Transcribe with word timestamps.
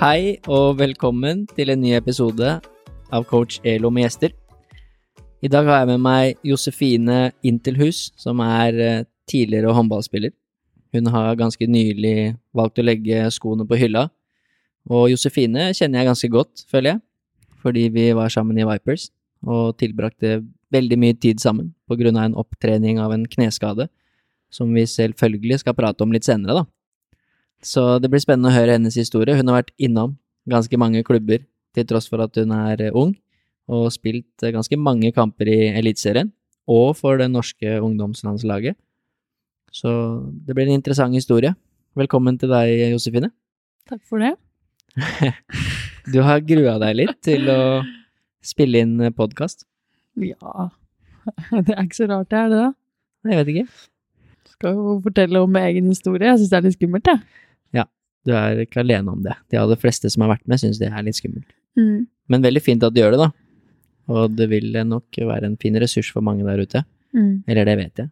Hei 0.00 0.38
og 0.48 0.78
velkommen 0.78 1.42
til 1.52 1.68
en 1.74 1.82
ny 1.82 1.90
episode 1.92 2.54
av 3.12 3.24
Coach 3.28 3.58
Elo 3.68 3.90
med 3.92 4.06
gjester. 4.06 4.30
I 5.44 5.50
dag 5.52 5.68
har 5.68 5.82
jeg 5.82 5.90
med 5.90 6.00
meg 6.00 6.38
Josefine 6.40 7.18
Intelhus, 7.44 8.06
som 8.16 8.40
er 8.40 8.78
eh, 8.80 9.02
tidligere 9.28 9.74
håndballspiller. 9.76 10.32
Hun 10.96 11.12
har 11.12 11.36
ganske 11.36 11.68
nylig 11.68 12.32
valgt 12.56 12.80
å 12.80 12.86
legge 12.86 13.28
skoene 13.36 13.68
på 13.68 13.76
hylla. 13.76 14.06
Og 14.88 15.10
Josefine 15.12 15.68
kjenner 15.76 16.00
jeg 16.00 16.12
ganske 16.14 16.32
godt, 16.32 16.64
føler 16.72 16.94
jeg, 16.94 17.04
fordi 17.60 17.84
vi 17.92 18.08
var 18.16 18.32
sammen 18.32 18.56
i 18.56 18.64
Vipers 18.72 19.10
og 19.44 19.76
tilbrakte 19.84 20.38
veldig 20.72 21.02
mye 21.04 21.20
tid 21.20 21.44
sammen 21.44 21.74
på 21.84 22.00
grunn 22.00 22.16
av 22.16 22.30
en 22.30 22.40
opptrening 22.40 23.04
av 23.04 23.12
en 23.12 23.28
kneskade, 23.28 23.90
som 24.48 24.72
vi 24.72 24.88
selvfølgelig 24.88 25.60
skal 25.60 25.76
prate 25.76 26.08
om 26.08 26.16
litt 26.16 26.24
senere, 26.24 26.62
da. 26.62 26.70
Så 27.64 27.98
det 28.00 28.08
blir 28.12 28.22
spennende 28.22 28.50
å 28.50 28.56
høre 28.56 28.76
hennes 28.78 28.96
historie. 28.96 29.36
Hun 29.36 29.50
har 29.50 29.60
vært 29.60 29.74
innom 29.76 30.16
ganske 30.50 30.76
mange 30.80 31.02
klubber 31.04 31.42
til 31.76 31.86
tross 31.86 32.08
for 32.10 32.22
at 32.24 32.36
hun 32.40 32.52
er 32.56 32.80
eh, 32.88 32.94
ung, 32.96 33.12
og 33.70 33.90
spilt 33.94 34.42
eh, 34.42 34.54
ganske 34.54 34.78
mange 34.80 35.12
kamper 35.14 35.50
i 35.50 35.58
Eliteserien 35.78 36.32
og 36.70 36.94
for 36.98 37.18
det 37.20 37.28
norske 37.32 37.78
ungdomslandslaget. 37.82 38.76
Så 39.74 39.90
det 40.46 40.54
blir 40.54 40.68
en 40.68 40.78
interessant 40.78 41.14
historie. 41.14 41.54
Velkommen 41.98 42.38
til 42.38 42.50
deg, 42.50 42.90
Josefine. 42.94 43.30
Takk 43.90 44.02
for 44.08 44.22
det. 44.22 44.34
Du 46.10 46.22
har 46.24 46.40
grua 46.42 46.78
deg 46.80 46.94
litt 46.96 47.18
til 47.22 47.44
å 47.52 47.82
spille 48.42 48.80
inn 48.82 48.94
podkast? 49.14 49.66
Ja 50.16 50.70
Det 51.66 51.74
er 51.76 51.82
ikke 51.84 51.98
så 51.98 52.08
rart, 52.10 52.30
det 52.32 52.38
er 52.40 52.48
det? 52.50 52.60
da? 52.62 52.70
Jeg 53.28 53.38
vet 53.40 53.50
ikke. 53.52 53.64
Skal 54.54 54.78
jo 54.78 54.94
fortelle 55.04 55.42
om 55.44 55.58
egen 55.60 55.90
historie. 55.92 56.24
Jeg 56.32 56.40
syns 56.40 56.50
det 56.50 56.58
er 56.58 56.66
litt 56.66 56.78
skummelt, 56.78 57.10
jeg. 57.12 57.20
Du 58.26 58.32
er 58.36 58.60
ikke 58.66 58.82
alene 58.82 59.12
om 59.14 59.22
det. 59.24 59.34
De 59.52 59.56
aller 59.60 59.78
fleste 59.80 60.10
som 60.12 60.24
har 60.26 60.34
vært 60.34 60.46
med, 60.50 60.60
syns 60.60 60.78
det 60.80 60.90
er 60.92 61.04
litt 61.06 61.16
skummelt. 61.18 61.48
Mm. 61.78 62.06
Men 62.30 62.42
veldig 62.44 62.62
fint 62.62 62.82
at 62.84 62.92
du 62.94 63.00
gjør 63.00 63.14
det, 63.16 63.20
da. 63.22 63.30
Og 64.10 64.32
det 64.36 64.48
vil 64.50 64.74
nok 64.86 65.16
være 65.16 65.46
en 65.48 65.56
fin 65.60 65.76
ressurs 65.80 66.10
for 66.12 66.24
mange 66.26 66.44
der 66.44 66.60
ute. 66.60 66.82
Mm. 67.16 67.44
Eller 67.48 67.64
det 67.68 67.76
vet 67.80 68.02
jeg. 68.04 68.10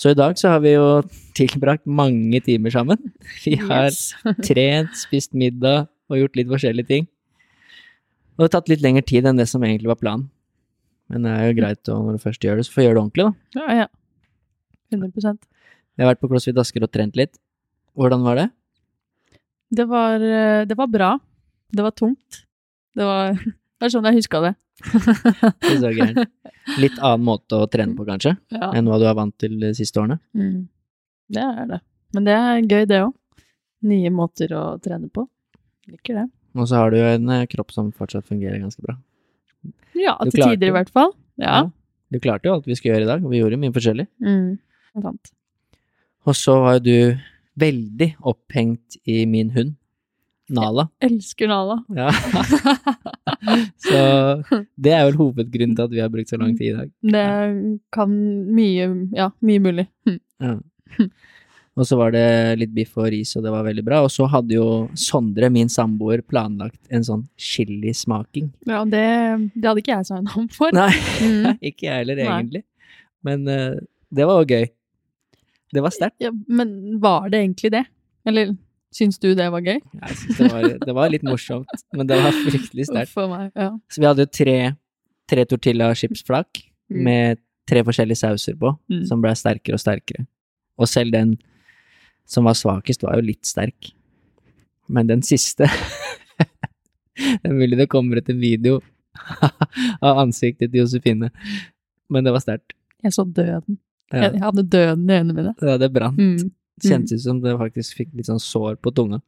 Så 0.00 0.14
i 0.14 0.16
dag 0.16 0.38
så 0.40 0.54
har 0.54 0.62
vi 0.64 0.72
jo 0.72 0.86
tilbrakt 1.38 1.84
mange 1.86 2.40
timer 2.44 2.72
sammen. 2.74 3.00
Vi 3.44 3.56
har 3.60 3.90
Yes. 3.90 4.14
trent, 4.46 4.94
spist 4.96 5.34
middag 5.36 5.88
og 6.08 6.18
gjort 6.22 6.38
litt 6.40 6.48
forskjellige 6.50 6.88
ting. 6.88 7.08
Og 8.32 8.46
det 8.46 8.48
har 8.48 8.54
tatt 8.60 8.70
litt 8.72 8.80
lengre 8.84 9.04
tid 9.04 9.26
enn 9.28 9.36
det 9.36 9.48
som 9.50 9.62
egentlig 9.62 9.90
var 9.92 10.00
planen. 10.00 10.30
Men 11.12 11.26
det 11.26 11.32
er 11.36 11.50
jo 11.50 11.58
greit 11.60 11.88
å, 11.92 11.98
når 12.00 12.16
du 12.16 12.22
først 12.22 12.40
gjør 12.46 12.56
det, 12.56 12.64
så 12.64 12.72
få 12.72 12.86
gjøre 12.86 12.96
det 12.96 13.02
ordentlig, 13.02 13.26
da. 13.28 13.60
Ja, 13.60 13.82
ja. 13.82 13.86
100% 14.92 15.44
Jeg 15.98 16.04
har 16.06 16.10
vært 16.14 16.20
på 16.22 16.28
CrossFit 16.30 16.58
Asker 16.60 16.84
og 16.86 16.92
trent 16.92 17.16
litt. 17.20 17.36
Hvordan 17.98 18.24
var 18.24 18.38
det? 18.40 18.46
Det 19.72 19.86
var, 19.88 20.20
eh, 20.20 20.64
det 20.68 20.76
var 20.78 20.90
bra. 20.92 21.10
Det 21.72 21.84
var 21.86 21.94
tungt. 21.96 22.42
Det 22.94 23.04
var 23.08 23.32
Det 23.82 23.88
er 23.88 23.90
sånn 23.96 24.06
jeg 24.06 24.20
huska 24.20 24.38
det. 24.44 24.52
Ikke 24.94 25.78
så 25.82 25.88
gærent. 25.90 26.28
Litt 26.82 26.98
annen 27.02 27.24
måte 27.26 27.58
å 27.58 27.66
trene 27.70 27.96
på, 27.98 28.04
kanskje, 28.06 28.36
Ja. 28.54 28.68
enn 28.78 28.86
hva 28.86 29.00
du 29.02 29.08
er 29.10 29.16
vant 29.18 29.34
til 29.42 29.56
de 29.58 29.72
siste 29.74 29.98
årene. 29.98 30.20
Mm. 30.38 30.68
Det 31.34 31.42
er 31.42 31.66
det. 31.72 31.80
Men 32.14 32.28
det 32.28 32.36
er 32.36 32.60
gøy, 32.62 32.84
det 32.86 33.00
òg. 33.08 33.10
Nye 33.90 34.12
måter 34.14 34.54
å 34.54 34.62
trene 34.78 35.10
på. 35.10 35.24
Liker 35.90 36.20
det. 36.20 36.26
Og 36.54 36.68
så 36.70 36.78
har 36.78 36.92
du 36.94 37.00
jo 37.00 37.08
en 37.08 37.32
eh, 37.34 37.46
kropp 37.50 37.72
som 37.74 37.90
fortsatt 37.96 38.28
fungerer 38.28 38.60
ganske 38.62 38.84
bra. 38.84 38.94
Ja, 39.98 40.14
til 40.22 40.36
klarte 40.36 40.54
tider 40.54 40.70
i 40.70 40.76
hvert 40.76 40.92
fall. 40.94 41.10
Ja. 41.42 41.64
Du 42.12 42.20
klarte 42.22 42.46
jo 42.46 42.54
alt 42.54 42.68
vi 42.68 42.76
skulle 42.78 42.94
gjøre 43.00 43.08
i 43.08 43.10
dag, 43.10 43.24
og 43.24 43.32
vi 43.32 43.40
gjorde 43.40 43.58
mye 43.58 43.74
forskjellig. 43.74 44.06
Mm. 44.22 44.60
Sant. 45.02 45.32
Og 46.28 46.38
så 46.38 46.54
var 46.62 46.78
jo 46.78 46.84
du 46.86 46.96
veldig 47.58 48.14
opphengt 48.22 48.96
i 49.08 49.24
min 49.26 49.50
hund, 49.56 49.74
Nala. 50.52 50.88
Elsker 51.00 51.48
Nala. 51.48 51.78
Ja. 51.96 52.10
så 53.86 54.00
det 54.76 54.92
er 54.92 55.06
vel 55.08 55.16
hovedgrunnen 55.16 55.76
til 55.78 55.86
at 55.86 55.92
vi 55.94 56.00
har 56.02 56.10
brukt 56.12 56.28
så 56.32 56.38
lang 56.40 56.56
tid 56.58 56.72
i 56.72 56.76
dag. 56.76 56.90
Det 57.14 57.26
kan 57.94 58.10
mye 58.52 58.88
Ja, 59.16 59.30
mye 59.40 59.62
mulig. 59.64 59.86
Hm. 60.08 60.18
Ja. 60.42 60.56
Og 61.72 61.86
så 61.88 61.96
var 61.96 62.12
det 62.12 62.24
litt 62.60 62.72
biff 62.76 62.98
og 63.00 63.06
ris, 63.14 63.30
og 63.38 63.46
det 63.46 63.52
var 63.54 63.64
veldig 63.64 63.84
bra. 63.86 64.02
Og 64.04 64.10
så 64.12 64.26
hadde 64.28 64.58
jo 64.58 64.66
Sondre, 64.98 65.48
min 65.48 65.70
samboer, 65.72 66.20
planlagt 66.28 66.80
en 66.92 67.06
sånn 67.06 67.22
chilismaking. 67.40 68.50
Ja, 68.68 68.82
det, 68.84 69.06
det 69.54 69.64
hadde 69.70 69.80
ikke 69.80 69.94
jeg 69.96 70.10
signa 70.10 70.34
om 70.42 70.50
for. 70.52 70.74
Nei, 70.76 70.90
Mm. 71.22 71.54
ikke 71.70 71.86
jeg 71.88 72.02
heller, 72.02 72.20
Nei. 72.20 72.28
egentlig. 72.28 72.64
Men 73.24 73.48
uh, 73.48 73.80
det 74.12 74.28
var 74.28 74.42
jo 74.42 74.50
gøy. 74.52 74.68
Det 75.72 75.82
var 75.84 75.90
sterkt. 75.94 76.16
Ja, 76.20 76.30
men 76.48 77.00
var 77.00 77.28
det 77.32 77.40
egentlig 77.42 77.70
det? 77.72 77.84
Eller 78.28 78.52
syns 78.92 79.16
du 79.18 79.30
det 79.34 79.46
var 79.50 79.60
gøy? 79.64 79.78
Jeg 79.80 80.16
syns 80.20 80.36
det, 80.38 80.50
var, 80.52 80.66
det 80.86 80.94
var 80.98 81.08
litt 81.14 81.22
morsomt, 81.24 81.70
men 81.96 82.06
det 82.10 82.18
var 82.20 82.34
fryktelig 82.44 82.86
sterkt. 82.90 83.12
For 83.14 83.30
meg, 83.30 83.48
ja. 83.56 83.70
Så 83.88 84.02
vi 84.02 84.08
hadde 84.10 84.26
jo 84.26 84.32
tre, 84.36 84.56
tre 85.32 85.46
tortilla 85.48 85.92
chipsflak 85.96 86.68
Mm. 86.92 87.04
med 87.06 87.38
tre 87.70 87.80
forskjellige 87.86 88.18
sauser 88.20 88.56
på, 88.60 88.74
Mm. 88.90 89.04
som 89.08 89.22
ble 89.22 89.30
sterkere 89.38 89.78
og 89.78 89.80
sterkere. 89.80 90.26
Og 90.76 90.88
selv 90.90 91.12
den 91.14 91.38
som 92.28 92.44
var 92.44 92.52
svakest, 92.58 93.02
var 93.06 93.14
jo 93.16 93.22
litt 93.30 93.46
sterk. 93.48 93.92
Men 94.88 95.06
den 95.08 95.22
siste 95.22 95.64
Det 97.16 97.48
er 97.48 97.54
mulig 97.54 97.78
det 97.78 97.88
kommer 97.88 98.18
etter 98.20 98.34
video 98.36 98.80
av 100.02 100.18
ansiktet 100.24 100.70
til 100.72 100.82
Josefine, 100.82 101.30
men 102.10 102.24
det 102.24 102.32
var 102.34 102.40
sterkt. 102.44 102.72
Jeg 103.04 103.12
så 103.16 103.24
døden. 103.24 103.78
Ja, 104.12 104.26
Jeg, 104.30 104.40
hadde 104.42 104.62
døden 104.68 105.06
i 105.10 105.14
øynene 105.18 105.34
mine. 105.36 105.54
ja, 105.62 105.78
det 105.80 105.88
brant. 105.92 106.18
Mm. 106.18 106.50
Kjentes 106.82 107.20
ut 107.20 107.26
som 107.28 107.40
det 107.40 107.52
faktisk 107.60 107.94
fikk 108.00 108.08
litt 108.18 108.26
sånn 108.26 108.40
sår 108.42 108.76
på 108.82 108.90
tunga. 108.96 109.20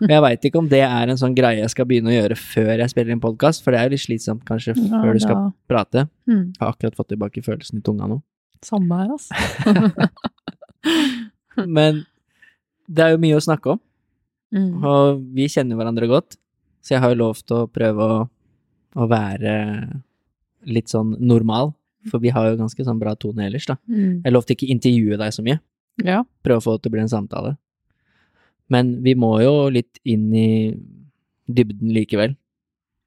Og 0.00 0.08
jeg 0.12 0.22
veit 0.22 0.44
ikke 0.46 0.58
om 0.60 0.68
det 0.70 0.82
er 0.86 1.08
en 1.10 1.18
sånn 1.18 1.34
greie 1.34 1.58
jeg 1.58 1.70
skal 1.72 1.86
begynne 1.90 2.12
å 2.12 2.14
gjøre 2.14 2.36
før 2.38 2.70
jeg 2.78 2.90
spiller 2.92 3.12
inn 3.16 3.22
podkast, 3.24 3.64
for 3.64 3.72
det 3.74 3.80
er 3.80 3.88
jo 3.88 3.94
litt 3.96 4.04
slitsomt 4.04 4.44
kanskje 4.46 4.76
Ja, 4.76 5.00
før 5.02 5.12
du 5.16 5.20
skal 5.24 5.40
prate. 5.68 6.04
Mm. 6.30 6.44
Jeg 6.54 6.60
har 6.60 6.70
akkurat 6.76 6.94
fått 7.00 7.08
tilbake 7.10 7.42
følelsen 7.42 7.80
i 7.80 7.82
tunga 7.82 8.06
nå. 8.06 8.20
Samme 8.62 9.00
her, 9.00 9.10
altså. 9.16 9.34
Men 11.66 12.04
det 12.90 13.04
er 13.04 13.14
jo 13.16 13.22
mye 13.22 13.38
å 13.40 13.44
snakke 13.44 13.76
om, 13.76 13.80
Mm. 14.50 14.82
og 14.82 15.20
vi 15.30 15.44
kjenner 15.46 15.78
hverandre 15.78 16.08
godt, 16.10 16.34
så 16.82 16.96
jeg 16.96 17.00
har 17.04 17.12
jo 17.12 17.18
lov 17.20 17.36
til 17.46 17.54
å 17.60 17.66
prøve 17.70 18.02
å, 18.02 18.16
å 18.98 19.06
være 19.06 19.52
litt 20.66 20.90
sånn 20.90 21.12
normal, 21.22 21.70
for 22.08 22.22
vi 22.22 22.30
har 22.32 22.48
jo 22.50 22.56
ganske 22.62 22.84
sånn 22.86 23.00
bra 23.00 23.14
tone 23.18 23.44
ellers, 23.46 23.66
da. 23.68 23.76
Mm. 23.90 24.22
Jeg 24.24 24.32
lovte 24.32 24.54
ikke 24.56 24.70
intervjue 24.72 25.18
deg 25.20 25.34
så 25.36 25.42
mye, 25.44 25.58
Ja. 26.04 26.22
prøve 26.44 26.62
å 26.62 26.64
få 26.64 26.76
det 26.76 26.82
til 26.84 26.90
å 26.90 26.94
bli 26.96 27.02
en 27.02 27.12
samtale. 27.12 27.56
Men 28.70 29.02
vi 29.02 29.14
må 29.18 29.34
jo 29.42 29.68
litt 29.68 29.98
inn 30.04 30.32
i 30.34 30.76
dybden 31.50 31.90
likevel. 31.92 32.36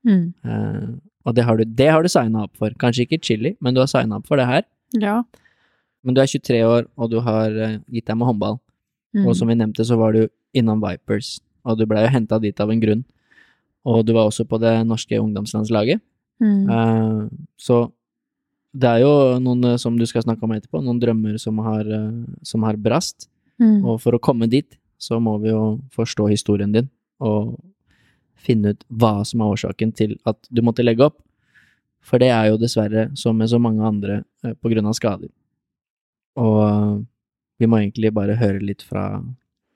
Mm. 0.05 0.33
Uh, 0.43 0.99
og 1.25 1.35
det 1.35 1.45
har 1.47 1.57
du, 1.57 1.63
det 1.63 1.87
har 1.89 2.03
du 2.03 2.09
signa 2.11 2.43
opp 2.43 2.57
for. 2.59 2.69
Kanskje 2.77 3.05
ikke 3.07 3.21
chili, 3.23 3.55
men 3.63 3.73
du 3.73 3.79
har 3.79 3.87
signa 3.87 4.17
opp 4.19 4.27
for 4.27 4.37
det 4.37 4.45
her. 4.49 4.63
ja. 4.99 5.23
Men 6.03 6.15
du 6.15 6.19
er 6.19 6.27
23 6.27 6.57
år, 6.67 6.87
og 6.99 7.09
du 7.13 7.21
har 7.23 7.53
eh, 7.55 7.77
gitt 7.87 8.09
deg 8.09 8.17
med 8.19 8.27
håndball. 8.27 8.57
Mm. 9.15 9.23
Og 9.23 9.37
som 9.39 9.47
vi 9.47 9.55
nevnte, 9.55 9.85
så 9.87 9.95
var 9.95 10.11
du 10.11 10.25
innom 10.51 10.81
Vipers, 10.83 11.37
og 11.63 11.77
du 11.79 11.85
ble 11.87 12.01
jo 12.03 12.09
henta 12.11 12.41
dit 12.43 12.59
av 12.59 12.73
en 12.73 12.81
grunn. 12.81 13.05
Og 13.87 14.01
du 14.03 14.11
var 14.11 14.27
også 14.27 14.43
på 14.43 14.59
det 14.59 14.73
norske 14.83 15.15
ungdomslandslaget. 15.15 16.01
Mm. 16.43 16.67
Uh, 16.67 17.29
så 17.55 17.85
det 18.73 18.89
er 18.89 19.03
jo 19.03 19.13
noen 19.43 19.73
eh, 19.73 19.79
som 19.81 19.97
du 19.97 20.05
skal 20.09 20.25
snakke 20.25 20.45
om 20.45 20.55
etterpå, 20.55 20.81
noen 20.81 21.01
drømmer 21.01 21.37
som 21.41 21.59
har, 21.65 21.85
eh, 21.85 22.23
som 22.45 22.65
har 22.65 22.79
brast. 22.81 23.27
Mm. 23.61 23.83
Og 23.85 23.99
for 24.01 24.17
å 24.17 24.21
komme 24.23 24.49
dit, 24.49 24.77
så 24.97 25.19
må 25.21 25.37
vi 25.43 25.51
jo 25.51 25.77
forstå 25.93 26.29
historien 26.31 26.73
din, 26.73 26.89
og 27.23 27.53
finne 28.43 28.73
ut 28.73 28.81
hva 28.89 29.21
som 29.27 29.43
er 29.43 29.53
årsaken 29.53 29.93
til 29.95 30.17
at 30.29 30.39
du 30.49 30.63
måtte 30.65 30.83
legge 30.83 31.05
opp. 31.05 31.19
For 32.03 32.19
det 32.19 32.33
er 32.35 32.49
jo 32.49 32.59
dessverre, 32.59 33.07
som 33.15 33.37
med 33.39 33.51
så 33.51 33.61
mange 33.61 33.85
andre, 33.85 34.23
eh, 34.43 34.57
på 34.57 34.73
grunn 34.73 34.89
av 34.89 34.97
skader. 34.97 35.29
Og 36.41 37.05
vi 37.61 37.69
må 37.69 37.79
egentlig 37.79 38.09
bare 38.15 38.39
høre 38.39 38.59
litt 38.59 38.81
fra 38.81 39.21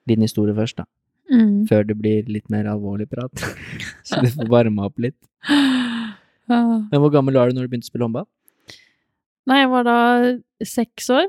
din 0.10 0.24
historie 0.26 0.56
først, 0.58 0.82
da. 0.82 0.88
Mm. 1.28 1.68
Før 1.68 1.84
det 1.86 1.98
blir 2.00 2.28
litt 2.32 2.50
mer 2.50 2.66
alvorlig 2.72 3.10
prat. 3.12 3.32
så 4.08 4.24
du 4.24 4.32
får 4.32 4.50
varme 4.50 4.88
opp 4.88 4.98
litt. 4.98 5.18
Men 6.48 7.04
hvor 7.04 7.12
gammel 7.14 7.36
var 7.36 7.52
du 7.52 7.58
når 7.58 7.68
du 7.68 7.72
begynte 7.76 7.86
å 7.86 7.92
spille 7.92 8.08
håndball? 8.08 8.28
Nei, 9.48 9.62
jeg 9.64 9.72
var 9.72 9.86
da 9.88 9.98
seks 10.68 11.10
år. 11.16 11.28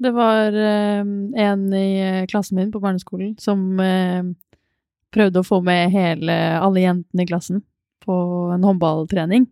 Det 0.00 0.12
var 0.16 0.54
eh, 0.56 1.00
en 1.44 1.64
i 1.76 1.88
eh, 2.00 2.26
klassen 2.30 2.56
min 2.56 2.70
på 2.72 2.80
barneskolen 2.80 3.34
som 3.40 3.80
eh, 3.84 4.22
prøvde 5.12 5.42
å 5.42 5.46
få 5.46 5.58
med 5.66 5.92
hele, 5.92 6.36
alle 6.56 6.86
jentene 6.86 7.26
i 7.26 7.28
klassen 7.28 7.60
på 8.00 8.14
en 8.54 8.64
håndballtrening. 8.64 9.44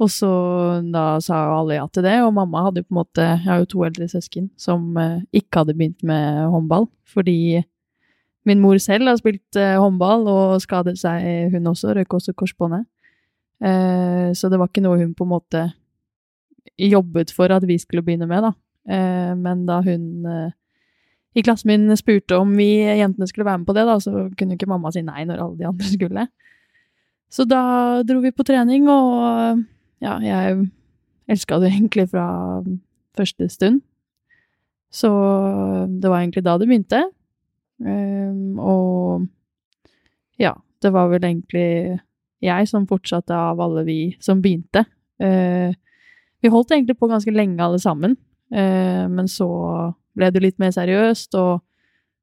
Og 0.00 0.08
så 0.08 0.30
da 0.88 1.18
sa 1.20 1.42
alle 1.58 1.76
ja 1.76 1.84
til 1.92 2.06
det, 2.06 2.14
og 2.24 2.32
mamma 2.38 2.64
hadde 2.64 2.80
jo 2.80 2.86
på 2.88 2.94
en 2.94 3.00
måte 3.02 3.24
Jeg 3.26 3.44
har 3.44 3.58
jo 3.60 3.68
to 3.68 3.82
eldre 3.84 4.08
søsken 4.08 4.48
som 4.56 4.96
eh, 4.96 5.18
ikke 5.36 5.60
hadde 5.60 5.76
begynt 5.76 6.00
med 6.08 6.46
håndball, 6.54 6.88
fordi 7.04 7.60
min 8.48 8.62
mor 8.64 8.80
selv 8.80 9.10
har 9.10 9.20
spilt 9.20 9.60
eh, 9.60 9.76
håndball 9.76 10.24
og 10.24 10.62
skadet 10.64 10.96
seg, 11.02 11.52
hun 11.52 11.68
også, 11.68 11.92
røk 11.98 12.16
også 12.16 12.32
korsbåndet. 12.32 12.88
Eh, 13.60 14.32
så 14.32 14.48
det 14.48 14.56
var 14.56 14.72
ikke 14.72 14.86
noe 14.86 15.02
hun 15.02 15.12
på 15.12 15.28
en 15.28 15.34
måte 15.34 15.66
jobbet 16.78 17.32
for 17.34 17.52
at 17.52 17.66
vi 17.68 17.78
skulle 17.78 18.04
begynne 18.06 18.28
med, 18.30 18.46
da. 18.46 18.52
Eh, 18.90 19.32
men 19.36 19.66
da 19.68 19.80
hun 19.84 20.26
eh, 20.26 20.52
i 21.38 21.44
klassen 21.46 21.70
min 21.70 21.96
spurte 21.96 22.38
om 22.40 22.56
vi 22.58 22.80
jentene 22.82 23.28
skulle 23.28 23.46
være 23.46 23.62
med 23.62 23.68
på 23.68 23.76
det, 23.76 23.86
da, 23.86 23.98
så 24.02 24.28
kunne 24.38 24.56
ikke 24.56 24.70
mamma 24.70 24.90
si 24.94 25.02
nei 25.06 25.24
når 25.28 25.44
alle 25.44 25.58
de 25.60 25.68
andre 25.70 25.92
skulle. 25.96 26.26
Så 27.30 27.46
da 27.46 27.62
dro 28.06 28.18
vi 28.24 28.34
på 28.34 28.46
trening, 28.46 28.88
og 28.90 29.60
ja, 30.02 30.16
jeg 30.24 30.66
elska 31.30 31.60
det 31.62 31.70
egentlig 31.70 32.08
fra 32.10 32.26
første 33.16 33.48
stund. 33.48 33.82
Så 34.90 35.10
det 35.86 36.10
var 36.10 36.24
egentlig 36.24 36.42
da 36.42 36.56
det 36.58 36.66
begynte. 36.66 37.04
Um, 37.80 38.58
og 38.58 39.28
ja, 40.40 40.56
det 40.82 40.90
var 40.92 41.08
vel 41.12 41.24
egentlig 41.24 42.00
jeg 42.42 42.68
som 42.68 42.88
fortsatte 42.90 43.36
av 43.36 43.60
alle 43.62 43.84
vi 43.86 44.00
som 44.20 44.42
begynte. 44.42 44.82
Uh, 45.22 45.70
vi 46.40 46.52
holdt 46.52 46.72
egentlig 46.74 46.98
på 46.98 47.08
ganske 47.10 47.32
lenge 47.34 47.62
alle 47.64 47.80
sammen, 47.82 48.16
eh, 48.52 49.04
men 49.10 49.28
så 49.28 49.48
ble 50.16 50.30
det 50.34 50.42
litt 50.42 50.58
mer 50.62 50.72
seriøst, 50.74 51.36
og 51.38 51.60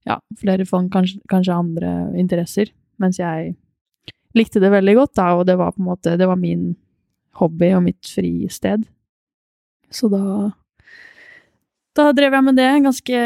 ja, 0.08 0.20
flere 0.40 0.66
fant 0.68 0.92
kanskje, 0.94 1.22
kanskje, 1.30 1.56
andre 1.56 1.94
interesser, 2.20 2.72
mens 3.02 3.20
jeg 3.20 3.56
likte 4.38 4.62
det 4.64 4.72
veldig 4.74 4.96
godt, 5.00 5.16
da, 5.20 5.32
og 5.38 5.48
det 5.50 5.58
var 5.60 5.74
på 5.74 5.84
en 5.84 5.90
måte 5.90 6.16
det 6.20 6.30
var 6.30 6.40
min 6.40 6.72
hobby 7.38 7.72
og 7.78 7.84
mitt 7.86 8.10
fristed. 8.10 8.86
Så 9.94 10.10
da 10.12 10.52
da 11.98 12.12
drev 12.14 12.36
jeg 12.36 12.46
med 12.46 12.58
det 12.60 12.70
ganske 12.86 13.20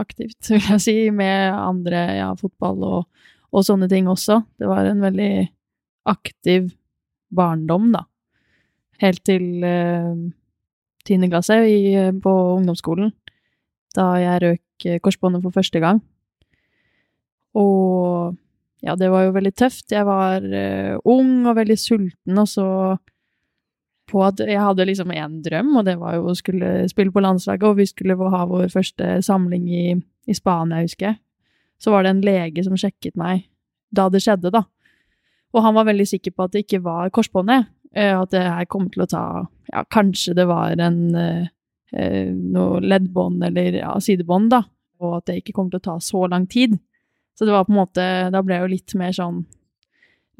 aktivt, 0.00 0.50
vil 0.52 0.66
jeg 0.74 0.82
si, 0.84 0.96
med 1.14 1.54
andre, 1.56 2.02
ja, 2.20 2.28
fotball 2.38 2.84
og, 2.86 3.24
og 3.50 3.64
sånne 3.66 3.88
ting 3.90 4.08
også. 4.10 4.42
Det 4.60 4.68
var 4.68 4.88
en 4.88 5.02
veldig 5.02 5.32
aktiv 6.10 6.70
barndom, 7.34 7.90
da. 7.94 8.04
Helt 9.00 9.22
til 9.24 9.64
uh, 9.64 10.14
tiende 11.08 11.30
klasse 11.32 11.56
i, 11.64 11.80
på 12.20 12.32
ungdomsskolen, 12.58 13.12
da 13.96 14.12
jeg 14.20 14.42
røk 14.44 14.88
korsbåndet 15.04 15.44
for 15.44 15.56
første 15.56 15.80
gang. 15.82 16.02
Og 17.56 18.36
ja, 18.84 18.94
det 18.96 19.10
var 19.12 19.26
jo 19.26 19.36
veldig 19.36 19.52
tøft. 19.56 19.90
Jeg 19.92 20.06
var 20.08 20.44
uh, 20.44 21.00
ung 21.08 21.48
og 21.48 21.56
veldig 21.56 21.78
sulten, 21.80 22.38
og 22.38 22.48
så 22.48 22.66
på 24.10 24.22
at 24.26 24.40
jeg 24.42 24.58
hadde 24.58 24.86
liksom 24.88 25.12
én 25.14 25.38
drøm, 25.44 25.74
og 25.78 25.86
det 25.86 25.96
var 26.00 26.16
jo 26.16 26.30
å 26.30 26.36
skulle 26.38 26.88
spille 26.90 27.14
på 27.14 27.22
landslaget, 27.22 27.66
og 27.68 27.78
vi 27.78 27.86
skulle 27.86 28.16
ha 28.34 28.44
vår 28.48 28.70
første 28.72 29.20
samling 29.22 29.68
i, 29.70 29.84
i 30.26 30.36
Spania, 30.36 30.82
husker 30.82 31.12
jeg. 31.12 31.20
Så 31.80 31.94
var 31.94 32.04
det 32.04 32.14
en 32.14 32.24
lege 32.24 32.64
som 32.66 32.76
sjekket 32.78 33.16
meg 33.20 33.46
da 33.94 34.08
det 34.10 34.22
skjedde, 34.24 34.52
da. 34.54 34.64
Og 35.54 35.64
han 35.64 35.74
var 35.74 35.88
veldig 35.88 36.06
sikker 36.06 36.34
på 36.34 36.46
at 36.46 36.54
det 36.54 36.64
ikke 36.64 36.82
var 36.84 37.10
korsbåndet, 37.14 37.66
eh, 37.66 37.70
at 37.98 38.30
det 38.30 38.42
her 38.44 38.68
kom 38.70 38.86
til 38.92 39.02
å 39.02 39.10
ta 39.10 39.24
Ja, 39.70 39.84
kanskje 39.90 40.34
det 40.38 40.46
var 40.50 40.78
en 40.78 41.14
eh, 41.18 41.48
eh, 41.92 42.30
noe 42.30 42.80
leddbånd 42.82 43.42
eller 43.46 43.80
ja, 43.80 43.92
sidebånd, 44.02 44.50
da, 44.50 44.64
og 45.02 45.20
at 45.20 45.30
det 45.30 45.40
ikke 45.40 45.54
kom 45.56 45.70
til 45.70 45.80
å 45.80 45.86
ta 45.88 45.96
så 46.02 46.24
lang 46.30 46.46
tid. 46.50 46.78
Så 47.38 47.46
det 47.46 47.54
var 47.54 47.64
på 47.64 47.72
en 47.72 47.80
måte 47.80 48.04
Da 48.34 48.42
ble 48.44 48.56
jeg 48.56 48.64
jo 48.64 48.72
litt 48.74 48.94
mer 49.00 49.14
sånn 49.16 49.44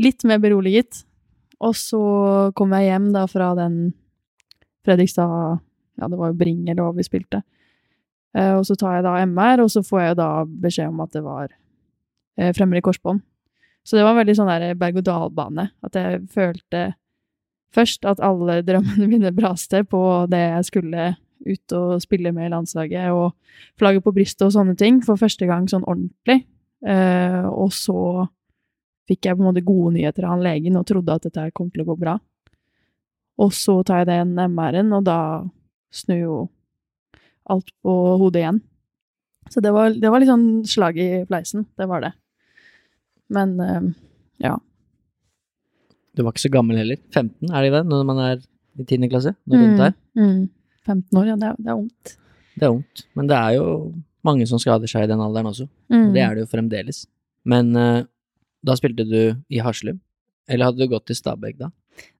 Litt 0.00 0.24
mer 0.28 0.40
beroliget. 0.42 1.02
Og 1.60 1.74
så 1.76 2.00
kom 2.56 2.74
jeg 2.76 2.88
hjem 2.88 3.10
da 3.14 3.26
fra 3.30 3.52
den 3.56 3.78
Fredrikstad 4.84 5.60
Ja, 6.00 6.08
det 6.08 6.18
var 6.18 6.32
jo 6.32 6.38
Bring 6.40 6.68
eller 6.68 6.86
hva 6.86 6.94
vi 6.96 7.06
spilte. 7.06 7.42
Eh, 8.36 8.54
og 8.56 8.64
så 8.68 8.76
tar 8.78 8.98
jeg 8.98 9.06
da 9.06 9.16
MR, 9.26 9.64
og 9.64 9.72
så 9.72 9.82
får 9.84 10.02
jeg 10.02 10.20
da 10.20 10.30
beskjed 10.46 10.92
om 10.92 11.02
at 11.04 11.12
det 11.16 11.24
var 11.24 11.50
fremmer 12.40 12.56
fremre 12.56 12.80
korsbånd. 12.80 13.20
Så 13.84 13.98
det 13.98 14.04
var 14.06 14.16
veldig 14.16 14.34
sånn 14.38 14.48
der 14.48 14.78
berg-og-dal-bane. 14.80 15.66
At 15.84 15.96
jeg 15.98 16.22
følte 16.32 16.82
først 17.74 18.06
at 18.08 18.22
alle 18.24 18.60
drømmene 18.66 19.08
mine 19.10 19.34
braste 19.36 19.82
på 19.88 20.02
det 20.30 20.42
jeg 20.42 20.70
skulle 20.70 21.10
ut 21.40 21.74
og 21.76 22.02
spille 22.02 22.32
med 22.36 22.48
i 22.48 22.52
landslaget, 22.52 23.12
og 23.16 23.32
flagget 23.80 24.04
på 24.04 24.12
brystet 24.12 24.44
og 24.48 24.54
sånne 24.54 24.76
ting, 24.76 25.00
for 25.04 25.20
første 25.20 25.48
gang 25.48 25.68
sånn 25.70 25.86
ordentlig. 25.88 26.42
Eh, 26.84 27.46
og 27.48 27.72
så 27.76 28.26
fikk 29.08 29.26
jeg 29.26 29.36
på 29.36 29.42
en 29.42 29.48
måte 29.48 29.64
gode 29.64 29.94
nyheter 29.96 30.26
av 30.26 30.36
han 30.36 30.44
legen 30.44 30.78
og 30.78 30.86
trodde 30.88 31.16
at 31.16 31.26
dette 31.26 31.48
kom 31.56 31.70
til 31.72 31.84
å 31.84 31.88
gå 31.88 31.96
bra. 32.00 32.18
Og 33.40 33.54
så 33.56 33.78
tar 33.86 34.02
jeg 34.02 34.10
den 34.10 34.36
MR-en, 34.52 34.92
og 34.96 35.06
da 35.08 35.20
snur 35.90 36.20
jo 36.20 36.40
alt 37.50 37.72
på 37.82 37.94
hodet 38.20 38.44
igjen. 38.44 38.60
Så 39.50 39.62
det 39.64 39.72
var, 39.74 39.94
det 39.96 40.10
var 40.12 40.22
litt 40.22 40.30
sånn 40.30 40.60
slag 40.68 40.98
i 41.00 41.08
fleisen. 41.26 41.64
Det 41.80 41.88
var 41.90 42.04
det. 42.04 42.12
Men 43.34 43.56
uh, 43.58 43.88
ja. 44.42 44.58
Du 46.20 46.26
var 46.26 46.34
ikke 46.34 46.44
så 46.44 46.52
gammel 46.52 46.76
heller. 46.76 46.98
15 47.16 47.48
er 47.48 47.64
det 47.64 47.72
det 47.72 47.84
når 47.88 48.04
man 48.04 48.18
er 48.20 48.40
i 48.76 48.84
10. 48.84 49.08
klasse? 49.08 49.32
Mm. 49.48 49.78
Mm, 50.20 50.40
15 50.84 51.16
år, 51.16 51.30
ja. 51.30 51.36
Det 51.40 51.48
er, 51.48 51.54
det 51.56 51.70
er 51.72 51.78
ungt. 51.78 52.16
Det 52.60 52.66
er 52.66 52.74
ungt. 52.74 53.04
Men 53.16 53.30
det 53.30 53.36
er 53.38 53.54
jo 53.56 53.66
mange 54.26 54.44
som 54.48 54.60
skader 54.60 54.90
seg 54.90 55.06
i 55.06 55.08
den 55.08 55.22
alderen 55.24 55.48
også. 55.48 55.64
Mm. 55.88 56.10
Det 56.12 56.20
er 56.20 56.36
det 56.36 56.44
jo 56.44 56.50
fremdeles. 56.50 57.06
Men 57.48 57.70
uh, 57.72 58.02
da 58.60 58.76
spilte 58.76 59.06
du 59.08 59.20
i 59.48 59.62
Haslum? 59.64 60.02
Eller 60.50 60.68
hadde 60.68 60.84
du 60.84 60.92
gått 60.92 61.06
til 61.08 61.16
Stabæk 61.16 61.56
da? 61.62 61.70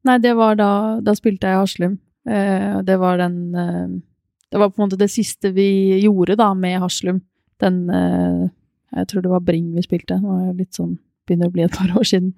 Nei, 0.08 0.17
det 0.23 0.32
var 0.37 0.56
da 0.58 0.70
Da 1.05 1.12
spilte 1.17 1.49
jeg 1.50 1.58
i 1.58 1.61
Haslum. 1.61 1.99
Uh, 2.25 2.81
det 2.87 2.97
var 3.05 3.20
den 3.20 3.37
uh, 3.52 4.00
Det 4.49 4.62
var 4.64 4.73
på 4.73 4.81
en 4.81 4.87
måte 4.87 5.00
det 5.00 5.11
siste 5.12 5.52
vi 5.52 6.00
gjorde 6.00 6.38
da 6.41 6.55
med 6.56 6.81
Haslum. 6.81 7.20
Den 7.61 7.85
Jeg 7.91 9.06
tror 9.12 9.20
det 9.20 9.31
var 9.31 9.44
Bring 9.44 9.75
vi 9.76 9.85
spilte. 9.85 10.17
Nå 10.17 10.38
er 10.38 10.50
det 10.50 10.64
litt 10.64 10.81
sånn 10.81 10.97
Begynner 11.29 11.52
å 11.52 11.52
bli 11.52 11.69
et 11.69 11.76
par 11.76 11.93
år 12.00 12.08
siden. 12.08 12.32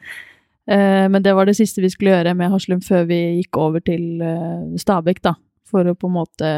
Men 0.67 1.25
det 1.25 1.33
var 1.35 1.49
det 1.49 1.57
siste 1.59 1.83
vi 1.83 1.91
skulle 1.91 2.13
gjøre 2.13 2.37
med 2.39 2.53
Haslum 2.53 2.79
før 2.85 3.09
vi 3.09 3.17
gikk 3.41 3.57
over 3.59 3.83
til 3.83 4.23
Stabæk, 4.79 5.19
da. 5.25 5.33
For 5.67 5.89
å 5.91 5.97
på 5.99 6.07
en 6.07 6.15
måte 6.15 6.51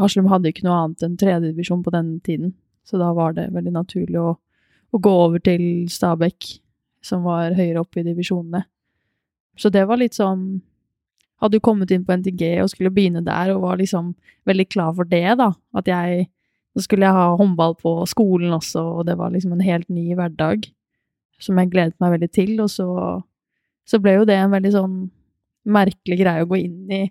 Haslum 0.00 0.28
hadde 0.32 0.52
ikke 0.52 0.64
noe 0.66 0.78
annet 0.80 1.04
enn 1.04 1.18
tredjedivisjon 1.20 1.82
på 1.84 1.92
den 1.92 2.16
tiden, 2.24 2.54
så 2.84 2.98
da 3.00 3.12
var 3.16 3.36
det 3.36 3.50
veldig 3.52 3.74
naturlig 3.74 4.20
å, 4.20 4.34
å 4.92 5.00
gå 5.00 5.14
over 5.26 5.42
til 5.44 5.88
Stabæk, 5.92 6.48
som 7.04 7.26
var 7.26 7.56
høyere 7.58 7.82
oppe 7.82 8.00
i 8.00 8.06
divisjonene. 8.06 8.64
Så 9.60 9.68
det 9.72 9.86
var 9.88 10.00
litt 10.00 10.18
sånn 10.18 10.62
Hadde 11.42 11.58
jo 11.58 11.64
kommet 11.66 11.90
inn 11.90 12.04
på 12.06 12.14
NTG 12.14 12.60
og 12.62 12.68
skulle 12.70 12.92
begynne 12.94 13.18
der, 13.26 13.50
og 13.50 13.64
var 13.64 13.80
liksom 13.80 14.12
veldig 14.46 14.66
klar 14.70 14.92
for 14.94 15.08
det, 15.10 15.26
da. 15.40 15.48
At 15.74 15.88
jeg 15.90 16.28
Så 16.72 16.84
skulle 16.86 17.04
jeg 17.04 17.12
ha 17.12 17.34
håndball 17.36 17.74
på 17.76 17.90
skolen 18.06 18.54
også, 18.54 18.80
og 18.80 19.06
det 19.08 19.18
var 19.18 19.34
liksom 19.34 19.52
en 19.52 19.64
helt 19.66 19.90
ny 19.90 20.14
hverdag 20.14 20.70
som 21.42 21.58
jeg 21.58 21.72
gledet 21.72 21.98
meg 22.02 22.14
veldig 22.16 22.30
til, 22.32 22.54
og 22.62 22.70
så, 22.70 22.86
så 23.88 24.00
ble 24.02 24.16
jo 24.20 24.28
det 24.28 24.38
en 24.38 24.54
veldig 24.54 24.72
sånn 24.74 24.96
merkelig 25.72 26.18
greie 26.18 26.44
å 26.44 26.48
gå 26.50 26.58
inn 26.64 26.94
i 26.94 27.02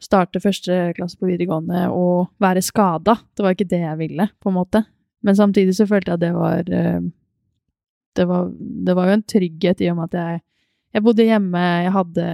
starte 0.00 0.40
første 0.40 0.94
klasse 0.96 1.18
på 1.20 1.28
videregående 1.28 1.86
og 1.92 2.30
være 2.40 2.62
skada. 2.64 3.18
Det 3.36 3.44
var 3.44 3.56
ikke 3.56 3.68
det 3.68 3.82
jeg 3.82 3.98
ville, 4.00 4.26
på 4.40 4.50
en 4.50 4.56
måte. 4.56 4.84
Men 5.26 5.36
samtidig 5.36 5.74
så 5.76 5.86
følte 5.88 6.14
jeg 6.14 6.20
at 6.20 6.24
det 6.24 6.30
var 6.32 6.70
eh, 6.72 7.02
Det 8.16 8.24
var, 8.26 8.48
det 8.58 8.94
var 8.96 9.06
jo 9.06 9.12
en 9.14 9.22
trygghet 9.22 9.80
i 9.80 9.90
og 9.92 10.00
med 10.00 10.08
at 10.08 10.14
jeg, 10.18 10.40
jeg 10.96 11.02
bodde 11.04 11.26
hjemme, 11.28 11.60
jeg 11.84 11.92
hadde 11.94 12.24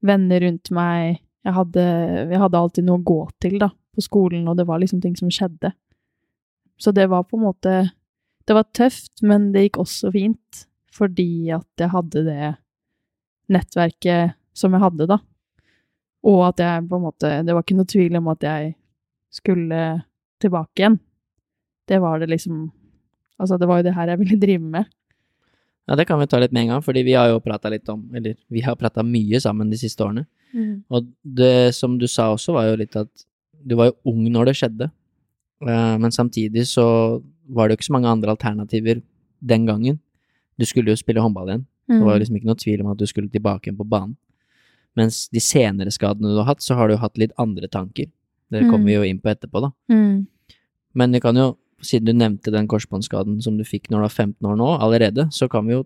venner 0.00 0.40
rundt 0.40 0.70
meg, 0.72 1.18
jeg 1.44 1.52
hadde, 1.52 1.84
jeg 2.30 2.40
hadde 2.40 2.62
alltid 2.62 2.86
noe 2.86 2.96
å 2.96 3.04
gå 3.04 3.18
til, 3.42 3.58
da, 3.60 3.68
på 3.68 4.04
skolen, 4.06 4.46
og 4.48 4.56
det 4.56 4.64
var 4.66 4.80
liksom 4.80 5.02
ting 5.02 5.18
som 5.18 5.28
skjedde. 5.28 5.74
Så 6.80 6.94
det 6.96 7.10
var 7.12 7.26
på 7.28 7.36
en 7.36 7.44
måte 7.44 7.74
Det 8.48 8.56
var 8.56 8.64
tøft, 8.72 9.20
men 9.28 9.50
det 9.52 9.66
gikk 9.66 9.82
også 9.82 10.10
fint, 10.14 10.62
fordi 10.94 11.50
at 11.52 11.82
jeg 11.82 11.92
hadde 11.92 12.24
det 12.24 12.52
nettverket 13.52 14.38
som 14.56 14.72
jeg 14.74 14.82
hadde, 14.82 15.08
da. 15.10 15.18
Og 16.28 16.40
at 16.48 16.60
jeg 16.62 16.86
på 16.90 16.98
en 16.98 17.04
måte 17.04 17.28
Det 17.46 17.54
var 17.54 17.62
ikke 17.62 17.76
noe 17.78 17.88
tvil 17.88 18.16
om 18.18 18.30
at 18.32 18.42
jeg 18.42 18.72
skulle 19.30 19.82
tilbake 20.42 20.82
igjen. 20.82 20.96
Det 21.88 22.00
var 22.02 22.18
det 22.18 22.30
liksom 22.32 22.66
Altså, 23.38 23.54
det 23.54 23.68
var 23.70 23.78
jo 23.78 23.86
det 23.86 23.94
her 23.94 24.10
jeg 24.10 24.18
ville 24.18 24.40
drive 24.46 24.64
med. 24.64 24.88
Ja, 25.88 25.94
det 25.96 26.08
kan 26.08 26.18
vi 26.18 26.26
ta 26.26 26.40
litt 26.42 26.52
med 26.52 26.66
en 26.66 26.72
gang, 26.74 26.82
fordi 26.82 27.04
vi 27.06 27.14
har 27.14 27.30
jo 27.30 27.40
prata 27.40 27.70
litt 27.70 27.88
om 27.88 28.02
Eller 28.14 28.34
vi 28.50 28.64
har 28.64 28.76
prata 28.76 29.04
mye 29.06 29.40
sammen 29.40 29.70
de 29.70 29.78
siste 29.78 30.02
årene. 30.04 30.26
Mm. 30.52 30.82
Og 30.90 31.06
det 31.22 31.74
som 31.76 31.94
du 32.00 32.08
sa 32.10 32.32
også, 32.32 32.56
var 32.56 32.68
jo 32.68 32.80
litt 32.80 32.96
at 32.98 33.26
du 33.62 33.76
var 33.78 33.92
jo 33.92 34.12
ung 34.12 34.26
når 34.32 34.50
det 34.50 34.56
skjedde. 34.58 34.90
Eh, 35.64 35.96
men 36.02 36.12
samtidig 36.14 36.66
så 36.68 36.86
var 37.48 37.68
det 37.68 37.74
jo 37.74 37.80
ikke 37.80 37.88
så 37.88 37.96
mange 37.96 38.12
andre 38.12 38.34
alternativer 38.34 39.02
den 39.40 39.66
gangen. 39.66 39.98
Du 40.58 40.66
skulle 40.66 40.92
jo 40.92 41.00
spille 41.00 41.22
håndball 41.22 41.52
igjen. 41.52 41.66
Mm. 41.88 41.98
Det 41.98 42.04
var 42.04 42.14
mm. 42.14 42.20
liksom 42.22 42.38
ikke 42.38 42.50
noe 42.50 42.62
tvil 42.62 42.82
om 42.84 42.90
at 42.92 43.00
du 43.00 43.06
skulle 43.08 43.32
tilbake 43.32 43.68
igjen 43.68 43.78
på 43.78 43.88
banen. 43.88 44.16
Mens 44.98 45.26
de 45.32 45.40
senere 45.42 45.92
skadene 45.94 46.32
du 46.32 46.40
har 46.40 46.50
hatt, 46.50 46.64
så 46.64 46.74
har 46.78 46.88
du 46.88 46.96
jo 46.96 47.02
hatt 47.02 47.20
litt 47.20 47.34
andre 47.38 47.70
tanker. 47.70 48.10
Det 48.48 48.64
kommer 48.70 48.88
vi 48.88 48.96
jo 48.96 49.04
inn 49.04 49.20
på 49.20 49.30
etterpå, 49.30 49.60
da. 49.62 49.70
Mm. 49.92 50.26
Men 50.98 51.14
vi 51.14 51.20
kan 51.22 51.36
jo, 51.36 51.52
siden 51.84 52.08
du 52.08 52.16
nevnte 52.16 52.52
den 52.54 52.68
korsbåndskaden 52.70 53.38
som 53.44 53.58
du 53.58 53.64
fikk 53.68 53.90
når 53.92 54.00
du 54.00 54.06
var 54.06 54.14
15 54.14 54.48
år 54.48 54.56
nå, 54.58 54.70
allerede, 54.82 55.28
så 55.36 55.50
kan 55.52 55.68
vi 55.68 55.76
jo 55.76 55.84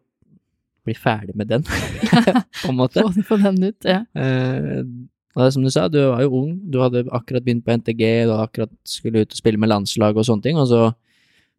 bli 0.87 0.95
ferdig 0.99 1.35
med 1.39 1.51
den, 1.51 1.67
på 2.63 2.71
en 2.71 2.79
måte. 2.79 3.03
Få, 3.03 3.27
få 3.35 3.41
den 3.43 3.61
ut, 3.67 3.87
ja. 3.87 4.03
Eh, 4.19 4.81
og 5.33 5.41
det 5.41 5.47
er 5.47 5.55
som 5.55 5.65
du 5.65 5.71
sa, 5.73 5.87
du 5.89 5.99
var 6.01 6.23
jo 6.25 6.33
ung, 6.43 6.57
du 6.69 6.81
hadde 6.83 7.07
akkurat 7.15 7.45
begynt 7.45 7.65
på 7.65 7.75
NTG, 7.79 8.03
du 8.27 8.33
hadde 8.35 8.49
akkurat 8.49 8.73
skulle 8.89 9.23
ut 9.25 9.33
og 9.33 9.39
spille 9.39 9.61
med 9.61 9.71
landslag 9.73 10.17
og 10.17 10.27
sånne 10.29 10.45
ting, 10.45 10.59
og 10.61 10.69
så 10.69 10.91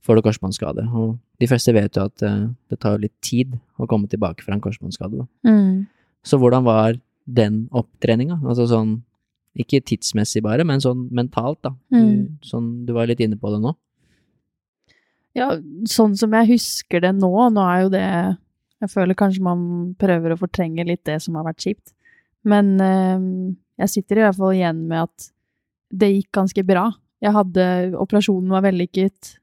får 0.03 0.19
du 0.19 0.25
korsbåndskade. 0.25 0.85
Og 0.91 1.15
de 1.41 1.49
fleste 1.49 1.73
vet 1.75 1.97
jo 1.97 2.07
at 2.09 2.25
uh, 2.27 2.49
det 2.71 2.79
tar 2.83 3.01
litt 3.01 3.15
tid 3.23 3.55
å 3.79 3.87
komme 3.89 4.09
tilbake 4.11 4.45
fra 4.45 4.55
en 4.55 4.63
korsbåndskade. 4.63 5.25
Mm. 5.47 5.85
Så 6.23 6.39
hvordan 6.39 6.65
var 6.67 6.99
den 7.23 7.65
opptreninga? 7.71 8.41
Altså 8.43 8.67
sånn, 8.71 8.97
ikke 9.59 9.83
tidsmessig 9.85 10.43
bare, 10.43 10.65
men 10.67 10.81
sånn 10.83 11.07
mentalt, 11.13 11.61
da. 11.63 11.73
Mm. 11.93 12.39
sånn, 12.43 12.71
du 12.87 12.93
var 12.95 13.07
litt 13.09 13.21
inne 13.23 13.37
på 13.39 13.51
det 13.53 13.61
nå. 13.63 13.75
Ja, 15.37 15.49
sånn 15.89 16.13
som 16.17 16.33
jeg 16.37 16.51
husker 16.51 17.01
det 17.01 17.13
nå, 17.17 17.31
nå 17.49 17.61
er 17.65 17.79
jo 17.81 17.91
det 17.93 18.05
Jeg 18.83 18.91
føler 18.91 19.17
kanskje 19.17 19.41
man 19.41 19.61
prøver 19.97 20.33
å 20.33 20.37
fortrenge 20.37 20.83
litt 20.85 21.05
det 21.07 21.15
som 21.23 21.37
har 21.39 21.45
vært 21.47 21.63
kjipt. 21.63 21.93
Men 22.43 22.73
øh, 22.83 23.53
jeg 23.79 23.93
sitter 23.93 24.19
i 24.19 24.25
hvert 24.25 24.37
fall 24.37 24.57
igjen 24.57 24.81
med 24.89 25.07
at 25.07 25.29
det 25.93 26.09
gikk 26.11 26.33
ganske 26.35 26.65
bra. 26.67 26.89
Jeg 27.23 27.31
hadde 27.31 27.65
Operasjonen 28.01 28.51
var 28.51 28.65
vellykket. 28.65 29.37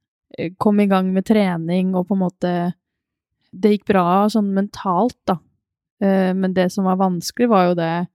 Kom 0.59 0.81
i 0.81 0.87
gang 0.87 1.09
med 1.13 1.27
trening 1.27 1.95
og 1.99 2.07
på 2.09 2.15
en 2.15 2.23
måte 2.23 2.51
Det 3.51 3.73
gikk 3.73 3.89
bra 3.91 4.29
sånn 4.31 4.53
mentalt, 4.55 5.19
da. 5.27 5.39
Eh, 6.03 6.31
Men 6.35 6.55
det 6.55 6.69
som 6.73 6.87
var 6.87 7.01
vanskelig, 7.01 7.49
var 7.51 7.71
jo 7.71 7.75
det 7.75 8.09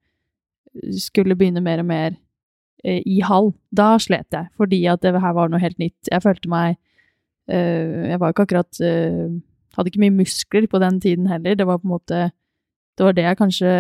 Skulle 1.02 1.36
begynne 1.36 1.64
mer 1.64 1.84
og 1.84 1.90
mer 1.90 2.16
eh, 2.84 3.02
i 3.06 3.20
hall. 3.24 3.54
Da 3.72 3.98
slet 4.00 4.32
jeg, 4.32 4.50
fordi 4.58 4.86
at 4.88 5.02
det 5.04 5.16
her 5.20 5.36
var 5.36 5.50
noe 5.50 5.60
helt 5.60 5.80
nytt. 5.80 6.12
Jeg 6.12 6.24
følte 6.24 6.52
meg 6.52 6.78
Eh, 7.46 8.10
jeg 8.10 8.18
var 8.18 8.32
ikke 8.34 8.42
akkurat 8.48 8.80
Hadde 9.76 9.92
ikke 9.92 10.02
mye 10.02 10.16
muskler 10.16 10.66
på 10.66 10.80
den 10.82 10.96
tiden 10.98 11.28
heller. 11.30 11.54
Det 11.54 11.68
var 11.68 11.78
på 11.78 11.86
en 11.86 11.92
måte 11.92 12.32
Det 12.98 13.06
var 13.06 13.14
det 13.14 13.22
jeg 13.22 13.38
kanskje 13.38 13.74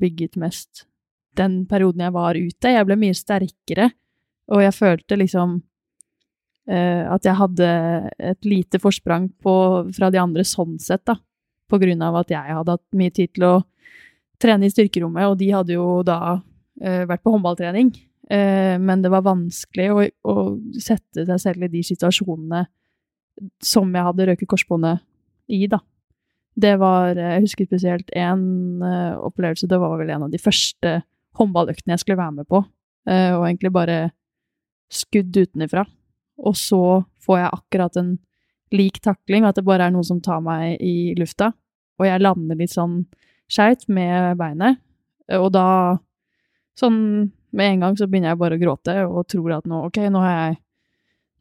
bygget 0.00 0.36
mest 0.36 0.86
den 1.36 1.66
perioden 1.66 2.00
jeg 2.00 2.14
var 2.14 2.34
ute. 2.34 2.70
Jeg 2.70 2.86
ble 2.86 2.96
mye 2.96 3.14
sterkere, 3.14 3.90
og 4.48 4.62
jeg 4.62 4.74
følte 4.74 5.18
liksom 5.18 5.62
at 6.64 7.26
jeg 7.26 7.36
hadde 7.36 7.66
et 8.24 8.46
lite 8.48 8.78
forsprang 8.80 9.26
på, 9.44 9.54
fra 9.92 10.08
de 10.08 10.16
andre 10.16 10.46
sånn 10.48 10.78
sett, 10.80 11.02
da. 11.04 11.18
På 11.68 11.76
grunn 11.80 12.00
av 12.04 12.16
at 12.22 12.30
jeg 12.32 12.56
hadde 12.56 12.76
hatt 12.76 12.96
mye 12.96 13.12
tid 13.12 13.34
til 13.36 13.44
å 13.44 13.54
trene 14.40 14.68
i 14.68 14.72
styrkerommet, 14.72 15.28
og 15.28 15.38
de 15.40 15.50
hadde 15.52 15.76
jo 15.76 16.02
da 16.06 16.38
uh, 16.38 17.02
vært 17.08 17.24
på 17.24 17.34
håndballtrening. 17.34 17.92
Uh, 18.32 18.80
men 18.80 19.04
det 19.04 19.12
var 19.12 19.26
vanskelig 19.26 19.90
å, 19.92 20.04
å 20.32 20.36
sette 20.80 21.26
seg 21.28 21.42
selv 21.42 21.66
i 21.66 21.72
de 21.76 21.84
situasjonene 21.84 22.64
som 23.64 23.90
jeg 23.92 24.08
hadde 24.08 24.28
røket 24.30 24.50
korsbåndet 24.50 25.04
i, 25.52 25.66
da. 25.68 25.80
Det 26.54 26.76
var 26.78 27.18
Jeg 27.18 27.42
husker 27.42 27.66
spesielt 27.66 28.12
én 28.14 28.44
uh, 28.82 29.18
opplevelse. 29.26 29.68
Det 29.70 29.80
var 29.80 29.98
vel 29.98 30.12
en 30.14 30.28
av 30.28 30.32
de 30.32 30.38
første 30.38 31.00
håndballøktene 31.38 31.96
jeg 31.96 32.04
skulle 32.04 32.20
være 32.20 32.38
med 32.38 32.48
på. 32.50 32.62
eh, 33.10 33.34
og 33.34 33.44
egentlig 33.44 33.72
bare 33.74 33.96
skudd 34.88 35.34
utenifra. 35.34 35.84
Og 36.42 36.56
så 36.58 37.02
får 37.24 37.38
jeg 37.40 37.52
akkurat 37.58 38.00
en 38.00 38.14
lik 38.74 38.98
takling, 39.04 39.46
at 39.46 39.58
det 39.58 39.66
bare 39.66 39.86
er 39.86 39.94
noen 39.94 40.06
som 40.06 40.22
tar 40.24 40.42
meg 40.44 40.80
i 40.82 41.14
lufta. 41.18 41.52
Og 42.00 42.08
jeg 42.08 42.22
lander 42.24 42.58
litt 42.58 42.74
sånn 42.74 43.04
skeivt 43.50 43.86
med 43.92 44.34
beinet. 44.40 44.80
Og 45.38 45.50
da, 45.54 45.66
sånn 46.78 46.98
med 47.54 47.70
en 47.70 47.86
gang, 47.86 47.96
så 47.96 48.08
begynner 48.10 48.32
jeg 48.32 48.40
bare 48.40 48.58
å 48.58 48.62
gråte 48.62 48.96
og 49.06 49.28
tror 49.30 49.60
at 49.60 49.68
nå, 49.70 49.84
ok, 49.88 50.00
nå 50.10 50.22
har 50.24 50.34
jeg 50.34 50.60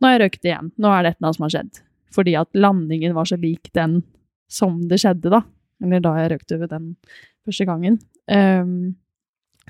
nå 0.04 0.10
har 0.10 0.18
jeg 0.18 0.24
røkt 0.26 0.48
igjen. 0.48 0.70
Nå 0.84 0.90
er 0.92 1.04
det 1.04 1.14
et 1.14 1.18
eller 1.18 1.30
annet 1.30 1.38
som 1.38 1.46
har 1.46 1.54
skjedd. 1.54 1.78
Fordi 2.14 2.34
at 2.36 2.58
landingen 2.60 3.14
var 3.16 3.30
så 3.30 3.38
lik 3.40 3.70
den 3.78 4.02
som 4.52 4.82
det 4.90 5.00
skjedde, 5.00 5.32
da. 5.32 5.40
Eller 5.84 6.04
da 6.04 6.12
jeg 6.20 6.34
røkte 6.34 6.58
ved 6.60 6.74
den 6.74 6.90
første 7.48 7.68
gangen. 7.70 7.96
Um, 8.28 8.98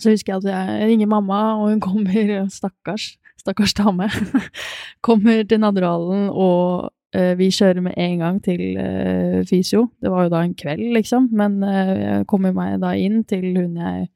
så 0.01 0.10
husker 0.10 0.34
jeg 0.34 0.42
at 0.42 0.50
jeg 0.50 0.89
ringer 0.89 1.12
mamma, 1.12 1.42
og 1.62 1.70
hun 1.70 1.84
kommer 1.84 2.48
Stakkars, 2.50 3.13
stakkars 3.41 3.73
dame. 3.77 4.09
kommer 5.05 5.45
til 5.47 5.63
Nadderhallen, 5.63 6.27
og 6.29 6.91
uh, 7.15 7.33
vi 7.39 7.49
kjører 7.53 7.81
med 7.85 7.97
en 7.97 8.19
gang 8.21 8.43
til 8.43 8.77
uh, 8.77 9.39
fysio. 9.49 9.87
Det 10.01 10.11
var 10.11 10.27
jo 10.27 10.35
da 10.35 10.43
en 10.43 10.57
kveld, 10.57 10.89
liksom. 10.97 11.31
Men 11.31 11.61
uh, 11.63 11.95
jeg 11.95 12.27
kommer 12.29 12.55
meg 12.55 12.81
da 12.83 12.93
inn 12.99 13.23
til 13.27 13.49
hun 13.57 13.81
jeg 13.81 14.07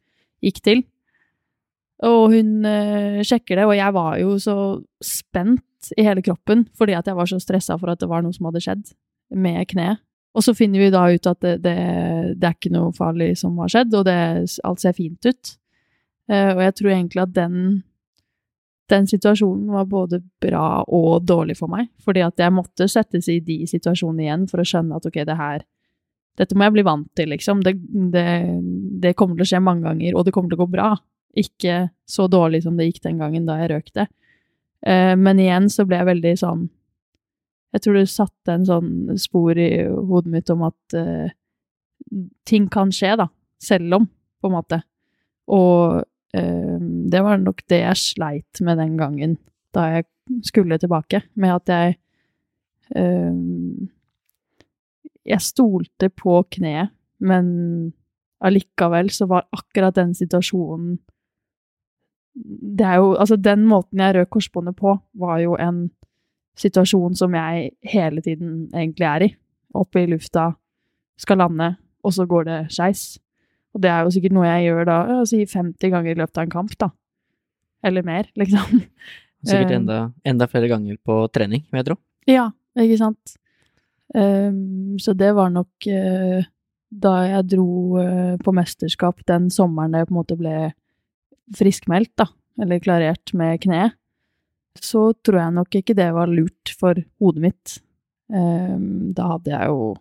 gikk 0.47 0.61
til. 0.65 0.85
Og 2.05 2.33
hun 2.33 2.65
eh, 2.67 3.23
sjekker 3.25 3.57
det, 3.57 3.65
og 3.65 3.73
jeg 3.77 3.93
var 3.95 4.17
jo 4.21 4.35
så 4.41 4.57
spent 5.01 5.91
i 5.97 6.03
hele 6.05 6.21
kroppen 6.25 6.65
fordi 6.77 6.93
at 6.97 7.07
jeg 7.09 7.17
var 7.17 7.29
så 7.29 7.39
stressa 7.41 7.77
for 7.79 7.93
at 7.93 8.01
det 8.01 8.09
var 8.09 8.21
noe 8.21 8.35
som 8.35 8.49
hadde 8.49 8.61
skjedd 8.61 8.91
med 9.33 9.63
kneet. 9.71 10.03
Og 10.37 10.45
så 10.45 10.53
finner 10.53 10.83
vi 10.83 10.91
da 10.93 11.07
ut 11.09 11.29
at 11.29 11.39
det, 11.41 11.55
det, 11.63 11.77
det 12.37 12.45
er 12.45 12.53
ikke 12.53 12.73
noe 12.75 12.91
farlig 12.93 13.31
som 13.39 13.55
har 13.63 13.71
skjedd, 13.73 13.95
og 13.97 14.03
det, 14.05 14.17
alt 14.67 14.83
ser 14.83 14.93
fint 14.93 15.25
ut. 15.25 15.53
Eh, 16.29 16.51
og 16.53 16.61
jeg 16.61 16.75
tror 16.77 16.91
egentlig 16.93 17.23
at 17.23 17.33
den, 17.33 17.55
den 18.91 19.07
situasjonen 19.09 19.71
var 19.73 19.87
både 19.91 20.21
bra 20.41 20.83
og 20.83 21.25
dårlig 21.27 21.57
for 21.59 21.71
meg, 21.71 21.89
fordi 22.03 22.23
at 22.23 22.39
jeg 22.39 22.53
måtte 22.55 22.87
settes 22.91 23.27
i 23.31 23.39
de 23.43 23.61
situasjonene 23.67 24.23
igjen 24.23 24.45
for 24.51 24.63
å 24.63 24.67
skjønne 24.67 24.95
at 24.99 25.09
ok, 25.09 25.19
det 25.27 25.35
her 25.39 25.65
dette 26.37 26.53
må 26.53 26.67
jeg 26.67 26.75
bli 26.75 26.85
vant 26.85 27.07
til, 27.17 27.31
liksom. 27.33 27.63
Det, 27.65 27.73
det, 28.13 28.27
det 29.01 29.15
kommer 29.17 29.39
til 29.39 29.47
å 29.47 29.49
skje 29.49 29.61
mange 29.63 29.87
ganger, 29.87 30.13
og 30.13 30.27
det 30.27 30.33
kommer 30.35 30.51
til 30.51 30.59
å 30.59 30.65
gå 30.65 30.69
bra. 30.75 30.91
Ikke 31.37 31.87
så 32.09 32.27
dårlig 32.29 32.61
som 32.65 32.77
det 32.77 32.91
gikk 32.91 33.01
den 33.07 33.21
gangen 33.21 33.47
da 33.47 33.57
jeg 33.61 33.71
røkte. 33.71 34.05
Eh, 34.85 35.13
men 35.17 35.41
igjen 35.41 35.69
så 35.73 35.87
ble 35.89 35.97
jeg 35.97 36.05
veldig 36.11 36.31
sånn 36.37 36.67
Jeg 37.73 37.81
tror 37.81 37.95
det 37.97 38.03
satte 38.11 38.53
en 38.53 38.65
sånn 38.67 38.91
spor 39.17 39.57
i 39.57 39.71
hodet 39.89 40.29
mitt 40.35 40.51
om 40.53 40.61
at 40.67 40.97
eh, 40.97 41.33
ting 42.47 42.69
kan 42.71 42.93
skje, 42.93 43.15
da. 43.19 43.27
Selv 43.61 43.97
om, 43.97 44.05
på 44.37 44.49
en 44.49 44.55
måte. 44.55 44.79
Og 45.51 46.03
eh, 46.37 46.77
det 47.07 47.23
var 47.23 47.39
nok 47.41 47.63
det 47.71 47.81
jeg 47.81 48.03
sleit 48.03 48.61
med 48.61 48.79
den 48.81 48.97
gangen 48.99 49.37
da 49.75 49.87
jeg 49.93 50.07
skulle 50.47 50.77
tilbake, 50.79 51.21
med 51.35 51.55
at 51.55 51.69
jeg 51.69 51.97
eh, 52.95 53.87
Jeg 55.27 55.43
stolte 55.43 56.07
på 56.09 56.39
kneet, 56.55 56.93
men 57.19 57.47
allikevel 58.39 59.09
så 59.11 59.25
var 59.27 59.47
akkurat 59.51 59.95
den 59.95 60.13
situasjonen 60.15 60.99
det 62.77 62.85
er 62.85 62.95
jo, 63.01 63.13
altså 63.15 63.35
Den 63.35 63.65
måten 63.65 63.99
jeg 63.99 64.15
røk 64.15 64.29
korsbåndet 64.29 64.75
på, 64.77 64.97
var 65.13 65.39
jo 65.41 65.55
en 65.59 65.87
situasjon 66.57 67.15
som 67.15 67.33
jeg 67.33 67.71
hele 67.83 68.21
tiden 68.21 68.69
egentlig 68.73 69.05
er 69.05 69.25
i. 69.25 69.29
Oppe 69.77 70.03
i 70.03 70.09
lufta, 70.09 70.51
skal 71.17 71.37
lande, 71.37 71.75
og 72.03 72.13
så 72.13 72.25
går 72.25 72.43
det 72.43 72.59
skeis. 72.73 73.17
Og 73.77 73.83
det 73.83 73.91
er 73.93 74.05
jo 74.07 74.13
sikkert 74.15 74.33
noe 74.33 74.47
jeg 74.49 74.71
gjør 74.71 74.87
da 74.89 74.99
si 75.29 75.43
50 75.45 75.91
ganger 75.93 76.15
i 76.15 76.17
løpet 76.17 76.39
av 76.39 76.47
en 76.47 76.53
kamp, 76.55 76.71
da. 76.81 76.89
Eller 77.85 78.05
mer, 78.05 78.29
liksom. 78.41 78.81
Sikkert 79.45 79.69
Eh. 79.69 79.77
enda, 79.77 79.97
enda 80.25 80.47
flere 80.49 80.69
ganger 80.71 80.97
på 81.05 81.19
trening, 81.29 81.61
vil 81.69 81.83
jeg 81.83 81.87
tro. 81.91 81.97
Ja, 82.27 82.47
ikke 82.73 82.97
sant. 82.97 83.35
Um, 84.15 84.97
så 84.97 85.13
det 85.13 85.29
var 85.35 85.51
nok 85.53 85.87
uh, 85.91 86.41
da 86.89 87.13
jeg 87.27 87.49
dro 87.53 87.99
uh, 87.99 88.33
på 88.41 88.53
mesterskap 88.55 89.19
den 89.27 89.49
sommeren 89.53 89.93
da 89.93 90.01
jeg 90.01 90.09
på 90.09 90.15
en 90.15 90.19
måte 90.21 90.37
ble 90.39 90.55
friskmeldt, 91.55 92.15
da, 92.17 92.25
eller 92.63 92.81
klarert 92.81 93.33
med 93.37 93.61
kneet, 93.61 93.93
så 94.81 95.11
tror 95.25 95.41
jeg 95.41 95.57
nok 95.57 95.77
ikke 95.79 95.95
det 95.97 96.09
var 96.15 96.31
lurt 96.31 96.73
for 96.79 96.97
hodet 97.21 97.45
mitt. 97.45 97.77
Um, 98.33 99.13
da 99.13 99.35
hadde 99.35 99.53
jeg 99.53 99.69
jo 99.69 99.93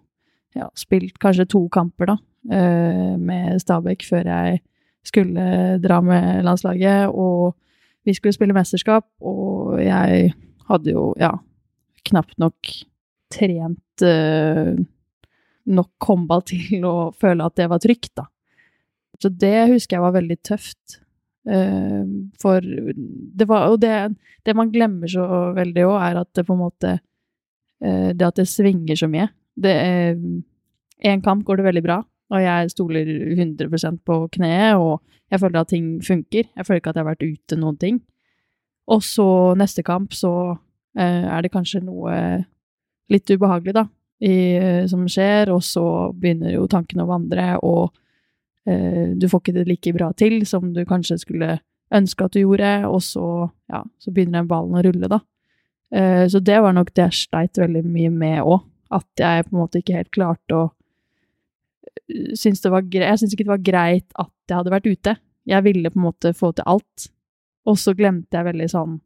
ja, 0.57 0.71
spilt 0.79 1.21
kanskje 1.23 1.49
to 1.53 1.67
kamper, 1.73 2.15
da, 2.15 2.17
med 2.47 3.59
Stabæk 3.59 4.05
før 4.07 4.29
jeg 4.31 4.61
skulle 5.07 5.47
dra 5.83 6.01
med 6.05 6.45
landslaget, 6.47 7.09
og 7.11 7.57
vi 8.07 8.15
skulle 8.15 8.37
spille 8.37 8.55
mesterskap, 8.55 9.07
og 9.21 9.81
jeg 9.83 10.31
hadde 10.69 10.93
jo, 10.93 11.09
ja, 11.19 11.33
knapt 12.07 12.39
nok 12.43 12.71
trent 13.35 14.05
eh, 14.07 14.77
nok 15.67 16.09
håndball 16.09 16.45
til 16.47 16.87
å 16.87 16.97
føle 17.17 17.47
at 17.47 17.59
det 17.59 17.69
var 17.73 17.83
trygt, 17.83 18.15
da. 18.19 18.29
Så 19.23 19.33
det 19.33 19.71
husker 19.73 19.97
jeg 19.97 20.05
var 20.05 20.17
veldig 20.19 20.39
tøft. 20.45 21.01
Uh, 21.47 22.03
for 22.43 22.59
det 22.59 23.47
var 23.47 23.69
Og 23.71 23.77
det, 23.79 23.93
det 24.43 24.55
man 24.59 24.73
glemmer 24.75 25.07
så 25.07 25.23
veldig 25.55 25.85
òg, 25.87 25.95
er 26.03 26.19
at 26.19 26.31
det 26.35 26.43
på 26.43 26.57
en 26.57 26.59
måte 26.59 26.97
uh, 26.99 28.09
Det 28.11 28.27
at 28.27 28.41
det 28.41 28.49
svinger 28.51 28.99
så 28.99 29.07
mye. 29.07 29.29
Det 29.55 29.77
En 31.07 31.23
kamp 31.23 31.45
går 31.47 31.61
det 31.61 31.69
veldig 31.69 31.85
bra, 31.87 32.01
og 32.33 32.43
jeg 32.43 32.71
stoler 32.73 33.11
100 33.37 34.01
på 34.07 34.19
kneet, 34.35 34.77
og 34.77 35.03
jeg 35.31 35.41
føler 35.43 35.61
at 35.61 35.71
ting 35.71 35.91
funker. 36.03 36.49
Jeg 36.57 36.67
føler 36.67 36.81
ikke 36.81 36.91
at 36.91 36.99
jeg 36.99 37.05
har 37.05 37.13
vært 37.13 37.27
ute 37.27 37.59
noen 37.61 37.79
ting. 37.79 38.01
Og 38.91 39.03
så 39.03 39.55
neste 39.59 39.83
kamp 39.87 40.15
så 40.15 40.33
eh, 40.99 41.27
er 41.27 41.43
det 41.43 41.53
kanskje 41.55 41.83
noe 41.87 42.17
litt 43.11 43.31
ubehagelig, 43.31 43.75
da, 43.77 43.87
i, 44.23 44.35
eh, 44.59 44.83
som 44.91 45.07
skjer, 45.11 45.53
og 45.55 45.63
så 45.67 45.85
begynner 46.15 46.55
jo 46.55 46.67
tankene 46.71 47.07
å 47.07 47.11
vandre, 47.11 47.47
og 47.63 47.95
eh, 48.67 49.15
du 49.15 49.29
får 49.31 49.43
ikke 49.43 49.57
det 49.59 49.67
like 49.71 49.95
bra 49.95 50.13
til 50.19 50.41
som 50.47 50.73
du 50.75 50.85
kanskje 50.87 51.21
skulle 51.23 51.59
ønske 51.95 52.27
at 52.27 52.35
du 52.35 52.43
gjorde, 52.43 52.73
og 52.91 53.03
så, 53.07 53.27
ja, 53.71 53.85
så 54.03 54.15
begynner 54.15 54.43
den 54.43 54.51
ballen 54.51 54.79
å 54.79 54.83
rulle, 54.87 55.11
da. 55.11 55.21
Eh, 55.95 56.27
så 56.31 56.43
det 56.43 56.59
var 56.63 56.75
nok 56.75 56.91
det 56.95 57.09
jeg 57.09 57.27
sleit 57.27 57.59
veldig 57.59 57.85
mye 57.87 58.11
med 58.11 58.41
òg. 58.43 58.65
At 58.95 59.19
jeg 59.19 59.49
på 59.49 59.55
en 59.55 59.61
måte 59.65 59.81
ikke 59.81 59.97
helt 59.99 60.13
klarte 60.15 60.55
å 60.55 60.67
eh, 62.05 62.33
synes 62.39 62.63
det 62.63 62.73
var 62.73 62.87
greit, 62.87 63.09
Jeg 63.09 63.21
syntes 63.21 63.37
ikke 63.37 63.47
det 63.49 63.55
var 63.55 63.67
greit 63.71 64.07
at 64.15 64.33
jeg 64.49 64.57
hadde 64.61 64.75
vært 64.75 64.89
ute. 64.91 65.17
Jeg 65.47 65.67
ville 65.67 65.93
på 65.93 66.01
en 66.01 66.07
måte 66.09 66.33
få 66.37 66.53
til 66.57 66.67
alt. 66.67 67.09
Og 67.67 67.79
så 67.79 67.95
glemte 67.99 68.37
jeg 68.37 68.47
veldig 68.47 68.71
sånn 68.71 69.01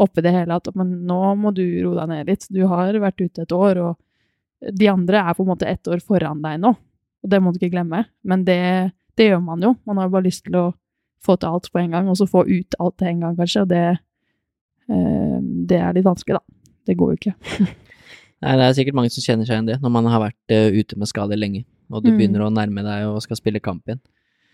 oppi 0.00 0.20
det 0.24 0.32
hele 0.34 0.56
at 0.58 0.68
men 0.76 0.90
nå 1.08 1.20
må 1.40 1.52
du 1.56 1.64
roe 1.84 1.96
deg 2.00 2.10
ned 2.10 2.30
litt. 2.30 2.48
Du 2.52 2.66
har 2.68 2.96
vært 3.00 3.20
ute 3.20 3.44
et 3.46 3.54
år, 3.56 3.80
og 3.80 4.72
de 4.76 4.88
andre 4.92 5.22
er 5.22 5.36
på 5.36 5.44
en 5.44 5.52
måte 5.52 5.68
ett 5.68 5.88
år 5.88 6.02
foran 6.04 6.42
deg 6.44 6.60
nå. 6.62 6.74
Og 7.24 7.30
det 7.32 7.40
må 7.42 7.52
du 7.52 7.60
ikke 7.60 7.74
glemme. 7.74 8.04
Men 8.24 8.44
det, 8.44 8.92
det 9.16 9.30
gjør 9.30 9.42
man 9.44 9.64
jo. 9.64 9.74
Man 9.88 10.00
har 10.00 10.12
bare 10.12 10.28
lyst 10.28 10.44
til 10.46 10.58
å 10.60 10.66
få 11.24 11.38
til 11.40 11.56
alt 11.56 11.70
på 11.72 11.80
en 11.80 11.96
gang, 11.96 12.10
og 12.10 12.18
så 12.20 12.28
få 12.28 12.44
ut 12.46 12.76
alt 12.80 12.98
til 13.00 13.10
en 13.10 13.24
gang, 13.24 13.38
kanskje. 13.38 13.64
Og 13.64 13.72
det, 13.72 13.84
eh, 14.92 15.38
det 15.72 15.80
er 15.80 15.96
litt 15.96 16.06
vanskelig, 16.06 16.38
da. 16.38 16.72
Det 16.86 16.96
går 16.98 17.12
jo 17.12 17.18
ikke. 17.20 17.34
Nei, 18.44 18.52
det 18.60 18.66
er 18.66 18.76
sikkert 18.76 18.98
mange 18.98 19.10
som 19.10 19.24
kjenner 19.24 19.48
seg 19.48 19.56
igjen 19.56 19.70
det, 19.70 19.78
når 19.82 19.92
man 19.94 20.08
har 20.12 20.22
vært 20.22 20.52
uh, 20.52 20.76
ute 20.76 20.98
med 21.00 21.08
skader 21.08 21.40
lenge, 21.40 21.64
og 21.90 22.02
du 22.04 22.10
Mm. 22.10 22.18
begynner 22.18 22.44
å 22.46 22.52
nærme 22.52 22.82
deg 22.82 23.06
og 23.08 23.22
skal 23.22 23.36
spille 23.36 23.60
kamp 23.62 23.84
igjen. 23.86 24.00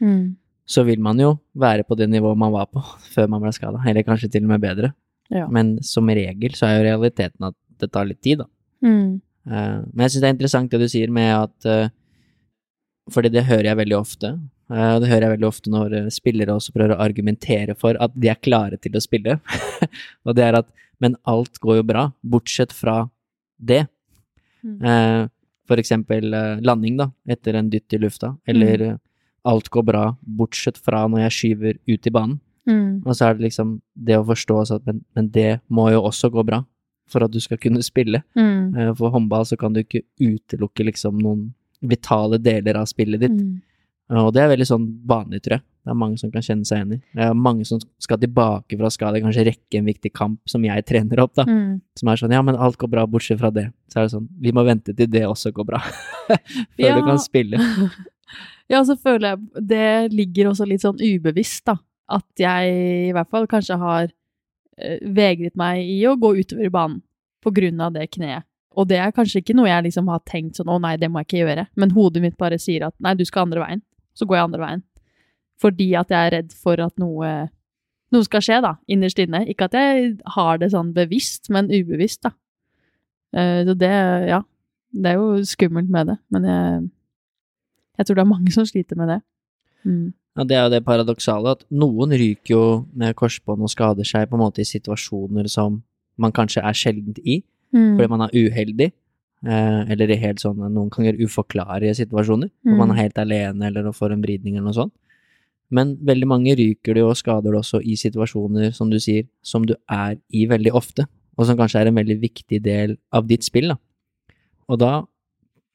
Mm. 0.01 0.37
Så 0.67 0.85
vil 0.87 1.01
man 1.01 1.19
jo 1.19 1.39
være 1.57 1.85
på 1.85 1.97
det 1.97 2.09
nivået 2.11 2.39
man 2.39 2.53
var 2.53 2.67
på 2.67 2.83
før 3.15 3.29
man 3.29 3.43
ble 3.43 3.53
skada, 3.53 3.81
eller 3.87 4.03
kanskje 4.07 4.31
til 4.31 4.45
og 4.45 4.53
med 4.55 4.61
bedre. 4.61 4.93
Ja. 5.31 5.47
Men 5.49 5.79
som 5.83 6.07
regel 6.09 6.53
så 6.59 6.67
er 6.69 6.79
jo 6.79 6.89
realiteten 6.91 7.47
at 7.49 7.55
det 7.81 7.91
tar 7.93 8.05
litt 8.05 8.21
tid, 8.23 8.39
da. 8.45 8.47
Mm. 8.85 9.21
Uh, 9.47 9.83
men 9.93 10.05
jeg 10.05 10.11
syns 10.13 10.21
det 10.23 10.29
er 10.29 10.35
interessant 10.37 10.71
det 10.71 10.79
du 10.81 10.89
sier 10.89 11.11
med 11.11 11.33
at 11.35 11.67
uh, 11.67 11.89
Fordi 13.11 13.29
det 13.35 13.43
hører 13.49 13.65
jeg 13.73 13.77
veldig 13.81 13.97
ofte. 13.99 14.29
og 14.71 15.01
det 15.03 15.09
hører 15.11 15.25
jeg 15.27 15.33
veldig 15.33 15.47
ofte 15.49 15.71
når 15.71 15.95
spillere 16.15 16.55
også 16.55 16.73
prøver 16.73 16.95
å 16.95 17.03
argumentere 17.03 17.75
for 17.75 17.97
at 17.99 18.13
de 18.15 18.29
er 18.31 18.39
klare 18.39 18.79
til 18.79 18.95
å 18.95 19.03
spille. 19.03 19.41
og 20.25 20.37
det 20.37 20.45
er 20.45 20.55
at 20.61 20.69
Men 21.03 21.17
alt 21.27 21.59
går 21.59 21.81
jo 21.81 21.83
bra, 21.83 22.13
bortsett 22.23 22.71
fra 22.73 23.09
det. 23.59 23.89
Mm. 24.63 25.29
Eh, 25.73 25.75
for 25.75 25.81
eksempel 25.81 26.35
eh, 26.35 26.61
landing, 26.61 26.97
da, 26.97 27.11
etter 27.29 27.55
en 27.55 27.71
dytt 27.71 27.93
i 27.93 27.99
lufta. 27.99 28.37
Eller 28.47 28.93
mm. 28.93 28.99
alt 29.45 29.69
går 29.69 29.83
bra, 29.83 30.17
bortsett 30.21 30.79
fra 30.79 31.07
når 31.09 31.27
jeg 31.27 31.33
skyver 31.39 31.79
ut 31.89 32.07
i 32.07 32.11
banen. 32.11 32.41
Mm. 32.69 33.03
Og 33.05 33.17
så 33.17 33.27
er 33.27 33.35
det 33.35 33.49
liksom 33.49 33.81
det 33.95 34.19
å 34.19 34.27
forstå 34.27 34.61
at 34.77 34.85
men, 34.87 35.03
men 35.17 35.31
det 35.31 35.61
må 35.69 35.91
jo 35.91 36.05
også 36.07 36.31
gå 36.31 36.45
bra 36.47 36.61
for 37.11 37.25
at 37.25 37.33
du 37.33 37.41
skal 37.43 37.59
kunne 37.59 37.83
spille. 37.83 38.23
Mm. 38.39 38.77
Eh, 38.77 38.95
For 38.95 39.11
håndball 39.11 39.47
så 39.49 39.57
kan 39.57 39.73
du 39.75 39.83
ikke 39.83 40.05
utelukke 40.21 40.87
liksom 40.87 41.19
noen 41.19 41.53
vitale 41.83 42.39
deler 42.39 42.79
av 42.79 42.87
spillet 42.87 43.25
ditt. 43.25 43.35
Mm. 43.35 43.61
Og 44.13 44.33
det 44.35 44.43
er 44.43 44.51
veldig 44.51 44.67
sånn 44.69 44.87
vanlig, 45.09 45.41
tror 45.45 45.57
jeg. 45.57 45.63
Det 45.83 45.91
er 45.91 45.97
mange 45.99 46.19
som 46.21 46.31
kan 46.31 46.45
kjenne 46.45 46.67
seg 46.69 46.79
igjen 46.79 46.93
i. 46.95 46.99
Det 47.17 47.23
er 47.27 47.35
mange 47.39 47.65
som 47.67 47.79
skal 48.03 48.19
tilbake 48.23 48.77
fra 48.79 48.91
skade, 48.93 49.23
kanskje 49.25 49.45
rekke 49.49 49.79
en 49.81 49.89
viktig 49.89 50.13
kamp 50.15 50.39
som 50.51 50.63
jeg 50.67 50.85
trener 50.87 51.23
opp, 51.25 51.33
da. 51.39 51.47
Mm. 51.49 51.81
Som 51.99 52.11
er 52.13 52.21
sånn 52.21 52.35
ja, 52.37 52.43
men 52.45 52.59
alt 52.61 52.77
går 52.79 52.91
bra 52.93 53.07
bortsett 53.11 53.41
fra 53.41 53.51
det. 53.55 53.69
Så 53.91 53.99
er 54.03 54.07
det 54.07 54.13
sånn, 54.15 54.29
vi 54.45 54.53
må 54.55 54.63
vente 54.69 54.95
til 54.95 55.09
det 55.11 55.25
også 55.27 55.51
går 55.57 55.69
bra. 55.73 55.81
Før 56.29 56.87
Ja. 56.87 56.97
du 56.99 57.07
kan 57.09 57.19
spille. 57.23 57.59
Ja, 58.71 58.79
så 58.89 58.95
føler 58.97 59.35
jeg 59.35 59.67
det 59.69 60.13
ligger 60.15 60.49
også 60.49 60.65
litt 60.65 60.81
sånn 60.81 60.97
ubevisst, 61.03 61.67
da. 61.69 61.75
At 62.09 62.25
jeg 62.41 62.71
i 63.11 63.13
hvert 63.13 63.29
fall 63.29 63.45
kanskje 63.51 63.77
har 63.77 64.07
eh, 64.79 65.03
vegret 65.13 65.59
meg 65.61 65.83
i 65.85 65.99
å 66.09 66.15
gå 66.17 66.31
utover 66.39 66.71
banen 66.73 67.03
på 67.45 67.53
grunn 67.53 67.83
av 67.85 67.93
det 67.93 68.07
kneet. 68.15 68.47
Og 68.73 68.89
det 68.89 68.97
er 69.05 69.13
kanskje 69.13 69.43
ikke 69.43 69.57
noe 69.59 69.69
jeg 69.69 69.85
liksom 69.91 70.09
har 70.09 70.23
tenkt 70.25 70.57
sånn 70.57 70.71
å 70.73 70.79
nei, 70.81 70.95
det 70.97 71.11
må 71.13 71.21
jeg 71.21 71.29
ikke 71.29 71.43
gjøre. 71.43 71.67
Men 71.77 71.93
hodet 71.93 72.23
mitt 72.25 72.39
bare 72.41 72.57
sier 72.63 72.87
at 72.89 72.97
nei, 73.05 73.13
du 73.19 73.27
skal 73.29 73.45
andre 73.45 73.61
veien. 73.67 73.83
Så 74.15 74.27
går 74.29 74.37
jeg 74.37 74.45
andre 74.49 74.61
veien. 74.67 74.83
Fordi 75.63 75.89
at 75.95 76.11
jeg 76.11 76.27
er 76.27 76.35
redd 76.37 76.53
for 76.53 76.81
at 76.83 76.97
noe, 76.99 77.33
noe 78.13 78.25
skal 78.27 78.43
skje, 78.45 78.61
da, 78.65 78.75
innerst 78.91 79.19
inne. 79.23 79.45
Ikke 79.49 79.69
at 79.71 79.77
jeg 79.79 80.17
har 80.37 80.59
det 80.59 80.73
sånn 80.75 80.93
bevisst, 80.97 81.49
men 81.55 81.71
ubevisst, 81.71 82.23
da. 82.27 82.33
Eh, 83.35 83.63
Så 83.65 83.75
det, 83.79 83.93
ja. 84.29 84.43
Det 84.93 85.09
er 85.09 85.15
jo 85.17 85.39
skummelt 85.49 85.89
med 85.89 86.07
det, 86.11 86.19
men 86.31 86.45
jeg, 86.45 86.83
jeg 87.97 88.07
tror 88.07 88.15
det 88.19 88.21
er 88.27 88.29
mange 88.29 88.53
som 88.53 88.67
sliter 88.69 88.99
med 89.01 89.09
det. 89.09 89.21
Mm. 89.89 90.11
Ja, 90.37 90.45
det 90.45 90.57
er 90.57 90.63
jo 90.67 90.73
det 90.75 90.85
paradoksale, 90.85 91.55
at 91.57 91.65
noen 91.71 92.13
ryker 92.13 92.53
jo 92.53 92.65
med 92.93 93.15
korsbånd 93.17 93.65
og 93.65 93.71
skader 93.73 94.05
seg 94.05 94.29
på 94.29 94.37
en 94.37 94.43
måte 94.45 94.61
i 94.61 94.69
situasjoner 94.69 95.49
som 95.49 95.81
man 96.21 96.33
kanskje 96.37 96.61
er 96.65 96.77
sjeldent 96.77 97.19
i, 97.25 97.43
Mm. 97.73 97.97
fordi 97.97 98.09
man 98.13 98.21
er 98.21 98.35
uheldig, 98.37 98.91
eller 99.45 100.11
i 100.11 100.17
helt 100.23 100.39
sånne 100.39 100.69
noen 100.71 100.91
ganger 100.91 101.19
uforklarlige 101.19 101.97
situasjoner, 102.07 102.51
hvor 102.63 102.77
man 102.77 102.89
Mm. 102.89 102.93
er 102.97 103.03
helt 103.03 103.19
alene 103.19 103.67
eller 103.67 103.93
får 103.93 104.13
en 104.13 104.23
vridning 104.23 104.57
eller 104.57 104.69
noe 104.71 104.73
sånt. 104.75 104.93
Men 105.71 105.97
veldig 105.97 106.27
mange 106.29 106.55
ryker 106.57 106.95
det 106.95 107.03
og 107.03 107.17
skader 107.17 107.51
det 107.51 107.61
også 107.61 107.81
i 107.83 107.95
situasjoner, 107.97 108.73
som 108.75 108.91
du 108.91 108.99
sier, 109.01 109.27
som 109.43 109.65
du 109.65 109.75
er 109.91 110.17
i 110.33 110.45
veldig 110.47 110.73
ofte, 110.73 111.07
og 111.39 111.47
som 111.47 111.57
kanskje 111.57 111.81
er 111.81 111.87
en 111.89 111.95
veldig 111.97 112.21
viktig 112.21 112.63
del 112.63 112.99
av 113.13 113.27
ditt 113.27 113.43
spill, 113.43 113.69
da. 113.69 113.77
Og 114.69 114.79
da 114.79 115.07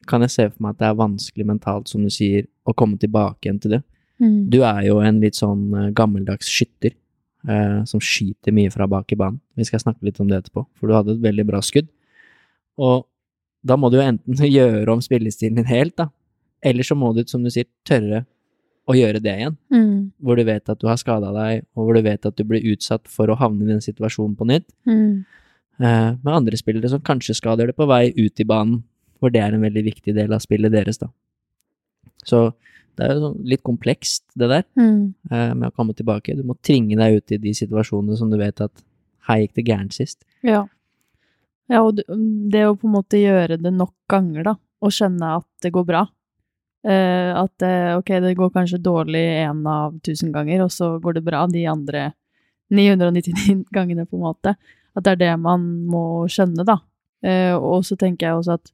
kan 0.05 0.21
jeg 0.21 0.29
se 0.29 0.49
for 0.49 0.61
meg 0.61 0.69
at 0.75 0.77
det 0.77 0.87
er 0.87 1.01
vanskelig 1.01 1.45
mentalt, 1.45 1.87
som 1.89 2.03
du 2.03 2.09
sier, 2.09 2.45
å 2.65 2.73
komme 2.75 2.97
tilbake 2.97 3.41
igjen 3.49 3.59
til 3.59 3.71
det. 3.71 3.83
Mm. 4.21 4.49
Du 4.49 4.61
er 4.63 4.83
jo 4.85 4.99
en 4.99 5.19
litt 5.19 5.33
sånn 5.35 5.73
eh, 5.75 5.91
gammeldags 5.91 6.47
skytter, 6.47 6.93
eh, 7.49 7.83
som 7.83 7.99
skyter 7.99 8.53
mye 8.53 8.71
fra 8.71 8.87
bak 8.87 9.11
i 9.11 9.15
banen. 9.15 9.41
Vi 9.57 9.63
skal 9.65 9.79
snakke 9.79 10.03
litt 10.03 10.19
om 10.21 10.27
det 10.27 10.43
etterpå, 10.45 10.65
for 10.75 10.87
du 10.87 10.93
hadde 10.93 11.11
et 11.17 11.21
veldig 11.21 11.45
bra 11.45 11.59
skudd. 11.59 11.87
Og 12.77 13.05
da 13.65 13.77
må 13.79 13.89
du 13.91 13.97
jo 13.97 14.05
enten 14.05 14.35
gjøre 14.57 14.93
om 14.93 15.01
spillestilen 15.03 15.55
din 15.61 15.65
helt, 15.69 15.95
da, 15.97 16.09
eller 16.65 16.83
så 16.83 16.95
må 16.97 17.13
du, 17.15 17.23
som 17.27 17.43
du 17.43 17.49
sier, 17.53 17.67
tørre 17.87 18.25
å 18.87 18.95
gjøre 18.95 19.19
det 19.19 19.33
igjen. 19.35 19.57
Mm. 19.73 20.11
Hvor 20.23 20.37
du 20.39 20.43
vet 20.47 20.69
at 20.71 20.79
du 20.79 20.87
har 20.87 20.95
skada 20.97 21.33
deg, 21.35 21.65
og 21.75 21.85
hvor 21.87 21.97
du 21.97 22.01
vet 22.05 22.25
at 22.25 22.37
du 22.39 22.43
blir 22.47 22.63
utsatt 22.71 23.07
for 23.11 23.27
å 23.27 23.35
havne 23.37 23.65
i 23.65 23.71
den 23.73 23.81
situasjonen 23.83 24.35
på 24.39 24.47
nytt. 24.47 24.67
Mm. 24.87 25.25
Eh, 25.77 26.11
med 26.23 26.31
andre 26.33 26.57
spillere 26.57 26.89
som 26.89 27.01
kanskje 27.05 27.35
skader 27.37 27.67
det 27.69 27.75
på 27.77 27.85
vei 27.89 28.13
ut 28.15 28.39
i 28.39 28.45
banen, 28.47 28.79
hvor 29.19 29.29
det 29.33 29.41
er 29.43 29.53
en 29.57 29.61
veldig 29.65 29.83
viktig 29.89 30.15
del 30.15 30.31
av 30.33 30.39
spillet 30.41 30.71
deres, 30.73 30.97
da. 31.01 31.09
Så 32.25 32.51
det 32.97 33.05
er 33.05 33.13
jo 33.13 33.27
sånn 33.27 33.43
litt 33.45 33.61
komplekst, 33.65 34.23
det 34.39 34.47
der 34.49 34.63
Mm. 34.79 35.13
eh, 35.31 35.53
med 35.53 35.67
å 35.69 35.75
komme 35.75 35.93
tilbake. 35.93 36.35
Du 36.35 36.43
må 36.43 36.55
tvinge 36.63 36.95
deg 36.97 37.17
ut 37.19 37.31
i 37.31 37.37
de 37.37 37.51
situasjonene 37.53 38.17
som 38.17 38.31
du 38.31 38.37
vet 38.37 38.59
at 38.61 38.71
her 39.27 39.37
gikk 39.43 39.53
det 39.53 39.65
gærent 39.67 39.93
sist. 39.93 40.23
Ja. 40.43 40.65
Ja, 41.67 41.81
og 41.83 41.97
det, 41.97 42.05
det 42.53 42.63
å 42.67 42.77
på 42.79 42.87
en 42.87 42.95
måte 42.95 43.19
gjøre 43.19 43.59
det 43.59 43.73
nok 43.75 43.93
ganger, 44.11 44.45
da, 44.47 44.53
og 44.83 44.93
skjønne 44.95 45.33
at 45.39 45.47
det 45.65 45.73
går 45.75 45.87
bra. 45.87 46.05
Eh, 46.87 47.31
at 47.35 47.65
ok, 47.97 48.13
det 48.23 48.37
går 48.39 48.53
kanskje 48.55 48.79
dårlig 48.83 49.23
én 49.41 49.65
av 49.67 49.97
tusen 50.05 50.31
ganger, 50.35 50.63
og 50.63 50.71
så 50.71 50.93
går 51.03 51.17
det 51.17 51.25
bra 51.27 51.43
de 51.51 51.65
andre 51.67 52.11
999 52.71 53.65
gangene, 53.75 54.07
på 54.07 54.19
en 54.19 54.27
måte. 54.29 54.55
At 54.97 55.05
det 55.05 55.17
er 55.17 55.23
det 55.25 55.33
man 55.43 55.65
må 55.91 56.03
skjønne, 56.31 56.65
da. 56.67 56.79
Eh, 57.25 57.53
og 57.55 57.85
så 57.85 57.97
tenker 57.99 58.27
jeg 58.29 58.39
også 58.39 58.57
at 58.57 58.73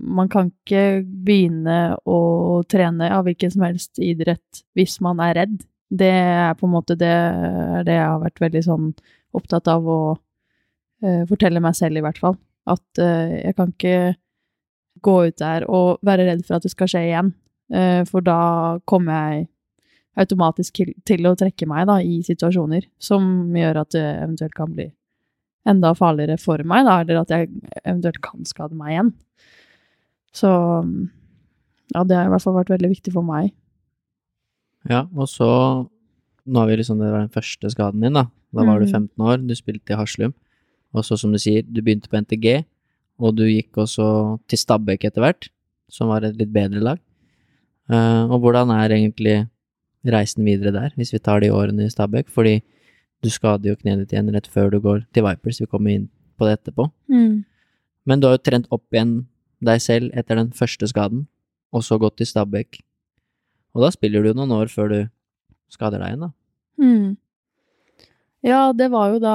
man 0.00 0.30
kan 0.32 0.48
ikke 0.48 1.02
begynne 1.04 1.96
å 2.08 2.62
trene 2.70 3.10
av 3.12 3.26
hvilken 3.26 3.52
som 3.52 3.66
helst 3.66 4.00
idrett 4.02 4.62
hvis 4.78 4.96
man 5.04 5.20
er 5.22 5.36
redd. 5.42 5.58
Det 5.90 6.08
er 6.08 6.54
på 6.56 6.68
en 6.68 6.74
måte 6.74 6.96
det, 6.96 7.12
det 7.86 7.96
jeg 7.98 8.06
har 8.06 8.22
vært 8.22 8.40
veldig 8.40 8.62
sånn 8.64 8.90
opptatt 9.36 9.68
av 9.70 9.86
å 9.86 10.00
eh, 11.02 11.22
fortelle 11.28 11.60
meg 11.62 11.74
selv, 11.78 11.96
i 12.00 12.04
hvert 12.04 12.18
fall. 12.20 12.36
At 12.70 12.98
eh, 13.02 13.36
jeg 13.46 13.56
kan 13.56 13.72
ikke 13.74 14.16
gå 15.00 15.14
ut 15.30 15.38
der 15.40 15.64
og 15.70 15.98
være 16.04 16.26
redd 16.28 16.44
for 16.46 16.58
at 16.58 16.66
det 16.66 16.72
skal 16.74 16.90
skje 16.92 17.04
igjen. 17.08 17.32
Eh, 17.72 18.02
for 18.08 18.20
da 18.26 18.78
kommer 18.90 19.12
jeg 19.34 19.48
automatisk 20.20 20.80
til, 21.06 21.26
å 21.30 21.36
trekke 21.38 21.68
meg 21.70 21.86
da, 21.88 22.00
i 22.02 22.18
situasjoner 22.26 22.84
som 23.00 23.54
gjør 23.56 23.78
at 23.84 23.92
det 23.94 24.02
eventuelt 24.24 24.56
kan 24.58 24.72
bli 24.74 24.88
enda 25.70 25.92
farligere 25.94 26.36
for 26.40 26.60
meg, 26.66 26.84
da, 26.88 26.98
eller 27.04 27.20
at 27.22 27.30
jeg 27.32 27.48
eventuelt 27.84 28.20
kan 28.24 28.44
skade 28.48 28.74
meg 28.76 28.94
igjen. 28.94 29.10
Så 30.34 30.50
ja, 31.94 32.02
det 32.04 32.16
har 32.16 32.28
i 32.28 32.32
hvert 32.32 32.44
fall 32.44 32.58
vært 32.58 32.72
veldig 32.74 32.90
viktig 32.92 33.12
for 33.14 33.26
meg. 33.26 33.52
Ja, 34.88 35.04
og 35.14 35.28
så 35.30 35.48
Nå 36.50 36.62
har 36.62 36.70
vi 36.70 36.78
liksom, 36.80 36.98
det 36.98 37.10
var 37.12 37.20
den 37.20 37.30
første 37.34 37.68
skaden 37.70 38.00
din, 38.02 38.16
da. 38.16 38.24
Da 38.56 38.64
var 38.64 38.80
du 38.80 38.86
Mhm. 38.86 38.90
15 39.12 39.22
år, 39.22 39.46
du 39.46 39.54
spilte 39.54 39.92
i 39.92 39.96
Haslum. 39.96 40.32
Og 40.96 41.06
så, 41.06 41.16
som 41.18 41.32
du 41.32 41.38
sier, 41.38 41.62
du 41.62 41.80
begynte 41.82 42.10
på 42.10 42.18
NTG, 42.18 42.64
og 43.20 43.36
du 43.36 43.44
gikk 43.46 43.78
også 43.78 44.38
til 44.50 44.58
Stabæk 44.58 45.06
etter 45.06 45.22
hvert, 45.22 45.48
som 45.90 46.10
var 46.10 46.24
et 46.26 46.38
litt 46.38 46.52
bedre 46.54 46.82
lag. 46.82 47.00
Eh, 47.90 48.24
og 48.30 48.40
hvordan 48.42 48.72
er 48.74 48.94
egentlig 48.96 49.36
reisen 50.06 50.46
videre 50.46 50.72
der, 50.74 50.94
hvis 50.96 51.12
vi 51.14 51.20
tar 51.22 51.42
de 51.42 51.52
årene 51.52 51.86
i 51.86 51.92
Stabæk? 51.92 52.30
Fordi 52.32 52.60
du 53.22 53.28
skader 53.30 53.72
jo 53.72 53.78
kneet 53.78 54.02
ditt 54.02 54.14
igjen 54.14 54.32
rett 54.32 54.48
før 54.48 54.70
du 54.72 54.80
går 54.80 55.04
til 55.14 55.26
Vipers, 55.26 55.60
vi 55.60 55.68
kommer 55.68 55.92
inn 55.92 56.08
på 56.40 56.48
det 56.48 56.58
etterpå. 56.58 56.88
Men 58.08 58.20
du 58.20 58.28
har 58.28 58.38
jo 58.38 58.44
trent 58.48 58.70
opp 58.72 58.86
igjen 58.94 59.26
deg 59.60 59.82
selv 59.84 60.14
etter 60.16 60.38
den 60.40 60.54
første 60.56 60.88
skaden, 60.88 61.26
og 61.70 61.84
så 61.84 61.98
gått 62.00 62.16
til 62.18 62.30
Stabæk. 62.30 62.80
Og 63.76 63.84
da 63.84 63.90
spiller 63.94 64.24
du 64.24 64.32
noen 64.34 64.54
år 64.56 64.72
før 64.72 64.88
du 64.90 65.00
skader 65.70 66.00
deg 66.00 66.14
igjen, 66.14 66.24
da. 66.24 66.30
Mm. 66.80 67.10
Ja, 68.46 68.72
det 68.72 68.88
var 68.88 69.10
jo 69.12 69.20
da 69.20 69.34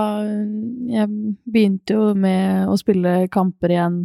Jeg 0.89 1.09
begynte 1.45 1.93
jo 1.97 2.13
med 2.17 2.69
å 2.71 2.77
spille 2.79 3.25
kamper 3.33 3.73
igjen 3.75 4.03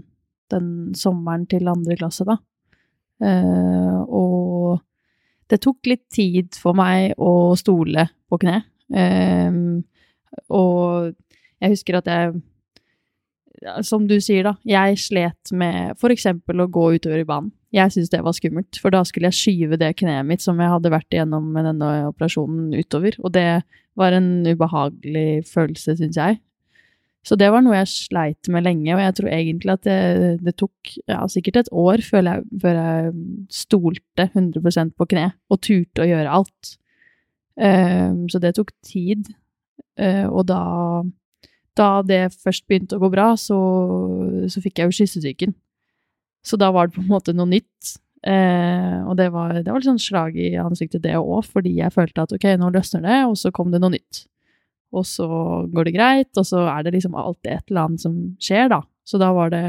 den 0.51 0.71
sommeren 0.99 1.47
til 1.47 1.69
andre 1.71 1.95
klasse, 1.97 2.27
da. 2.27 2.37
Uh, 3.21 4.01
og 4.09 4.81
det 5.53 5.61
tok 5.63 5.87
litt 5.87 6.07
tid 6.11 6.57
for 6.59 6.75
meg 6.75 7.15
å 7.21 7.55
stole 7.59 8.09
på 8.31 8.41
kne. 8.43 8.57
Uh, 8.91 9.79
og 10.51 11.13
jeg 11.61 11.77
husker 11.77 12.01
at 12.01 12.09
jeg 12.11 12.41
Som 13.85 14.07
du 14.09 14.17
sier, 14.25 14.47
da. 14.47 14.55
Jeg 14.65 14.97
slet 14.97 15.51
med 15.53 15.93
f.eks. 15.93 16.27
å 16.33 16.67
gå 16.73 16.85
utover 16.97 17.21
i 17.21 17.27
banen. 17.29 17.53
Jeg 17.71 17.93
syntes 17.93 18.11
det 18.11 18.23
var 18.25 18.33
skummelt, 18.33 18.79
for 18.81 18.91
da 18.91 19.03
skulle 19.05 19.29
jeg 19.29 19.37
skyve 19.37 19.79
det 19.79 19.93
kneet 20.01 20.25
mitt 20.27 20.41
som 20.41 20.59
jeg 20.59 20.73
hadde 20.73 20.91
vært 20.91 21.13
igjennom 21.13 21.51
med 21.53 21.69
denne 21.69 21.91
operasjonen, 22.09 22.73
utover. 22.73 23.19
Og 23.21 23.35
det 23.37 23.63
var 24.01 24.17
en 24.17 24.31
ubehagelig 24.49 25.45
følelse, 25.51 25.97
syns 25.99 26.19
jeg. 26.19 26.41
Så 27.27 27.37
det 27.37 27.51
var 27.53 27.61
noe 27.61 27.77
jeg 27.77 27.91
sleit 27.93 28.49
med 28.49 28.65
lenge, 28.65 28.95
og 28.95 29.03
jeg 29.03 29.17
tror 29.19 29.33
egentlig 29.37 29.75
at 29.75 29.85
det, 29.85 30.01
det 30.41 30.55
tok 30.57 30.93
ja, 31.05 31.21
sikkert 31.29 31.61
et 31.61 31.73
år 31.77 32.01
før 32.05 32.25
jeg, 32.25 32.47
før 32.63 32.79
jeg 32.81 33.11
stolte 33.53 34.29
100% 34.31 34.95
på 34.97 35.07
kne 35.13 35.27
og 35.53 35.61
turte 35.67 36.05
å 36.05 36.09
gjøre 36.09 36.37
alt. 36.41 36.77
Um, 37.61 38.25
så 38.33 38.41
det 38.41 38.55
tok 38.57 38.73
tid. 38.87 39.29
Uh, 40.01 40.33
og 40.33 40.47
da, 40.49 40.63
da 41.77 41.91
det 42.09 42.23
først 42.41 42.65
begynte 42.71 42.97
å 42.97 43.05
gå 43.05 43.13
bra, 43.13 43.35
så, 43.37 43.59
så 44.49 44.65
fikk 44.65 44.81
jeg 44.81 44.89
jo 44.89 44.99
kyssesyken. 45.03 45.53
Så 46.41 46.57
da 46.57 46.71
var 46.73 46.89
det 46.89 46.97
på 46.97 47.05
en 47.05 47.13
måte 47.13 47.37
noe 47.37 47.53
nytt. 47.53 47.99
Uh, 48.21 49.07
og 49.09 49.15
det 49.17 49.31
var, 49.33 49.55
det 49.57 49.71
var 49.71 49.81
litt 49.81 49.89
sånn 49.89 50.03
slag 50.03 50.35
i 50.37 50.53
ansiktet, 50.61 51.01
det 51.07 51.15
òg, 51.17 51.47
fordi 51.49 51.79
jeg 51.79 51.95
følte 51.95 52.27
at 52.27 52.35
ok, 52.37 52.51
nå 52.61 52.69
løsner 52.75 53.07
det, 53.07 53.21
og 53.31 53.39
så 53.41 53.53
kom 53.55 53.73
det 53.73 53.81
noe 53.81 53.95
nytt 53.95 54.27
og 54.91 55.07
så 55.07 55.27
går 55.71 55.87
det 55.87 55.95
greit, 55.95 56.31
og 56.39 56.47
så 56.47 56.65
er 56.73 56.85
det 56.85 56.97
liksom 56.97 57.15
alltid 57.19 57.53
et 57.53 57.71
eller 57.71 57.87
annet 57.87 58.03
som 58.03 58.15
skjer, 58.43 58.71
da. 58.73 58.81
Så 59.07 59.21
da 59.23 59.31
var 59.35 59.53
det 59.55 59.65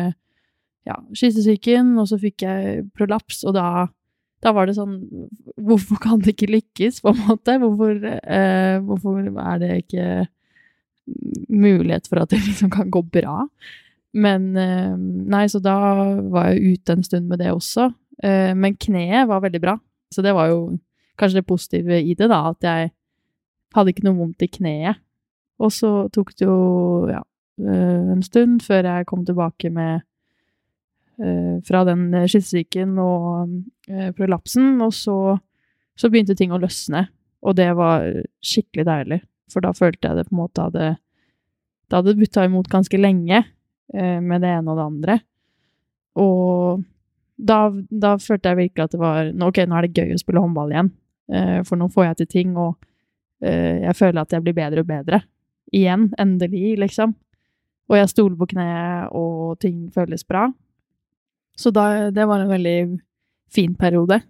ja, 0.87 0.97
kyssesyken, 1.13 1.93
og 2.01 2.09
så 2.09 2.17
fikk 2.21 2.45
jeg 2.45 2.85
prolaps, 2.97 3.43
og 3.45 3.53
da, 3.57 3.85
da 4.41 4.53
var 4.57 4.67
det 4.67 4.77
sånn 4.79 4.97
Hvorfor 5.61 6.01
kan 6.01 6.23
det 6.23 6.33
ikke 6.33 6.49
lykkes, 6.55 7.03
på 7.05 7.13
en 7.13 7.21
måte? 7.27 7.59
Hvorfor, 7.61 8.01
eh, 8.09 8.79
hvorfor 8.87 9.21
er 9.29 9.61
det 9.61 9.71
ikke 9.83 10.07
mulighet 11.51 12.09
for 12.09 12.23
at 12.23 12.33
det 12.33 12.41
liksom 12.47 12.73
kan 12.73 12.89
gå 12.93 13.03
bra? 13.13 13.45
Men 14.17 14.51
eh, 14.57 14.97
Nei, 14.97 15.45
så 15.53 15.61
da 15.61 15.77
var 16.33 16.49
jeg 16.49 16.79
ute 16.79 16.97
en 16.97 17.05
stund 17.05 17.29
med 17.29 17.43
det 17.45 17.53
også. 17.53 17.91
Eh, 18.23 18.53
men 18.55 18.77
kneet 18.77 19.27
var 19.27 19.41
veldig 19.41 19.61
bra, 19.61 19.77
så 20.13 20.21
det 20.21 20.33
var 20.37 20.51
jo 20.51 20.61
kanskje 21.19 21.41
det 21.41 21.49
positive 21.49 22.01
i 22.01 22.13
det, 22.17 22.27
da, 22.29 22.43
at 22.51 22.65
jeg 22.65 22.91
hadde 23.75 23.93
ikke 23.93 24.05
noe 24.05 24.19
vondt 24.19 24.45
i 24.45 24.51
kneet. 24.51 25.01
Og 25.61 25.73
så 25.73 25.91
tok 26.13 26.33
det 26.37 26.47
jo 26.47 26.57
ja, 27.09 27.21
eh, 27.61 28.11
en 28.13 28.23
stund 28.25 28.61
før 28.65 28.89
jeg 28.89 29.07
kom 29.09 29.25
tilbake 29.25 29.71
med 29.73 30.03
eh, 31.21 31.57
fra 31.65 31.83
den 31.87 32.09
skissesyken 32.25 32.97
og 33.01 33.57
prolapsen, 34.17 34.75
og 34.85 34.93
så, 34.95 35.17
så, 35.97 36.09
begynte 36.09 36.37
ting 36.37 36.53
å 36.53 36.61
løsne. 36.61 37.07
Og 37.41 37.57
det 37.57 37.71
var 37.77 38.05
skikkelig 38.45 38.85
deilig, 38.85 39.21
for 39.49 39.65
da 39.65 39.73
følte 39.73 40.09
jeg 40.09 40.19
det 40.19 40.27
på 40.29 40.35
en 40.35 40.43
måte 40.43 40.67
hadde 40.67 40.91
Det 41.89 41.97
hadde 41.97 42.13
butta 42.15 42.45
imot 42.45 42.69
ganske 42.71 42.97
lenge 42.97 43.41
med 43.91 44.39
det 44.39 44.47
ene 44.47 44.71
og 44.71 44.77
det 44.77 44.83
andre. 44.85 45.15
Og 46.21 46.83
da, 47.41 47.59
da, 47.89 48.15
følte 48.21 48.51
jeg 48.51 48.59
virkelig 48.59 48.85
at 48.85 48.95
det 48.95 49.01
var 49.01 49.31
Ok, 49.47 49.63
nå 49.65 49.77
er 49.77 49.87
det 49.87 49.97
gøy 49.97 50.15
å 50.15 50.21
spille 50.21 50.43
håndball 50.43 50.73
igjen. 50.73 50.91
For 51.65 51.79
nå 51.79 51.87
får 51.93 52.05
jeg 52.05 52.17
til 52.19 52.27
ting, 52.31 52.55
og 52.59 52.75
jeg 53.41 53.93
føler 53.95 54.21
at 54.21 54.33
jeg 54.35 54.43
blir 54.43 54.55
bedre 54.57 54.83
og 54.83 54.89
bedre 54.89 55.21
igjen, 55.71 56.09
endelig, 56.19 56.75
liksom. 56.81 57.13
Og 57.91 57.97
jeg 57.97 58.11
stoler 58.11 58.37
på 58.39 58.49
kneet, 58.53 59.11
og 59.15 59.59
ting 59.63 59.85
føles 59.93 60.23
bra. 60.27 60.45
Så 61.57 61.71
da, 61.75 62.11
det 62.11 62.27
var 62.27 62.43
en 62.43 62.51
veldig 62.51 62.77
fin 63.51 63.73
periode. 63.75 64.21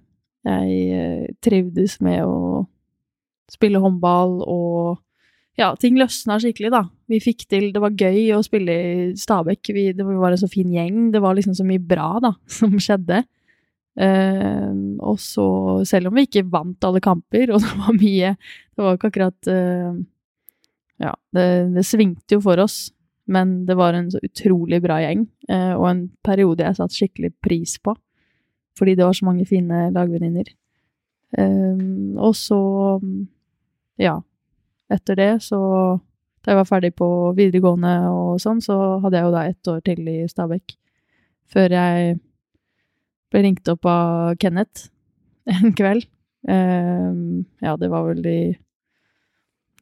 Jeg 0.45 0.77
uh, 0.97 1.25
trivdes 1.45 1.99
med 2.01 2.25
å 2.25 2.65
spille 3.51 3.81
håndball, 3.83 4.39
og 4.49 5.01
ja, 5.61 5.69
ting 5.79 5.97
løsna 5.99 6.39
skikkelig, 6.41 6.71
da. 6.73 6.85
Vi 7.11 7.19
fikk 7.21 7.45
til 7.51 7.69
Det 7.73 7.81
var 7.83 7.97
gøy 7.97 8.31
å 8.35 8.41
spille 8.45 8.73
i 8.73 8.93
Stabekk. 9.19 9.71
Vi, 9.75 9.91
det 9.97 10.05
var 10.07 10.31
en 10.31 10.41
så 10.41 10.49
fin 10.49 10.71
gjeng. 10.73 11.11
Det 11.13 11.21
var 11.23 11.37
liksom 11.37 11.55
så 11.57 11.65
mye 11.67 11.81
bra, 11.81 12.15
da, 12.23 12.33
som 12.59 12.73
skjedde. 12.81 13.23
Uh, 13.99 14.71
og 15.03 15.17
så, 15.19 15.45
selv 15.83 16.07
om 16.07 16.15
vi 16.15 16.23
ikke 16.23 16.47
vant 16.47 16.87
alle 16.87 17.01
kamper, 17.03 17.51
og 17.51 17.59
det 17.63 17.71
var 17.75 17.97
mye 17.97 18.29
Det 18.39 18.79
var 18.79 18.93
jo 18.93 18.99
ikke 19.01 19.09
akkurat 19.11 19.49
uh, 19.51 19.97
ja, 21.01 21.11
det, 21.35 21.47
det, 21.75 21.83
svingte 21.83 22.37
jo 22.37 22.43
for 22.45 22.61
oss, 22.63 22.85
men 23.27 23.65
det 23.67 23.75
var 23.75 23.97
en 23.97 24.07
så 24.13 24.21
utrolig 24.23 24.79
bra 24.83 25.01
gjeng, 25.03 25.25
uh, 25.51 25.75
og 25.75 25.85
en 25.89 26.01
periode 26.23 26.63
jeg 26.63 26.79
satte 26.79 26.97
skikkelig 26.97 27.33
pris 27.43 27.75
på, 27.83 27.97
fordi 28.79 28.95
det 28.95 29.03
var 29.03 29.17
så 29.17 29.27
mange 29.27 29.47
fine 29.49 29.89
lagvenninner. 29.91 30.53
Um, 31.35 32.15
og 32.15 32.31
så, 32.39 32.61
ja, 33.99 34.21
etter 34.91 35.19
det 35.19 35.31
så 35.45 35.59
Da 36.41 36.55
jeg 36.55 36.57
var 36.57 36.65
ferdig 36.65 36.89
på 36.97 37.07
videregående 37.37 37.93
og 38.09 38.39
sånn, 38.41 38.63
så 38.65 38.97
hadde 39.03 39.19
jeg 39.19 39.27
jo 39.27 39.33
da 39.35 39.41
ett 39.45 39.67
år 39.69 39.81
til 39.85 40.07
i 40.09 40.15
Stabekk, 40.25 40.73
før 41.53 41.75
jeg 41.75 42.15
ble 43.29 43.43
ringt 43.45 43.69
opp 43.69 43.85
av 43.85 44.39
Kenneth 44.41 44.87
en 45.53 45.75
kveld. 45.77 46.07
Um, 46.49 47.45
ja, 47.61 47.75
det 47.77 47.91
var 47.93 48.07
vel 48.07 48.25
i 48.25 48.41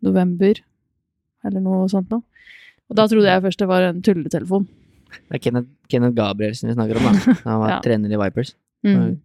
november 0.03 0.59
eller 1.47 1.63
noe 1.63 1.87
sånt 1.91 2.11
noe. 2.11 2.25
Og 2.89 2.97
da 2.97 3.05
trodde 3.07 3.29
jeg 3.29 3.45
først 3.45 3.63
det 3.63 3.69
var 3.69 3.87
en 3.87 4.03
tulletelefon. 4.03 4.67
Det 5.29 5.39
er 5.39 5.43
Kenneth, 5.43 5.69
Kenneth 5.89 6.15
Gabrielsen 6.17 6.69
vi 6.69 6.75
snakker 6.75 6.99
om, 6.99 7.07
da. 7.07 7.35
Han 7.47 7.63
var 7.63 7.75
ja. 7.77 7.81
trener 7.85 8.13
i 8.13 8.21
Vipers. 8.25 8.55
Mm. 8.85 9.19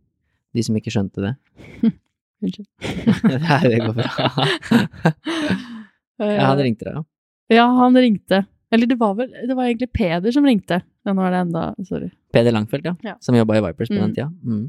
De 0.55 0.65
som 0.65 0.79
ikke 0.79 0.95
skjønte 0.95 1.25
det. 1.25 1.35
Unnskyld. 2.45 2.69
Det 3.67 3.79
går 3.87 3.95
bra. 3.99 5.71
Ja, 6.23 6.49
han 6.51 6.61
ringte 6.63 6.87
deg, 6.87 6.99
ja. 6.99 7.05
Ja, 7.53 7.65
han 7.79 7.97
ringte. 7.99 8.45
Eller 8.75 8.89
det 8.91 8.97
var 8.99 9.13
vel 9.19 9.29
Det 9.31 9.55
var 9.55 9.69
egentlig 9.69 9.91
Peder 9.93 10.33
som 10.35 10.47
ringte. 10.47 10.81
Ja, 11.05 11.13
nå 11.13 11.25
er 11.27 11.35
det 11.35 11.41
enda 11.45 11.65
Sorry. 11.87 12.09
Peder 12.35 12.55
Langfeldt, 12.55 12.87
ja. 12.89 12.95
ja. 13.05 13.17
Som 13.23 13.37
jobba 13.39 13.59
i 13.59 13.65
Vipers 13.67 13.91
på 13.91 13.99
mm. 13.99 14.05
den 14.07 14.15
tida. 14.17 14.31
Mm. 14.43 14.65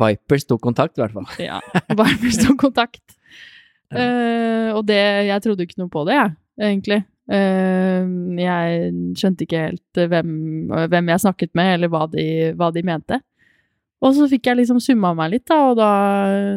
Vipers 0.00 0.46
tok 0.48 0.62
kontakt, 0.64 0.96
i 0.96 1.02
hvert 1.02 1.16
fall. 1.16 1.26
ja. 1.42 1.58
Vipers 1.90 2.40
tok 2.44 2.60
kontakt. 2.68 3.02
Uh, 3.92 4.72
og 4.72 4.86
det 4.88 4.96
Jeg 5.28 5.42
trodde 5.44 5.66
ikke 5.66 5.82
noe 5.82 5.90
på 5.92 6.06
det, 6.08 6.14
jeg 6.16 6.70
egentlig. 6.70 7.02
Uh, 7.28 8.08
jeg 8.40 8.86
skjønte 9.20 9.44
ikke 9.44 9.64
helt 9.66 10.00
eh, 10.00 10.08
hvem, 10.08 10.30
hvem, 10.70 11.10
jeg 11.12 11.22
snakket 11.26 11.52
med, 11.58 11.74
eller 11.76 11.90
hva 11.92 12.06
de, 12.08 12.24
hva 12.56 12.70
de, 12.72 12.82
mente. 12.88 13.18
Og 14.00 14.16
så 14.16 14.26
fikk 14.30 14.48
jeg 14.48 14.62
liksom 14.62 14.80
summa 14.80 15.12
meg 15.18 15.34
litt, 15.34 15.44
da, 15.50 15.58
og 15.70 15.76
da, 15.76 15.90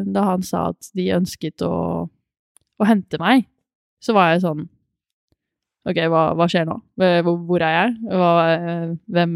da 0.07 0.23
han 0.31 0.47
sa 0.47 0.69
at 0.71 0.89
de 0.97 1.09
ønsket 1.17 1.65
å, 1.67 1.75
å, 2.07 2.87
hente 2.87 3.19
meg, 3.19 3.45
så 4.05 4.15
var 4.15 4.33
jeg 4.33 4.45
sånn 4.45 4.65
Ok, 5.85 5.99
hva, 6.09 6.31
hva 6.33 6.47
skjer 6.49 6.63
nå? 6.65 6.79
Hvor, 6.97 7.35
hvor 7.45 7.61
er 7.61 7.73
jeg? 7.75 7.89
Hva, 8.09 8.29
hvem 9.13 9.33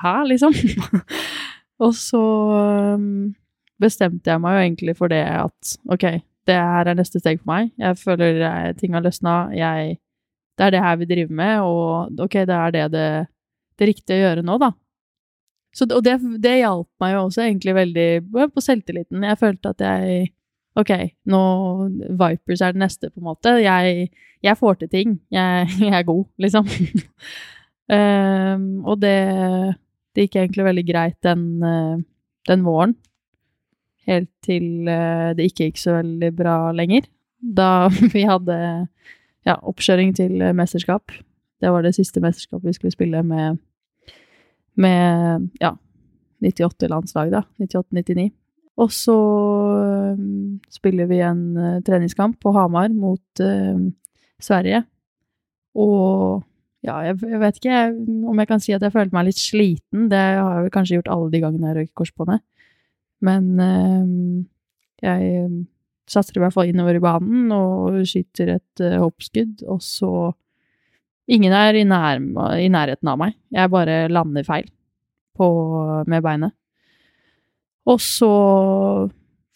her, 0.00 0.22
liksom? 0.24 0.54
og 1.84 1.92
så 1.92 2.22
um, 2.96 3.26
bestemte 3.76 4.32
jeg 4.32 4.40
meg 4.40 4.56
jo 4.56 4.62
egentlig 4.62 4.94
for 4.96 5.12
det 5.12 5.20
at 5.28 5.74
ok, 5.92 6.06
det 6.48 6.56
her 6.56 6.88
er 6.88 6.96
neste 6.96 7.20
steg 7.20 7.42
for 7.42 7.50
meg. 7.52 7.74
Jeg 7.76 8.00
føler 8.00 8.72
ting 8.80 8.96
har 8.96 9.04
løsna. 9.04 9.36
Det 9.52 10.64
er 10.64 10.72
det 10.72 10.80
her 10.80 10.96
vi 11.02 11.10
driver 11.10 11.36
med, 11.42 11.60
og 11.60 12.24
ok, 12.24 12.40
det 12.48 12.56
er 12.56 12.72
det 12.72 12.86
det, 12.94 13.06
det 13.76 13.90
riktige 13.92 14.16
å 14.16 14.24
gjøre 14.24 14.46
nå, 14.48 14.56
da. 14.64 14.72
Så, 15.76 15.86
og 15.88 16.02
det, 16.04 16.18
det 16.44 16.58
hjalp 16.60 16.88
meg 17.00 17.14
jo 17.14 17.26
også 17.26 17.44
egentlig 17.46 17.76
veldig 17.76 18.08
på 18.52 18.64
selvtilliten. 18.64 19.28
Jeg 19.28 19.40
følte 19.40 19.72
at 19.72 19.84
jeg 19.84 20.32
Ok, 20.78 20.90
nå 21.28 21.42
Vipers 22.16 22.62
er 22.64 22.72
det 22.72 22.80
neste, 22.80 23.10
på 23.12 23.20
en 23.20 23.28
måte. 23.28 23.56
Jeg, 23.60 24.08
jeg 24.42 24.58
får 24.58 24.80
til 24.80 24.92
ting. 24.92 25.16
Jeg, 25.32 25.68
jeg 25.84 25.94
er 25.98 26.08
god, 26.08 26.24
liksom. 26.40 26.68
um, 27.92 28.68
og 28.90 29.00
det, 29.04 29.16
det 30.14 30.26
gikk 30.26 30.40
egentlig 30.40 30.68
veldig 30.70 30.86
greit 30.88 31.18
den, 31.26 31.48
eh, 31.66 31.96
den 32.48 32.64
våren 32.66 32.96
helt 34.08 34.30
til 34.44 34.88
eh, 34.90 35.32
det 35.36 35.48
ikke 35.48 35.68
gikk 35.68 35.80
så 35.80 35.98
veldig 36.00 36.30
bra 36.36 36.56
lenger. 36.74 37.06
Da 37.38 37.88
vi 38.14 38.24
hadde 38.28 38.58
ja, 39.46 39.56
oppkjøring 39.58 40.14
til 40.16 40.42
mesterskap. 40.56 41.14
Det 41.62 41.70
var 41.70 41.84
det 41.84 41.94
siste 41.94 42.22
mesterskapet 42.22 42.70
vi 42.70 42.76
skulle 42.76 42.94
spille 42.94 43.22
med, 43.26 43.58
med 44.74 45.48
ja, 45.62 45.74
98-landslag, 46.42 47.30
da. 47.34 47.44
98-99. 47.62 48.30
Og 48.82 48.90
så 48.94 49.14
um, 49.14 50.60
spiller 50.72 51.06
vi 51.10 51.20
en 51.22 51.42
uh, 51.58 51.82
treningskamp 51.86 52.38
på 52.42 52.52
Hamar 52.56 52.90
mot 52.90 53.42
uh, 53.44 53.82
Sverige. 54.42 54.82
Og 55.78 56.42
ja, 56.82 56.96
jeg, 57.06 57.20
jeg, 57.22 57.38
vet 57.38 57.58
ikke 57.60 57.80
om 58.30 58.40
jeg 58.42 58.48
kan 58.50 58.62
si 58.62 58.74
at 58.74 58.82
jeg 58.82 58.94
følte 58.94 59.14
meg 59.14 59.28
litt 59.28 59.38
sliten. 59.38 60.08
Det 60.10 60.18
har 60.18 60.64
jeg 60.64 60.72
kanskje 60.74 60.98
gjort 60.98 61.12
alle 61.14 61.30
de 61.30 61.42
gangene 61.44 61.70
jeg 61.70 61.78
røyker 61.78 62.00
korsbåndet. 62.00 62.42
Men 63.22 63.44
eh, 63.62 64.08
jeg 65.06 65.44
satser 66.10 66.40
i 66.40 66.42
hvert 66.42 66.56
fall 66.56 66.72
innover 66.72 66.98
i 66.98 67.02
banen 67.02 67.52
og 67.54 68.00
skyter 68.10 68.56
et 68.56 68.82
uh, 68.82 68.98
hoppskudd, 69.04 69.62
og 69.70 69.78
så 69.86 70.32
Ingen 71.30 71.52
er 71.54 71.76
i, 71.78 71.84
nær, 71.86 72.18
i, 72.58 72.66
nærheten 72.66 73.08
av 73.08 73.18
meg. 73.20 73.36
Jeg 73.54 73.70
bare 73.70 74.08
lander 74.10 74.42
feil 74.42 74.66
på, 75.38 75.46
med 76.10 76.24
beinet. 76.24 76.52
Og 77.90 77.98
så 78.02 78.34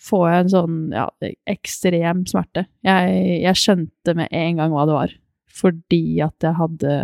får 0.06 0.24
jeg 0.28 0.42
en 0.42 0.52
sånn 0.52 0.80
ja, 0.94 1.06
ekstrem 1.50 2.24
smerte. 2.28 2.66
Jeg, 2.86 3.20
jeg 3.42 3.60
skjønte 3.60 4.16
med 4.18 4.32
en 4.34 4.60
gang 4.60 4.74
hva 4.74 4.86
det 4.88 4.96
var, 4.96 5.14
fordi 5.50 6.02
at 6.24 6.46
jeg 6.46 6.58
hadde 6.58 6.96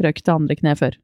røkt 0.00 0.26
det 0.26 0.34
andre 0.34 0.58
kneet 0.58 0.80
før. 0.80 0.98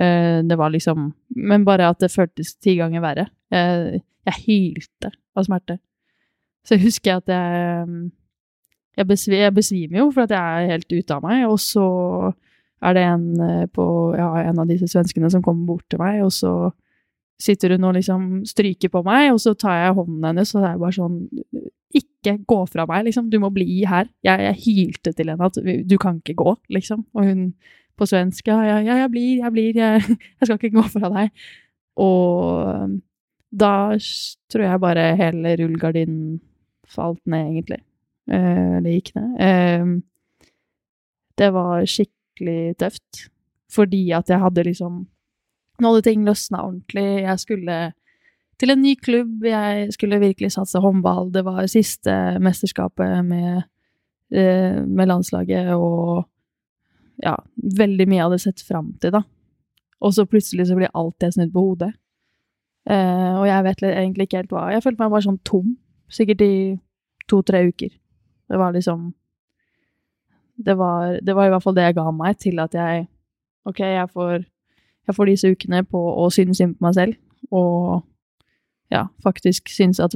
Eh, 0.00 0.38
det 0.48 0.56
var 0.56 0.72
liksom 0.72 1.10
Men 1.36 1.64
bare 1.68 1.90
at 1.92 2.00
det 2.00 2.12
føltes 2.12 2.54
ti 2.56 2.78
ganger 2.78 3.04
verre. 3.04 3.26
Jeg, 3.52 4.02
jeg 4.28 4.44
hylte 4.46 5.12
av 5.36 5.46
smerte. 5.48 5.78
Så 6.64 6.76
jeg 6.76 6.86
husker 6.86 7.20
at 7.20 7.32
jeg 7.32 8.10
jeg, 8.92 9.08
besv 9.08 9.34
jeg 9.36 9.54
besvimer 9.56 10.02
jo 10.02 10.10
for 10.12 10.26
at 10.26 10.34
jeg 10.34 10.62
er 10.62 10.72
helt 10.74 10.92
ute 10.92 11.16
av 11.16 11.24
meg, 11.24 11.46
og 11.48 11.58
så 11.62 11.86
er 12.82 12.96
det 12.96 13.04
en 13.08 13.26
eh, 13.40 13.66
på 13.72 13.84
ja, 14.18 14.28
en 14.42 14.60
av 14.60 14.68
disse 14.68 14.88
svenskene 14.90 15.30
som 15.32 15.44
kommer 15.44 15.70
bort 15.70 15.86
til 15.90 16.02
meg, 16.02 16.20
og 16.26 16.32
så 16.34 16.52
sitter 17.42 17.74
hun 17.74 17.88
og 17.88 17.96
liksom 17.96 18.26
stryker 18.48 18.92
på 18.92 19.02
meg, 19.06 19.32
og 19.34 19.40
så 19.42 19.54
tar 19.58 19.80
jeg 19.80 19.96
hånden 19.98 20.26
hennes, 20.28 20.54
og 20.54 20.62
det 20.64 20.70
er 20.70 20.82
bare 20.82 20.96
sånn 20.96 21.16
Ikke 21.98 22.36
gå 22.48 22.58
fra 22.70 22.86
meg, 22.88 23.04
liksom. 23.08 23.26
Du 23.28 23.36
må 23.42 23.50
bli 23.52 23.82
her. 23.88 24.06
Jeg, 24.24 24.40
jeg 24.46 24.60
hylte 24.64 25.12
til 25.12 25.28
henne 25.32 25.48
at 25.50 25.58
du 25.60 25.96
kan 26.00 26.22
ikke 26.22 26.38
gå, 26.38 26.54
liksom. 26.72 27.02
Og 27.12 27.26
hun 27.28 27.42
på 27.98 28.08
svensk 28.08 28.48
ja, 28.48 28.56
ja, 28.64 28.78
ja 28.80 28.96
jeg 29.02 29.10
blir, 29.12 29.42
jeg 29.42 29.52
blir, 29.52 29.76
jeg, 29.76 30.16
jeg 30.38 30.48
skal 30.48 30.58
ikke 30.58 30.78
gå 30.78 30.86
fra 30.94 31.10
deg. 31.12 31.42
Og 32.00 32.94
da 33.52 33.74
tror 34.52 34.64
jeg 34.64 34.82
bare 34.82 35.10
hele 35.20 35.56
rullegardinen 35.60 36.40
falt 36.88 37.20
ned, 37.28 37.50
egentlig. 37.52 37.82
Eh, 38.32 38.78
eller 38.78 38.96
gikk 38.96 39.12
ned. 39.18 39.36
Eh, 39.44 40.48
det 41.40 41.50
var 41.54 41.84
skikkelig 41.88 42.76
tøft, 42.80 43.26
fordi 43.72 44.04
at 44.16 44.30
jeg 44.30 44.40
hadde 44.40 44.66
liksom 44.68 45.02
nå 45.82 45.90
hadde 45.90 46.06
ting 46.06 46.24
løsna 46.26 46.62
ordentlig. 46.62 47.06
Jeg 47.24 47.42
skulle 47.42 47.78
til 48.62 48.72
en 48.74 48.82
ny 48.82 48.94
klubb. 49.02 49.44
Jeg 49.46 49.92
skulle 49.96 50.20
virkelig 50.22 50.52
satse 50.54 50.80
håndball. 50.82 51.32
Det 51.34 51.44
var 51.46 51.66
siste 51.70 52.14
mesterskapet 52.42 53.24
med, 53.26 53.64
eh, 54.30 54.78
med 54.86 55.10
landslaget, 55.10 55.72
og 55.74 56.28
ja, 57.22 57.36
veldig 57.56 58.06
mye 58.08 58.20
jeg 58.20 58.28
hadde 58.28 58.42
sett 58.44 58.62
fram 58.66 58.92
til, 59.00 59.12
da. 59.12 59.22
Og 60.02 60.14
så 60.14 60.26
plutselig 60.26 60.68
så 60.68 60.76
blir 60.78 60.94
alt 60.94 61.18
det 61.20 61.34
snudd 61.34 61.52
på 61.52 61.66
hodet. 61.66 61.92
Eh, 62.90 63.34
og 63.38 63.46
jeg 63.46 63.64
vet 63.64 63.82
egentlig 63.82 64.26
ikke 64.26 64.40
helt 64.42 64.54
hva. 64.54 64.70
Jeg 64.72 64.82
følte 64.82 65.02
meg 65.02 65.12
bare 65.14 65.26
sånn 65.26 65.42
tom, 65.46 65.76
sikkert 66.10 66.42
i 66.42 66.54
to-tre 67.30 67.66
uker. 67.68 67.90
Det 68.50 68.58
var 68.58 68.72
liksom 68.74 69.12
det 70.62 70.74
var, 70.78 71.18
det 71.22 71.34
var 71.34 71.46
i 71.46 71.50
hvert 71.50 71.64
fall 71.64 71.74
det 71.74 71.86
jeg 71.88 71.96
ga 71.96 72.10
meg 72.14 72.38
til 72.38 72.60
at 72.62 72.74
jeg 72.76 73.08
Ok, 73.62 73.78
jeg 73.78 74.08
får 74.10 74.42
jeg 75.08 75.16
får 75.16 75.30
disse 75.30 75.50
ukene 75.50 75.82
på 75.88 75.98
å 75.98 76.28
synes 76.32 76.60
synd 76.60 76.76
på 76.78 76.86
meg 76.86 76.96
selv, 76.98 77.18
og 77.50 78.02
ja, 78.92 79.06
faktisk 79.24 79.70
synes 79.72 80.00
at 80.04 80.14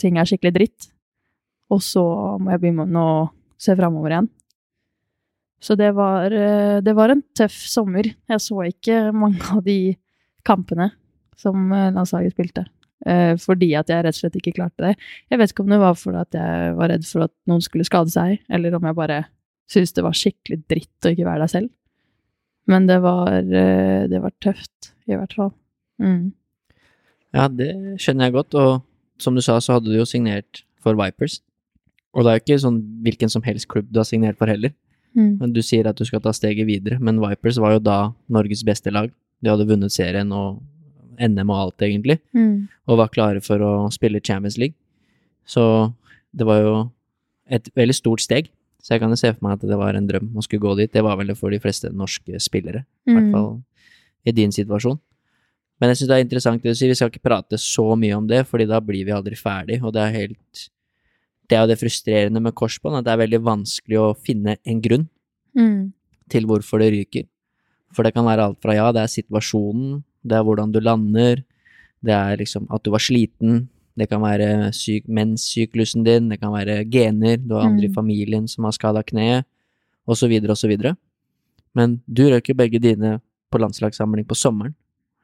ting 0.00 0.18
er 0.18 0.28
skikkelig 0.28 0.54
dritt. 0.54 0.88
Og 1.72 1.82
så 1.82 2.04
må 2.38 2.52
jeg 2.52 2.62
begynne 2.62 3.00
å 3.00 3.28
se 3.60 3.74
framover 3.74 4.14
igjen. 4.14 4.30
Så 5.64 5.74
det 5.80 5.94
var, 5.96 6.32
eh, 6.32 6.80
det 6.84 6.94
var 6.94 7.10
en 7.10 7.22
tøff 7.34 7.56
sommer. 7.70 8.04
Jeg 8.04 8.40
så 8.44 8.66
ikke 8.68 9.12
mange 9.16 9.40
av 9.50 9.62
de 9.64 9.96
kampene 10.44 10.90
som 11.40 11.72
eh, 11.72 11.90
landslaget 11.94 12.36
spilte. 12.36 12.66
Eh, 13.06 13.34
fordi 13.40 13.72
at 13.76 13.88
jeg 13.90 14.04
rett 14.04 14.16
og 14.16 14.20
slett 14.20 14.36
ikke 14.40 14.54
klarte 14.60 14.84
det. 14.84 14.94
Jeg 15.32 15.40
vet 15.40 15.54
ikke 15.54 15.64
om 15.64 15.72
det 15.72 15.80
var 15.80 15.96
fordi 15.98 16.20
at 16.20 16.36
jeg 16.38 16.74
var 16.78 16.92
redd 16.92 17.08
for 17.08 17.26
at 17.26 17.34
noen 17.50 17.64
skulle 17.64 17.88
skade 17.88 18.12
seg, 18.12 18.44
eller 18.48 18.76
om 18.76 18.86
jeg 18.88 18.98
bare 18.98 19.24
syntes 19.70 19.96
det 19.96 20.04
var 20.04 20.16
skikkelig 20.16 20.60
dritt 20.70 21.08
å 21.08 21.14
ikke 21.14 21.26
være 21.26 21.46
deg 21.46 21.52
selv. 21.54 21.72
Men 22.70 22.86
det 22.88 23.00
var, 23.04 23.28
eh, 23.32 24.06
det 24.08 24.20
var 24.22 24.32
tøft, 24.40 24.94
i 25.06 25.16
hvert 25.16 25.34
fall. 25.36 25.52
Mm. 26.00 26.32
Ja, 27.34 27.48
det 27.48 27.70
skjønner 28.00 28.28
jeg 28.28 28.36
godt, 28.38 28.54
og 28.54 28.84
som 29.20 29.34
du 29.34 29.42
sa, 29.44 29.58
så 29.60 29.76
hadde 29.76 29.90
du 29.90 29.98
jo 29.98 30.06
signert 30.08 30.62
for 30.82 30.96
Vipers. 30.98 31.40
Og 32.14 32.24
det 32.24 32.30
er 32.30 32.38
jo 32.38 32.44
ikke 32.44 32.62
sånn 32.62 32.80
hvilken 33.04 33.32
som 33.32 33.42
helst 33.42 33.68
klubb 33.70 33.90
du 33.90 33.98
har 34.00 34.08
signert 34.08 34.38
for 34.38 34.50
heller. 34.50 34.72
Mm. 35.14 35.38
Men 35.40 35.52
Du 35.52 35.62
sier 35.62 35.86
at 35.86 35.98
du 35.98 36.04
skal 36.04 36.22
ta 36.22 36.32
steget 36.34 36.66
videre, 36.66 36.98
men 37.00 37.20
Vipers 37.22 37.58
var 37.58 37.76
jo 37.76 37.82
da 37.82 37.98
Norges 38.28 38.64
beste 38.66 38.90
lag. 38.90 39.10
De 39.42 39.50
hadde 39.50 39.66
vunnet 39.68 39.92
serien 39.92 40.30
og 40.32 40.62
NM 41.20 41.50
og 41.50 41.58
alt, 41.58 41.82
egentlig, 41.86 42.18
mm. 42.34 42.66
og 42.90 42.98
var 42.98 43.12
klare 43.14 43.42
for 43.44 43.62
å 43.62 43.72
spille 43.94 44.22
Champions 44.24 44.58
League. 44.58 44.74
Så 45.46 45.92
det 46.34 46.46
var 46.46 46.62
jo 46.62 46.74
et 47.50 47.68
veldig 47.76 47.94
stort 47.94 48.24
steg. 48.24 48.48
Så 48.84 48.92
jeg 48.92 49.00
kan 49.00 49.12
jo 49.12 49.16
se 49.16 49.30
for 49.32 49.46
meg 49.46 49.56
at 49.56 49.64
det 49.64 49.78
var 49.80 49.96
en 49.96 50.06
drøm 50.08 50.34
å 50.36 50.44
skulle 50.44 50.60
gå 50.60 50.74
dit. 50.82 50.92
Det 50.92 51.00
var 51.04 51.16
vel 51.16 51.32
det 51.32 51.38
for 51.38 51.54
de 51.54 51.60
fleste 51.62 51.88
norske 51.96 52.36
spillere, 52.42 52.84
i 53.08 53.14
hvert 53.14 53.30
mm. 53.30 53.32
fall 53.32 53.48
i 54.28 54.34
din 54.36 54.52
situasjon. 54.52 54.98
Men 55.80 55.90
jeg 55.90 56.02
syns 56.02 56.10
det 56.10 56.18
er 56.18 56.24
interessant 56.24 56.62
det 56.62 56.74
du 56.74 56.78
sier, 56.78 56.92
vi 56.92 56.98
skal 56.98 57.10
ikke 57.10 57.24
prate 57.24 57.58
så 57.60 57.86
mye 57.98 58.16
om 58.16 58.28
det, 58.28 58.44
fordi 58.48 58.66
da 58.68 58.78
blir 58.84 59.06
vi 59.08 59.14
aldri 59.14 59.38
ferdig, 59.40 59.80
og 59.82 59.94
det 59.96 60.04
er 60.04 60.16
helt 60.20 60.68
Det 61.44 61.58
er 61.58 61.66
jo 61.66 61.68
det 61.68 61.76
frustrerende 61.76 62.40
med 62.40 62.54
korsbånd, 62.56 62.96
at 62.96 63.04
det 63.04 63.12
er 63.12 63.20
veldig 63.20 63.40
vanskelig 63.44 63.98
å 64.00 64.14
finne 64.16 64.54
en 64.64 64.78
grunn 64.80 65.02
mm. 65.52 65.92
til 66.32 66.46
hvorfor 66.48 66.80
det 66.80 66.88
ryker. 66.94 67.26
For 67.92 68.06
det 68.06 68.14
kan 68.16 68.24
være 68.24 68.46
alt 68.48 68.62
fra 68.64 68.72
ja, 68.72 68.86
det 68.96 69.02
er 69.02 69.12
situasjonen, 69.12 69.98
det 70.24 70.38
er 70.38 70.46
hvordan 70.46 70.72
du 70.72 70.80
lander, 70.80 71.42
det 72.00 72.14
er 72.16 72.40
liksom 72.40 72.64
at 72.72 72.84
du 72.84 72.88
var 72.94 73.04
sliten, 73.04 73.66
det 73.98 74.08
kan 74.10 74.22
være 74.22 74.72
syk, 74.74 75.06
menssyklusen 75.06 76.04
din, 76.06 76.28
det 76.32 76.40
kan 76.42 76.52
være 76.54 76.82
gener, 76.90 77.38
du 77.38 77.54
har 77.54 77.68
andre 77.68 77.86
i 77.86 77.92
mm. 77.92 77.94
familien 77.94 78.48
som 78.50 78.66
har 78.66 78.74
skada 78.74 79.04
kneet, 79.06 79.46
osv., 80.06 80.32
osv. 80.50 80.72
Men 81.74 82.00
du 82.06 82.26
røk 82.30 82.50
jo 82.50 82.56
begge 82.58 82.80
dine 82.82 83.18
på 83.52 83.60
landslagssamling 83.62 84.26
på 84.26 84.38
sommeren, 84.38 84.74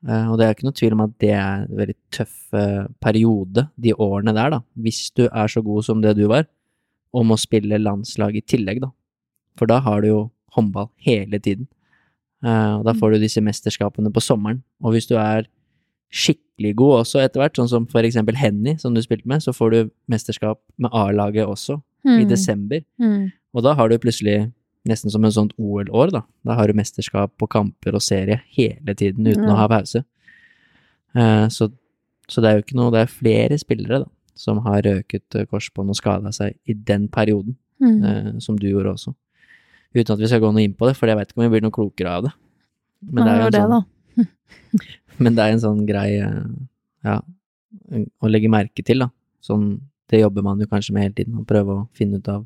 eh, 0.06 0.30
og 0.30 0.38
det 0.38 0.46
er 0.46 0.54
ikke 0.54 0.68
noe 0.68 0.78
tvil 0.78 0.96
om 0.96 1.04
at 1.09 1.16
det 1.22 1.33
er 1.35 1.64
en 1.64 1.76
veldig 1.83 1.98
tøff 2.14 2.37
eh, 2.54 2.87
periode, 3.02 3.66
de 3.74 3.94
årene 3.98 4.35
der, 4.37 4.54
da, 4.54 4.62
hvis 4.78 5.09
du 5.18 5.26
er 5.26 5.50
så 5.50 5.62
god 5.66 5.87
som 5.88 6.02
det 6.04 6.14
du 6.18 6.28
var, 6.30 6.46
og 7.11 7.26
må 7.26 7.38
spille 7.40 7.83
landslag 7.83 8.38
i 8.38 8.44
tillegg, 8.46 8.85
da. 8.85 8.92
For 9.59 9.66
da 9.66 9.80
har 9.83 10.02
du 10.02 10.12
jo 10.12 10.20
håndball 10.54 10.88
hele 11.02 11.40
tiden. 11.42 11.66
Eh, 12.44 12.74
og 12.78 12.87
da 12.87 12.94
får 12.94 13.16
du 13.16 13.24
disse 13.24 13.42
mesterskapene 13.44 14.12
på 14.14 14.22
sommeren, 14.22 14.62
og 14.78 14.94
hvis 14.94 15.11
du 15.11 15.16
er 15.18 15.50
skikkelig 16.11 16.49
god 16.77 17.03
også 17.03 17.23
etter 17.25 17.42
hvert, 17.42 17.57
sånn 17.57 17.70
som 17.70 17.87
for 17.90 18.07
eksempel 18.07 18.37
Henny, 18.38 18.77
som 18.81 18.94
du 18.96 19.01
spilte 19.05 19.29
med, 19.31 19.42
så 19.44 19.55
får 19.57 19.75
du 19.75 19.79
mesterskap 20.12 20.61
med 20.81 20.92
A-laget 20.96 21.49
også, 21.49 21.81
mm. 22.07 22.16
i 22.20 22.27
desember. 22.29 22.83
Mm. 23.01 23.31
Og 23.57 23.64
da 23.66 23.75
har 23.79 23.90
du 23.90 23.99
plutselig 24.03 24.51
nesten 24.88 25.12
som 25.12 25.25
en 25.25 25.35
sånt 25.35 25.53
OL-år, 25.61 26.12
da. 26.14 26.23
Da 26.46 26.57
har 26.59 26.68
du 26.70 26.77
mesterskap 26.79 27.33
på 27.40 27.49
kamper 27.51 27.96
og 27.96 28.05
serie 28.05 28.40
hele 28.57 28.94
tiden 28.96 29.27
uten 29.29 29.44
ja. 29.44 29.53
å 29.53 29.59
ha 29.59 29.68
pause. 29.70 30.05
Uh, 31.16 31.46
så, 31.53 31.68
så, 32.29 32.40
det 32.40 32.49
er 32.49 32.59
jo 32.59 32.62
ikke 32.62 32.77
noe 32.79 32.92
Det 32.94 33.01
er 33.03 33.11
flere 33.11 33.57
spillere, 33.59 34.05
da, 34.05 34.11
som 34.38 34.61
har 34.62 34.85
røket 34.87 35.37
eh, 35.37 35.49
korsbånd 35.51 35.90
og 35.90 35.99
skada 35.99 36.31
seg 36.33 36.55
i 36.70 36.77
den 36.77 37.09
perioden, 37.12 37.57
mm. 37.83 37.99
uh, 38.05 38.31
som 38.42 38.59
du 38.61 38.68
gjorde 38.70 38.94
også. 38.94 39.14
Uten 39.96 40.14
at 40.14 40.23
vi 40.23 40.31
skal 40.31 40.42
gå 40.44 40.53
noe 40.55 40.64
inn 40.64 40.77
på 40.79 40.87
det, 40.87 40.94
for 40.96 41.11
jeg 41.11 41.18
veit 41.18 41.33
ikke 41.33 41.42
om 41.42 41.49
vi 41.49 41.55
blir 41.57 41.64
noe 41.66 41.75
klokere 41.75 42.14
av 42.20 42.29
det. 42.29 42.37
Men 43.11 43.25
det 43.25 43.33
er 43.33 43.40
jo 43.40 43.49
en 43.49 43.75
sånn, 43.75 43.88
Men 45.23 45.37
det 45.37 45.44
er 45.44 45.55
en 45.55 45.62
sånn 45.62 45.85
grei 45.88 46.09
ja, 46.20 47.16
å 48.20 48.31
legge 48.31 48.51
merke 48.53 48.85
til, 48.87 49.05
da. 49.05 49.11
Sånn, 49.44 49.73
det 50.11 50.23
jobber 50.23 50.44
man 50.44 50.61
jo 50.61 50.68
kanskje 50.70 50.94
med 50.94 51.07
hele 51.07 51.16
tiden, 51.16 51.40
å 51.40 51.49
prøve 51.49 51.77
å 51.77 51.88
finne 51.96 52.20
ut 52.20 52.31
av 52.31 52.44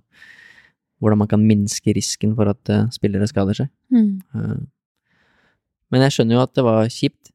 hvordan 1.02 1.20
man 1.20 1.30
kan 1.30 1.42
minske 1.44 1.94
risken 1.96 2.34
for 2.38 2.48
at 2.52 2.70
uh, 2.72 2.86
spillere 2.94 3.28
skader 3.28 3.58
seg. 3.58 3.70
Mm. 3.92 4.20
Uh, 4.34 4.60
men 5.92 6.04
jeg 6.06 6.16
skjønner 6.16 6.38
jo 6.38 6.44
at 6.44 6.54
det 6.56 6.64
var 6.66 6.90
kjipt 6.92 7.32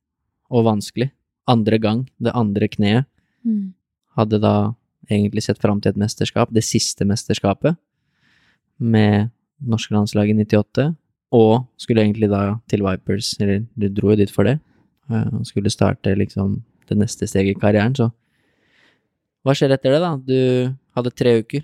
og 0.49 0.65
vanskelig. 0.67 1.11
Andre 1.49 1.79
gang, 1.81 2.05
det 2.21 2.33
andre 2.37 2.69
kneet, 2.71 3.09
mm. 3.45 3.73
hadde 4.17 4.41
da 4.41 4.55
egentlig 5.09 5.43
sett 5.45 5.61
fram 5.61 5.81
til 5.81 5.93
et 5.93 6.01
mesterskap, 6.01 6.51
det 6.53 6.65
siste 6.65 7.05
mesterskapet, 7.09 7.77
med 8.79 9.31
norske 9.59 9.93
landslaget 9.95 10.37
i 10.37 10.45
98, 10.45 10.85
og 11.35 11.67
skulle 11.77 12.03
egentlig 12.03 12.29
da 12.31 12.57
til 12.69 12.83
Vipers, 12.85 13.35
eller 13.39 13.65
du 13.77 13.87
dro 13.93 14.13
jo 14.13 14.19
dit 14.19 14.31
for 14.33 14.49
det, 14.49 14.57
eh, 15.11 15.27
og 15.33 15.45
skulle 15.47 15.73
starte 15.73 16.15
liksom 16.17 16.61
det 16.89 16.97
neste 16.97 17.27
steget 17.29 17.57
i 17.57 17.59
karrieren, 17.59 17.95
så 17.95 18.09
hva 19.45 19.55
skjer 19.55 19.71
etter 19.73 19.95
det, 19.95 19.99
da? 20.03 20.15
Du 20.19 20.39
hadde 20.97 21.15
tre 21.15 21.37
uker 21.39 21.63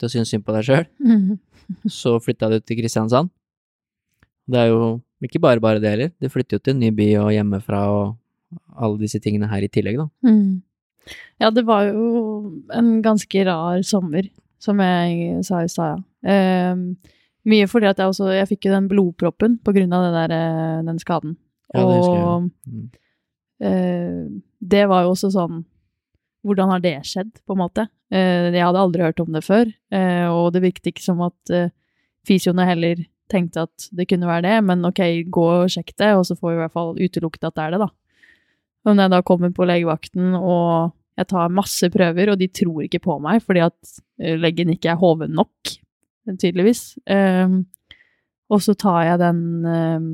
til 0.00 0.08
å 0.08 0.12
synes 0.12 0.32
synd 0.32 0.44
på 0.44 0.54
deg 0.56 0.66
sjøl. 0.66 0.88
Mm. 1.00 1.38
Så 2.00 2.16
flytta 2.20 2.50
du 2.52 2.58
til 2.60 2.80
Kristiansand. 2.80 3.30
Det 4.50 4.58
er 4.58 4.72
jo 4.72 4.98
ikke 5.24 5.40
bare 5.42 5.62
bare 5.62 5.80
det 5.82 5.92
heller, 5.92 6.10
du 6.16 6.28
flytter 6.32 6.56
jo 6.56 6.64
til 6.64 6.74
en 6.74 6.82
ny 6.82 6.90
by 6.96 7.06
og 7.20 7.30
hjemmefra 7.34 7.80
og 7.92 8.04
alle 8.80 9.02
disse 9.02 9.20
tingene 9.22 9.48
her 9.50 9.62
i 9.62 9.70
tillegg, 9.70 10.00
da. 10.00 10.08
Mm. 10.26 10.62
Ja, 11.40 11.50
det 11.54 11.64
var 11.68 11.86
jo 11.88 12.60
en 12.74 12.98
ganske 13.04 13.44
rar 13.46 13.84
sommer, 13.86 14.26
som 14.60 14.80
jeg 14.82 15.44
sa 15.46 15.62
i 15.64 15.70
stad, 15.70 16.00
ja. 16.00 16.72
Um, 16.72 16.96
mye 17.48 17.68
fordi 17.70 17.88
at 17.88 18.00
jeg 18.00 18.12
også 18.12 18.32
Jeg 18.34 18.48
fikk 18.50 18.68
jo 18.68 18.74
den 18.74 18.88
blodproppen 18.90 19.58
på 19.64 19.72
grunn 19.76 19.94
av 19.96 20.10
der, 20.12 20.34
eh, 20.36 20.82
den 20.86 20.98
skaden. 21.00 21.36
Ja, 21.72 21.84
det 21.86 22.00
og 22.02 22.50
mm. 22.66 22.86
eh, 23.64 24.24
det 24.60 24.84
var 24.90 25.06
jo 25.06 25.14
også 25.14 25.30
sånn 25.32 25.62
Hvordan 26.44 26.72
har 26.72 26.80
det 26.80 26.94
skjedd, 27.04 27.34
på 27.44 27.52
en 27.54 27.60
måte? 27.60 27.84
Eh, 28.10 28.48
jeg 28.48 28.64
hadde 28.64 28.80
aldri 28.80 29.04
hørt 29.04 29.20
om 29.20 29.32
det 29.34 29.44
før, 29.44 29.68
eh, 29.92 30.26
og 30.32 30.54
det 30.54 30.62
virket 30.64 30.88
ikke 30.88 31.04
som 31.04 31.20
at 31.26 31.52
eh, 31.52 31.68
fysioene 32.24 32.64
heller 32.64 33.02
tenkte 33.30 33.66
at 33.68 33.90
det 33.94 34.08
kunne 34.10 34.28
være 34.28 34.46
det, 34.48 34.54
men 34.66 34.86
ok, 34.88 35.02
gå 35.30 35.44
og 35.60 35.68
sjekk 35.70 35.92
det, 36.00 36.14
og 36.16 36.24
så 36.26 36.36
får 36.38 36.48
vi 36.48 36.56
i 36.56 36.62
hvert 36.62 36.76
fall 36.78 36.94
utelukket 36.96 37.44
at 37.50 37.58
det 37.58 37.66
er 37.66 37.74
det, 37.74 37.82
da. 37.84 37.90
Men 38.86 38.96
når 38.96 39.06
jeg 39.06 39.12
da 39.12 39.20
kommer 39.28 39.52
på 39.54 39.68
legevakten, 39.68 40.34
og 40.38 40.96
Jeg 41.18 41.26
tar 41.28 41.50
masse 41.52 41.88
prøver, 41.92 42.30
og 42.32 42.38
de 42.40 42.46
tror 42.48 42.84
ikke 42.86 43.02
på 43.04 43.18
meg 43.20 43.42
fordi 43.44 43.60
at 43.60 43.76
eh, 44.22 44.38
leggen 44.40 44.70
ikke 44.72 44.94
er 44.94 44.96
hoven 44.96 45.34
nok, 45.36 45.74
tydeligvis. 46.28 46.94
Um, 47.08 47.64
og 48.50 48.62
så 48.64 48.74
tar 48.78 49.04
jeg 49.06 49.20
den 49.22 49.42
um, 49.64 50.08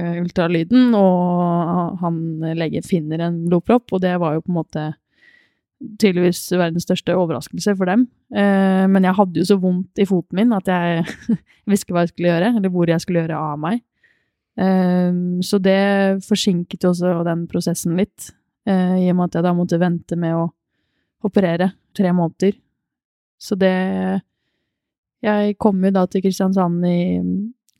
ultralyden, 0.00 0.94
og 0.96 2.00
han 2.00 2.16
legen 2.58 2.86
finner 2.86 3.26
en 3.26 3.44
blodpropp, 3.48 3.92
og 3.92 4.02
det 4.04 4.16
var 4.22 4.36
jo 4.36 4.44
på 4.44 4.52
en 4.52 4.58
måte 4.58 4.86
tydeligvis 6.00 6.42
verdens 6.52 6.84
største 6.84 7.14
overraskelse 7.16 7.74
for 7.78 7.88
dem. 7.88 8.06
Uh, 8.34 8.86
men 8.90 9.06
jeg 9.06 9.16
hadde 9.18 9.42
jo 9.42 9.48
så 9.52 9.58
vondt 9.60 10.02
i 10.02 10.08
foten 10.08 10.42
min 10.42 10.56
at 10.56 10.68
jeg 10.70 11.06
visste 11.70 11.94
hva 11.94 12.04
jeg 12.04 12.14
skulle 12.14 12.34
gjøre, 12.34 12.52
eller 12.58 12.74
hvor 12.74 12.90
jeg 12.90 13.04
skulle 13.04 13.24
gjøre 13.24 13.38
av 13.38 13.62
meg. 13.62 13.84
Um, 14.60 15.40
så 15.46 15.60
det 15.62 16.20
forsinket 16.26 16.84
jo 16.84 16.92
også 16.92 17.20
den 17.26 17.46
prosessen 17.50 17.96
litt. 18.00 18.32
I 18.70 19.08
og 19.08 19.16
med 19.16 19.30
at 19.30 19.38
jeg 19.38 19.44
da 19.46 19.50
måtte 19.56 19.78
vente 19.80 20.14
med 20.20 20.36
å 20.36 20.42
operere 21.26 21.70
tre 21.96 22.10
måneder. 22.14 22.52
Så 23.40 23.56
det 23.58 23.72
Jeg 25.24 25.58
kom 25.60 25.82
jo 25.84 25.92
da 25.92 26.06
til 26.08 26.24
Kristiansand 26.24 26.84
i 26.88 27.00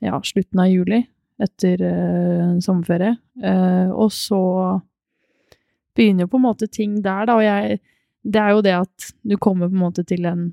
ja, 0.04 0.18
slutten 0.24 0.60
av 0.60 0.68
juli, 0.70 1.00
etter 1.40 1.82
uh, 1.84 2.58
sommerferie. 2.60 3.14
Uh, 3.40 3.88
og 3.96 4.12
så 4.12 4.40
begynner 5.96 6.26
jo 6.26 6.32
på 6.34 6.40
en 6.40 6.46
måte 6.46 6.68
ting 6.72 6.98
der, 7.04 7.26
da. 7.28 7.38
Og 7.38 7.44
jeg 7.44 7.80
Det 8.20 8.36
er 8.36 8.50
jo 8.52 8.60
det 8.60 8.74
at 8.76 9.12
du 9.24 9.38
kommer 9.40 9.68
på 9.68 9.74
en 9.78 9.84
måte 9.86 10.04
til 10.04 10.26
en, 10.28 10.50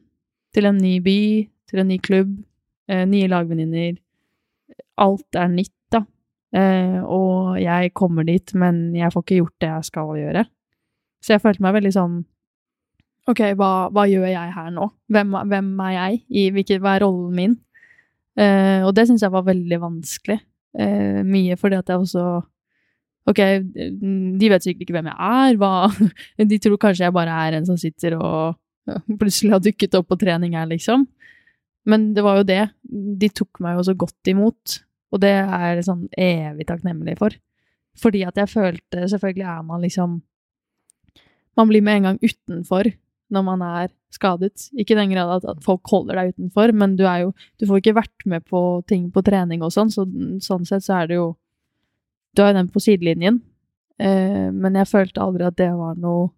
til 0.55 0.65
en 0.65 0.77
ny 0.79 1.01
by, 1.03 1.19
til 1.67 1.79
en 1.83 1.89
ny 1.91 1.97
klubb, 1.99 2.29
nye 2.87 3.27
lagvenninner. 3.27 3.97
Alt 5.03 5.35
er 5.35 5.49
nytt, 5.51 5.75
da. 5.91 6.05
Og 7.03 7.59
jeg 7.59 7.91
kommer 7.91 8.23
dit, 8.23 8.53
men 8.55 8.95
jeg 8.95 9.11
får 9.11 9.25
ikke 9.25 9.39
gjort 9.41 9.59
det 9.59 9.67
jeg 9.73 9.89
skal 9.89 10.13
gjøre. 10.15 10.45
Så 11.19 11.35
jeg 11.35 11.43
følte 11.43 11.65
meg 11.65 11.75
veldig 11.75 11.91
sånn 11.91 12.15
Ok, 13.27 13.41
hva, 13.59 13.71
hva 13.91 14.05
gjør 14.07 14.29
jeg 14.29 14.51
her 14.55 14.67
nå? 14.71 14.85
Hvem, 15.11 15.33
hvem 15.51 15.71
er 15.83 15.95
jeg? 15.97 16.19
I, 16.31 16.43
hvilket, 16.55 16.79
hva 16.83 16.95
er 16.95 17.03
rollen 17.03 17.33
min? 17.35 17.55
Eh, 18.39 18.85
og 18.87 18.93
det 18.95 19.07
syns 19.09 19.25
jeg 19.25 19.33
var 19.33 19.43
veldig 19.47 19.79
vanskelig. 19.81 20.37
Eh, 20.77 21.19
mye 21.27 21.57
fordi 21.59 21.79
at 21.79 21.89
jeg 21.89 22.03
også 22.03 22.27
Ok, 23.27 23.39
de 23.41 24.47
vet 24.47 24.63
sikkert 24.63 24.85
ikke 24.85 24.93
hvem 24.95 25.09
jeg 25.09 25.17
er. 25.19 25.57
Hva, 25.59 25.71
de 26.51 26.59
tror 26.63 26.79
kanskje 26.79 27.03
jeg 27.03 27.15
bare 27.17 27.33
er 27.43 27.57
en 27.57 27.65
som 27.67 27.75
sitter 27.79 28.13
og 28.15 28.55
plutselig 29.19 29.51
har 29.51 29.63
dukket 29.65 29.97
opp 29.99 30.07
på 30.13 30.17
trening 30.21 30.55
her, 30.55 30.69
liksom. 30.69 31.03
Men 31.91 32.13
det 32.15 32.23
var 32.23 32.39
jo 32.39 32.45
det. 32.47 32.61
De 32.87 33.27
tok 33.35 33.59
meg 33.63 33.75
jo 33.75 33.83
så 33.89 33.97
godt 33.99 34.31
imot. 34.31 34.77
Og 35.11 35.19
det 35.23 35.33
er 35.41 35.75
jeg 35.75 35.87
sånn 35.89 36.05
evig 36.15 36.69
takknemlig 36.69 37.17
for. 37.19 37.35
Fordi 37.99 38.23
at 38.27 38.37
jeg 38.37 38.51
følte 38.51 39.07
Selvfølgelig 39.09 39.45
er 39.49 39.61
man 39.65 39.81
liksom 39.81 40.19
Man 41.57 41.69
blir 41.71 41.81
med 41.81 41.95
en 41.97 42.07
gang 42.07 42.19
utenfor 42.21 42.91
når 43.33 43.43
man 43.43 43.63
er 43.65 43.91
skadet. 44.13 44.69
Ikke 44.79 44.95
i 44.95 44.99
den 45.01 45.11
grad 45.11 45.43
at, 45.43 45.59
folk 45.65 45.87
holder 45.91 46.19
deg 46.19 46.35
utenfor, 46.35 46.71
men 46.75 46.95
du 46.99 47.05
er 47.07 47.25
jo 47.25 47.33
Du 47.59 47.67
får 47.67 47.81
ikke 47.81 47.97
vært 47.99 48.25
med 48.25 48.45
på 48.47 48.61
ting 48.87 49.09
på 49.11 49.23
trening 49.25 49.65
og 49.65 49.73
sånn, 49.75 49.91
så 49.91 50.07
sånn 50.43 50.65
sett 50.67 50.85
så 50.85 51.01
er 51.01 51.11
det 51.11 51.19
jo 51.19 51.27
Du 52.35 52.43
har 52.43 52.53
jo 52.53 52.59
den 52.59 52.71
på 52.71 52.83
sidelinjen. 52.83 53.41
Eh, 53.99 54.47
men 54.53 54.77
jeg 54.77 54.91
følte 54.91 55.23
aldri 55.23 55.47
at 55.47 55.57
det 55.57 55.71
var 55.73 55.97
noe 55.97 56.29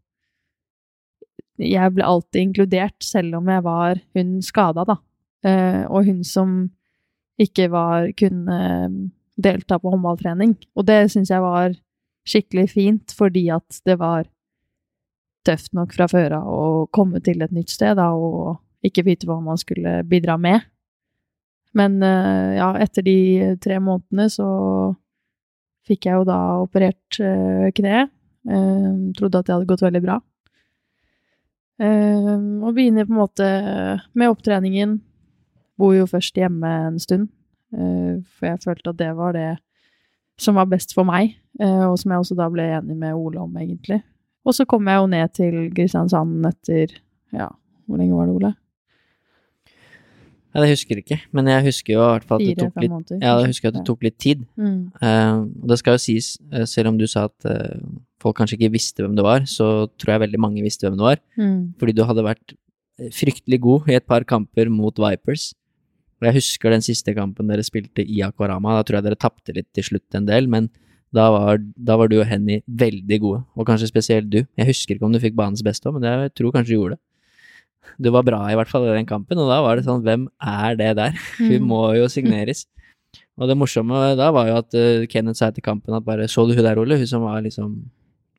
Jeg 1.60 1.91
ble 1.91 2.08
alltid 2.08 2.41
inkludert, 2.41 2.97
selv 3.04 3.41
om 3.41 3.49
jeg 3.52 3.63
var 3.65 3.99
hun 4.15 4.38
skada, 4.41 4.86
da. 4.88 4.95
Eh, 5.43 5.84
og 5.91 6.08
hun 6.08 6.23
som 6.23 6.69
ikke 7.39 7.69
var, 7.71 8.10
kunne 8.19 8.60
delta 9.39 9.78
på 9.80 9.91
håndballtrening. 9.91 10.56
Og 10.75 10.88
det 10.88 11.06
syns 11.12 11.32
jeg 11.32 11.43
var 11.43 11.75
skikkelig 12.28 12.65
fint, 12.71 13.13
fordi 13.15 13.45
at 13.54 13.80
det 13.88 13.97
var 13.99 14.28
tøft 15.49 15.73
nok 15.77 15.95
fra 15.95 16.07
før 16.12 16.38
av 16.39 16.47
å 16.53 16.85
komme 16.95 17.21
til 17.25 17.43
et 17.43 17.53
nytt 17.55 17.73
sted 17.73 17.97
da, 17.99 18.12
og 18.13 18.59
ikke 18.85 19.05
vite 19.07 19.27
hva 19.27 19.39
man 19.43 19.59
skulle 19.59 19.99
bidra 20.07 20.38
med. 20.39 20.63
Men 21.77 21.99
eh, 22.05 22.55
ja, 22.57 22.71
etter 22.81 23.05
de 23.05 23.17
tre 23.62 23.81
månedene 23.83 24.29
så 24.33 24.47
fikk 25.89 26.07
jeg 26.07 26.21
jo 26.21 26.29
da 26.29 26.39
operert 26.62 27.19
eh, 27.21 27.69
kneet. 27.75 28.13
trodde 29.17 29.39
at 29.39 29.45
det 29.45 29.53
hadde 29.53 29.67
gått 29.67 29.83
veldig 29.83 30.01
bra. 30.01 30.15
og 31.79 32.73
begynner 32.75 33.05
på 33.05 33.13
en 33.13 33.19
måte 33.19 33.49
med 34.13 34.31
opptreningen, 34.31 34.99
Bor 35.79 35.95
jo 35.95 36.07
først 36.09 36.35
hjemme 36.35 36.69
en 36.89 36.99
stund, 36.99 37.29
eh, 37.71 38.19
for 38.35 38.49
jeg 38.49 38.63
følte 38.65 38.91
at 38.91 38.99
det 38.99 39.12
var 39.15 39.35
det 39.35 39.49
som 40.39 40.57
var 40.59 40.67
best 40.71 40.93
for 40.95 41.07
meg, 41.07 41.38
eh, 41.59 41.85
og 41.88 41.95
som 41.99 42.12
jeg 42.12 42.23
også 42.23 42.35
da 42.35 42.49
ble 42.51 42.65
enig 42.67 42.97
med 42.99 43.15
Ole 43.15 43.39
om, 43.39 43.55
egentlig. 43.59 44.01
Og 44.47 44.56
så 44.56 44.65
kom 44.69 44.88
jeg 44.89 45.02
jo 45.02 45.12
ned 45.12 45.36
til 45.36 45.60
Kristiansand 45.75 46.47
etter 46.49 46.97
Ja, 47.36 47.49
hvor 47.86 47.99
lenge 47.99 48.17
var 48.17 48.30
det, 48.30 48.36
Ole? 48.38 48.54
Ja, 50.49 50.63
det 50.63 50.71
husker 50.71 50.97
jeg 50.97 51.04
ikke, 51.04 51.19
men 51.36 51.45
jeg 51.52 51.62
husker 51.67 51.93
jo 51.93 51.99
i 52.02 52.13
hvert 52.15 52.25
fall 52.25 52.41
at 52.41 52.47
det 52.47 52.63
tok 52.63 52.80
litt, 52.82 53.12
ja, 53.21 53.36
jeg 53.38 53.52
husker 53.52 53.69
at 53.69 53.75
det 53.75 53.84
tok 53.86 54.06
litt 54.08 54.15
tid. 54.17 54.39
Mm. 54.58 54.80
Uh, 54.97 55.43
og 55.62 55.67
det 55.69 55.78
skal 55.78 55.93
jo 55.93 56.02
sies, 56.02 56.30
selv 56.71 56.89
om 56.89 56.97
du 56.97 57.06
sa 57.10 57.28
at 57.30 57.45
uh, 57.45 57.84
folk 58.23 58.39
kanskje 58.39 58.58
ikke 58.58 58.71
visste 58.73 59.06
hvem 59.06 59.13
det 59.19 59.25
var, 59.28 59.45
så 59.45 59.86
tror 60.02 60.15
jeg 60.15 60.23
veldig 60.25 60.41
mange 60.41 60.65
visste 60.65 60.88
hvem 60.88 60.97
det 60.97 61.06
var. 61.06 61.21
Mm. 61.38 61.60
Fordi 61.78 61.95
du 61.99 62.02
hadde 62.10 62.25
vært 62.25 62.56
fryktelig 63.15 63.62
god 63.63 63.93
i 63.93 63.99
et 63.99 64.08
par 64.10 64.25
kamper 64.28 64.73
mot 64.73 64.97
Vipers. 64.99 65.52
Og 66.19 66.28
jeg 66.28 66.39
husker 66.41 66.73
den 66.73 66.84
siste 66.84 67.13
kampen 67.15 67.47
dere 67.52 67.63
spilte 67.63 68.04
i 68.04 68.19
Akvarama, 68.25 68.73
da 68.75 68.84
tror 68.84 68.99
jeg 68.99 69.08
dere 69.08 69.19
tapte 69.21 69.56
litt 69.56 69.69
til 69.75 69.86
slutt 69.86 70.17
en 70.17 70.28
del, 70.28 70.49
men 70.52 70.67
da 71.15 71.26
var, 71.34 71.62
da 71.76 71.95
var, 71.98 72.10
du 72.12 72.19
og 72.19 72.28
Henny 72.30 72.60
veldig 72.67 73.17
gode, 73.24 73.43
og 73.58 73.67
kanskje 73.67 73.89
spesielt 73.89 74.30
du. 74.30 74.43
Jeg 74.60 74.69
husker 74.69 74.95
ikke 74.95 75.08
om 75.08 75.13
du 75.15 75.22
fikk 75.22 75.38
banens 75.38 75.63
beste 75.65 75.89
òg, 75.89 75.98
men 75.98 76.06
jeg 76.06 76.34
tror 76.38 76.54
kanskje 76.54 76.74
du 76.74 76.78
gjorde 76.78 76.98
det. 76.98 77.04
Du 78.00 78.12
var 78.13 78.26
bra 78.28 78.43
i 78.52 78.58
hvert 78.60 78.69
fall 78.69 78.86
i 78.86 78.93
den 78.93 79.08
kampen, 79.10 79.39
og 79.41 79.50
da 79.50 79.60
var 79.65 79.80
det 79.80 79.88
sånn, 79.88 80.04
hvem 80.06 80.28
er 80.38 80.78
det 80.80 80.91
der? 81.00 81.15
Hun 81.39 81.56
mm. 81.56 81.69
må 81.72 81.82
jo 81.98 82.10
signeres. 82.12 82.67
Og 83.39 83.50
det 83.50 83.56
morsomme 83.58 83.95
da 84.19 84.30
var 84.36 84.50
jo 84.50 84.58
at 84.60 84.76
uh, 84.76 85.08
Kenneth 85.10 85.39
sa 85.39 85.50
etter 85.50 85.63
kampen 85.65 85.95
at 85.95 86.06
bare 86.06 86.28
så 86.30 86.43
du 86.45 86.54
hun 86.54 86.65
der, 86.65 86.78
Ole, 86.78 86.98
hun 87.00 87.08
som 87.10 87.24
var 87.24 87.39
liksom 87.41 87.72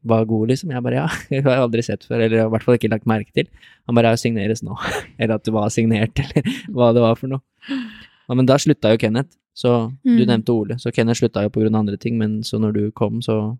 var 0.06 0.24
god, 0.28 0.52
liksom. 0.52 0.70
Jeg 0.72 0.84
bare 0.84 1.00
ja, 1.02 1.06
hun 1.30 1.42
har 1.48 1.56
jeg 1.56 1.64
aldri 1.66 1.84
sett 1.84 2.06
før, 2.08 2.22
eller 2.24 2.44
i 2.44 2.48
hvert 2.52 2.64
fall 2.66 2.78
ikke 2.78 2.92
lagt 2.92 3.08
merke 3.08 3.32
til. 3.36 3.48
Han 3.88 3.96
bare 3.98 4.12
ja, 4.12 4.20
signeres 4.20 4.62
nå. 4.64 4.76
eller 5.18 5.36
at 5.36 5.44
du 5.46 5.52
var 5.56 5.72
signert, 5.72 6.20
eller 6.22 6.54
hva 6.72 6.92
det 6.96 7.04
var 7.04 7.18
for 7.20 7.32
noe. 7.32 7.42
Ja, 7.68 8.36
men 8.36 8.48
da 8.48 8.60
slutta 8.62 8.94
jo 8.94 9.00
Kenneth, 9.02 9.34
så 9.60 9.72
mm. 9.90 10.16
du 10.16 10.22
nevnte 10.24 10.54
Ole. 10.54 10.78
Så 10.80 10.92
Kenneth 10.94 11.20
slutta 11.20 11.42
jo 11.44 11.50
av 11.52 11.74
andre 11.76 11.98
ting, 12.00 12.16
men 12.18 12.40
så 12.46 12.58
når 12.62 12.76
du 12.76 12.84
kom, 12.96 13.20
så 13.24 13.56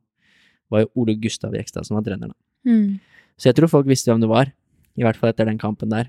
var 0.73 0.85
jo 0.85 0.93
Ole 1.03 1.17
Gustav 1.21 1.55
Jekstad 1.57 1.85
som 1.87 1.99
var 1.99 2.07
trener, 2.07 2.33
da. 2.33 2.39
Mm. 2.71 3.01
Så 3.41 3.51
jeg 3.51 3.59
tror 3.59 3.73
folk 3.73 3.89
visste 3.89 4.13
hvem 4.13 4.23
du 4.23 4.29
var, 4.31 4.53
i 4.97 5.05
hvert 5.05 5.19
fall 5.19 5.33
etter 5.33 5.49
den 5.49 5.61
kampen 5.61 5.93
der. 5.93 6.09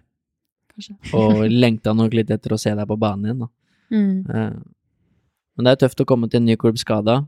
Kanskje. 0.72 0.96
og 1.18 1.44
lengta 1.52 1.96
nok 1.98 2.16
litt 2.16 2.32
etter 2.32 2.56
å 2.56 2.60
se 2.62 2.74
deg 2.78 2.88
på 2.88 3.00
banen 3.00 3.28
igjen, 3.28 3.44
da. 3.44 3.52
Mm. 3.92 4.16
Uh, 4.32 5.30
men 5.58 5.68
det 5.68 5.76
er 5.76 5.84
tøft 5.84 6.04
å 6.04 6.08
komme 6.08 6.30
til 6.32 6.40
en 6.40 6.48
ny 6.48 6.56
klubb 6.60 6.80
skada, 6.80 7.22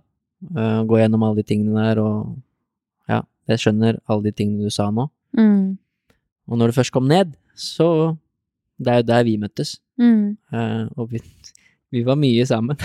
uh, 0.56 0.82
gå 0.88 1.02
gjennom 1.02 1.26
alle 1.28 1.42
de 1.42 1.48
tingene 1.52 1.88
der 1.90 2.04
og 2.04 2.34
Ja, 3.12 3.20
jeg 3.52 3.60
skjønner 3.60 3.98
alle 4.08 4.30
de 4.30 4.32
tingene 4.32 4.64
du 4.64 4.72
sa 4.72 4.88
nå. 4.88 5.10
Mm. 5.36 5.76
Og 6.48 6.60
når 6.60 6.72
du 6.72 6.78
først 6.78 6.94
kom 6.96 7.10
ned, 7.10 7.36
så 7.56 8.16
Det 8.80 8.90
er 8.90 9.02
jo 9.02 9.06
der 9.06 9.24
vi 9.24 9.36
møttes. 9.38 9.76
Mm. 10.02 10.36
Uh, 10.52 10.90
og 10.98 11.12
vi, 11.12 11.20
vi, 11.94 12.02
var 12.04 12.18
mye 12.20 12.46
sammen. 12.50 12.78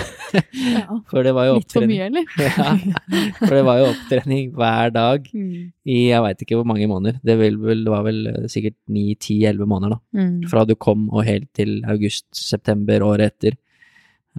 ja. 0.52 0.98
For 1.10 1.24
det 1.24 1.32
var 1.36 1.48
jo 1.48 1.56
opptrening. 1.58 1.64
Litt 1.64 1.72
for 1.72 1.88
mye, 1.88 2.08
eller? 2.08 2.24
ja. 2.44 3.36
For 3.40 3.54
det 3.56 3.62
var 3.68 3.80
jo 3.80 3.86
opptrening 3.92 4.50
hver 4.56 4.92
dag 4.94 5.28
mm. 5.32 5.54
i 5.88 5.98
jeg 6.10 6.24
veit 6.24 6.44
ikke 6.44 6.58
hvor 6.58 6.68
mange 6.68 6.88
måneder. 6.90 7.20
Det, 7.24 7.38
vel, 7.40 7.56
det 7.84 7.92
var 7.92 8.04
vel 8.06 8.20
eh, 8.30 8.48
sikkert 8.52 8.76
ni, 8.92 9.06
ti, 9.20 9.40
elleve 9.48 9.68
måneder, 9.70 9.96
da. 9.96 10.20
Mm. 10.20 10.34
Fra 10.52 10.64
du 10.68 10.74
kom 10.76 11.06
og 11.08 11.24
helt 11.28 11.48
til 11.56 11.78
august-september 11.88 13.06
året 13.06 13.32
etter, 13.32 13.56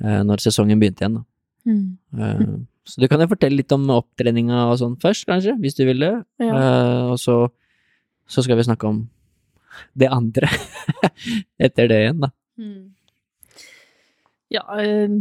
uh, 0.03 0.21
når 0.27 0.45
sesongen 0.45 0.81
begynte 0.81 1.05
igjen, 1.05 1.19
da. 1.21 1.25
Mm. 1.69 2.63
så 2.87 3.01
du 3.03 3.05
kan 3.11 3.21
jo 3.21 3.27
fortelle 3.29 3.59
litt 3.59 3.73
om 3.75 3.83
opptreninga 3.93 4.63
og 4.71 4.77
sånn 4.79 4.95
først, 5.01 5.27
kanskje, 5.29 5.53
hvis 5.61 5.75
du 5.77 5.83
vil 5.85 6.01
det. 6.01 6.13
Ja. 6.41 6.61
Og 7.11 7.19
så, 7.21 7.35
så, 8.25 8.41
skal 8.45 8.57
vi 8.57 8.65
snakke 8.65 8.89
om 8.89 9.03
det 9.99 10.09
andre 10.09 10.49
etter 11.67 11.91
det 11.91 11.99
igjen, 12.05 12.23
da. 12.23 12.31
Ja, 14.53 14.63
uh, 14.65 15.19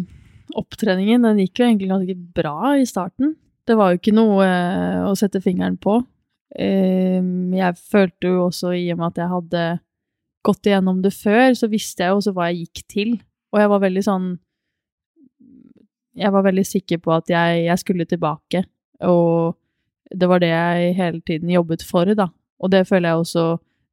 opptreningen 0.59 1.27
den 1.27 1.43
gikk 1.45 1.61
jo 1.61 1.69
egentlig 1.69 1.91
ganske 1.93 2.17
bra 2.39 2.75
i 2.79 2.87
starten. 2.89 3.35
Det 3.69 3.77
var 3.77 3.93
jo 3.93 4.01
ikke 4.01 4.17
noe 4.17 4.47
uh, 4.47 5.09
å 5.11 5.13
sette 5.19 5.43
fingeren 5.45 5.77
på. 5.81 6.01
jeg 6.59 7.75
følte 7.93 8.31
jo 8.31 8.47
også, 8.47 8.73
i 8.73 8.87
og 8.95 8.99
med 8.99 9.11
at 9.11 9.19
jeg 9.21 9.33
hadde 9.35 9.65
gått 10.49 10.67
igjennom 10.67 11.03
det 11.05 11.13
før, 11.13 11.53
så 11.55 11.69
visste 11.69 12.03
jeg 12.03 12.15
jo 12.15 12.21
også 12.23 12.33
hva 12.33 12.47
jeg 12.49 12.63
gikk 12.65 12.81
til. 12.89 13.11
Og 13.53 13.61
jeg 13.61 13.69
var 13.69 13.83
veldig 13.85 14.05
sånn 14.07 14.29
jeg 16.19 16.35
var 16.35 16.45
veldig 16.47 16.65
sikker 16.67 17.01
på 17.03 17.15
at 17.15 17.31
jeg, 17.31 17.65
jeg, 17.69 17.81
skulle 17.81 18.07
tilbake, 18.09 18.65
og 19.07 19.55
det 20.09 20.29
var 20.31 20.43
det 20.43 20.51
jeg 20.51 20.95
hele 20.99 21.21
tiden 21.23 21.53
jobbet 21.53 21.85
for, 21.87 22.09
da. 22.17 22.31
Og 22.59 22.73
det 22.73 22.87
føler 22.89 23.13
jeg 23.13 23.25
også 23.25 23.45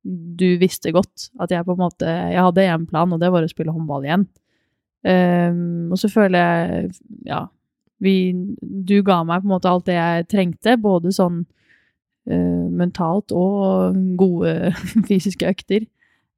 du 0.05 0.47
visste 0.61 0.93
godt, 0.93 1.29
at 1.41 1.49
jeg 1.49 1.65
på 1.65 1.73
en 1.73 1.81
måte 1.81 2.05
Jeg 2.05 2.41
hadde 2.45 2.65
én 2.69 2.83
plan, 2.85 3.09
og 3.09 3.21
det 3.21 3.31
var 3.33 3.45
å 3.45 3.49
spille 3.49 3.73
håndball 3.73 4.05
igjen. 4.05 4.27
Um, 5.05 5.91
og 5.93 5.99
så 6.01 6.09
føler 6.09 6.39
jeg 6.39 6.93
Ja, 7.27 7.43
vi 8.01 8.33
Du 8.57 8.95
ga 9.05 9.19
meg 9.21 9.43
på 9.43 9.45
en 9.45 9.51
måte 9.51 9.69
alt 9.69 9.85
det 9.85 9.99
jeg 9.99 10.25
trengte, 10.31 10.77
både 10.81 11.11
sånn 11.13 11.43
uh, 11.45 12.65
mentalt 12.73 13.33
og 13.35 13.99
gode 14.17 14.73
fysiske 15.09 15.45
økter, 15.45 15.85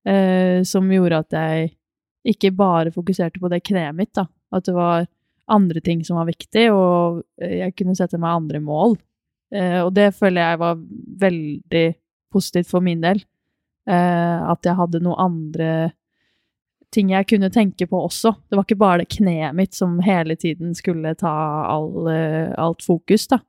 uh, 0.09 0.59
som 0.68 0.91
gjorde 0.91 1.22
at 1.24 1.38
jeg 1.38 1.70
ikke 2.28 2.51
bare 2.59 2.91
fokuserte 2.91 3.39
på 3.39 3.47
det 3.53 3.63
kneet 3.63 3.95
mitt, 3.95 4.11
da. 4.18 4.26
At 4.51 4.68
det 4.68 4.76
var 4.76 5.07
andre 5.47 5.80
ting 5.80 6.03
som 6.03 6.20
var 6.20 6.28
viktig, 6.28 6.65
og 6.76 7.22
jeg 7.39 7.72
kunne 7.78 7.95
sette 7.95 8.20
meg 8.20 8.36
andre 8.36 8.59
mål. 8.59 8.97
Uh, 9.55 9.86
og 9.86 9.93
det 9.95 10.09
føler 10.18 10.43
jeg 10.43 10.59
var 10.65 10.84
veldig 11.24 11.88
positivt 12.36 12.68
for 12.68 12.84
min 12.84 12.99
del. 13.05 13.24
At 13.88 14.68
jeg 14.68 14.76
hadde 14.76 14.99
noen 14.99 15.22
andre 15.24 15.68
ting 16.94 17.12
jeg 17.12 17.28
kunne 17.30 17.50
tenke 17.54 17.88
på 17.90 18.00
også. 18.08 18.34
Det 18.48 18.58
var 18.58 18.66
ikke 18.66 18.80
bare 18.80 19.04
det 19.04 19.12
kneet 19.18 19.56
mitt 19.58 19.76
som 19.76 19.98
hele 20.04 20.38
tiden 20.40 20.74
skulle 20.78 21.16
ta 21.20 21.34
all, 21.68 22.08
eh, 22.12 22.54
alt 22.58 22.86
fokus, 22.86 23.28
da. 23.32 23.42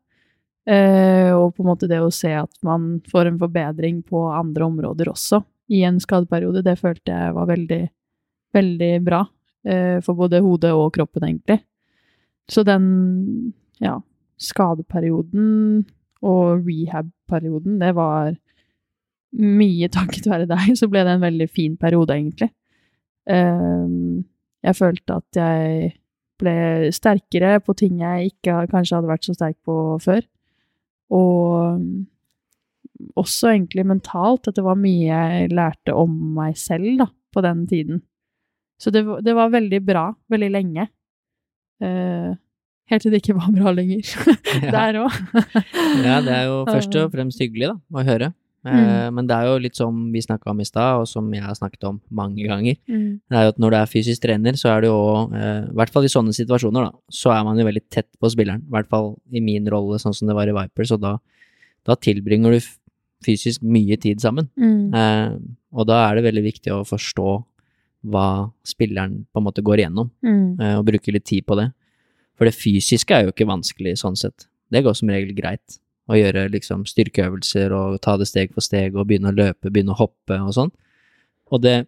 Eh, 0.69 1.31
og 1.33 1.55
på 1.57 1.63
en 1.63 1.71
måte 1.71 1.89
det 1.89 2.01
å 2.03 2.13
se 2.13 2.35
at 2.37 2.53
man 2.67 2.99
får 3.09 3.31
en 3.31 3.39
forbedring 3.41 4.03
på 4.05 4.27
andre 4.29 4.67
områder 4.67 5.09
også 5.09 5.41
i 5.73 5.83
en 5.85 6.01
skadeperiode, 6.01 6.65
det 6.65 6.77
følte 6.81 7.13
jeg 7.13 7.37
var 7.37 7.49
veldig, 7.49 7.83
veldig 8.57 8.93
bra. 9.05 9.23
Eh, 9.69 9.99
for 10.05 10.17
både 10.17 10.43
hodet 10.45 10.73
og 10.77 10.93
kroppen, 10.95 11.25
egentlig. 11.29 11.61
Så 12.49 12.65
den, 12.65 13.53
ja, 13.83 13.99
skadeperioden 14.41 15.85
og 16.25 16.65
rehab-perioden, 16.65 17.79
det 17.83 17.93
var 17.97 18.37
mye 19.39 19.91
takket 19.97 20.29
være 20.31 20.49
deg, 20.49 20.73
så 20.79 20.89
ble 20.89 21.05
det 21.05 21.17
en 21.17 21.27
veldig 21.27 21.49
fin 21.53 21.77
periode, 21.81 22.17
egentlig. 22.17 22.53
Um, 23.29 24.25
jeg 24.65 24.77
følte 24.79 25.19
at 25.21 25.39
jeg 25.39 25.93
ble 26.39 26.91
sterkere 26.95 27.59
på 27.65 27.75
ting 27.79 27.99
jeg 28.01 28.33
ikke 28.33 28.63
kanskje 28.71 28.99
hadde 28.99 29.11
vært 29.11 29.27
så 29.27 29.35
sterk 29.37 29.59
på 29.67 29.77
før. 30.03 30.23
Og 31.15 31.83
også 33.19 33.53
egentlig 33.53 33.87
mentalt, 33.87 34.49
at 34.49 34.59
det 34.59 34.65
var 34.67 34.79
mye 34.79 35.07
jeg 35.07 35.53
lærte 35.55 35.95
om 35.97 36.15
meg 36.39 36.59
selv 36.59 36.99
da, 37.01 37.09
på 37.35 37.45
den 37.45 37.65
tiden. 37.71 38.03
Så 38.79 38.93
det, 38.95 39.05
det 39.27 39.35
var 39.35 39.51
veldig 39.55 39.81
bra 39.87 40.05
veldig 40.31 40.51
lenge. 40.55 40.87
Eh, 41.83 42.31
helt 42.91 43.05
til 43.05 43.15
det 43.15 43.23
ikke 43.23 43.39
var 43.39 43.55
bra 43.55 43.73
lenger. 43.75 44.03
Der 44.75 45.01
òg. 45.03 45.17
ja, 46.05 46.21
det 46.23 46.35
er 46.35 46.45
jo 46.51 46.61
først 46.75 46.99
og 47.01 47.11
fremst 47.15 47.43
hyggelig 47.43 47.73
da, 47.73 47.79
å 47.95 48.07
høre. 48.07 48.33
Mm. 48.67 48.75
Eh, 48.75 49.09
men 49.15 49.29
det 49.29 49.37
er 49.37 49.49
jo 49.49 49.61
litt 49.63 49.79
som 49.79 50.01
vi 50.13 50.23
snakka 50.23 50.51
om 50.51 50.61
i 50.61 50.67
stad, 50.67 51.03
og 51.03 51.09
som 51.11 51.29
jeg 51.35 51.45
har 51.45 51.57
snakket 51.57 51.87
om 51.89 52.01
mange 52.11 52.47
ganger. 52.47 52.79
Mm. 52.91 53.21
Det 53.23 53.39
er 53.39 53.47
jo 53.47 53.53
at 53.55 53.63
når 53.63 53.75
du 53.75 53.79
er 53.79 53.93
fysisk 53.93 54.25
trener, 54.25 54.59
så 54.59 54.73
er 54.73 54.85
det 54.85 54.91
jo 54.91 54.99
eh, 55.37 55.63
I 55.69 55.77
hvert 55.79 55.95
fall 55.95 56.09
i 56.09 56.13
sånne 56.13 56.35
situasjoner, 56.37 56.89
da, 56.89 56.93
så 57.21 57.33
er 57.37 57.47
man 57.47 57.61
jo 57.61 57.69
veldig 57.69 57.85
tett 57.93 58.11
på 58.19 58.33
spilleren. 58.35 58.67
I 58.67 58.77
hvert 58.77 58.91
fall 58.91 59.15
i 59.31 59.45
min 59.45 59.69
rolle, 59.71 60.01
sånn 60.03 60.17
som 60.17 60.31
det 60.31 60.37
var 60.39 60.51
i 60.51 60.57
Vipers, 60.57 60.95
og 60.97 61.03
da, 61.05 61.17
da 61.87 61.99
tilbringer 62.09 62.57
du 62.57 62.61
fysisk 63.25 63.65
mye 63.67 63.99
tid 64.01 64.23
sammen. 64.23 64.51
Mm. 64.59 64.95
Eh, 64.95 65.39
og 65.79 65.89
da 65.89 66.03
er 66.07 66.19
det 66.19 66.29
veldig 66.29 66.47
viktig 66.49 66.75
å 66.75 66.85
forstå 66.89 67.31
hva 68.09 68.29
spilleren 68.67 69.25
på 69.33 69.41
en 69.41 69.47
måte 69.47 69.65
går 69.67 69.83
igjennom, 69.83 70.11
mm. 70.25 70.47
eh, 70.63 70.77
og 70.79 70.87
bruke 70.89 71.15
litt 71.15 71.27
tid 71.29 71.47
på 71.47 71.59
det. 71.59 71.71
For 72.39 72.47
det 72.47 72.55
fysiske 72.55 73.15
er 73.15 73.27
jo 73.27 73.35
ikke 73.35 73.49
vanskelig 73.51 73.99
sånn 74.03 74.19
sett. 74.19 74.47
Det 74.71 74.85
går 74.87 74.95
som 74.95 75.11
regel 75.11 75.35
greit 75.35 75.81
og 76.09 76.17
gjøre 76.17 76.49
liksom 76.53 76.87
styrkeøvelser 76.89 77.73
og 77.77 77.99
ta 78.05 78.17
det 78.21 78.29
steg 78.31 78.53
for 78.55 78.65
steg 78.65 78.97
og 78.97 79.09
begynne 79.11 79.33
å 79.33 79.37
løpe, 79.37 79.71
begynne 79.71 79.93
å 79.93 80.01
hoppe 80.01 80.39
og 80.41 80.55
sånn. 80.57 80.73
Og 81.53 81.63
det 81.65 81.83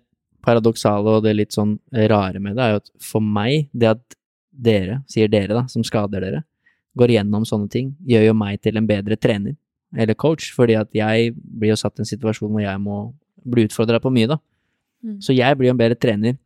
paradoksale 0.45 1.17
og 1.17 1.25
det 1.25 1.35
litt 1.37 1.57
sånn 1.57 1.75
rare 2.11 2.41
med 2.41 2.57
det 2.57 2.65
er 2.65 2.75
jo 2.75 2.83
at 2.83 2.93
for 3.05 3.25
meg, 3.25 3.69
det 3.73 3.91
at 3.95 4.17
dere, 4.51 5.01
sier 5.09 5.31
dere 5.33 5.57
da, 5.57 5.65
som 5.73 5.85
skader 5.87 6.25
dere, 6.25 6.45
går 6.99 7.15
gjennom 7.17 7.47
sånne 7.49 7.71
ting, 7.73 7.93
gjør 8.09 8.31
jo 8.31 8.37
meg 8.37 8.61
til 8.65 8.81
en 8.81 8.89
bedre 8.89 9.17
trener 9.21 9.57
eller 9.97 10.15
coach, 10.15 10.53
fordi 10.55 10.77
at 10.79 10.91
jeg 10.95 11.33
blir 11.35 11.73
jo 11.73 11.81
satt 11.81 11.99
i 11.99 12.05
en 12.05 12.09
situasjon 12.09 12.51
hvor 12.53 12.63
jeg 12.63 12.83
må 12.83 13.01
bli 13.51 13.65
utfordra 13.67 13.99
på 14.03 14.13
mye, 14.15 14.29
da. 14.31 14.37
Mm. 15.03 15.17
Så 15.25 15.35
jeg 15.35 15.57
blir 15.59 15.71
jo 15.71 15.75
en 15.75 15.81
bedre 15.81 15.99
trener, 15.99 16.37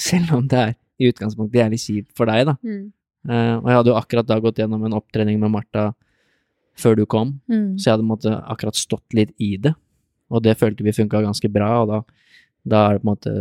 selv 0.00 0.32
om 0.38 0.46
det 0.48 0.60
er 0.60 0.74
i 1.02 1.10
utgangspunktet 1.10 1.60
jævlig 1.60 1.80
kjipt 1.82 2.14
for 2.16 2.30
deg, 2.30 2.46
da. 2.48 2.56
Mm. 2.62 2.86
Uh, 3.24 3.56
og 3.58 3.68
jeg 3.68 3.78
hadde 3.78 3.92
jo 3.92 3.98
akkurat 3.98 4.28
da 4.28 4.40
gått 4.44 4.60
gjennom 4.60 4.84
en 4.86 4.96
opptrening 4.96 5.38
med 5.40 5.52
Martha 5.52 5.90
før 6.78 6.98
du 6.98 7.04
kom, 7.06 7.36
mm. 7.50 7.76
så 7.78 7.88
jeg 7.88 7.96
hadde 7.96 8.08
måtte, 8.08 8.32
akkurat 8.50 8.78
stått 8.78 9.16
litt 9.16 9.32
i 9.42 9.54
det. 9.62 9.74
Og 10.34 10.42
det 10.44 10.56
følte 10.58 10.86
vi 10.86 10.94
funka 10.96 11.22
ganske 11.22 11.50
bra, 11.52 11.70
og 11.82 11.90
da, 11.92 12.00
da, 12.64 12.80
er 12.88 12.96
det 12.96 13.04
på 13.04 13.08
en 13.08 13.12
måte 13.14 13.36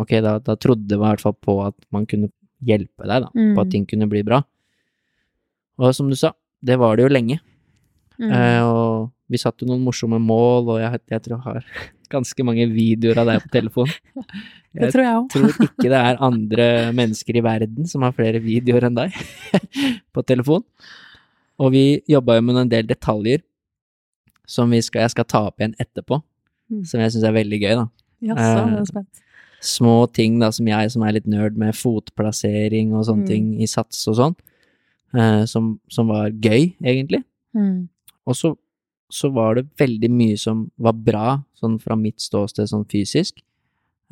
Ok, 0.00 0.14
da, 0.24 0.38
da 0.40 0.54
trodde 0.56 0.88
vi 0.88 0.96
i 0.96 1.02
hvert 1.02 1.20
fall 1.20 1.34
på 1.36 1.58
at 1.66 1.74
man 1.92 2.06
kunne 2.08 2.30
hjelpe 2.64 3.04
deg, 3.04 3.26
da, 3.26 3.28
mm. 3.28 3.50
på 3.52 3.60
at 3.60 3.68
mm. 3.68 3.72
ting 3.74 3.82
kunne 3.90 4.08
bli 4.08 4.22
bra. 4.24 4.38
Og 5.76 5.92
som 5.92 6.08
du 6.08 6.16
sa, 6.16 6.30
det 6.64 6.78
var 6.80 6.96
det 6.96 7.04
jo 7.04 7.10
lenge. 7.12 7.36
Mm. 8.16 8.30
Eh, 8.30 8.62
og 8.64 9.10
vi 9.32 9.40
satte 9.40 9.66
noen 9.68 9.82
morsomme 9.84 10.20
mål, 10.22 10.74
og 10.74 10.80
jeg, 10.80 11.02
jeg, 11.12 11.24
tror 11.24 11.36
jeg 11.36 11.44
har 11.44 11.68
ganske 12.14 12.46
mange 12.48 12.66
videoer 12.72 13.22
av 13.22 13.30
deg 13.32 13.44
på 13.44 13.52
telefon. 13.58 13.92
det 14.78 14.90
tror 14.94 15.04
jeg 15.04 15.20
òg. 15.20 15.28
tror 15.34 15.68
ikke 15.68 15.92
det 15.92 16.00
er 16.00 16.24
andre 16.28 16.66
mennesker 16.96 17.38
i 17.38 17.44
verden 17.44 17.88
som 17.90 18.04
har 18.06 18.16
flere 18.16 18.42
videoer 18.44 18.88
enn 18.88 18.98
deg 18.98 19.16
på 20.14 20.24
telefon. 20.28 20.64
Og 21.62 21.72
vi 21.74 21.86
jobba 22.10 22.38
jo 22.38 22.44
med 22.48 22.62
en 22.64 22.70
del 22.70 22.88
detaljer 22.88 23.42
som 24.48 24.72
skal, 24.82 25.04
jeg 25.06 25.14
skal 25.14 25.28
ta 25.28 25.44
opp 25.48 25.60
igjen 25.60 25.76
etterpå, 25.80 26.18
mm. 26.72 26.82
som 26.88 27.02
jeg 27.02 27.14
syns 27.14 27.26
er 27.28 27.36
veldig 27.36 27.60
gøy, 27.62 27.74
da. 27.78 27.86
Jaså, 28.22 28.46
så 28.46 28.64
er 28.64 28.88
spent. 28.90 29.22
Små 29.62 29.94
ting 30.10 30.40
da, 30.42 30.48
som 30.54 30.66
jeg 30.66 30.90
som 30.90 31.04
er 31.06 31.14
litt 31.16 31.28
nerd 31.30 31.58
med 31.58 31.76
fotplassering 31.78 32.90
og 32.96 33.06
sånne 33.06 33.22
mm. 33.22 33.30
ting 33.30 33.52
i 33.62 33.68
sats 33.70 34.00
og 34.10 34.18
sånn, 34.18 34.34
eh, 35.14 35.44
som, 35.50 35.76
som, 35.92 36.10
var 36.10 36.34
gøy, 36.34 36.72
egentlig. 36.82 37.22
Mm. 37.54 37.86
Og 38.26 38.38
så, 38.38 38.52
så, 39.12 39.30
var 39.34 39.60
det 39.60 39.68
veldig 39.78 40.10
mye 40.10 40.40
som 40.40 40.66
var 40.82 40.98
bra, 40.98 41.38
sånn 41.58 41.78
fra 41.82 41.94
mitt 41.98 42.18
ståsted 42.22 42.70
sånn 42.72 42.88
fysisk. 42.90 43.38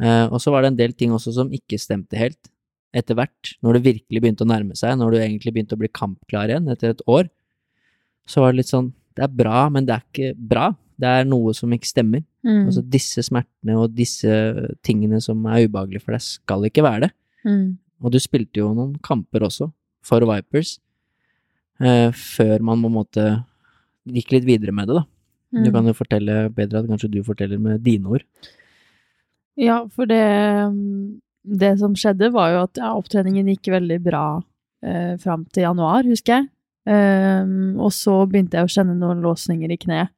Eh, 0.01 0.27
og 0.31 0.39
så 0.43 0.55
var 0.55 0.63
det 0.63 0.73
en 0.73 0.81
del 0.81 0.95
ting 0.95 1.13
også 1.17 1.35
som 1.41 1.51
ikke 1.55 1.81
stemte 1.83 2.19
helt. 2.21 2.41
Etter 2.95 3.19
hvert, 3.19 3.53
når 3.63 3.79
det 3.79 3.87
virkelig 3.87 4.23
begynte 4.23 4.47
å 4.47 4.51
nærme 4.51 4.79
seg, 4.79 4.97
når 4.99 5.15
du 5.15 5.21
egentlig 5.21 5.55
begynte 5.55 5.77
å 5.77 5.83
bli 5.83 5.91
kampklar 5.95 6.51
igjen 6.51 6.71
etter 6.71 6.95
et 6.95 7.05
år, 7.11 7.29
så 8.31 8.45
var 8.45 8.53
det 8.53 8.63
litt 8.63 8.71
sånn 8.71 8.93
Det 9.17 9.25
er 9.27 9.33
bra, 9.35 9.65
men 9.75 9.87
det 9.89 9.97
er 9.97 10.05
ikke 10.07 10.35
bra. 10.39 10.71
Det 11.01 11.09
er 11.09 11.27
noe 11.29 11.53
som 11.57 11.73
ikke 11.75 11.89
stemmer. 11.89 12.23
Mm. 12.47 12.69
Altså 12.69 12.83
disse 12.87 13.25
smertene 13.27 13.77
og 13.81 13.95
disse 13.97 14.31
tingene 14.87 15.19
som 15.25 15.43
er 15.51 15.67
ubehagelige 15.67 16.05
for 16.05 16.15
deg, 16.15 16.25
skal 16.25 16.67
ikke 16.69 16.85
være 16.87 17.09
det. 17.09 17.11
Mm. 17.45 17.65
Og 18.01 18.15
du 18.15 18.21
spilte 18.23 18.63
jo 18.63 18.71
noen 18.77 18.95
kamper 19.05 19.45
også, 19.49 19.69
for 20.07 20.25
Vipers, 20.31 20.79
eh, 21.83 22.09
før 22.17 22.63
man 22.65 22.81
på 22.81 22.89
en 22.89 22.97
måte 22.97 23.27
gikk 24.09 24.33
litt 24.37 24.47
videre 24.49 24.73
med 24.73 24.89
det, 24.89 25.01
da. 25.03 25.05
Mm. 25.51 25.65
Du 25.67 25.73
kan 25.75 25.91
jo 25.91 25.97
fortelle 25.99 26.37
bedre 26.55 26.81
at 26.81 26.89
kanskje 26.89 27.11
du 27.11 27.21
forteller 27.27 27.61
med 27.61 27.83
dine 27.85 28.09
ord. 28.15 28.25
Ja, 29.59 29.83
for 29.91 30.07
det 30.07 30.23
Det 31.43 31.79
som 31.81 31.95
skjedde, 31.97 32.29
var 32.33 32.51
jo 32.53 32.63
at 32.67 32.77
ja, 32.77 32.93
opptreningen 32.93 33.47
gikk 33.49 33.71
veldig 33.73 33.97
bra 34.05 34.43
eh, 34.85 35.17
fram 35.17 35.47
til 35.49 35.65
januar, 35.65 36.05
husker 36.05 36.35
jeg. 36.37 36.49
Um, 36.89 37.77
og 37.77 37.93
så 37.93 38.23
begynte 38.29 38.57
jeg 38.57 38.67
å 38.67 38.73
kjenne 38.73 38.97
noen 38.99 39.21
låsninger 39.25 39.73
i 39.73 39.81
kneet. 39.81 40.13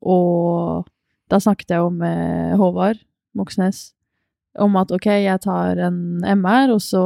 Og 0.00 0.86
da 1.30 1.40
snakket 1.40 1.72
jeg 1.72 1.82
jo 1.84 1.90
med 1.94 2.58
Håvard 2.60 3.00
Moxnes 3.36 3.90
om 4.58 4.74
at 4.80 4.90
ok, 4.90 5.06
jeg 5.22 5.42
tar 5.44 5.78
en 5.86 6.24
MR, 6.26 6.72
og 6.74 6.80
så 6.82 7.02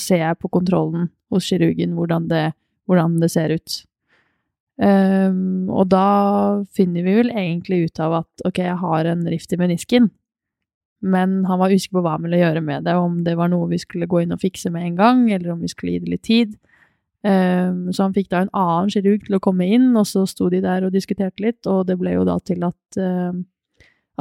ser 0.00 0.22
jeg 0.22 0.40
på 0.40 0.50
kontrollen 0.52 1.10
hos 1.32 1.48
kirurgen 1.50 1.92
hvordan 1.98 2.28
det, 2.30 2.46
hvordan 2.88 3.18
det 3.20 3.30
ser 3.34 3.52
ut. 3.52 3.82
Um, 4.78 5.68
og 5.74 5.90
da 5.90 6.62
finner 6.76 7.04
vi 7.04 7.16
vel 7.18 7.32
egentlig 7.34 7.88
ut 7.88 8.00
av 8.00 8.20
at 8.22 8.46
ok, 8.46 8.62
jeg 8.62 8.78
har 8.80 9.10
en 9.10 9.26
rift 9.28 9.52
i 9.52 9.58
menisken, 9.60 10.08
men 10.98 11.42
han 11.46 11.60
var 11.60 11.74
usikker 11.74 11.98
på 11.98 12.04
hva 12.06 12.16
han 12.16 12.24
ville 12.26 12.40
gjøre 12.40 12.62
med 12.64 12.86
det, 12.88 12.94
om 12.98 13.20
det 13.26 13.36
var 13.38 13.50
noe 13.52 13.68
vi 13.70 13.78
skulle 13.82 14.08
gå 14.10 14.22
inn 14.22 14.34
og 14.34 14.42
fikse 14.42 14.70
med 14.74 14.86
en 14.86 14.98
gang, 14.98 15.26
eller 15.34 15.52
om 15.54 15.60
vi 15.62 15.70
skulle 15.70 15.94
gi 15.94 16.02
det 16.06 16.14
litt 16.14 16.26
tid. 16.26 16.56
Um, 17.26 17.88
så 17.90 18.04
han 18.04 18.14
fikk 18.14 18.28
da 18.30 18.44
en 18.44 18.52
annen 18.54 18.90
kirurg 18.94 19.24
til 19.26 19.38
å 19.38 19.42
komme 19.42 19.66
inn, 19.74 19.90
og 19.98 20.06
så 20.06 20.22
sto 20.30 20.46
de 20.52 20.60
der 20.62 20.86
og 20.86 20.94
diskuterte 20.94 21.42
litt, 21.42 21.66
og 21.66 21.88
det 21.88 21.96
ble 21.98 22.14
jo 22.14 22.26
da 22.28 22.36
til 22.46 22.62
at, 22.68 22.98
uh, 23.02 23.32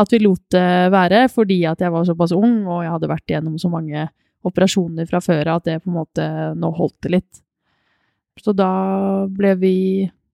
at 0.01 0.13
vi 0.13 0.21
lot 0.23 0.41
det 0.53 0.93
være, 0.93 1.27
fordi 1.29 1.59
at 1.69 1.83
jeg 1.83 1.93
var 1.93 2.07
såpass 2.09 2.33
ung, 2.37 2.63
og 2.65 2.81
jeg 2.85 2.95
hadde 2.95 3.11
vært 3.11 3.29
igjennom 3.29 3.59
så 3.61 3.69
mange 3.73 4.07
operasjoner 4.47 5.09
fra 5.09 5.21
før 5.21 5.53
at 5.57 5.67
det 5.67 5.81
på 5.83 5.91
en 5.91 5.99
måte 5.99 6.25
nå 6.57 6.71
holdt 6.77 6.97
det 7.05 7.13
litt. 7.19 7.41
Så 8.41 8.53
da 8.53 8.71
ble 9.33 9.53
vi, 9.61 9.77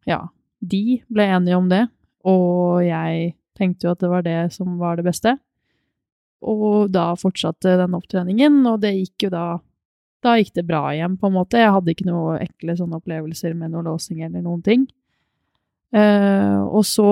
ja, 0.08 0.22
de 0.60 1.02
ble 1.12 1.28
enige 1.36 1.60
om 1.60 1.68
det, 1.72 1.86
og 2.28 2.84
jeg 2.86 3.34
tenkte 3.58 3.88
jo 3.88 3.94
at 3.94 4.04
det 4.04 4.12
var 4.12 4.24
det 4.26 4.40
som 4.56 4.78
var 4.80 5.00
det 5.00 5.08
beste. 5.08 5.36
Og 6.44 6.92
da 6.92 7.14
fortsatte 7.20 7.78
den 7.80 7.96
opptreningen, 7.96 8.62
og 8.68 8.82
det 8.84 8.96
gikk 8.98 9.28
jo 9.28 9.34
da 9.36 9.46
da 10.24 10.36
gikk 10.40 10.54
det 10.58 10.66
bra 10.68 10.82
igjen, 10.94 11.18
på 11.20 11.30
en 11.30 11.36
måte. 11.36 11.62
Jeg 11.62 11.74
hadde 11.76 11.94
ikke 11.94 12.08
noe 12.08 12.40
ekle 12.44 12.76
sånne 12.80 13.00
opplevelser 13.02 13.56
med 13.58 13.74
noe 13.74 13.86
låsing 13.88 14.24
eller 14.24 14.44
noen 14.44 14.62
ting. 14.66 14.86
Uh, 15.94 16.64
og 16.74 16.82
så 16.90 17.08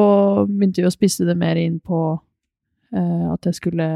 begynte 0.50 0.82
vi 0.82 0.90
å 0.90 0.94
spisse 0.94 1.28
det 1.28 1.36
mer 1.38 1.60
inn 1.62 1.78
på 1.86 2.00
uh, 2.18 3.26
at 3.30 3.46
jeg 3.46 3.60
skulle 3.60 3.90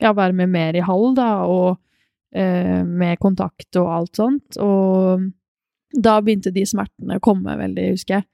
ja, 0.00 0.12
være 0.16 0.32
med 0.38 0.48
mer 0.54 0.78
i 0.78 0.84
hall, 0.86 1.10
da, 1.18 1.32
og 1.44 1.74
uh, 1.76 2.80
med 2.86 3.20
kontakt 3.20 3.76
og 3.82 3.90
alt 3.98 4.22
sånt. 4.22 4.56
Og 4.62 5.26
da 5.96 6.16
begynte 6.24 6.54
de 6.54 6.64
smertene 6.68 7.18
å 7.18 7.24
komme 7.24 7.58
veldig, 7.60 7.90
husker 7.98 8.20
jeg. 8.20 8.28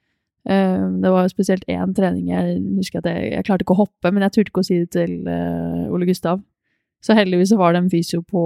Eh, 0.44 0.86
det 1.02 1.10
var 1.10 1.28
spesielt 1.30 1.62
én 1.70 1.92
trening 1.94 2.32
jeg 2.32 2.56
husker 2.74 2.98
at 2.98 3.06
jeg, 3.12 3.28
jeg 3.30 3.44
klarte 3.46 3.62
ikke 3.62 3.76
å 3.76 3.84
hoppe, 3.84 4.10
men 4.10 4.24
jeg 4.26 4.34
turte 4.34 4.50
ikke 4.50 4.64
å 4.64 4.66
si 4.66 4.80
det 4.80 4.90
til 4.94 5.12
eh, 5.30 5.92
Ole 5.94 6.08
Gustav. 6.08 6.42
Så 7.02 7.16
heldigvis 7.18 7.50
var 7.58 7.74
det 7.74 7.82
en 7.82 7.90
fysio 7.90 8.22
på, 8.22 8.42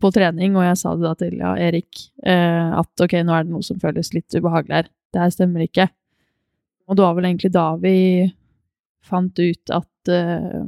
på 0.00 0.10
trening, 0.12 0.58
og 0.58 0.66
jeg 0.66 0.76
sa 0.76 0.92
det 0.92 1.06
da 1.06 1.14
til 1.16 1.38
ja, 1.40 1.54
Erik 1.56 2.02
eh, 2.26 2.74
at 2.76 3.00
ok, 3.00 3.16
nå 3.24 3.32
er 3.32 3.46
det 3.46 3.54
noe 3.54 3.64
som 3.64 3.80
føles 3.80 4.12
litt 4.12 4.36
ubehagelig 4.36 4.76
her. 4.76 4.90
Det 5.14 5.22
her 5.22 5.32
stemmer 5.32 5.64
ikke. 5.64 5.88
Og 6.84 6.98
det 6.98 7.04
var 7.06 7.16
vel 7.16 7.30
egentlig 7.30 7.52
da 7.54 7.66
vi 7.80 7.96
fant 9.04 9.40
ut 9.40 9.72
at 9.72 10.12
eh, 10.12 10.60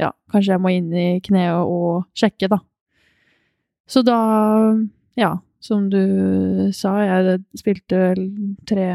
ja, 0.00 0.12
kanskje 0.30 0.54
jeg 0.54 0.62
må 0.62 0.72
inn 0.76 0.94
i 0.94 1.08
kneet 1.26 1.58
og 1.58 2.06
sjekke, 2.14 2.52
da. 2.54 2.60
Så 3.90 4.04
da, 4.06 4.20
ja, 5.18 5.34
som 5.58 5.90
du 5.90 6.00
sa, 6.76 6.94
jeg 7.02 7.40
spilte 7.58 7.98
vel 7.98 8.24
tre, 8.70 8.88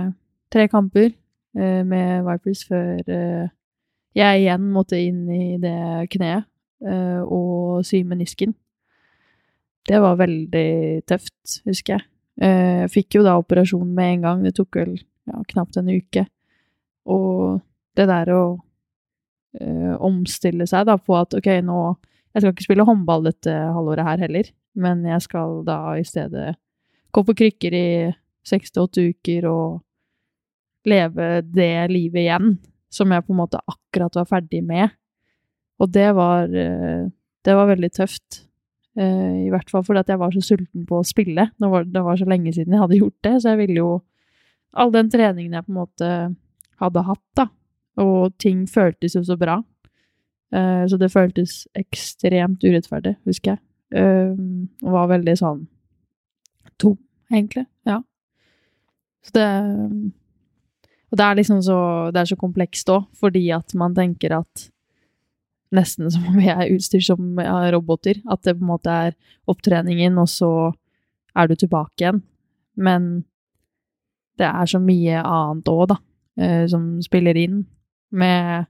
tre 0.47 0.69
kamper 0.71 1.11
eh, 1.11 1.81
med 1.83 2.23
Vipers 2.23 2.63
før 2.69 3.03
eh, 3.03 3.53
jeg 4.15 4.45
igjen 4.45 4.71
måtte 4.71 4.95
inn 4.95 5.25
i 5.27 5.57
det 5.59 6.07
kneet 6.15 6.47
og 6.83 7.85
sy 7.87 8.01
menisken. 8.07 8.53
Det 9.85 9.99
var 10.01 10.17
veldig 10.17 11.05
tøft, 11.07 11.59
husker 11.67 11.97
jeg. 11.97 12.07
Eh, 12.41 12.81
Jeg 12.85 12.91
fikk 12.91 13.19
jo 13.19 13.23
da 13.25 13.37
operasjon 13.39 13.87
med 13.95 14.15
en 14.15 14.25
gang, 14.25 14.43
det 14.43 14.55
tok 14.57 14.75
vel 14.81 14.95
ja, 14.97 15.41
knapt 15.53 15.77
en 15.77 15.91
uke. 15.93 16.25
Og 17.05 17.61
det 17.95 18.07
der 18.09 18.31
å 18.33 18.43
eh, 19.59 19.93
omstille 20.03 20.67
seg 20.67 20.87
da 20.89 20.97
på 20.97 21.15
at 21.19 21.37
ok, 21.37 21.49
nå 21.63 21.95
Jeg 22.35 22.41
skal 22.41 22.51
ikke 22.51 22.63
spille 22.65 22.83
håndball 22.83 23.21
dette 23.23 23.47
halvåret 23.47 24.03
her 24.03 24.19
heller, 24.25 24.47
men 24.75 25.05
jeg 25.07 25.21
skal 25.23 25.61
da 25.63 25.93
i 25.95 26.01
stedet 26.03 26.57
gå 27.15 27.21
på 27.23 27.35
krykker 27.39 27.71
i 27.71 27.87
seks 28.43 28.73
til 28.75 28.83
åtte 28.83 29.05
uker 29.07 29.47
og 29.47 29.77
leve 30.83 31.39
det 31.47 31.87
livet 31.93 32.25
igjen 32.25 32.57
som 32.91 33.13
jeg 33.15 33.23
på 33.23 33.31
en 33.31 33.39
måte 33.39 33.61
akkurat 33.63 34.19
var 34.19 34.27
ferdig 34.27 34.59
med. 34.67 34.91
Og 35.81 35.91
det 35.91 36.09
var 36.15 36.49
eh, 36.49 37.07
Det 37.45 37.53
var 37.53 37.67
veldig 37.69 37.91
tøft. 37.93 38.41
Eh, 38.97 39.45
I 39.45 39.51
hvert 39.53 39.69
fall 39.69 39.83
fordi 39.85 40.01
at 40.01 40.09
jeg 40.09 40.21
var 40.21 40.33
så 40.33 40.41
sulten 40.41 40.85
på 40.87 41.01
å 41.01 41.05
spille. 41.05 41.49
Det 41.59 41.69
var, 41.69 41.85
det 41.85 42.03
var 42.03 42.17
så 42.17 42.25
lenge 42.29 42.53
siden 42.55 42.73
jeg 42.73 42.81
hadde 42.81 42.99
gjort 43.01 43.19
det, 43.27 43.35
så 43.41 43.53
jeg 43.53 43.65
ville 43.65 43.81
jo 43.83 43.93
All 44.75 44.89
den 44.91 45.07
treningen 45.07 45.53
jeg 45.55 45.63
på 45.63 45.71
en 45.71 45.77
måte 45.77 46.07
hadde 46.83 47.01
hatt, 47.07 47.21
da, 47.39 47.45
og 48.03 48.33
ting 48.43 48.65
føltes 48.67 49.13
jo 49.15 49.21
så 49.23 49.37
bra. 49.39 49.53
Eh, 50.51 50.81
så 50.91 50.97
det 50.99 51.07
føltes 51.13 51.61
ekstremt 51.79 52.59
urettferdig, 52.59 53.13
husker 53.23 53.53
jeg. 53.53 53.61
Og 53.95 54.91
var 54.91 55.07
veldig 55.13 55.37
sånn 55.39 55.61
tom, 56.81 56.97
egentlig. 57.31 57.63
Ja. 57.87 58.01
Så 59.23 59.31
det 59.37 59.47
Og 61.13 61.17
det 61.17 61.25
er 61.25 61.35
liksom 61.35 61.61
så 61.63 62.11
Det 62.11 62.19
er 62.19 62.25
så 62.25 62.35
komplekst 62.35 62.89
òg, 62.89 63.05
fordi 63.15 63.49
at 63.55 63.73
man 63.75 63.95
tenker 63.95 64.41
at 64.41 64.69
Nesten 65.75 66.09
som 66.11 66.25
om 66.29 66.39
vi 66.39 66.49
er 66.51 66.71
utstyrt 66.73 67.07
som 67.07 67.39
ja, 67.41 67.57
roboter. 67.75 68.21
At 68.31 68.43
det 68.45 68.57
på 68.57 68.65
en 68.65 68.71
måte 68.73 68.97
er 69.09 69.15
opptreningen, 69.51 70.17
og 70.21 70.29
så 70.31 70.51
er 71.35 71.49
du 71.49 71.55
tilbake 71.59 72.03
igjen. 72.03 72.21
Men 72.75 73.25
det 74.39 74.47
er 74.47 74.69
så 74.69 74.81
mye 74.83 75.21
annet 75.21 75.71
òg, 75.71 75.87
da, 75.93 75.99
eh, 76.39 76.63
som 76.71 76.95
spiller 77.03 77.37
inn. 77.39 77.63
Med 78.15 78.67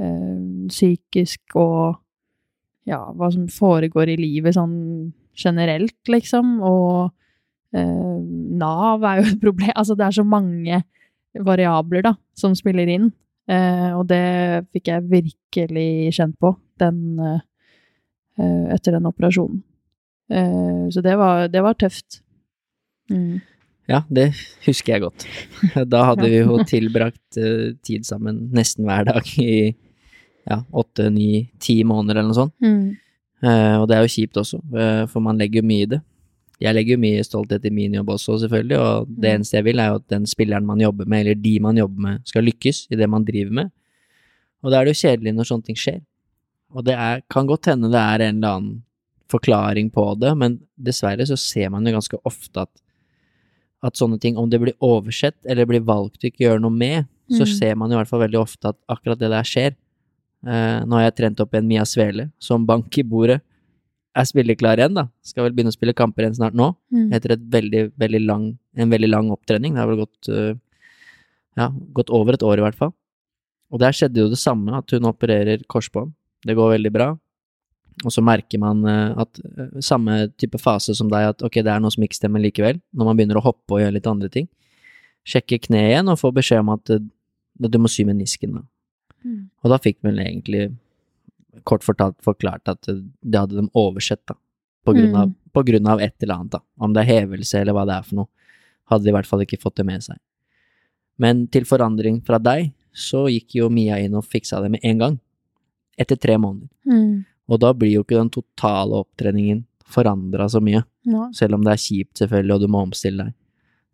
eh, 0.00 0.66
psykisk 0.70 1.56
og 1.60 2.02
ja, 2.86 3.00
hva 3.18 3.30
som 3.34 3.48
foregår 3.50 4.12
i 4.12 4.18
livet 4.20 4.54
sånn 4.54 5.12
generelt, 5.36 5.98
liksom. 6.10 6.58
Og 6.64 7.10
eh, 7.74 8.16
Nav 8.60 9.04
er 9.04 9.22
jo 9.22 9.30
et 9.32 9.42
problem. 9.42 9.74
Altså, 9.74 9.98
det 9.98 10.06
er 10.06 10.18
så 10.20 10.26
mange 10.26 10.82
variabler, 11.46 12.06
da, 12.06 12.14
som 12.38 12.54
spiller 12.56 12.88
inn. 12.90 13.10
Eh, 13.46 13.90
og 13.94 14.06
det 14.10 14.66
fikk 14.74 14.90
jeg 14.90 15.10
virkelig 15.10 16.14
kjent 16.16 16.36
på 16.42 16.52
den, 16.82 17.18
eh, 17.22 17.42
eh, 18.40 18.64
etter 18.74 18.96
den 18.96 19.06
operasjonen. 19.06 19.62
Eh, 20.30 20.86
så 20.90 21.02
det 21.02 21.14
var, 21.18 21.46
det 21.48 21.62
var 21.62 21.78
tøft. 21.78 22.22
Mm. 23.10 23.40
Ja, 23.86 24.02
det 24.10 24.32
husker 24.66 24.96
jeg 24.96 25.04
godt. 25.04 25.26
Da 25.92 26.02
hadde 26.10 26.26
vi 26.26 26.40
jo 26.40 26.58
tilbrakt 26.66 27.38
tid 27.86 28.06
sammen 28.06 28.48
nesten 28.50 28.86
hver 28.88 29.06
dag 29.06 29.28
i 29.38 29.76
ja, 30.46 30.60
åtte, 30.74 31.06
ni, 31.10 31.46
ti 31.62 31.82
måneder 31.86 32.18
eller 32.18 32.32
noe 32.32 32.40
sånt. 32.40 32.54
Mm. 32.62 32.96
Eh, 33.46 33.76
og 33.78 33.86
det 33.86 33.96
er 33.96 34.02
jo 34.02 34.14
kjipt 34.16 34.42
også, 34.42 34.58
for 35.12 35.22
man 35.22 35.38
legger 35.38 35.66
mye 35.66 35.86
i 35.86 35.90
det. 35.94 36.02
Jeg 36.60 36.72
legger 36.74 36.96
jo 36.96 37.02
mye 37.02 37.24
stolthet 37.26 37.64
i 37.68 37.70
min 37.70 37.92
jobb 37.98 38.08
også, 38.14 38.38
selvfølgelig, 38.46 38.78
og 38.80 39.08
det 39.08 39.28
Mm. 39.28 39.34
eneste 39.36 39.56
jeg 39.58 39.64
vil, 39.64 39.78
er 39.80 39.88
jo 39.88 39.94
at 40.00 40.08
den 40.08 40.24
spilleren 40.26 40.64
man 40.66 40.80
jobber 40.80 41.04
med, 41.06 41.20
eller 41.26 41.34
de 41.34 41.58
man 41.60 41.76
jobber 41.76 42.00
med, 42.00 42.20
skal 42.24 42.42
lykkes 42.44 42.86
i 42.90 42.96
det 42.96 43.08
man 43.10 43.24
driver 43.24 43.52
med. 43.52 43.70
Og 44.64 44.70
da 44.72 44.80
er 44.80 44.84
det 44.86 44.94
jo 44.96 45.02
kjedelig 45.08 45.34
når 45.36 45.44
sånne 45.50 45.64
ting 45.64 45.76
skjer. 45.76 46.00
Og 46.74 46.84
det 46.84 46.94
er, 46.94 47.20
kan 47.30 47.46
godt 47.46 47.66
hende 47.66 47.90
det 47.92 48.00
er 48.00 48.24
en 48.28 48.36
eller 48.42 48.56
annen 48.56 48.82
forklaring 49.28 49.90
på 49.92 50.18
det, 50.18 50.32
men 50.38 50.60
dessverre 50.78 51.26
så 51.26 51.36
ser 51.36 51.68
man 51.70 51.84
jo 51.84 51.92
ganske 51.92 52.18
ofte 52.24 52.62
at, 52.64 52.70
at 53.82 53.94
sånne 53.94 54.18
ting, 54.20 54.36
om 54.38 54.48
det 54.48 54.60
blir 54.62 54.74
oversett 54.80 55.36
eller 55.44 55.66
blir 55.66 55.84
valgt 55.84 56.22
å 56.24 56.30
ikke 56.30 56.46
gjøre 56.46 56.60
noe 56.62 56.70
med, 56.72 57.06
så 57.30 57.42
Mm. 57.44 57.58
ser 57.58 57.74
man 57.76 57.90
i 57.92 57.96
hvert 57.96 58.08
fall 58.08 58.20
veldig 58.20 58.38
ofte 58.40 58.68
at 58.68 58.76
akkurat 58.88 59.18
det 59.18 59.30
der 59.30 59.42
skjer. 59.42 59.74
Uh, 60.46 60.84
nå 60.86 60.92
har 60.94 61.10
jeg 61.10 61.16
trent 61.16 61.40
opp 61.40 61.54
en 61.54 61.66
Mia 61.66 61.82
Svele, 61.84 62.30
som 62.38 62.64
bank 62.64 62.96
i 62.98 63.02
bordet, 63.02 63.40
er 64.16 64.26
spilleklar 64.28 64.80
igjen, 64.80 64.94
da. 64.96 65.06
Skal 65.26 65.44
vel 65.46 65.54
begynne 65.56 65.72
å 65.72 65.76
spille 65.76 65.94
kamper 65.96 66.24
igjen 66.24 66.38
snart 66.38 66.56
nå, 66.56 66.70
Mm. 66.92 67.12
etter 67.12 67.32
et 67.32 67.42
veldig, 67.50 67.82
veldig 67.98 68.22
lang, 68.26 68.58
en 68.76 68.90
veldig 68.90 69.10
lang 69.10 69.30
opptrening. 69.30 69.74
Det 69.74 69.82
har 69.82 69.88
vel 69.90 70.06
gått, 70.06 70.28
eh, 70.28 70.54
ja, 71.56 71.68
gått 71.92 72.10
over 72.10 72.34
et 72.34 72.42
år 72.42 72.58
i 72.58 72.64
hvert 72.64 72.78
fall. 72.78 72.94
Og 73.72 73.80
der 73.80 73.92
skjedde 73.92 74.16
jo 74.22 74.28
det 74.28 74.38
samme, 74.38 74.72
at 74.76 74.90
hun 74.90 75.02
opererer 75.02 75.64
korsbånd. 75.66 76.12
Det 76.46 76.54
går 76.56 76.78
veldig 76.78 76.92
bra. 76.92 77.18
Og 78.04 78.12
så 78.12 78.22
merker 78.22 78.58
man 78.60 78.84
eh, 78.84 79.14
at 79.16 79.40
eh, 79.58 79.80
samme 79.80 80.32
type 80.36 80.58
fase 80.60 80.94
som 80.94 81.08
deg, 81.08 81.30
at 81.34 81.42
ok, 81.42 81.62
det 81.62 81.72
er 81.72 81.80
noe 81.80 81.90
som 81.90 82.04
ikke 82.04 82.20
stemmer 82.20 82.40
likevel, 82.40 82.80
når 82.94 83.04
man 83.04 83.16
begynner 83.16 83.40
å 83.40 83.44
hoppe 83.44 83.76
og 83.76 83.80
gjøre 83.80 83.94
litt 83.96 84.06
andre 84.06 84.28
ting. 84.28 84.48
Sjekke 85.26 85.58
kneet 85.60 85.92
igjen 85.94 86.08
og 86.08 86.18
få 86.20 86.32
beskjed 86.32 86.60
om 86.60 86.74
at 86.76 86.90
eh, 86.90 86.98
du 87.58 87.78
må 87.78 87.88
sy 87.88 88.04
menisken, 88.04 88.52
da. 88.60 88.62
Mm. 89.24 89.48
Og 89.64 89.70
da 89.72 89.78
fikk 89.78 89.98
vel 90.04 90.20
egentlig 90.22 90.76
kort 91.64 91.84
fortalt 91.84 92.16
forklart 92.24 92.68
at 92.68 92.88
eh, 92.88 93.00
det 93.22 93.38
hadde 93.40 93.56
de 93.60 93.68
oversett, 93.74 94.22
da. 94.26 94.34
På 94.86 94.94
grunn, 94.94 95.14
av, 95.16 95.28
Mm. 95.28 95.34
på 95.52 95.62
grunn 95.66 95.86
av 95.90 96.00
et 96.00 96.14
eller 96.22 96.34
annet, 96.34 96.50
da. 96.52 96.60
Om 96.78 96.92
det 96.92 97.02
er 97.02 97.20
hevelse 97.20 97.58
eller 97.60 97.72
hva 97.72 97.86
det 97.86 97.94
er 97.96 98.02
for 98.02 98.14
noe. 98.16 98.28
Hadde 98.90 99.02
de 99.04 99.10
i 99.10 99.12
hvert 99.16 99.26
fall 99.26 99.40
ikke 99.42 99.58
fått 99.60 99.76
det 99.76 99.86
med 99.86 100.02
seg. 100.02 100.16
Men 101.18 101.46
til 101.48 101.64
forandring 101.64 102.20
fra 102.24 102.38
deg, 102.38 102.72
så 102.94 103.24
gikk 103.28 103.56
jo 103.58 103.68
Mia 103.68 103.96
inn 103.98 104.14
og 104.14 104.24
fiksa 104.24 104.60
det 104.62 104.70
med 104.70 104.80
en 104.84 104.98
gang. 104.98 105.16
Etter 105.98 106.16
tre 106.16 106.36
måneder. 106.36 106.68
Mm. 106.86 107.24
Og 107.48 107.60
da 107.60 107.72
blir 107.72 107.92
jo 107.94 108.04
ikke 108.04 108.18
den 108.18 108.30
totale 108.30 108.92
opptreningen 109.02 109.64
forandra 109.86 110.48
så 110.48 110.60
mye. 110.60 110.84
Ja. 111.06 111.30
Selv 111.32 111.54
om 111.54 111.64
det 111.64 111.72
er 111.72 111.82
kjipt, 111.82 112.18
selvfølgelig, 112.20 112.54
og 112.54 112.60
du 112.60 112.68
må 112.68 112.82
omstille 112.84 113.24
deg. 113.24 113.34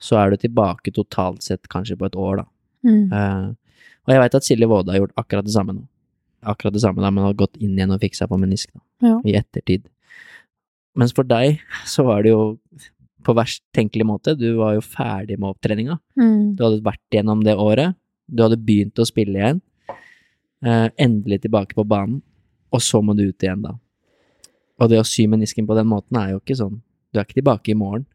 Så 0.03 0.17
er 0.19 0.31
du 0.31 0.37
tilbake 0.37 0.93
totalt 0.93 1.43
sett 1.43 1.69
kanskje 1.69 1.97
på 1.97 2.07
et 2.09 2.17
år, 2.19 2.43
da. 2.43 2.45
Mm. 2.85 3.13
Uh, 3.13 3.55
og 4.03 4.13
jeg 4.13 4.19
veit 4.25 4.35
at 4.35 4.45
Silje 4.45 4.67
Våde 4.69 4.91
har 4.91 4.99
gjort 4.99 5.15
akkurat 5.17 5.47
det 5.47 5.55
samme 5.55 5.77
nå. 5.77 5.85
Akkurat 6.43 6.75
det 6.75 6.83
samme 6.83 7.03
da, 7.05 7.11
men 7.11 7.25
har 7.25 7.35
gått 7.39 7.57
inn 7.63 7.77
igjen 7.77 7.93
og 7.95 8.01
fiksa 8.03 8.27
på 8.31 8.39
menisk 8.41 8.73
da, 8.75 8.81
Ja. 9.09 9.21
i 9.25 9.37
ettertid. 9.39 9.85
Mens 10.99 11.13
for 11.17 11.25
deg 11.25 11.61
så 11.89 12.05
var 12.05 12.23
det 12.23 12.33
jo 12.33 12.59
på 13.23 13.35
verst 13.39 13.63
tenkelig 13.73 14.05
måte, 14.05 14.37
du 14.37 14.57
var 14.59 14.75
jo 14.75 14.81
ferdig 14.83 15.39
med 15.39 15.55
opptreninga. 15.55 15.99
Mm. 16.19 16.57
Du 16.57 16.65
hadde 16.65 16.83
vært 16.83 17.15
gjennom 17.15 17.45
det 17.45 17.55
året, 17.55 17.95
du 18.29 18.43
hadde 18.43 18.59
begynt 18.59 18.99
å 18.99 19.07
spille 19.07 19.39
igjen, 19.39 19.61
eh, 20.65 20.89
endelig 20.99 21.43
tilbake 21.43 21.75
på 21.75 21.87
banen, 21.87 22.21
og 22.73 22.81
så 22.81 23.03
må 23.03 23.15
du 23.17 23.29
ut 23.29 23.39
igjen 23.39 23.63
da. 23.63 23.77
Og 24.81 24.91
det 24.91 24.99
å 24.99 25.07
sy 25.07 25.27
menisken 25.29 25.67
på 25.67 25.77
den 25.79 25.87
måten 25.87 26.19
er 26.19 26.33
jo 26.33 26.41
ikke 26.41 26.59
sånn, 26.59 26.81
du 27.13 27.21
er 27.21 27.25
ikke 27.25 27.41
tilbake 27.43 27.71
i 27.71 27.79
morgen. 27.79 28.07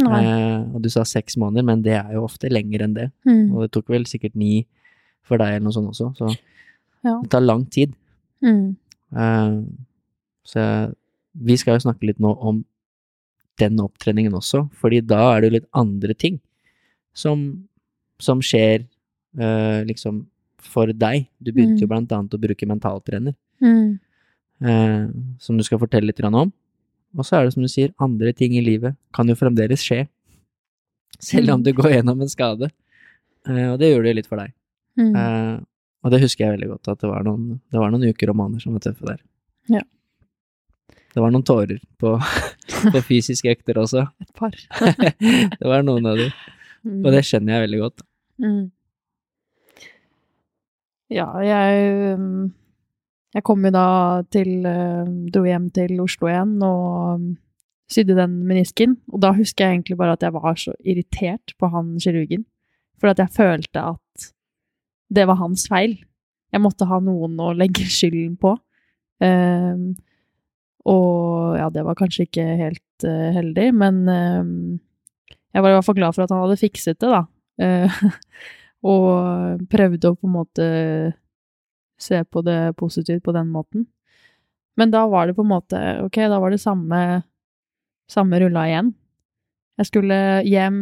Eh, 0.00 0.74
og 0.74 0.82
du 0.82 0.88
sa 0.88 1.02
seks 1.04 1.36
måneder, 1.36 1.64
men 1.64 1.82
det 1.82 1.92
er 1.92 2.14
jo 2.14 2.24
ofte 2.24 2.48
lenger 2.50 2.82
enn 2.82 2.94
det. 2.94 3.12
Mm. 3.28 3.52
Og 3.54 3.62
det 3.62 3.72
tok 3.72 3.88
vel 3.92 4.04
sikkert 4.08 4.34
ni 4.34 4.66
for 5.22 5.36
deg 5.38 5.48
eller 5.54 5.66
noe 5.68 5.76
sånt 5.76 5.90
også, 5.92 6.16
så 6.16 6.36
Ja. 7.04 7.16
det 7.22 7.30
tar 7.30 7.40
lang 7.42 7.64
tid. 7.66 7.94
Mm. 8.42 8.76
Uh, 9.12 9.62
så 10.46 10.62
vi 11.34 11.56
skal 11.56 11.78
jo 11.78 11.84
snakke 11.88 12.06
litt 12.06 12.20
nå 12.22 12.32
om 12.40 12.64
den 13.60 13.76
opptreningen 13.82 14.32
også, 14.34 14.64
fordi 14.80 15.00
da 15.04 15.34
er 15.34 15.40
det 15.40 15.48
jo 15.50 15.56
litt 15.58 15.68
andre 15.74 16.14
ting 16.14 16.40
som, 17.14 17.66
som 18.18 18.40
skjer 18.40 18.86
uh, 19.38 19.82
liksom 19.88 20.26
for 20.62 20.86
deg. 20.92 21.28
Du 21.42 21.52
begynte 21.52 21.82
jo 21.82 21.86
Mm. 21.86 21.90
blant 21.90 22.12
annet 22.12 22.34
å 22.34 22.40
bruke 22.40 22.66
mentaltrener, 22.66 23.34
Mm. 23.60 23.98
uh, 24.64 25.08
som 25.38 25.56
du 25.58 25.62
skal 25.64 25.78
fortelle 25.78 26.06
litt 26.06 26.20
om. 26.24 26.52
Og 27.18 27.24
så 27.24 27.36
er 27.36 27.44
det 27.44 27.52
som 27.54 27.62
du 27.62 27.68
sier, 27.68 27.92
andre 28.00 28.32
ting 28.32 28.54
i 28.56 28.62
livet 28.64 28.96
kan 29.12 29.26
jo 29.28 29.34
fremdeles 29.34 29.82
skje, 29.82 30.08
selv 31.20 31.50
om 31.50 31.60
Mm. 31.60 31.64
du 31.64 31.72
går 31.72 31.90
gjennom 31.98 32.20
en 32.22 32.28
skade. 32.28 32.70
Uh, 33.46 33.72
og 33.74 33.78
det 33.80 33.90
gjør 33.92 34.02
det 34.02 34.10
jo 34.10 34.14
litt 34.20 34.26
for 34.30 34.36
deg. 34.38 34.52
Mm. 34.98 35.66
Og 36.02 36.10
det 36.10 36.22
husker 36.24 36.44
jeg 36.46 36.56
veldig 36.56 36.70
godt, 36.72 36.88
at 36.90 37.02
det 37.02 37.10
var 37.10 37.22
noen, 37.26 37.60
det 37.70 37.78
var 37.78 37.92
noen 37.92 38.08
uker 38.10 38.32
og 38.32 38.38
måneder 38.40 38.64
som 38.64 38.74
var 38.74 38.82
tøffe 38.82 39.06
der. 39.06 39.20
Ja. 39.70 39.82
Det 41.12 41.20
var 41.22 41.30
noen 41.30 41.44
tårer 41.46 41.78
på, 42.00 42.16
på 42.94 43.02
fysiske 43.06 43.52
økter 43.52 43.78
også. 43.82 44.06
Et 44.24 44.32
par. 44.38 44.56
det 45.60 45.68
var 45.68 45.86
noen 45.86 46.08
av 46.10 46.18
de, 46.18 46.30
Mm. 46.82 47.04
og 47.06 47.12
det 47.14 47.20
skjønner 47.22 47.54
jeg 47.54 47.62
veldig 47.62 47.78
godt. 47.78 48.02
Mm. 48.42 48.62
Ja, 51.12 51.28
jeg 51.44 52.16
mm, 52.18 52.52
Jeg 53.36 53.44
kom 53.46 53.62
jo 53.64 53.70
da 53.70 53.84
til 54.34 54.66
eh, 54.66 55.12
Dro 55.32 55.44
hjem 55.46 55.68
til 55.72 56.00
Oslo 56.02 56.26
igjen 56.28 56.56
og 56.66 57.20
mm, 57.22 57.28
sydde 57.92 58.16
den 58.18 58.34
menisken. 58.48 58.96
Og 59.12 59.22
da 59.22 59.30
husker 59.36 59.64
jeg 59.64 59.76
egentlig 59.78 59.96
bare 60.00 60.16
at 60.18 60.26
jeg 60.26 60.34
var 60.34 60.58
så 60.58 60.74
irritert 60.82 61.54
på 61.54 61.70
han 61.72 61.94
kirurgen. 62.02 62.44
For 63.00 63.12
at 63.12 63.22
jeg 63.22 63.32
følte 63.38 63.86
at 63.94 64.31
det 65.12 65.26
var 65.28 65.40
hans 65.40 65.66
feil. 65.70 65.98
Jeg 66.52 66.62
måtte 66.64 66.88
ha 66.88 66.98
noen 67.02 67.38
å 67.40 67.52
legge 67.56 67.86
skylden 67.88 68.36
på. 68.40 68.54
Um, 69.22 69.92
og 70.88 71.58
ja, 71.60 71.68
det 71.72 71.84
var 71.86 71.98
kanskje 71.98 72.26
ikke 72.26 72.46
helt 72.58 73.06
uh, 73.06 73.30
heldig, 73.36 73.68
men 73.78 74.00
um, 74.08 74.56
jeg 75.52 75.62
var 75.62 75.70
i 75.70 75.76
hvert 75.76 75.86
fall 75.86 75.98
glad 76.00 76.16
for 76.16 76.24
at 76.24 76.34
han 76.34 76.42
hadde 76.42 76.60
fikset 76.60 76.98
det, 77.02 77.12
da. 77.12 77.22
Uh, 77.62 78.04
og 78.92 79.66
prøvde 79.70 80.10
å 80.10 80.18
på 80.18 80.28
en 80.28 80.34
måte 80.34 80.68
se 82.02 82.18
på 82.24 82.42
det 82.42 82.74
positivt 82.80 83.22
på 83.22 83.34
den 83.36 83.52
måten. 83.52 83.86
Men 84.76 84.90
da 84.90 85.04
var 85.06 85.28
det 85.28 85.36
på 85.36 85.44
en 85.44 85.52
måte 85.52 85.78
Ok, 86.00 86.16
da 86.16 86.38
var 86.40 86.50
det 86.50 86.58
samme, 86.62 87.22
samme 88.10 88.40
rulla 88.40 88.64
igjen. 88.70 88.94
Jeg 89.78 89.88
skulle 89.90 90.16
hjem, 90.48 90.78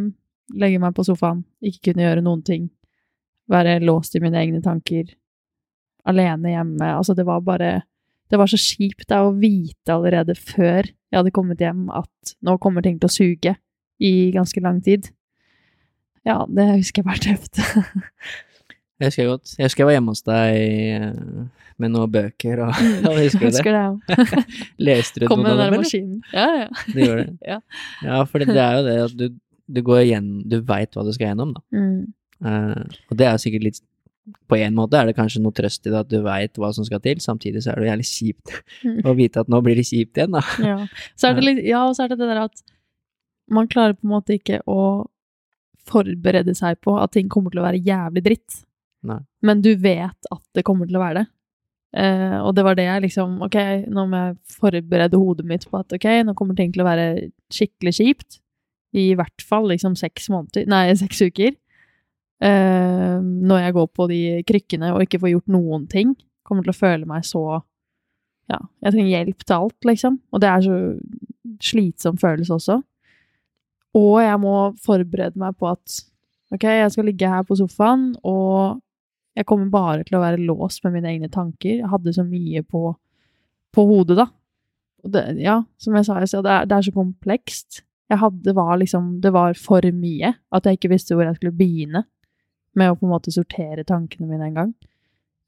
legge 0.55 0.81
meg 0.83 0.95
på 0.97 1.05
sofaen, 1.07 1.43
ikke 1.61 1.91
kunne 1.91 2.07
gjøre 2.07 2.25
noen 2.25 2.45
ting. 2.47 2.71
Være 3.51 3.79
låst 3.83 4.15
i 4.17 4.23
mine 4.23 4.39
egne 4.41 4.61
tanker. 4.65 5.11
Alene 6.09 6.55
hjemme. 6.55 6.91
Altså, 6.97 7.15
det 7.19 7.27
var 7.29 7.43
bare 7.45 7.81
Det 8.31 8.39
var 8.39 8.47
så 8.47 8.57
kjipt 8.61 9.09
da 9.11 9.25
å 9.27 9.33
vite 9.35 9.91
allerede 9.91 10.37
før 10.39 10.87
jeg 10.87 11.19
hadde 11.19 11.33
kommet 11.35 11.59
hjem 11.59 11.89
at 11.91 12.35
nå 12.47 12.55
kommer 12.63 12.85
ting 12.87 13.01
til 13.03 13.09
å 13.09 13.11
suge 13.11 13.57
i 13.99 14.31
ganske 14.31 14.63
lang 14.63 14.79
tid. 14.87 15.09
Ja, 16.23 16.45
det 16.47 16.69
husker 16.77 17.03
jeg 17.03 17.09
var 17.09 17.19
tøft. 17.25 17.59
Det 19.01 19.09
husker 19.09 19.23
jeg 19.23 19.31
godt. 19.31 19.53
Jeg 19.57 19.65
husker 19.65 19.81
jeg 19.81 19.87
var 19.89 19.95
hjemme 19.95 20.13
hos 20.13 20.21
deg 20.29 20.57
eh, 20.61 21.45
med 21.81 21.93
noen 21.95 22.11
bøker 22.13 22.61
og, 22.67 22.81
og 23.09 23.15
Husker 23.17 23.41
du 23.41 23.47
det? 23.47 23.53
husker 23.55 23.73
det, 23.73 23.81
ja. 23.81 24.43
Leste 24.91 25.23
du 25.23 25.25
Kom 25.31 25.41
med 25.41 25.55
av 25.55 25.57
den 25.57 25.63
der 25.63 25.73
dem, 25.73 25.81
maskinen. 25.81 26.19
Ja, 26.35 26.49
ja. 26.59 26.67
Det 26.85 27.07
gjør 27.07 27.23
det? 27.23 27.25
Ja. 27.49 27.57
ja, 28.05 28.19
for 28.29 28.45
det, 28.45 28.51
det 28.53 28.61
er 28.61 28.77
jo 28.77 28.83
det 28.85 28.97
at 29.07 29.15
du, 29.17 29.25
du 29.73 29.81
går 29.87 30.03
igjen 30.03 30.29
Du 30.53 30.59
veit 30.69 30.93
hva 30.93 31.07
du 31.09 31.15
skal 31.17 31.31
gjennom, 31.31 31.55
da. 31.57 31.65
Mm. 31.73 32.13
Eh, 32.45 32.83
og 33.11 33.17
det 33.21 33.27
er 33.27 33.35
jo 33.37 33.43
sikkert 33.45 33.65
litt 33.69 33.81
På 34.49 34.55
en 34.57 34.75
måte 34.77 34.95
er 35.01 35.07
det 35.09 35.17
kanskje 35.17 35.41
noe 35.43 35.53
trøst 35.57 35.87
i 35.89 35.91
det 35.91 35.99
at 35.99 36.09
du 36.09 36.21
veit 36.23 36.55
hva 36.61 36.69
som 36.77 36.85
skal 36.87 37.01
til, 37.03 37.19
samtidig 37.21 37.63
så 37.65 37.73
er 37.73 37.81
det 37.81 37.87
jo 37.87 37.91
jævlig 37.91 38.07
kjipt 38.11 38.53
Mm. 38.85 39.01
å 39.05 39.15
vite 39.19 39.41
at 39.43 39.49
nå 39.51 39.59
blir 39.65 39.75
det 39.77 39.85
kjipt 39.89 40.17
igjen, 40.21 40.33
da. 40.37 40.43
Ja. 40.65 40.77
Så 41.19 41.29
er 41.31 41.35
det 41.35 41.45
litt, 41.45 41.65
ja, 41.67 41.81
og 41.89 41.97
så 41.97 42.05
er 42.05 42.13
det 42.13 42.19
det 42.21 42.29
der 42.31 42.43
at 42.45 42.63
man 43.51 43.67
klarer 43.69 43.97
på 43.99 44.07
en 44.07 44.13
måte 44.15 44.37
ikke 44.39 44.61
å 44.71 45.09
forberede 45.91 46.55
seg 46.57 46.79
på 46.85 46.95
at 47.01 47.13
ting 47.17 47.29
kommer 47.33 47.51
til 47.53 47.63
å 47.63 47.67
være 47.67 47.81
jævlig 47.83 48.23
dritt. 48.29 48.61
Nei. 49.09 49.19
Men 49.43 49.63
du 49.65 49.73
vet 49.81 50.29
at 50.31 50.43
det 50.55 50.65
kommer 50.69 50.87
til 50.89 50.99
å 51.01 51.03
være 51.03 51.23
det. 51.23 51.27
Eh, 51.97 52.37
og 52.45 52.53
det 52.55 52.63
var 52.63 52.77
det 52.79 52.85
jeg 52.87 53.03
liksom 53.03 53.41
Ok, 53.43 53.57
nå 53.91 54.05
må 54.07 54.19
jeg 54.29 54.37
forberede 54.61 55.19
hodet 55.19 55.43
mitt 55.49 55.65
på 55.67 55.81
at 55.81 55.91
ok, 55.97 56.05
nå 56.29 56.37
kommer 56.39 56.55
ting 56.55 56.71
til 56.71 56.85
å 56.85 56.87
være 56.87 57.07
skikkelig 57.51 57.95
kjipt. 57.97 58.39
I 58.95 59.09
hvert 59.19 59.43
fall 59.43 59.67
liksom 59.73 59.97
seks 59.99 60.29
måneder 60.31 60.69
Nei, 60.71 60.85
seks 61.03 61.23
uker. 61.27 61.57
Eh, 62.41 63.17
når 63.21 63.67
jeg 63.67 63.75
går 63.77 63.89
på 63.93 64.07
de 64.09 64.21
krykkene 64.49 64.95
og 64.95 65.03
ikke 65.05 65.21
får 65.21 65.35
gjort 65.35 65.53
noen 65.53 65.85
ting. 65.93 66.15
Kommer 66.47 66.65
til 66.65 66.73
å 66.73 66.81
føle 66.81 67.09
meg 67.09 67.27
så 67.29 67.45
Ja, 68.51 68.59
jeg 68.83 68.97
trenger 68.97 69.11
hjelp 69.13 69.45
til 69.45 69.55
alt, 69.55 69.85
liksom. 69.87 70.17
Og 70.35 70.41
det 70.43 70.49
er 70.51 70.63
så 70.65 70.77
slitsom 71.63 72.17
følelse 72.19 72.57
også. 72.57 72.81
Og 73.95 74.17
jeg 74.25 74.41
må 74.43 74.55
forberede 74.83 75.39
meg 75.39 75.55
på 75.59 75.69
at 75.71 76.01
ok, 76.51 76.65
jeg 76.65 76.91
skal 76.91 77.07
ligge 77.07 77.31
her 77.31 77.45
på 77.47 77.55
sofaen, 77.61 78.09
og 78.27 78.81
jeg 79.39 79.47
kommer 79.47 79.71
bare 79.71 80.03
til 80.09 80.19
å 80.19 80.25
være 80.25 80.43
låst 80.43 80.83
med 80.83 80.97
mine 80.97 81.13
egne 81.13 81.31
tanker. 81.31 81.77
Jeg 81.77 81.93
hadde 81.93 82.17
så 82.17 82.25
mye 82.27 82.65
på, 82.67 82.91
på 83.71 83.87
hodet, 83.87 84.19
da. 84.19 84.27
Det, 85.01 85.23
ja, 85.41 85.61
som 85.79 85.95
jeg 85.97 86.09
sa 86.09 86.19
i 86.19 86.27
stad, 86.29 86.45
det, 86.49 86.59
det 86.73 86.77
er 86.77 86.89
så 86.89 86.97
komplekst. 86.97 87.85
Jeg 88.11 88.19
hadde 88.19 88.53
var 88.59 88.75
liksom 88.81 89.21
Det 89.23 89.31
var 89.33 89.55
for 89.55 89.87
mye. 89.95 90.35
At 90.51 90.67
jeg 90.67 90.81
ikke 90.81 90.91
visste 90.97 91.15
hvor 91.15 91.29
jeg 91.29 91.39
skulle 91.39 91.55
begynne 91.57 92.03
med 92.79 92.93
å 92.93 92.97
på 92.99 93.07
en 93.07 93.15
måte 93.15 93.33
sortere 93.35 93.85
tankene 93.87 94.29
mine 94.31 94.51
en 94.51 94.59
gang. 94.59 94.75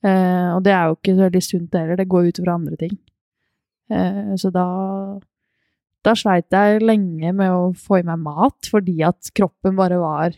Eh, 0.02 0.48
og 0.56 0.62
det 0.66 0.72
er 0.74 0.88
jo 0.88 0.96
ikke 0.96 1.14
så 1.14 1.26
veldig 1.28 1.42
sunt 1.46 1.76
heller. 1.78 1.98
Det 2.00 2.08
går 2.10 2.30
ut 2.30 2.40
over 2.42 2.54
andre 2.56 2.78
ting. 2.80 2.96
Eh, 3.92 4.32
så 4.40 4.50
da 4.54 4.66
da 6.02 6.16
sleit 6.18 6.50
jeg 6.50 6.82
lenge 6.82 7.30
med 7.30 7.52
å 7.54 7.70
få 7.78 8.00
i 8.00 8.06
meg 8.06 8.18
mat, 8.24 8.66
fordi 8.66 8.96
at 9.06 9.30
kroppen 9.38 9.76
bare 9.78 10.00
var 10.02 10.34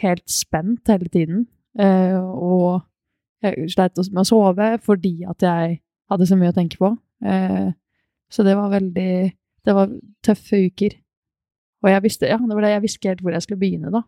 helt 0.00 0.24
spent 0.32 0.88
hele 0.88 1.10
tiden. 1.12 1.44
Eh, 1.76 2.16
og 2.16 2.80
jeg 3.44 3.68
sleit 3.74 3.98
også 4.00 4.14
med 4.14 4.22
å 4.22 4.28
sove 4.30 4.68
fordi 4.84 5.16
at 5.28 5.44
jeg 5.44 5.80
hadde 6.10 6.28
så 6.28 6.38
mye 6.40 6.54
å 6.54 6.56
tenke 6.56 6.80
på. 6.80 6.94
Eh, 7.24 7.74
så 8.32 8.46
det 8.46 8.56
var 8.58 8.72
veldig 8.72 9.32
Det 9.64 9.72
var 9.72 9.88
tøffe 10.20 10.58
uker. 10.60 10.92
Og 11.80 11.88
jeg 11.88 12.02
visste, 12.04 12.28
ja, 12.28 12.36
det 12.36 12.52
var 12.52 12.60
det, 12.60 12.72
jeg 12.74 12.82
visste 12.82 12.98
ikke 12.98 13.08
helt 13.08 13.22
hvor 13.24 13.32
jeg 13.32 13.44
skulle 13.46 13.60
begynne, 13.62 13.92
da. 13.94 14.02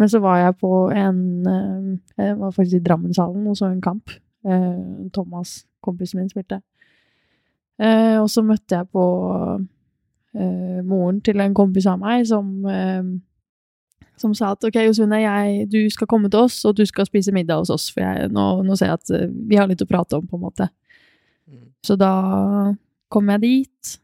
Men 0.00 0.08
så 0.08 0.18
var 0.24 0.38
jeg 0.40 0.56
på 0.60 0.72
en 0.96 1.46
eh, 1.46 2.26
Jeg 2.26 2.38
var 2.40 2.50
faktisk 2.56 2.78
i 2.78 2.84
Drammenshallen 2.84 3.46
og 3.46 3.56
så 3.56 3.68
en 3.68 3.82
kamp. 3.84 4.10
Eh, 4.46 5.08
Thomas, 5.12 5.66
kompisen 5.84 6.20
min, 6.20 6.30
spilte. 6.32 6.62
Eh, 7.80 8.16
og 8.20 8.30
så 8.30 8.42
møtte 8.42 8.80
jeg 8.80 8.88
på 8.92 9.04
moren 10.86 11.16
til 11.26 11.40
en 11.42 11.54
kompis 11.58 11.88
av 11.90 11.96
meg 11.98 12.20
som, 12.28 12.46
som 14.14 14.34
sa 14.38 14.52
at 14.54 14.62
ok, 14.62 14.76
Josune, 14.86 15.18
du 15.66 15.80
skal 15.90 16.06
komme 16.06 16.30
til 16.30 16.44
oss, 16.44 16.60
og 16.68 16.76
du 16.78 16.84
skal 16.86 17.08
spise 17.08 17.34
middag 17.34 17.58
hos 17.58 17.72
oss, 17.74 17.88
for 17.90 18.04
jeg, 18.04 18.28
nå, 18.30 18.44
nå 18.62 18.76
ser 18.78 18.92
jeg 18.92 19.00
at 19.00 19.34
vi 19.50 19.58
har 19.58 19.66
litt 19.66 19.82
å 19.82 19.88
prate 19.90 20.20
om, 20.20 20.28
på 20.30 20.38
en 20.38 20.44
måte. 20.44 20.68
Så 21.82 21.98
da 21.98 22.12
kom 23.10 23.34
jeg 23.34 23.42
dit. 23.42 23.98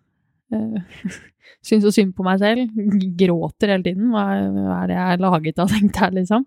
Eh, 0.54 0.80
Syns 1.66 1.82
så 1.86 1.92
synd 1.94 2.14
på 2.16 2.24
meg 2.26 2.40
selv. 2.42 2.74
Gråter 3.18 3.72
hele 3.74 3.86
tiden. 3.86 4.10
Hva 4.14 4.26
hva 4.54 4.80
er 4.82 4.90
det 4.90 4.98
jeg 4.98 5.14
er 5.14 5.22
laget 5.22 5.62
av, 5.62 5.70
tenkte 5.74 6.04
jeg, 6.04 6.18
liksom. 6.20 6.46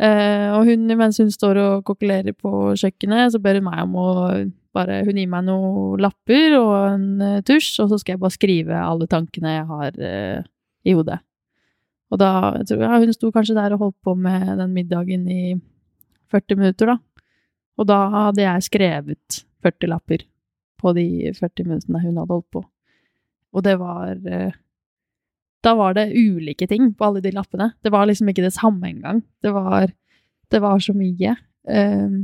Uh, 0.00 0.56
og 0.56 0.64
hun, 0.64 0.86
mens 0.96 1.18
hun 1.20 1.28
står 1.28 1.58
og 1.60 1.82
kokulerer 1.84 2.32
på 2.32 2.70
kjøkkenet, 2.80 3.34
så 3.34 3.40
ber 3.42 3.58
hun 3.58 3.66
meg 3.66 3.82
om 3.84 3.98
å 4.00 4.12
bare 4.70 5.00
Hun 5.02 5.18
gir 5.18 5.26
meg 5.28 5.42
noen 5.44 6.00
lapper 6.00 6.54
og 6.56 6.70
en 6.78 7.08
uh, 7.20 7.42
tusj, 7.44 7.82
og 7.82 7.90
så 7.90 7.98
skal 8.00 8.14
jeg 8.14 8.22
bare 8.22 8.36
skrive 8.36 8.78
alle 8.80 9.08
tankene 9.10 9.56
jeg 9.58 9.66
har 9.66 9.98
uh, 9.98 10.46
i 10.86 10.94
hodet. 10.96 11.18
Og 12.10 12.22
da 12.22 12.30
jeg 12.60 12.70
tror, 12.70 12.84
ja, 12.86 13.00
Hun 13.02 13.14
sto 13.14 13.32
kanskje 13.34 13.58
der 13.58 13.74
og 13.76 13.84
holdt 13.84 13.98
på 14.06 14.14
med 14.16 14.54
den 14.62 14.72
middagen 14.78 15.28
i 15.28 15.42
40 16.32 16.62
minutter, 16.62 16.94
da. 16.94 17.26
Og 17.76 17.88
da 17.90 18.00
hadde 18.14 18.46
jeg 18.46 18.68
skrevet 18.70 19.40
40 19.66 19.90
lapper 19.90 20.24
på 20.80 20.94
de 20.96 21.06
40 21.36 21.66
minuttene 21.66 22.04
hun 22.06 22.22
hadde 22.22 22.38
holdt 22.38 22.50
på. 22.54 22.64
Og 23.54 23.64
det 23.66 23.76
var 23.80 24.12
eh, 24.14 24.52
Da 25.64 25.74
var 25.76 25.94
det 25.94 26.12
ulike 26.16 26.66
ting 26.66 26.94
på 26.94 27.04
alle 27.04 27.20
de 27.20 27.32
lappene. 27.36 27.72
Det 27.82 27.92
var 27.92 28.06
liksom 28.06 28.28
ikke 28.30 28.46
det 28.46 28.54
samme 28.56 28.88
engang. 28.88 29.22
Det 29.42 29.52
var, 29.52 29.90
det 30.50 30.60
var 30.62 30.78
så 30.80 30.94
mye 30.96 31.34
eh, 31.68 32.14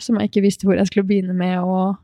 som 0.00 0.16
jeg 0.16 0.30
ikke 0.30 0.44
visste 0.46 0.66
hvor 0.66 0.78
jeg 0.78 0.88
skulle 0.88 1.08
begynne 1.08 1.36
med 1.36 1.60
Og 1.60 1.98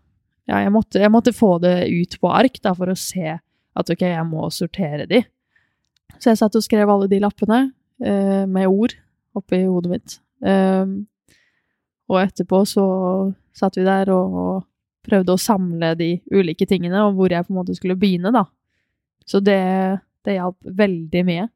Ja, 0.47 0.61
jeg 0.63 0.71
måtte, 0.71 1.01
jeg 1.03 1.11
måtte 1.11 1.33
få 1.35 1.57
det 1.59 1.89
ut 1.91 2.21
på 2.23 2.31
ark 2.31 2.61
da, 2.63 2.71
for 2.77 2.93
å 2.93 2.95
se 2.95 3.33
at 3.77 3.91
ok, 3.91 4.05
jeg 4.07 4.27
må 4.29 4.47
sortere 4.55 5.09
de. 5.11 5.25
Så 6.21 6.31
jeg 6.31 6.39
satt 6.39 6.55
og 6.55 6.63
skrev 6.63 6.87
alle 6.93 7.09
de 7.11 7.19
lappene 7.19 7.59
eh, 7.99 8.45
med 8.47 8.71
ord 8.71 8.95
oppi 9.35 9.65
hodet 9.65 9.91
mitt. 9.91 10.15
Eh, 10.47 10.87
og 12.07 12.21
etterpå 12.23 12.63
så 12.71 12.87
satt 13.57 13.79
vi 13.81 13.89
der 13.89 14.13
og 14.15 14.63
prøvde 15.07 15.35
å 15.35 15.41
samle 15.41 15.95
de 15.99 16.11
ulike 16.35 16.67
tingene, 16.69 17.05
og 17.07 17.17
hvor 17.19 17.33
jeg 17.33 17.47
på 17.47 17.55
en 17.55 17.61
måte 17.61 17.77
skulle 17.77 17.99
begynne, 17.99 18.33
da. 18.35 18.45
Så 19.27 19.41
det, 19.43 19.61
det 20.27 20.39
hjalp 20.39 20.75
veldig 20.79 21.23
mye. 21.27 21.47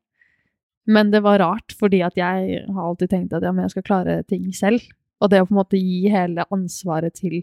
Men 0.91 1.13
det 1.13 1.23
var 1.23 1.39
rart, 1.43 1.75
fordi 1.79 2.01
at 2.03 2.17
jeg 2.19 2.63
har 2.67 2.87
alltid 2.87 3.13
tenkt 3.13 3.35
at 3.37 3.45
ja, 3.47 3.53
men 3.55 3.67
jeg 3.67 3.77
skal 3.77 3.87
klare 3.87 4.17
ting 4.27 4.49
selv. 4.57 4.83
Og 5.21 5.31
det 5.31 5.43
å 5.43 5.47
på 5.47 5.55
en 5.55 5.61
måte 5.61 5.79
gi 5.79 6.09
hele 6.11 6.47
ansvaret 6.51 7.15
til 7.19 7.43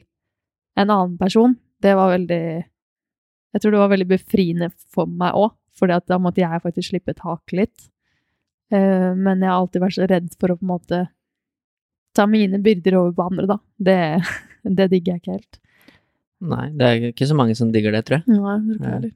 en 0.77 0.89
annen 0.89 1.15
person, 1.19 1.55
det 1.81 1.93
var 1.97 2.11
veldig 2.15 2.43
Jeg 3.53 3.61
tror 3.63 3.71
det 3.73 3.79
var 3.79 3.91
veldig 3.93 4.09
befriende 4.09 4.67
for 4.93 5.09
meg 5.09 5.37
òg, 5.37 5.53
for 5.77 5.89
da 5.89 6.17
måtte 6.21 6.43
jeg 6.43 6.61
faktisk 6.61 6.91
slippe 6.91 7.15
taket 7.17 7.55
litt. 7.57 7.85
Eh, 8.73 9.13
men 9.15 9.41
jeg 9.41 9.49
har 9.49 9.61
alltid 9.61 9.81
vært 9.81 9.95
så 9.95 10.07
redd 10.09 10.27
for 10.35 10.51
å 10.51 10.57
på 10.59 10.65
en 10.65 10.73
måte 10.73 10.99
ta 12.17 12.25
mine 12.27 12.59
byrder 12.61 12.97
over 12.99 13.15
på 13.15 13.27
andre, 13.31 13.47
da. 13.47 13.57
Det, 13.77 13.97
det 14.77 14.89
digger 14.91 15.15
jeg 15.15 15.23
ikke 15.23 15.37
helt. 15.37 15.59
Nei, 16.41 16.67
det 16.77 16.85
er 16.87 17.05
ikke 17.11 17.25
så 17.29 17.35
mange 17.37 17.55
som 17.57 17.71
digger 17.73 17.95
det, 17.95 18.03
tror 18.05 18.19
jeg. 18.19 18.27
Nei, 18.37 18.57
det 18.67 18.75
tror 18.77 18.85
jeg 18.91 18.93
heller. 18.99 19.15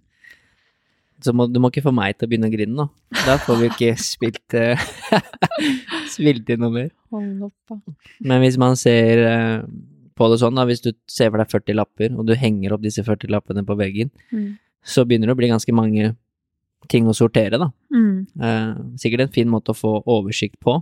Så 1.22 1.34
må, 1.38 1.46
du 1.54 1.60
må 1.62 1.70
ikke 1.70 1.84
få 1.86 1.92
meg 1.94 2.16
til 2.18 2.26
å 2.26 2.30
begynne 2.32 2.48
å 2.50 2.54
grine 2.54 2.74
nå. 2.74 2.88
Da 3.28 3.36
får 3.44 3.60
vi 3.60 3.68
ikke 3.70 3.92
spilt, 4.02 4.56
uh, 4.58 4.86
spilt 6.16 6.50
inn 6.50 6.64
noe 6.64 6.74
mer. 6.74 6.90
Hold 7.14 7.44
opp, 7.50 7.56
da. 7.70 7.78
Men 8.26 8.42
hvis 8.42 8.58
man 8.62 8.74
ser 8.80 9.22
uh, 9.28 9.68
på 10.18 10.30
det 10.32 10.40
sånn, 10.42 10.58
da, 10.58 10.66
hvis 10.70 10.82
du 10.82 10.90
ser 11.10 11.30
for 11.30 11.42
deg 11.44 11.52
40 11.54 11.78
lapper, 11.78 12.16
og 12.18 12.26
du 12.30 12.34
henger 12.38 12.74
opp 12.76 12.82
disse 12.86 13.06
40 13.06 13.30
lappene 13.36 13.66
på 13.68 13.78
veggen, 13.80 14.10
Mm. 14.34 14.56
så 14.82 15.06
begynner 15.06 15.30
det 15.30 15.36
å 15.36 15.40
bli 15.44 15.52
ganske 15.52 15.74
mange 15.78 16.16
ting 16.90 17.06
å 17.06 17.14
sortere, 17.14 17.60
da. 17.62 17.68
Mm. 17.94 18.26
Uh, 18.42 18.96
sikkert 18.98 19.28
en 19.28 19.34
fin 19.36 19.50
måte 19.52 19.76
å 19.76 19.78
få 19.78 20.00
oversikt 20.10 20.58
på, 20.64 20.80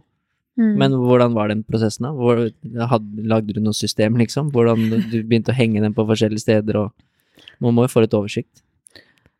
Mm. 0.59 0.73
Men 0.79 0.95
hvordan 0.99 1.35
var 1.35 1.51
den 1.51 1.61
prosessen, 1.67 2.07
da? 2.07 2.13
Hvor, 2.15 2.41
hadde, 2.93 3.27
lagde 3.29 3.55
du 3.55 3.61
noe 3.63 3.77
system, 3.77 4.17
liksom? 4.19 4.49
Hvordan 4.55 4.89
du 5.11 5.19
begynte 5.21 5.53
å 5.53 5.59
henge 5.59 5.83
den 5.83 5.95
på 5.95 6.07
forskjellige 6.09 6.47
steder, 6.47 6.85
og 6.85 7.05
Man 7.63 7.75
må 7.75 7.85
jo 7.85 7.91
få 7.91 8.01
litt 8.03 8.15
oversikt. 8.15 8.61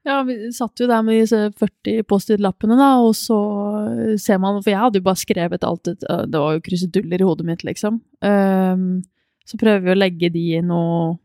Ja, 0.08 0.22
vi 0.24 0.36
satt 0.56 0.80
jo 0.80 0.88
der 0.88 1.04
med 1.04 1.20
disse 1.20 1.50
40 1.60 2.06
Post-It-lappene, 2.08 2.78
da, 2.80 2.90
og 3.04 3.12
så 3.16 3.38
ser 4.20 4.40
man 4.40 4.62
For 4.64 4.72
jeg 4.72 4.80
hadde 4.80 5.02
jo 5.02 5.06
bare 5.06 5.20
skrevet 5.20 5.66
alt 5.68 5.92
Det 5.92 6.40
var 6.40 6.56
jo 6.56 6.64
kruseduller 6.64 7.20
i 7.20 7.28
hodet 7.28 7.48
mitt, 7.48 7.66
liksom. 7.68 8.00
Um, 8.24 9.02
så 9.48 9.60
prøver 9.60 9.84
vi 9.84 9.94
å 9.94 10.00
legge 10.00 10.30
de 10.32 10.46
i 10.60 10.62
noe 10.64 11.18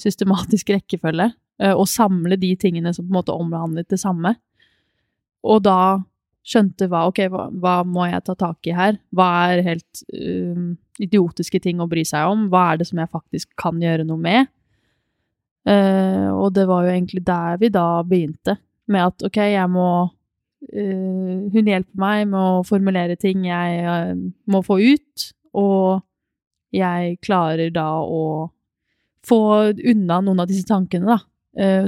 systematisk 0.00 0.70
rekkefølge, 0.72 1.30
eh, 1.60 1.74
og 1.74 1.88
samle 1.90 2.38
de 2.40 2.54
tingene 2.60 2.92
som 2.94 3.06
på 3.06 3.12
en 3.12 3.18
måte 3.18 3.36
omhandlet 3.36 3.88
det 3.90 4.00
samme. 4.00 4.34
Og 5.44 5.62
da 5.64 6.00
skjønte 6.46 6.88
hva 6.90 7.06
Ok, 7.10 7.22
hva, 7.32 7.48
hva 7.52 7.80
må 7.86 8.06
jeg 8.08 8.24
ta 8.26 8.36
tak 8.38 8.68
i 8.68 8.76
her? 8.76 8.98
Hva 9.16 9.28
er 9.50 9.64
helt 9.66 10.04
uh, 10.14 10.70
idiotiske 11.02 11.60
ting 11.62 11.82
å 11.82 11.88
bry 11.90 12.04
seg 12.06 12.30
om? 12.30 12.48
Hva 12.52 12.70
er 12.72 12.80
det 12.80 12.88
som 12.90 13.00
jeg 13.02 13.12
faktisk 13.12 13.52
kan 13.60 13.80
gjøre 13.82 14.06
noe 14.08 14.20
med? 14.20 14.50
Uh, 15.68 16.32
og 16.40 16.54
det 16.56 16.64
var 16.70 16.86
jo 16.86 16.94
egentlig 16.94 17.20
der 17.26 17.58
vi 17.60 17.68
da 17.72 18.00
begynte, 18.06 18.56
med 18.90 19.10
at 19.10 19.26
ok, 19.28 19.36
jeg 19.52 19.68
må 19.70 19.88
uh, 20.08 21.36
Hun 21.52 21.68
hjelper 21.68 22.00
meg 22.00 22.22
med 22.30 22.40
å 22.40 22.62
formulere 22.66 23.18
ting 23.20 23.44
jeg 23.48 23.76
eh, 23.80 24.14
må 24.50 24.60
få 24.64 24.78
ut, 24.80 25.26
og 25.56 26.02
jeg 26.74 27.18
klarer 27.24 27.72
da 27.74 27.88
å 28.00 28.48
få 29.26 29.40
unna 29.74 30.20
noen 30.24 30.42
av 30.42 30.48
disse 30.48 30.68
tankene, 30.68 31.16
da. 31.16 31.18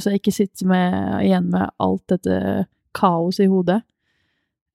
Så 0.02 0.10
jeg 0.10 0.18
ikke 0.18 0.34
sitter 0.34 0.66
med, 0.66 0.96
igjen 1.22 1.46
med 1.52 1.70
alt 1.80 2.02
dette 2.10 2.64
kaoset 2.98 3.44
i 3.44 3.50
hodet. 3.52 3.78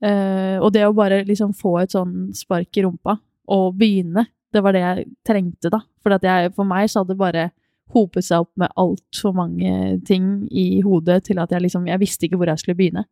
Eh, 0.03 0.57
og 0.61 0.71
det 0.75 0.85
å 0.85 0.95
bare 0.95 1.23
liksom 1.25 1.53
få 1.57 1.79
et 1.81 1.93
sånn 1.95 2.29
spark 2.37 2.77
i 2.77 2.83
rumpa 2.85 3.17
og 3.53 3.77
begynne, 3.79 4.27
det 4.53 4.61
var 4.63 4.75
det 4.75 4.83
jeg 4.83 5.07
trengte, 5.27 5.71
da. 5.73 5.81
For, 6.03 6.17
jeg, 6.23 6.51
for 6.55 6.67
meg 6.67 6.89
så 6.91 7.01
hadde 7.01 7.15
det 7.15 7.21
bare 7.21 7.47
hopet 7.95 8.25
seg 8.27 8.43
opp 8.43 8.51
med 8.59 8.73
altfor 8.79 9.35
mange 9.35 9.71
ting 10.07 10.47
i 10.51 10.81
hodet 10.83 11.21
til 11.29 11.39
at 11.39 11.53
jeg 11.53 11.63
liksom 11.63 11.85
Jeg 11.87 12.01
visste 12.01 12.27
ikke 12.27 12.39
hvor 12.39 12.51
jeg 12.51 12.59
skulle 12.59 12.79
begynne. 12.79 13.05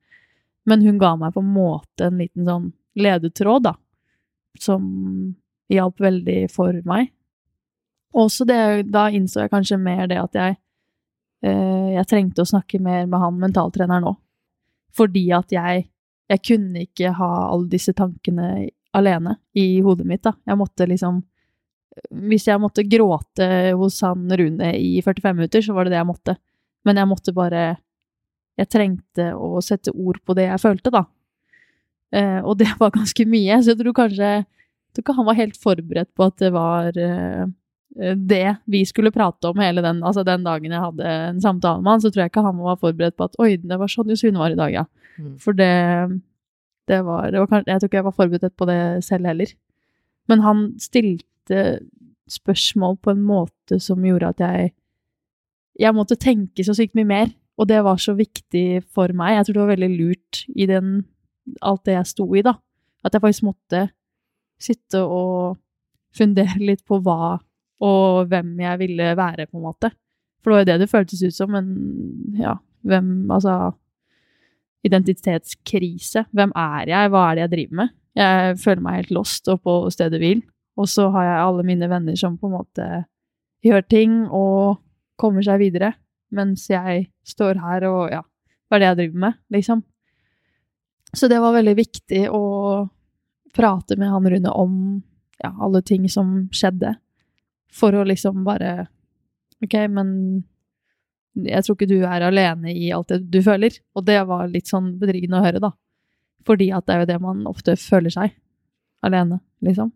Men 0.67 0.83
hun 0.83 0.99
ga 0.99 1.13
meg 1.19 1.33
på 1.35 1.43
en 1.43 1.53
måte 1.53 2.09
en 2.09 2.19
liten 2.19 2.47
sånn 2.47 2.69
ledetråd, 2.95 3.67
da, 3.67 3.75
som 4.59 4.85
hjalp 5.71 6.01
veldig 6.01 6.45
for 6.53 6.77
meg. 6.87 7.11
Også 8.15 8.47
det, 8.47 8.87
da 8.91 9.09
innså 9.11 9.43
jeg 9.43 9.51
kanskje 9.51 9.79
mer 9.81 10.07
det 10.07 10.21
at 10.21 10.37
jeg 10.37 10.55
uh, 11.43 11.89
Jeg 11.95 12.07
trengte 12.07 12.45
å 12.45 12.47
snakke 12.47 12.79
mer 12.79 13.03
med 13.09 13.19
han 13.19 13.41
mentaltreneren 13.41 14.07
òg. 14.13 14.17
Fordi 14.95 15.25
at 15.35 15.51
jeg 15.51 15.87
Jeg 16.31 16.41
kunne 16.41 16.85
ikke 16.87 17.11
ha 17.13 17.31
alle 17.51 17.69
disse 17.69 17.93
tankene 17.93 18.69
alene 18.95 19.35
i 19.53 19.81
hodet 19.85 20.07
mitt, 20.09 20.23
da. 20.25 20.33
Jeg 20.47 20.57
måtte 20.57 20.87
liksom 20.89 21.21
hvis 22.11 22.47
jeg 22.49 22.59
måtte 22.59 22.83
gråte 22.87 23.47
hos 23.79 24.01
han 24.03 24.27
Rune 24.27 24.73
i 24.75 24.99
45 25.03 25.37
minutter, 25.37 25.63
så 25.63 25.75
var 25.75 25.85
det 25.85 25.95
det 25.95 26.01
jeg 26.01 26.09
måtte. 26.09 26.35
Men 26.85 26.99
jeg 26.99 27.11
måtte 27.11 27.35
bare 27.35 27.65
Jeg 28.55 28.69
trengte 28.71 29.33
å 29.35 29.59
sette 29.59 29.91
ord 29.91 30.21
på 30.23 30.31
det 30.37 30.45
jeg 30.45 30.61
følte, 30.63 30.87
da. 30.87 31.01
Eh, 32.15 32.37
og 32.39 32.55
det 32.55 32.69
var 32.79 32.93
ganske 32.95 33.25
mye, 33.27 33.57
så 33.59 33.73
jeg 33.73 33.81
tror 33.81 33.95
kanskje 33.97 34.29
jeg 34.31 34.45
tror 34.95 35.03
ikke 35.03 35.15
han 35.17 35.27
var 35.27 35.35
helt 35.35 35.57
forberedt 35.59 36.11
på 36.15 36.23
at 36.23 36.37
det 36.39 36.51
var 36.55 36.95
eh, 36.95 37.49
det 37.95 38.57
vi 38.67 38.81
skulle 38.85 39.13
prate 39.15 39.47
om 39.47 39.59
hele 39.63 39.83
den, 39.83 40.01
altså 40.03 40.25
den 40.27 40.43
dagen 40.43 40.73
jeg 40.73 40.83
hadde 40.83 41.11
en 41.29 41.41
samtale 41.41 41.79
med 41.81 41.93
han, 41.93 42.01
så 42.03 42.11
tror 42.11 42.25
jeg 42.25 42.33
ikke 42.33 42.43
han 42.43 42.57
var 42.59 42.79
forberedt 42.81 43.15
på 43.15 43.27
at 43.29 43.37
oi, 43.39 43.53
det 43.61 43.77
var 43.79 43.91
sånn 43.91 44.11
Josefine 44.11 44.41
var 44.41 44.51
i 44.51 44.59
dag, 44.59 44.73
ja. 44.73 44.83
Mm. 45.15 45.35
For 45.39 45.55
det, 45.55 45.71
det 46.91 46.99
var, 47.07 47.29
det 47.31 47.39
var 47.39 47.51
kanskje, 47.51 47.71
Jeg 47.71 47.79
tror 47.79 47.91
ikke 47.91 47.99
jeg 48.01 48.07
var 48.09 48.17
forberedt 48.17 48.57
på 48.59 48.67
det 48.67 48.81
selv 49.07 49.29
heller. 49.31 49.53
Men 50.27 50.43
han 50.43 50.65
stilte 50.81 51.61
spørsmål 52.31 52.97
på 52.99 53.13
en 53.13 53.23
måte 53.23 53.79
som 53.79 54.03
gjorde 54.03 54.33
at 54.33 54.43
jeg 54.43 54.73
Jeg 55.75 55.91
måtte 55.91 56.15
tenke 56.15 56.63
så 56.63 56.71
sykt 56.71 56.95
mye 56.95 57.07
mer, 57.07 57.31
og 57.59 57.67
det 57.67 57.81
var 57.83 57.97
så 57.99 58.13
viktig 58.15 58.83
for 58.95 59.11
meg. 59.11 59.35
Jeg 59.35 59.45
tror 59.45 59.53
det 59.53 59.61
var 59.61 59.73
veldig 59.73 59.97
lurt 59.99 60.45
i 60.55 60.67
den, 60.69 61.03
alt 61.61 61.83
det 61.85 61.97
jeg 61.97 62.07
sto 62.07 62.27
i, 62.31 62.41
da. 62.41 62.53
At 63.03 63.13
jeg 63.13 63.21
faktisk 63.21 63.43
måtte 63.43 63.81
sitte 64.55 65.01
og 65.03 65.57
fundere 66.15 66.55
litt 66.63 66.85
på 66.87 67.01
hva 67.03 67.41
og 67.83 68.27
hvem 68.31 68.53
jeg 68.63 68.79
ville 68.79 69.09
være, 69.17 69.47
på 69.47 69.59
en 69.59 69.65
måte. 69.65 69.91
For 70.43 70.51
det 70.51 70.55
var 70.55 70.63
jo 70.63 70.69
det 70.69 70.79
det 70.83 70.91
føltes 70.91 71.23
ut 71.25 71.35
som, 71.35 71.51
men 71.55 72.37
ja, 72.39 72.55
hvem 72.85 73.31
Altså 73.31 73.73
Identitetskrise. 74.85 76.27
Hvem 76.29 76.51
er 76.53 76.91
jeg? 76.91 77.09
Hva 77.09 77.23
er 77.25 77.35
det 77.35 77.41
jeg 77.41 77.51
driver 77.55 77.79
med? 77.79 77.93
Jeg 78.15 78.57
føler 78.61 78.83
meg 78.85 78.99
helt 78.99 79.15
lost 79.17 79.49
og 79.49 79.63
på 79.65 79.73
stedet 79.89 80.19
hvil. 80.21 80.43
Og 80.77 80.89
så 80.91 81.07
har 81.09 81.25
jeg 81.25 81.41
alle 81.41 81.65
mine 81.65 81.89
venner 81.89 82.19
som 82.19 82.35
på 82.37 82.51
en 82.51 82.53
måte 82.59 82.85
gjør 83.65 83.81
ting 83.89 84.13
og 84.29 84.77
kommer 85.17 85.41
seg 85.45 85.61
videre, 85.63 85.93
mens 86.35 86.67
jeg 86.69 87.07
står 87.25 87.57
her 87.63 87.87
og 87.89 88.11
ja, 88.11 88.21
hva 88.67 88.77
er 88.77 88.83
det 88.83 88.89
jeg 88.89 88.99
driver 88.99 89.23
med, 89.25 89.37
liksom. 89.55 89.81
Så 91.15 91.29
det 91.31 91.39
var 91.39 91.55
veldig 91.55 91.75
viktig 91.79 92.25
å 92.35 92.43
prate 93.55 93.95
med 93.97 94.11
han 94.11 94.27
Rune 94.27 94.51
om 94.51 94.73
ja, 95.39 95.53
alle 95.63 95.81
ting 95.87 96.09
som 96.11 96.49
skjedde, 96.53 96.91
for 97.75 97.95
å 97.95 98.05
liksom 98.07 98.43
bare 98.47 98.87
Ok, 99.63 99.73
men 99.89 100.09
jeg 101.35 101.63
tror 101.63 101.75
ikke 101.77 101.87
du 101.89 102.01
er 102.05 102.23
alene 102.27 102.73
i 102.75 102.89
alt 102.93 103.09
det 103.11 103.21
du 103.31 103.39
føler. 103.43 103.73
Og 103.95 104.03
det 104.07 104.17
var 104.27 104.49
litt 104.51 104.69
sånn 104.69 104.93
bedriggende 104.99 105.39
å 105.39 105.45
høre, 105.45 105.61
da. 105.63 105.71
Fordi 106.45 106.67
at 106.75 106.85
det 106.85 106.93
er 106.93 107.01
jo 107.01 107.07
det 107.09 107.21
man 107.23 107.45
ofte 107.49 107.77
føler 107.79 108.13
seg. 108.13 108.35
Alene, 109.05 109.39
liksom. 109.65 109.93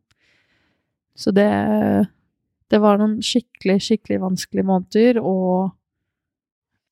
Så 1.20 1.36
det 1.36 1.50
Det 2.70 2.78
var 2.78 3.00
noen 3.00 3.18
skikkelig, 3.26 3.80
skikkelig 3.82 4.20
vanskelige 4.22 4.66
måneder, 4.70 5.18
og 5.26 5.72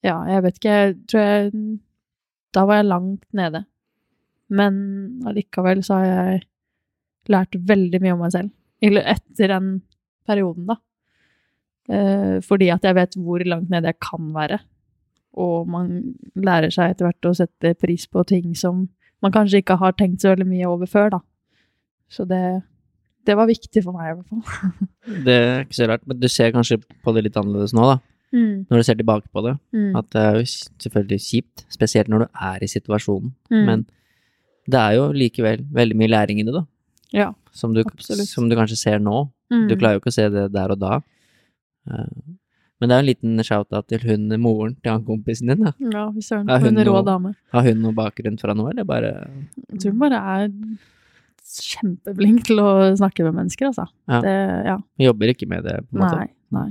ja, 0.01 0.15
jeg 0.25 0.43
vet 0.43 0.55
ikke, 0.57 0.77
jeg 0.77 0.95
tror 1.05 1.21
jeg 1.21 1.51
Da 2.53 2.63
var 2.65 2.79
jeg 2.79 2.87
langt 2.87 3.25
nede. 3.33 3.65
Men 4.49 5.21
allikevel 5.27 5.83
så 5.83 5.99
har 5.99 6.05
jeg 6.05 6.41
lært 7.29 7.57
veldig 7.69 7.99
mye 8.01 8.15
om 8.15 8.23
meg 8.23 8.33
selv. 8.33 8.49
Eller 8.81 9.05
etter 9.13 9.51
den 9.51 9.69
perioden, 10.27 10.67
da. 10.69 10.77
Eh, 11.89 12.37
fordi 12.43 12.67
at 12.73 12.83
jeg 12.83 12.95
vet 12.97 13.15
hvor 13.15 13.43
langt 13.47 13.69
nede 13.71 13.87
jeg 13.93 13.99
kan 14.03 14.31
være. 14.35 14.59
Og 15.37 15.67
man 15.69 15.91
lærer 16.35 16.73
seg 16.73 16.91
etter 16.93 17.07
hvert 17.07 17.29
å 17.29 17.35
sette 17.37 17.75
pris 17.79 18.07
på 18.09 18.23
ting 18.27 18.55
som 18.57 18.87
man 19.23 19.33
kanskje 19.33 19.61
ikke 19.63 19.77
har 19.81 19.95
tenkt 19.97 20.21
så 20.21 20.33
veldig 20.33 20.47
mye 20.49 20.67
over 20.69 20.89
før, 20.89 21.09
da. 21.17 21.19
Så 22.09 22.25
det, 22.29 22.41
det 23.27 23.35
var 23.37 23.49
viktig 23.49 23.81
for 23.83 23.95
meg, 23.97 24.11
i 24.11 24.17
hvert 24.19 24.29
fall. 24.29 24.87
Det 25.25 25.33
er 25.33 25.63
ikke 25.65 25.77
så 25.79 25.87
rart, 25.89 26.03
men 26.07 26.19
du 26.21 26.27
ser 26.31 26.51
kanskje 26.55 26.77
på 27.03 27.13
det 27.15 27.23
litt 27.25 27.37
annerledes 27.39 27.73
nå, 27.75 27.85
da. 27.87 27.97
Mm, 28.35 28.65
Når 28.67 28.81
du 28.81 28.83
ser 28.83 28.97
tilbake 28.99 29.29
på 29.31 29.41
det. 29.45 29.53
mm, 29.71 29.93
At 29.95 30.09
det 30.11 30.21
er 30.21 30.33
jo 30.35 30.47
selvfølgelig 30.83 31.19
kjipt, 31.23 31.63
spesielt 31.71 32.09
når 32.11 32.25
du 32.25 32.41
er 32.49 32.63
i 32.65 32.67
situasjonen. 32.67 33.31
mm. 33.53 33.61
Men 33.69 33.85
det 34.67 34.79
er 34.81 34.97
jo 34.97 35.05
likevel 35.15 35.61
veldig 35.71 35.95
mye 35.95 36.11
læring 36.11 36.41
i 36.41 36.43
det, 36.43 36.53
da. 36.57 36.63
ja, 37.15 37.29
Som 37.55 37.73
du, 37.73 37.83
som 38.27 38.49
du 38.49 38.55
kanskje 38.59 38.75
ser 38.75 38.99
nå. 38.99 39.29
Mm. 39.53 39.67
Du 39.69 39.75
klarer 39.77 39.97
jo 39.97 40.03
ikke 40.03 40.13
å 40.13 40.17
se 40.17 40.27
det 40.33 40.47
der 40.53 40.73
og 40.75 40.81
da. 40.81 40.99
Eh, 41.89 42.35
Men 42.77 42.89
det 42.89 42.93
er 42.93 42.99
jo 42.99 43.05
en 43.05 43.09
liten 43.09 43.43
shout-out 43.47 43.87
til 43.89 44.03
hun 44.05 44.27
moren 44.41 44.75
til 44.83 44.91
han 44.93 45.05
kompisen 45.05 45.49
din, 45.49 45.63
da. 45.65 45.71
Ja, 45.93 46.03
fy 46.13 46.21
søren. 46.21 46.51
Hun 46.61 46.77
en 46.77 46.85
rå 46.85 46.99
dame. 47.05 47.33
Har 47.55 47.65
hun 47.65 47.81
noe 47.81 47.95
bakgrunn 47.97 48.37
fra 48.37 48.53
noe, 48.53 48.69
eller 48.69 48.85
bare 48.85 49.13
Jeg 49.71 49.79
tror 49.81 49.95
hun 49.95 50.03
bare 50.03 50.19
er 50.35 50.51
kjempeflink 51.47 52.43
til 52.49 52.61
å 52.61 52.67
snakke 52.99 53.25
med 53.25 53.37
mennesker, 53.39 53.71
altså. 53.71 53.87
Ja. 54.05 54.19
Det, 54.21 54.35
ja. 54.67 54.75
Hun 54.77 55.07
jobber 55.07 55.33
ikke 55.33 55.47
med 55.49 55.65
det, 55.65 55.79
på 55.87 55.97
en 55.97 56.03
måte? 56.03 56.19
Nei, 56.19 56.29
nei. 56.53 56.67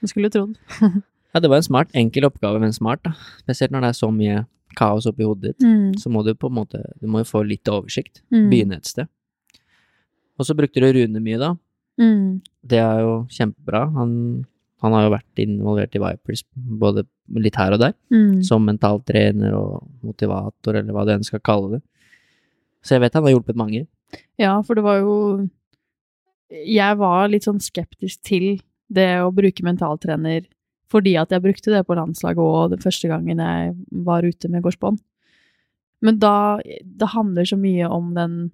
Man 0.00 0.14
skulle 0.14 0.32
trodd. 0.32 0.56
Ja, 1.34 1.40
det 1.42 1.48
var 1.50 1.58
en 1.58 1.66
smart, 1.66 1.88
enkel 1.98 2.28
oppgave, 2.28 2.60
men 2.62 2.70
smart, 2.70 3.00
da. 3.02 3.10
Spesielt 3.42 3.72
når 3.74 3.82
det 3.82 3.88
er 3.88 3.96
så 3.98 4.08
mye 4.14 4.44
kaos 4.78 5.08
oppi 5.10 5.26
hodet 5.26 5.56
ditt. 5.56 5.64
Mm. 5.66 5.96
Så 5.98 6.12
må 6.14 6.22
du 6.22 6.30
på 6.38 6.46
en 6.46 6.54
måte 6.60 6.78
Du 7.02 7.08
må 7.10 7.24
jo 7.24 7.26
få 7.26 7.42
litt 7.42 7.66
oversikt. 7.70 8.20
Mm. 8.30 8.44
Begynne 8.52 8.78
et 8.78 8.86
sted. 8.86 9.10
Og 10.38 10.46
så 10.46 10.54
brukte 10.54 10.78
du 10.78 10.86
Rune 10.94 11.22
mye, 11.22 11.40
da. 11.42 11.48
Mm. 12.00 12.40
Det 12.66 12.78
er 12.80 13.00
jo 13.04 13.12
kjempebra. 13.30 13.84
Han, 13.94 14.44
han 14.82 14.92
har 14.96 15.04
jo 15.06 15.12
vært 15.14 15.42
involvert 15.44 15.94
i 15.94 16.02
Vipers 16.02 16.42
både 16.54 17.04
litt 17.40 17.56
her 17.56 17.72
og 17.76 17.80
der, 17.80 17.94
Mm. 18.12 18.42
som 18.44 18.64
mentaltrener 18.66 19.54
og 19.56 19.86
motivator, 20.04 20.76
eller 20.76 20.92
hva 20.92 21.04
du 21.06 21.12
enn 21.14 21.24
skal 21.24 21.40
kalle 21.40 21.76
det. 21.78 21.82
Så 22.84 22.94
jeg 22.96 23.00
vet 23.00 23.14
han 23.14 23.24
har 23.24 23.32
hjulpet 23.32 23.56
mange. 23.56 23.86
Ja, 24.38 24.60
for 24.62 24.74
det 24.74 24.84
var 24.84 24.98
jo 25.00 25.48
Jeg 26.50 26.96
var 27.00 27.28
litt 27.32 27.42
sånn 27.48 27.58
skeptisk 27.58 28.20
til 28.22 28.60
det 28.92 29.16
å 29.24 29.32
bruke 29.34 29.64
mentaltrener 29.64 30.44
fordi 30.92 31.16
at 31.18 31.30
jeg 31.32 31.42
brukte 31.42 31.72
det 31.72 31.80
på 31.88 31.96
landslaget 31.96 32.38
òg 32.38 32.70
den 32.70 32.82
første 32.84 33.08
gangen 33.10 33.40
jeg 33.42 33.72
var 34.04 34.22
ute 34.22 34.48
med 34.52 34.62
gårdsbånd. 34.62 35.00
Men 36.04 36.18
da 36.20 36.60
Det 36.84 37.08
handler 37.14 37.44
så 37.48 37.56
mye 37.58 37.88
om 37.90 38.12
den 38.14 38.52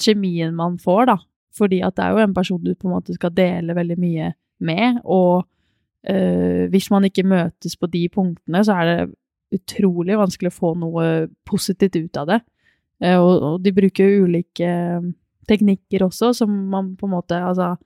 kjemien 0.00 0.54
man 0.54 0.78
får, 0.78 1.06
da. 1.06 1.16
Fordi 1.56 1.80
at 1.84 1.96
det 1.96 2.04
er 2.04 2.14
jo 2.14 2.24
en 2.24 2.34
person 2.36 2.62
du 2.62 2.74
på 2.74 2.88
en 2.88 2.96
måte 2.96 3.16
skal 3.16 3.34
dele 3.34 3.76
veldig 3.76 3.96
mye 4.00 4.32
med, 4.66 5.00
og 5.04 5.46
øh, 6.08 6.66
hvis 6.72 6.90
man 6.92 7.04
ikke 7.08 7.26
møtes 7.28 7.76
på 7.76 7.88
de 7.92 8.06
punktene, 8.12 8.64
så 8.64 8.76
er 8.80 8.90
det 8.90 8.98
utrolig 9.56 10.18
vanskelig 10.18 10.50
å 10.50 10.56
få 10.56 10.72
noe 10.78 11.06
positivt 11.48 11.96
ut 11.96 12.20
av 12.20 12.30
det. 12.32 12.40
Eh, 13.04 13.18
og, 13.20 13.34
og 13.36 13.60
de 13.64 13.72
bruker 13.76 14.08
jo 14.08 14.26
ulike 14.26 14.70
teknikker 15.46 16.06
også, 16.06 16.32
som 16.34 16.52
man 16.72 16.94
på 16.98 17.06
en 17.06 17.14
måte 17.14 17.38
Altså, 17.38 17.76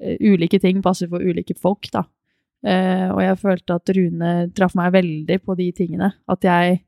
eh, 0.00 0.16
ulike 0.20 0.60
ting 0.62 0.82
passer 0.84 1.10
for 1.10 1.24
ulike 1.24 1.56
folk, 1.58 1.90
da. 1.94 2.04
Uh, 2.58 3.12
og 3.14 3.20
jeg 3.22 3.38
følte 3.38 3.74
at 3.78 3.90
Rune 3.94 4.30
traff 4.50 4.72
meg 4.74 4.90
veldig 4.90 5.36
på 5.46 5.54
de 5.54 5.68
tingene. 5.70 6.08
At 6.26 6.42
jeg, 6.42 6.80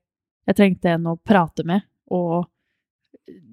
jeg 0.50 0.56
trengte 0.58 0.96
en 0.96 1.06
å 1.12 1.14
prate 1.14 1.62
med, 1.62 1.84
og 2.10 2.48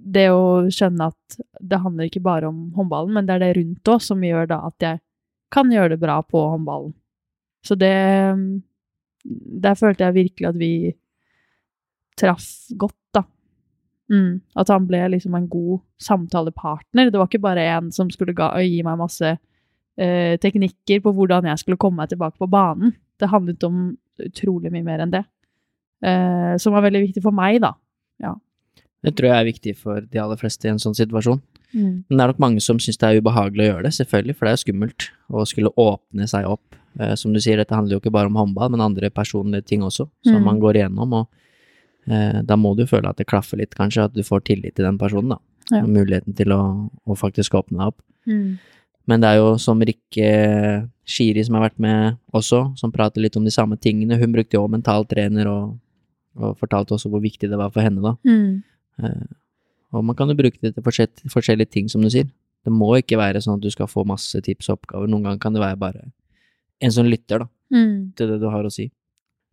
det 0.07 0.29
å 0.31 0.67
skjønne 0.71 1.09
at 1.11 1.37
det 1.59 1.81
handler 1.83 2.07
ikke 2.07 2.23
bare 2.23 2.49
om 2.49 2.69
håndballen, 2.77 3.13
men 3.15 3.27
det 3.27 3.35
er 3.35 3.43
det 3.43 3.51
rundt 3.57 3.91
òg 3.91 4.03
som 4.03 4.23
gjør 4.23 4.49
da 4.49 4.61
at 4.69 4.85
jeg 4.85 5.01
kan 5.53 5.71
gjøre 5.71 5.95
det 5.95 6.01
bra 6.01 6.19
på 6.23 6.41
håndballen. 6.53 6.95
Så 7.65 7.75
det 7.75 7.93
Der 9.59 9.75
følte 9.75 10.05
jeg 10.05 10.13
virkelig 10.15 10.47
at 10.47 10.55
vi 10.55 10.95
traff 12.15 12.45
godt, 12.79 12.95
da. 13.13 13.25
Mm, 14.07 14.39
at 14.55 14.69
han 14.71 14.85
ble 14.87 15.01
liksom 15.11 15.35
en 15.35 15.49
god 15.51 15.81
samtalepartner. 15.99 17.11
Det 17.11 17.19
var 17.19 17.27
ikke 17.27 17.43
bare 17.43 17.65
en 17.75 17.91
som 17.91 18.09
skulle 18.09 18.33
ga, 18.33 18.53
gi 18.63 18.79
meg 18.87 19.01
masse 19.01 19.33
eh, 19.33 20.37
teknikker 20.39 21.03
på 21.03 21.11
hvordan 21.11 21.49
jeg 21.49 21.59
skulle 21.59 21.77
komme 21.81 21.99
meg 21.99 22.13
tilbake 22.13 22.39
på 22.39 22.47
banen. 22.47 22.95
Det 23.19 23.27
handlet 23.27 23.67
om 23.67 23.97
utrolig 24.23 24.71
mye 24.71 24.85
mer 24.87 25.03
enn 25.03 25.11
det. 25.11 25.25
Eh, 26.05 26.55
som 26.61 26.73
var 26.77 26.85
veldig 26.87 27.03
viktig 27.09 27.25
for 27.25 27.35
meg, 27.35 27.59
da. 27.65 27.73
Ja. 28.23 28.37
Det 29.05 29.13
tror 29.15 29.29
jeg 29.29 29.37
er 29.39 29.51
viktig 29.51 29.75
for 29.77 30.01
de 30.01 30.19
aller 30.19 30.39
fleste 30.39 30.65
i 30.67 30.71
en 30.73 30.79
sånn 30.81 30.95
situasjon. 30.97 31.41
Mm. 31.73 32.03
Men 32.07 32.17
det 32.17 32.23
er 32.23 32.31
nok 32.31 32.39
mange 32.41 32.61
som 32.63 32.79
syns 32.81 32.97
det 32.97 33.07
er 33.09 33.19
ubehagelig 33.21 33.65
å 33.65 33.69
gjøre 33.71 33.83
det, 33.85 33.93
selvfølgelig, 33.99 34.35
for 34.37 34.45
det 34.47 34.51
er 34.51 34.57
jo 34.57 34.63
skummelt 34.65 35.07
å 35.29 35.43
skulle 35.45 35.73
åpne 35.77 36.27
seg 36.31 36.47
opp. 36.49 36.77
Eh, 36.99 37.13
som 37.19 37.33
du 37.35 37.39
sier, 37.43 37.57
dette 37.61 37.75
handler 37.75 37.97
jo 37.97 38.01
ikke 38.01 38.13
bare 38.15 38.31
om 38.31 38.39
håndball, 38.39 38.71
men 38.73 38.81
andre 38.81 39.09
personlige 39.13 39.65
ting 39.69 39.81
også, 39.85 40.07
som 40.25 40.39
Mm. 40.41 40.43
man 40.45 40.59
går 40.59 40.79
igjennom, 40.79 41.13
og 41.13 41.27
eh, 42.09 42.41
da 42.41 42.55
må 42.55 42.75
du 42.75 42.85
føle 42.87 43.09
at 43.09 43.17
det 43.17 43.27
klaffer 43.27 43.57
litt, 43.59 43.75
kanskje, 43.75 44.05
at 44.05 44.13
du 44.13 44.23
får 44.23 44.45
tillit 44.47 44.75
til 44.75 44.85
den 44.85 44.97
personen, 44.97 45.29
da. 45.35 45.37
Ja. 45.69 45.83
Og 45.83 45.89
muligheten 45.91 46.33
til 46.33 46.47
å, 46.55 46.89
å 47.05 47.15
faktisk 47.19 47.53
åpne 47.59 47.77
deg 47.77 47.87
opp. 47.91 48.01
Mm. 48.25 48.57
Men 49.07 49.21
det 49.21 49.27
er 49.29 49.35
jo 49.41 49.57
som 49.59 49.79
Rikke 49.79 50.89
Shiri 51.07 51.43
som 51.43 51.55
har 51.55 51.69
vært 51.69 51.79
med 51.79 52.17
også, 52.33 52.77
som 52.79 52.91
prater 52.91 53.21
litt 53.21 53.35
om 53.35 53.43
de 53.43 53.51
samme 53.51 53.77
tingene. 53.79 54.17
Hun 54.19 54.31
brukte 54.33 54.55
jo 54.55 54.63
også 54.65 54.71
mentaltrener 54.77 55.47
og, 55.47 55.77
og 56.39 56.57
fortalte 56.59 56.95
også 56.95 57.11
hvor 57.11 57.21
viktig 57.23 57.49
det 57.51 57.59
var 57.59 57.69
for 57.71 57.81
henne, 57.83 58.01
da. 58.03 58.15
Eh, 59.03 59.27
og 59.93 60.03
man 60.03 60.15
kan 60.19 60.27
jo 60.29 60.35
bruke 60.35 60.59
det 60.61 60.73
til 60.75 60.83
forskjellige 60.83 61.69
ting, 61.71 61.87
som 61.89 62.01
du 62.03 62.09
sier. 62.11 62.27
Det 62.65 62.73
må 62.73 62.89
ikke 62.99 63.17
være 63.19 63.39
sånn 63.43 63.55
at 63.59 63.63
du 63.63 63.69
skal 63.71 63.87
få 63.87 64.03
masse 64.05 64.35
tips 64.43 64.67
og 64.69 64.79
oppgaver. 64.81 65.07
Noen 65.07 65.23
ganger 65.23 65.39
kan 65.39 65.53
det 65.55 65.61
være 65.63 65.79
bare 65.79 66.01
en 66.81 66.91
som 66.91 67.05
lytter, 67.07 67.39
da, 67.45 67.47
Mm. 67.71 68.13
til 68.15 68.27
det 68.27 68.39
du 68.39 68.49
har 68.49 68.63
å 68.63 68.71
si. 68.71 68.91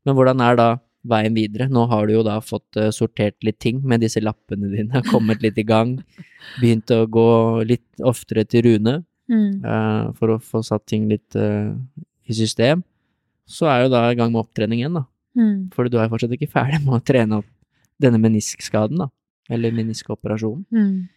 Men 0.07 0.15
hvordan 0.15 0.41
er 0.41 0.57
da 0.57 0.67
veien 1.07 1.35
videre? 1.35 1.69
Nå 1.69 1.89
har 1.89 2.07
du 2.07 2.13
jo 2.15 2.23
da 2.23 2.39
fått 2.41 2.77
eh, 2.77 2.91
sortert 2.95 3.35
litt 3.43 3.59
ting 3.59 3.81
med 3.83 4.01
disse 4.01 4.21
lappene 4.23 4.71
dine, 4.71 5.03
kommet 5.11 5.43
litt 5.43 5.59
i 5.59 5.65
gang, 5.65 5.97
begynt 6.61 6.87
å 6.95 7.07
gå 7.11 7.65
litt 7.67 7.87
oftere 8.03 8.45
til 8.47 8.63
Rune 8.63 9.05
Mm. 9.27 9.65
uh, 9.65 10.13
for 10.13 10.29
å 10.35 10.39
få 10.39 10.61
satt 10.63 10.85
ting 10.85 11.09
litt 11.09 11.35
uh, 11.35 11.73
i 12.29 12.35
system. 12.37 12.83
Så 13.49 13.65
er 13.67 13.85
jo 13.85 13.89
da 13.89 14.11
i 14.11 14.15
gang 14.15 14.31
med 14.31 14.43
opptrening 14.45 14.83
igjen, 14.83 14.99
da. 14.99 15.07
Mm. 15.35 15.73
For 15.73 15.89
du 15.89 15.97
er 15.97 16.11
fortsatt 16.13 16.35
ikke 16.37 16.51
ferdig 16.53 16.83
med 16.85 16.93
å 16.99 17.01
trene 17.03 17.39
opp 17.39 17.47
denne 17.99 18.21
meniskskaden, 18.21 18.99
da. 19.01 19.09
Eller 19.51 19.73
meniskoperasjonen. 19.77 20.65
Mm. 20.73 21.09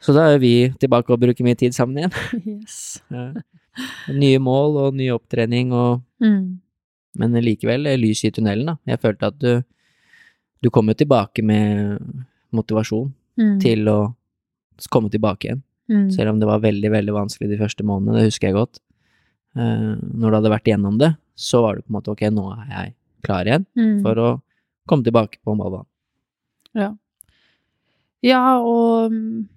Så 0.00 0.14
da 0.16 0.30
er 0.32 0.38
vi 0.42 0.70
tilbake 0.80 1.12
og 1.12 1.20
bruker 1.20 1.44
mye 1.44 1.58
tid 1.60 1.74
sammen 1.76 1.98
igjen. 1.98 2.14
Yes. 2.60 3.02
Ja. 3.12 3.32
Nye 4.12 4.38
mål 4.42 4.76
og 4.86 4.94
ny 4.98 5.10
opptrening 5.14 5.72
og 5.72 6.02
Mm. 6.20 6.58
Men 7.16 7.32
likevel 7.42 7.86
eh, 7.88 7.96
lys 7.98 8.20
i 8.24 8.30
tunnelen, 8.30 8.66
da. 8.66 8.74
Jeg 8.86 9.00
følte 9.00 9.26
at 9.32 9.38
du 9.40 9.62
Du 10.62 10.68
kom 10.70 10.86
jo 10.88 10.94
tilbake 10.94 11.42
med 11.42 11.98
motivasjon 12.52 13.12
Mm. 13.40 13.60
til 13.62 13.88
å 13.88 14.14
komme 14.90 15.08
tilbake 15.10 15.46
igjen. 15.48 15.62
Mm. 15.88 16.10
Selv 16.12 16.30
om 16.34 16.38
det 16.40 16.46
var 16.46 16.60
veldig, 16.60 16.90
veldig 16.92 17.12
vanskelig 17.14 17.48
de 17.48 17.56
første 17.58 17.82
månedene, 17.84 18.18
det 18.20 18.28
husker 18.28 18.48
jeg 18.48 18.54
godt. 18.58 18.80
Eh, 19.56 19.96
når 19.96 20.28
du 20.30 20.36
hadde 20.36 20.52
vært 20.52 20.68
igjennom 20.68 20.98
det, 20.98 21.16
så 21.36 21.62
var 21.62 21.76
det 21.76 21.84
på 21.86 21.90
en 21.90 21.96
måte 21.96 22.10
ok, 22.12 22.20
nå 22.30 22.44
er 22.52 22.68
jeg 22.70 22.94
klar 23.24 23.44
igjen 23.48 23.64
Mm. 23.76 24.02
for 24.02 24.14
å 24.14 24.42
komme 24.86 25.02
tilbake 25.04 25.38
på 25.42 25.54
håndballbanen. 25.54 25.86
Ja. 26.74 26.90
Ja, 28.26 28.58
og 28.60 29.12
mm, 29.14 29.48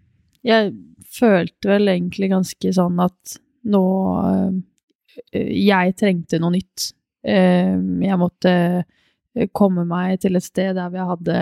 jeg 0.47 0.71
følte 1.13 1.71
vel 1.73 1.91
egentlig 1.91 2.31
ganske 2.31 2.73
sånn 2.75 2.99
at 3.03 3.37
nå 3.63 3.83
eh, 4.27 5.51
Jeg 5.55 5.95
trengte 5.99 6.39
noe 6.41 6.55
nytt. 6.55 6.89
Eh, 7.23 7.75
Jeg 8.07 8.19
måtte 8.19 8.53
eh, 8.53 9.47
komme 9.55 9.85
meg 9.87 10.19
til 10.23 10.39
et 10.39 10.45
sted 10.45 10.75
der 10.79 10.91
vi 10.93 11.03
hadde 11.03 11.37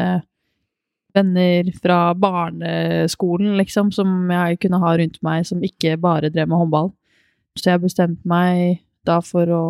venner 1.12 1.68
fra 1.76 2.14
barneskolen, 2.16 3.58
liksom, 3.60 3.90
som 3.92 4.30
jeg 4.32 4.62
kunne 4.64 4.80
ha 4.80 4.94
rundt 4.96 5.18
meg, 5.26 5.44
som 5.48 5.60
ikke 5.64 5.98
bare 6.00 6.30
drev 6.32 6.48
med 6.48 6.62
håndball. 6.62 6.92
Så 7.60 7.74
jeg 7.74 7.84
bestemte 7.84 8.24
meg 8.32 8.80
da 9.04 9.18
for 9.20 9.50
å 9.52 9.64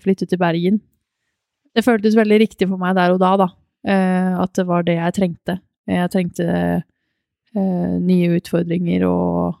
flytte 0.00 0.24
til 0.30 0.40
Bergen. 0.40 0.80
Det 1.76 1.84
føltes 1.84 2.16
veldig 2.16 2.38
riktig 2.40 2.70
for 2.70 2.80
meg 2.80 2.96
der 2.96 3.12
og 3.12 3.20
da, 3.20 3.34
da. 3.36 3.48
At 4.40 4.56
det 4.56 4.64
var 4.70 4.86
det 4.88 4.96
jeg 4.96 5.16
trengte. 5.18 5.58
Jeg 5.88 6.12
trengte 6.12 6.46
eh, 6.52 7.94
nye 8.04 8.36
utfordringer, 8.36 9.06
og 9.08 9.56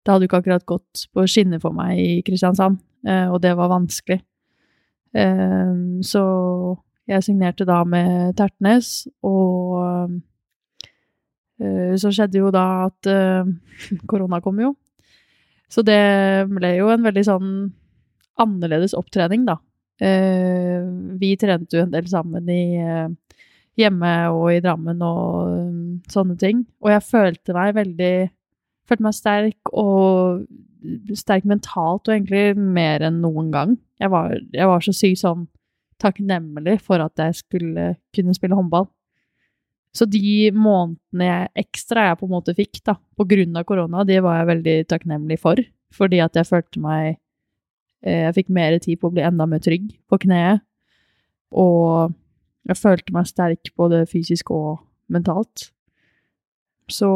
det 0.00 0.12
hadde 0.12 0.24
jo 0.24 0.30
ikke 0.30 0.40
akkurat 0.40 0.66
gått 0.68 1.04
på 1.12 1.26
skinner 1.28 1.60
for 1.62 1.76
meg 1.76 2.00
i 2.00 2.20
Kristiansand, 2.24 2.80
eh, 3.06 3.26
og 3.28 3.42
det 3.44 3.52
var 3.58 3.72
vanskelig. 3.72 4.20
Eh, 5.12 5.74
så 6.06 6.24
jeg 7.10 7.26
signerte 7.26 7.66
da 7.68 7.82
med 7.84 8.36
Tertnes, 8.38 9.08
og 9.26 10.16
eh, 11.60 11.96
så 12.00 12.12
skjedde 12.14 12.40
jo 12.40 12.52
da 12.54 12.66
at 12.88 13.10
eh, 13.10 13.50
korona 14.10 14.40
kom 14.44 14.62
jo. 14.62 14.74
Så 15.70 15.84
det 15.86 16.00
ble 16.50 16.74
jo 16.80 16.88
en 16.90 17.04
veldig 17.04 17.26
sånn 17.26 17.50
annerledes 18.40 18.96
opptrening, 18.96 19.44
da. 19.46 19.60
Eh, 20.00 20.80
vi 21.20 21.34
trente 21.36 21.76
jo 21.76 21.84
en 21.84 21.92
del 21.92 22.06
sammen 22.08 22.48
i 22.48 22.62
eh, 22.80 23.10
hjemme 23.80 24.12
og 24.34 24.50
i 24.52 24.60
Drammen 24.64 25.00
og 25.04 25.54
um, 25.54 25.80
sånne 26.10 26.36
ting. 26.40 26.64
Og 26.84 26.92
jeg 26.94 27.06
følte 27.08 27.56
meg 27.56 27.78
veldig 27.78 28.14
Følte 28.90 29.04
meg 29.06 29.14
sterk 29.14 29.70
og 29.78 30.40
sterk 31.14 31.44
mentalt, 31.46 32.08
og 32.08 32.10
egentlig 32.10 32.56
mer 32.58 33.04
enn 33.06 33.20
noen 33.22 33.52
gang. 33.54 33.76
Jeg 34.02 34.10
var, 34.10 34.32
jeg 34.50 34.66
var 34.66 34.82
så 34.82 34.94
sykt 34.96 35.20
sånn 35.20 35.44
takknemlig 36.00 36.78
for 36.82 37.02
at 37.04 37.20
jeg 37.20 37.36
skulle 37.38 37.84
kunne 38.16 38.34
spille 38.34 38.56
håndball. 38.58 38.88
Så 39.96 40.06
de 40.06 40.50
månedene 40.54 41.26
jeg, 41.26 41.50
ekstra 41.64 42.06
jeg 42.08 42.20
på 42.20 42.28
en 42.28 42.34
måte 42.36 42.54
fikk 42.56 42.80
da, 42.86 42.94
på 43.18 43.26
grunn 43.30 43.58
av 43.58 43.66
korona, 43.68 44.04
de 44.06 44.20
var 44.22 44.40
jeg 44.40 44.50
veldig 44.52 44.76
takknemlig 44.90 45.38
for. 45.42 45.60
Fordi 45.94 46.20
at 46.22 46.38
jeg 46.38 46.46
følte 46.46 46.78
meg 46.78 47.06
eh, 48.06 48.28
Jeg 48.28 48.34
fikk 48.36 48.52
mer 48.54 48.76
tid 48.78 49.00
på 49.00 49.08
å 49.08 49.14
bli 49.14 49.24
enda 49.26 49.46
mer 49.50 49.62
trygg 49.62 49.88
på 50.06 50.20
kneet. 50.22 50.62
Og 51.50 52.14
jeg 52.68 52.78
følte 52.78 53.14
meg 53.14 53.28
sterk 53.28 53.72
både 53.78 54.04
fysisk 54.10 54.52
og 54.54 54.80
mentalt. 55.10 55.70
Så 56.90 57.10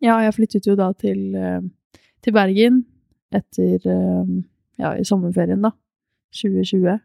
ja, 0.00 0.18
jeg 0.24 0.34
flyttet 0.36 0.66
jo 0.68 0.76
da 0.78 0.90
til, 0.98 1.34
eh, 1.36 1.60
til 2.24 2.34
Bergen 2.36 2.82
etter 3.32 3.86
eh, 3.86 4.34
ja, 4.80 4.94
i 4.96 5.06
sommerferien, 5.06 5.62
da. 5.62 5.72
2020. 6.36 7.00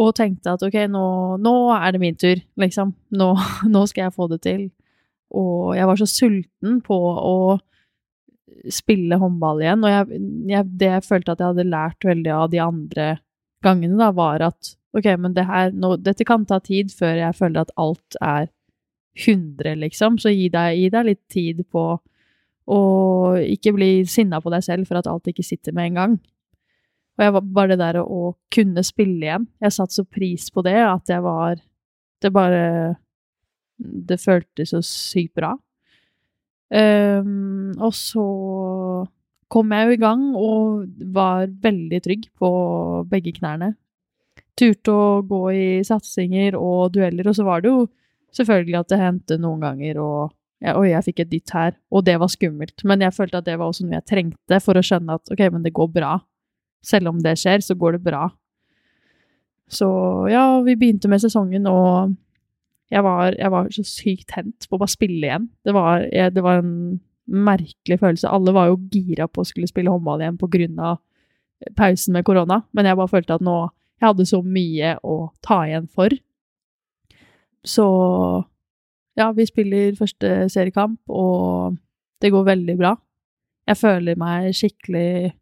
Og 0.00 0.12
tenkte 0.16 0.54
at 0.54 0.62
ok, 0.62 0.76
nå, 0.92 1.04
nå 1.42 1.54
er 1.74 1.94
det 1.94 2.02
min 2.02 2.18
tur, 2.18 2.40
liksom. 2.60 2.94
Nå, 3.16 3.32
nå 3.74 3.86
skal 3.90 4.06
jeg 4.08 4.16
få 4.16 4.28
det 4.30 4.42
til. 4.46 4.68
Og 5.30 5.74
jeg 5.78 5.86
var 5.86 6.00
så 6.00 6.08
sulten 6.10 6.80
på 6.84 6.98
å 6.98 7.58
spille 8.70 9.16
håndball 9.16 9.62
igjen, 9.62 9.84
og 9.86 9.92
jeg, 9.92 10.20
jeg, 10.50 10.66
det 10.80 10.88
jeg 10.90 11.04
følte 11.06 11.32
at 11.32 11.40
jeg 11.40 11.52
hadde 11.52 11.70
lært 11.70 12.04
veldig 12.04 12.32
av 12.34 12.48
de 12.52 12.58
andre 12.60 13.06
gangene, 13.64 13.96
da, 14.00 14.10
var 14.12 14.42
at 14.50 14.74
ok, 14.96 15.06
men 15.22 15.34
det 15.36 15.46
her, 15.48 15.74
nå, 15.74 15.94
dette 16.02 16.26
kan 16.26 16.46
ta 16.48 16.60
tid 16.64 16.92
før 16.94 17.18
jeg 17.18 17.38
føler 17.38 17.62
at 17.62 17.74
alt 17.80 18.18
er 18.20 18.48
100, 19.18 19.74
liksom, 19.82 20.18
så 20.22 20.32
gi 20.32 20.48
deg, 20.52 20.78
gi 20.78 20.90
deg 20.92 21.08
litt 21.08 21.22
tid 21.32 21.64
på 21.70 21.84
å 22.70 22.82
ikke 23.42 23.72
bli 23.74 23.90
sinna 24.08 24.38
på 24.42 24.52
deg 24.54 24.62
selv 24.64 24.88
for 24.88 25.00
at 25.00 25.08
alt 25.10 25.30
ikke 25.30 25.46
sitter 25.46 25.74
med 25.74 25.90
en 25.90 25.98
gang. 25.98 26.18
Og 27.18 27.24
jeg 27.26 27.34
var 27.34 27.48
bare 27.56 27.74
det 27.74 27.80
der 27.82 27.98
å 28.00 28.34
kunne 28.54 28.84
spille 28.86 29.26
igjen. 29.26 29.48
Jeg 29.60 29.74
satte 29.76 29.98
så 29.98 30.06
pris 30.06 30.46
på 30.54 30.62
det 30.64 30.78
at 30.80 31.10
jeg 31.10 31.24
var 31.24 31.58
Det 32.20 32.30
bare 32.32 32.96
Det 33.76 34.20
føltes 34.20 34.72
så 34.72 34.80
sykt 34.84 35.34
bra. 35.34 35.54
Um, 36.70 37.72
og 37.80 37.92
så 37.96 38.24
kom 39.50 39.72
jeg 39.74 39.86
jo 39.86 39.94
i 39.96 40.00
gang 40.00 40.20
og 40.38 40.84
var 41.10 41.48
veldig 41.48 42.00
trygg 42.04 42.28
på 42.38 42.50
begge 43.10 43.32
knærne. 43.40 43.72
Turte 44.60 44.92
å 44.92 45.22
gå 45.24 45.40
i 45.56 45.68
satsinger 45.86 46.58
og 46.58 46.92
dueller, 46.96 47.30
og 47.30 47.36
så 47.36 47.46
var 47.46 47.62
det 47.64 47.72
jo 47.72 47.86
selvfølgelig 48.36 48.78
at 48.82 48.92
det 48.92 49.00
hendte 49.00 49.40
noen 49.40 49.64
ganger 49.64 50.02
og 50.02 50.36
ja, 50.60 50.74
Oi, 50.76 50.90
jeg 50.90 51.06
fikk 51.06 51.22
et 51.22 51.30
dytt 51.30 51.52
her, 51.56 51.70
og 51.88 52.04
det 52.04 52.18
var 52.20 52.28
skummelt. 52.28 52.82
Men 52.84 53.00
jeg 53.00 53.14
følte 53.16 53.38
at 53.40 53.46
det 53.46 53.54
var 53.56 53.70
også 53.70 53.86
noe 53.86 53.96
jeg 53.96 54.04
trengte 54.10 54.58
for 54.60 54.76
å 54.76 54.82
skjønne 54.84 55.16
at 55.16 55.32
ok, 55.32 55.46
men 55.54 55.62
det 55.64 55.72
går 55.72 55.88
bra. 55.94 56.18
Selv 56.84 57.08
om 57.08 57.22
det 57.24 57.32
skjer, 57.40 57.64
så 57.64 57.76
går 57.80 57.96
det 57.96 58.02
bra. 58.04 58.26
Så 59.72 59.88
ja, 60.28 60.42
vi 60.66 60.74
begynte 60.76 61.08
med 61.08 61.22
sesongen, 61.22 61.64
og 61.70 62.12
jeg 62.92 63.06
var, 63.06 63.38
jeg 63.38 63.54
var 63.54 63.72
så 63.72 63.86
sykt 63.88 64.28
tent 64.34 64.68
på 64.68 64.76
å 64.76 64.82
bare 64.82 64.92
spille 64.92 65.22
igjen. 65.30 65.48
Det 65.64 65.72
var, 65.72 66.04
jeg, 66.12 66.34
det 66.36 66.44
var 66.44 66.60
en 66.60 66.74
merkelig 67.30 68.00
følelse. 68.02 68.28
Alle 68.28 68.52
var 68.52 68.68
jo 68.68 68.80
gira 68.92 69.30
på 69.30 69.40
å 69.40 69.48
skulle 69.48 69.70
spille 69.70 69.92
håndball 69.92 70.20
igjen 70.20 70.40
på 70.40 70.50
grunn 70.50 70.80
av 70.82 71.00
pausen 71.76 72.16
med 72.16 72.24
korona, 72.26 72.62
men 72.76 72.88
jeg 72.88 72.98
bare 72.98 73.12
følte 73.12 73.36
at 73.36 73.44
nå 73.44 73.56
Jeg 74.00 74.08
hadde 74.08 74.26
så 74.28 74.40
mye 74.40 74.94
å 75.04 75.16
ta 75.44 75.60
igjen 75.68 75.86
for. 75.92 76.14
Så 77.66 77.86
ja, 79.20 79.28
vi 79.36 79.44
spiller 79.44 79.98
første 79.98 80.48
seriekamp, 80.52 81.02
og 81.12 81.76
det 82.22 82.32
går 82.32 82.46
veldig 82.48 82.76
bra. 82.80 82.94
Jeg 83.68 83.78
føler 83.78 84.18
meg 84.18 84.54
skikkelig 84.56 85.32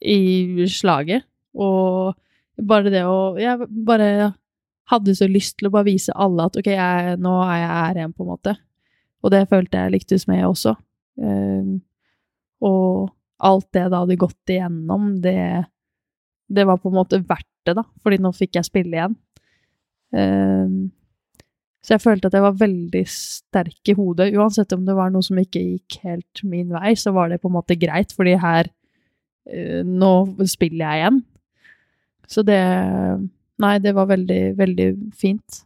i 0.00 0.66
slaget, 0.70 1.26
og 1.58 2.14
bare 2.60 2.92
det 2.92 3.02
å 3.08 3.34
Jeg 3.40 3.66
bare 3.84 4.32
hadde 4.90 5.14
så 5.14 5.26
lyst 5.30 5.58
til 5.58 5.68
å 5.68 5.74
bare 5.74 5.88
vise 5.90 6.14
alle 6.14 6.46
at 6.48 6.56
ok, 6.58 6.70
jeg, 6.72 7.16
nå 7.22 7.34
er 7.44 7.58
jeg 7.58 7.70
her 7.74 8.00
igjen, 8.00 8.14
på 8.14 8.24
en 8.24 8.30
måte. 8.32 8.54
Og 9.20 9.34
det 9.34 9.44
følte 9.50 9.82
jeg 9.82 9.94
lyktes 9.94 10.26
med 10.30 10.46
også. 10.48 10.74
Um, 11.20 11.80
og 12.64 13.10
alt 13.40 13.68
det 13.74 13.86
det 13.90 14.00
hadde 14.00 14.18
gått 14.20 14.52
igjennom, 14.52 15.12
det, 15.22 15.66
det 16.50 16.66
var 16.66 16.80
på 16.82 16.90
en 16.90 16.98
måte 16.98 17.20
verdt 17.22 17.46
det, 17.68 17.76
da, 17.78 17.84
fordi 18.02 18.18
nå 18.22 18.32
fikk 18.34 18.58
jeg 18.58 18.66
spille 18.66 18.96
igjen. 18.96 19.14
Um, 20.10 20.90
så 21.80 21.94
jeg 21.94 22.02
følte 22.02 22.28
at 22.28 22.36
jeg 22.36 22.44
var 22.44 22.58
veldig 22.60 23.02
sterk 23.08 23.88
i 23.88 23.96
hodet. 23.96 24.32
Uansett 24.36 24.74
om 24.76 24.82
det 24.84 24.96
var 24.98 25.12
noe 25.12 25.24
som 25.24 25.38
ikke 25.40 25.62
gikk 25.62 26.00
helt 26.04 26.42
min 26.44 26.72
vei, 26.74 26.92
så 26.98 27.14
var 27.16 27.30
det 27.30 27.40
på 27.40 27.48
en 27.48 27.56
måte 27.56 27.78
greit, 27.80 28.12
fordi 28.16 28.36
her 28.40 28.68
uh, 28.68 29.82
Nå 29.86 30.12
spiller 30.50 30.84
jeg 30.84 31.02
igjen. 31.02 31.20
Så 32.30 32.46
det 32.46 32.62
Nei, 33.60 33.74
det 33.76 33.92
var 33.92 34.06
veldig, 34.08 34.56
veldig 34.56 34.86
fint. 35.12 35.58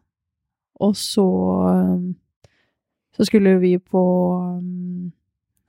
Og 0.82 0.96
så 0.98 1.22
um, 1.22 2.08
Så 3.14 3.28
skulle 3.28 3.52
vi 3.62 3.76
på 3.78 4.02
um, 4.58 5.12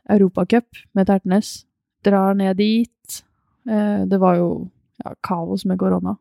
Europacup 0.10 0.82
med 0.98 1.06
Tertnes. 1.06 1.68
Drar 2.06 2.34
ned 2.34 2.58
dit. 2.58 3.22
Det 3.66 4.20
var 4.22 4.36
jo 4.38 4.50
ja, 5.04 5.14
kaos 5.24 5.66
med 5.66 5.80
korona. 5.82 6.16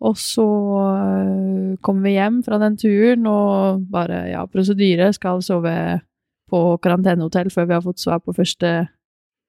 Og 0.00 0.16
så 0.20 0.44
øh, 0.44 1.76
kommer 1.80 2.02
vi 2.02 2.16
hjem 2.18 2.42
fra 2.44 2.58
den 2.60 2.76
turen 2.76 3.26
og 3.26 3.86
bare, 3.92 4.26
ja, 4.28 4.44
prosedyre. 4.46 5.12
Skal 5.16 5.42
sove 5.42 6.00
på 6.50 6.60
karantenehotell 6.82 7.50
før 7.50 7.64
vi 7.64 7.74
har 7.74 7.84
fått 7.84 8.00
svar 8.00 8.20
på 8.20 8.36
første 8.36 8.88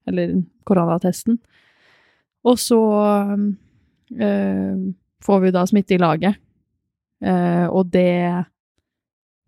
Eller 0.08 0.42
koronatesten. 0.64 1.36
Og 2.48 2.56
så 2.60 2.80
øh, 4.16 4.94
får 5.24 5.40
vi 5.40 5.52
da 5.52 5.66
smitte 5.66 5.96
i 5.96 5.98
laget. 6.00 6.38
Uh, 7.18 7.68
og 7.74 7.90
det 7.94 8.46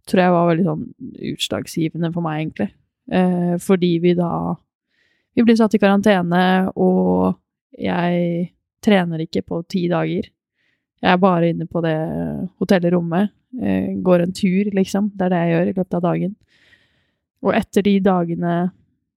tror 0.09 0.23
jeg 0.23 0.33
var 0.33 0.47
veldig 0.49 0.65
sånn 0.65 0.85
utslagsgivende 1.31 2.09
for 2.15 2.25
meg, 2.25 2.41
egentlig. 2.41 2.71
Uh, 3.09 3.55
fordi 3.61 3.93
vi 4.03 4.15
da 4.17 4.57
Vi 5.37 5.43
blir 5.45 5.55
satt 5.55 5.75
i 5.77 5.79
karantene, 5.79 6.71
og 6.75 7.37
jeg 7.79 8.49
trener 8.83 9.23
ikke 9.25 9.43
på 9.45 9.61
ti 9.69 9.87
dager. 9.91 10.29
Jeg 10.99 11.15
er 11.15 11.21
bare 11.21 11.51
inne 11.53 11.67
på 11.69 11.81
det 11.83 11.95
hotellrommet. 12.59 13.31
Eh, 13.61 13.95
går 14.03 14.25
en 14.25 14.35
tur, 14.35 14.69
liksom. 14.75 15.11
Det 15.15 15.27
er 15.27 15.33
det 15.33 15.41
jeg 15.41 15.53
gjør 15.53 15.69
i 15.69 15.73
løpet 15.77 15.97
av 15.97 16.05
dagen. 16.05 16.35
Og 17.45 17.55
etter 17.55 17.85
de 17.87 17.95
dagene 18.03 18.55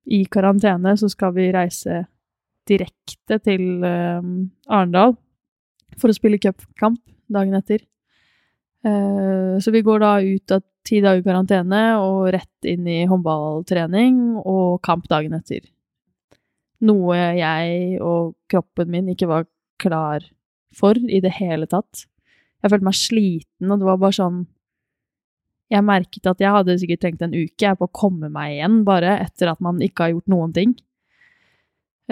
i 0.07 0.25
karantene 0.31 0.95
så 0.99 1.11
skal 1.11 1.35
vi 1.37 1.51
reise 1.55 2.05
direkte 2.71 3.39
til 3.43 3.83
eh, 3.87 4.21
Arendal 4.71 5.17
for 5.99 6.11
å 6.11 6.17
spille 6.17 6.41
cupkamp 6.43 7.01
dagen 7.33 7.59
etter. 7.59 7.83
Eh, 8.87 9.59
så 9.63 9.75
vi 9.75 9.83
går 9.85 10.03
da 10.03 10.15
ut 10.23 10.55
av 10.55 10.63
ti 10.87 11.01
dager 11.03 11.23
karantene 11.27 11.83
og 12.03 12.31
rett 12.35 12.71
inn 12.71 12.87
i 12.91 13.03
håndballtrening 13.11 14.39
og 14.43 14.81
kamp 14.87 15.07
dagen 15.11 15.37
etter. 15.39 15.67
Noe 16.83 17.19
jeg 17.39 17.99
og 18.03 18.35
kroppen 18.51 18.91
min 18.91 19.11
ikke 19.13 19.29
var 19.31 19.47
klar 19.83 20.25
for 20.75 20.97
i 20.97 21.21
det 21.23 21.35
hele 21.39 21.69
tatt. 21.71 22.07
Jeg 22.63 22.73
følte 22.73 22.87
meg 22.87 22.99
sliten, 22.99 23.71
og 23.71 23.81
det 23.81 23.89
var 23.89 24.01
bare 24.03 24.19
sånn 24.19 24.43
Jeg 25.73 25.85
merket 25.89 26.27
at 26.29 26.41
jeg 26.43 26.53
hadde 26.53 26.75
sikkert 26.79 27.01
trengt 27.01 27.23
en 27.25 27.33
uke 27.33 27.65
jeg 27.65 27.79
på 27.81 27.87
å 27.89 27.97
komme 27.97 28.29
meg 28.33 28.59
igjen, 28.59 28.83
bare 28.85 29.17
etter 29.25 29.49
at 29.55 29.61
man 29.65 29.81
ikke 29.81 30.05
har 30.05 30.11
gjort 30.13 30.29
noen 30.29 30.53
ting. 30.53 30.75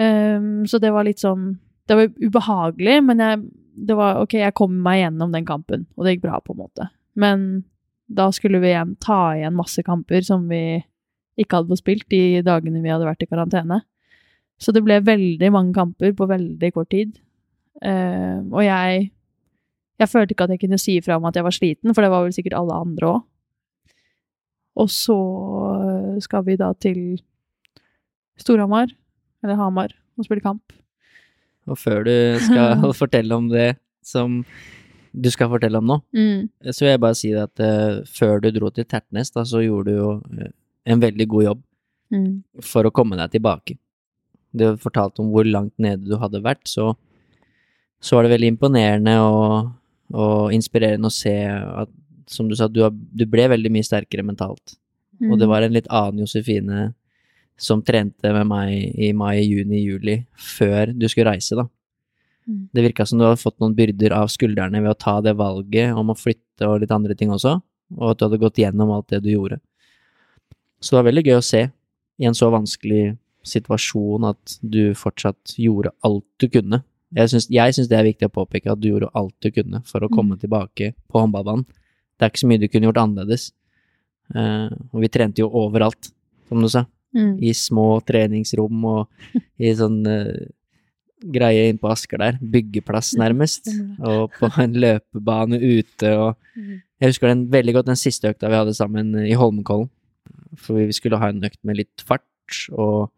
Um, 0.01 0.63
så 0.65 0.79
det 0.81 0.89
var 0.95 1.05
litt 1.05 1.19
sånn 1.21 1.59
Det 1.85 1.97
var 1.99 2.07
ubehagelig, 2.23 2.95
men 3.05 3.21
jeg, 3.21 3.41
det 3.89 3.97
var 3.99 4.21
OK, 4.21 4.37
jeg 4.39 4.55
kom 4.57 4.79
meg 4.81 5.03
gjennom 5.03 5.35
den 5.35 5.45
kampen, 5.45 5.85
og 5.95 6.05
det 6.05 6.15
gikk 6.15 6.25
bra, 6.25 6.39
på 6.41 6.55
en 6.55 6.61
måte. 6.63 6.87
Men 7.19 7.45
da 8.11 8.29
skulle 8.33 8.61
vi 8.63 8.71
igjen 8.71 8.95
ta 9.03 9.35
igjen 9.35 9.55
masse 9.55 9.83
kamper 9.85 10.23
som 10.25 10.47
vi 10.49 10.81
ikke 11.39 11.59
hadde 11.59 11.71
fått 11.71 11.83
spilt 11.83 12.07
de 12.11 12.41
dagene 12.45 12.81
vi 12.83 12.91
hadde 12.91 13.07
vært 13.07 13.23
i 13.23 13.29
karantene. 13.29 13.81
Så 14.61 14.71
det 14.75 14.83
ble 14.85 14.99
veldig 15.01 15.49
mange 15.53 15.73
kamper 15.73 16.13
på 16.13 16.27
veldig 16.29 16.69
kort 16.75 16.89
tid. 16.93 17.15
Uh, 17.81 18.43
og 18.53 18.61
jeg 18.65 19.09
Jeg 20.01 20.09
følte 20.09 20.33
ikke 20.33 20.43
at 20.47 20.49
jeg 20.55 20.59
kunne 20.63 20.77
si 20.81 20.95
ifra 20.97 21.15
om 21.17 21.25
at 21.29 21.35
jeg 21.37 21.43
var 21.45 21.53
sliten, 21.53 21.93
for 21.93 22.01
det 22.01 22.09
var 22.09 22.23
vel 22.25 22.33
sikkert 22.33 22.55
alle 22.57 22.73
andre 22.73 23.07
òg. 23.15 23.19
Og 24.81 24.87
så 24.89 25.17
skal 26.23 26.41
vi 26.47 26.55
da 26.57 26.71
til 26.73 27.19
Storhamar, 28.41 28.89
eller 29.43 29.59
Hamar, 29.59 29.91
og 30.17 30.25
spille 30.25 30.41
kamp. 30.41 30.73
Og 31.69 31.77
før 31.77 32.03
du 32.07 32.13
skal 32.41 32.81
fortelle 33.01 33.35
om 33.37 33.49
det 33.51 33.75
som 34.01 34.39
du 35.13 35.27
skal 35.29 35.51
fortelle 35.51 35.77
om 35.77 35.85
nå, 35.91 35.99
Mm. 36.15 36.49
så 36.71 36.85
vil 36.85 36.91
jeg 36.95 37.01
bare 37.03 37.15
si 37.19 37.33
at 37.37 37.59
uh, 37.61 38.01
før 38.07 38.41
du 38.41 38.49
dro 38.55 38.69
til 38.73 38.85
Tertnes, 38.89 39.29
da, 39.35 39.43
så 39.45 39.61
gjorde 39.61 39.91
du 39.91 39.97
jo 39.99 40.11
eh, 40.39 40.49
en 40.87 41.01
veldig 41.03 41.27
god 41.27 41.43
jobb 41.49 41.61
Mm. 42.11 42.41
for 42.59 42.83
å 42.83 42.91
komme 42.91 43.15
deg 43.15 43.31
tilbake. 43.37 43.77
Du 44.51 44.65
fortalte 44.81 45.23
om 45.23 45.31
hvor 45.31 45.47
langt 45.47 45.73
nede 45.81 46.03
du 46.07 46.17
hadde 46.19 46.43
vært, 46.43 46.65
så, 46.67 46.91
så 48.03 48.17
var 48.17 48.27
det 48.27 48.33
veldig 48.35 48.51
imponerende 48.55 49.15
og, 49.23 49.71
og 50.11 50.53
inspirerende 50.55 51.07
å 51.07 51.15
se 51.15 51.35
at, 51.47 51.91
som 52.31 52.49
du 52.49 52.55
sa, 52.59 52.67
du, 52.67 52.83
har, 52.85 52.91
du 52.91 53.25
ble 53.29 53.47
veldig 53.51 53.71
mye 53.73 53.87
sterkere 53.87 54.25
mentalt. 54.27 54.77
Og 55.21 55.37
det 55.37 55.47
var 55.49 55.61
en 55.61 55.75
litt 55.75 55.89
annen 55.93 56.23
Josefine 56.23 56.91
som 57.61 57.83
trente 57.85 58.31
med 58.33 58.47
meg 58.49 58.71
i 58.97 59.11
mai, 59.13 59.43
juni, 59.43 59.83
juli, 59.83 60.15
før 60.33 60.95
du 60.97 61.05
skulle 61.11 61.35
reise, 61.35 61.57
da. 61.59 61.67
Mm. 62.49 62.63
Det 62.73 62.85
virka 62.87 63.05
som 63.05 63.19
du 63.19 63.27
hadde 63.27 63.41
fått 63.41 63.59
noen 63.61 63.75
byrder 63.77 64.15
av 64.17 64.31
skuldrene 64.33 64.81
ved 64.81 64.95
å 64.95 64.97
ta 64.97 65.19
det 65.21 65.35
valget 65.37 65.93
om 65.97 66.09
å 66.09 66.17
flytte 66.17 66.65
og 66.65 66.81
litt 66.81 66.93
andre 66.95 67.13
ting 67.17 67.33
også, 67.33 67.59
og 67.99 68.07
at 68.09 68.17
du 68.17 68.25
hadde 68.25 68.41
gått 68.41 68.61
gjennom 68.63 68.93
alt 68.95 69.11
det 69.13 69.21
du 69.21 69.29
gjorde. 69.35 69.59
Så 70.81 70.95
det 70.95 70.97
var 70.97 71.09
veldig 71.11 71.25
gøy 71.27 71.37
å 71.37 71.45
se, 71.45 71.67
i 72.21 72.25
en 72.25 72.37
så 72.37 72.49
vanskelig 72.53 73.13
situasjon, 73.47 74.27
at 74.29 74.57
du 74.61 74.93
fortsatt 74.97 75.55
gjorde 75.57 75.93
alt 76.05 76.25
du 76.41 76.47
kunne. 76.51 76.83
Jeg 77.15 77.31
syns, 77.33 77.49
det 77.91 77.97
er 77.97 78.07
viktig 78.07 78.29
å 78.29 78.33
påpeke, 78.33 78.71
at 78.71 78.79
du 78.79 78.89
gjorde 78.91 79.11
alt 79.17 79.35
du 79.43 79.49
kunne 79.51 79.81
for 79.87 80.03
å 80.03 80.11
komme 80.11 80.37
tilbake 80.39 80.93
på 81.11 81.19
håndballbanen. 81.19 81.65
Det 82.15 82.25
er 82.25 82.31
ikke 82.31 82.43
så 82.43 82.49
mye 82.51 82.61
du 82.61 82.69
kunne 82.71 82.87
gjort 82.87 83.01
annerledes. 83.01 83.49
Uh, 84.31 84.71
og 84.93 85.01
vi 85.03 85.09
trente 85.11 85.43
jo 85.43 85.49
overalt, 85.51 86.13
som 86.47 86.63
du 86.63 86.69
sa 86.71 86.85
Mm. 87.11 87.43
i 87.43 87.51
små 87.51 87.99
treningsrom 88.07 88.85
og 88.87 89.09
i 89.59 89.67
sånn 89.75 89.97
uh, 90.07 90.47
greie 91.19 91.65
inn 91.67 91.79
på 91.81 91.89
Asker 91.91 92.21
der. 92.21 92.37
Byggeplass, 92.39 93.17
nærmest. 93.19 93.67
Og 93.99 94.31
på 94.37 94.47
en 94.63 94.77
løpebane 94.79 95.59
ute 95.59 96.13
og 96.15 96.37
Mm. 96.51 96.81
Jeg 96.99 97.13
husker 97.13 97.27
den 97.31 97.45
veldig 97.49 97.73
godt 97.73 97.87
den 97.87 97.95
siste 97.95 98.27
økta 98.27 98.49
vi 98.51 98.57
hadde 98.59 98.73
sammen 98.75 99.15
i 99.23 99.33
Holmenkollen. 99.39 99.87
For 100.59 100.75
vi 100.75 100.91
skulle 100.91 101.17
ha 101.17 101.29
en 101.31 101.39
økt 101.47 101.61
med 101.63 101.77
litt 101.79 102.03
fart 102.03 102.67
og 102.75 103.09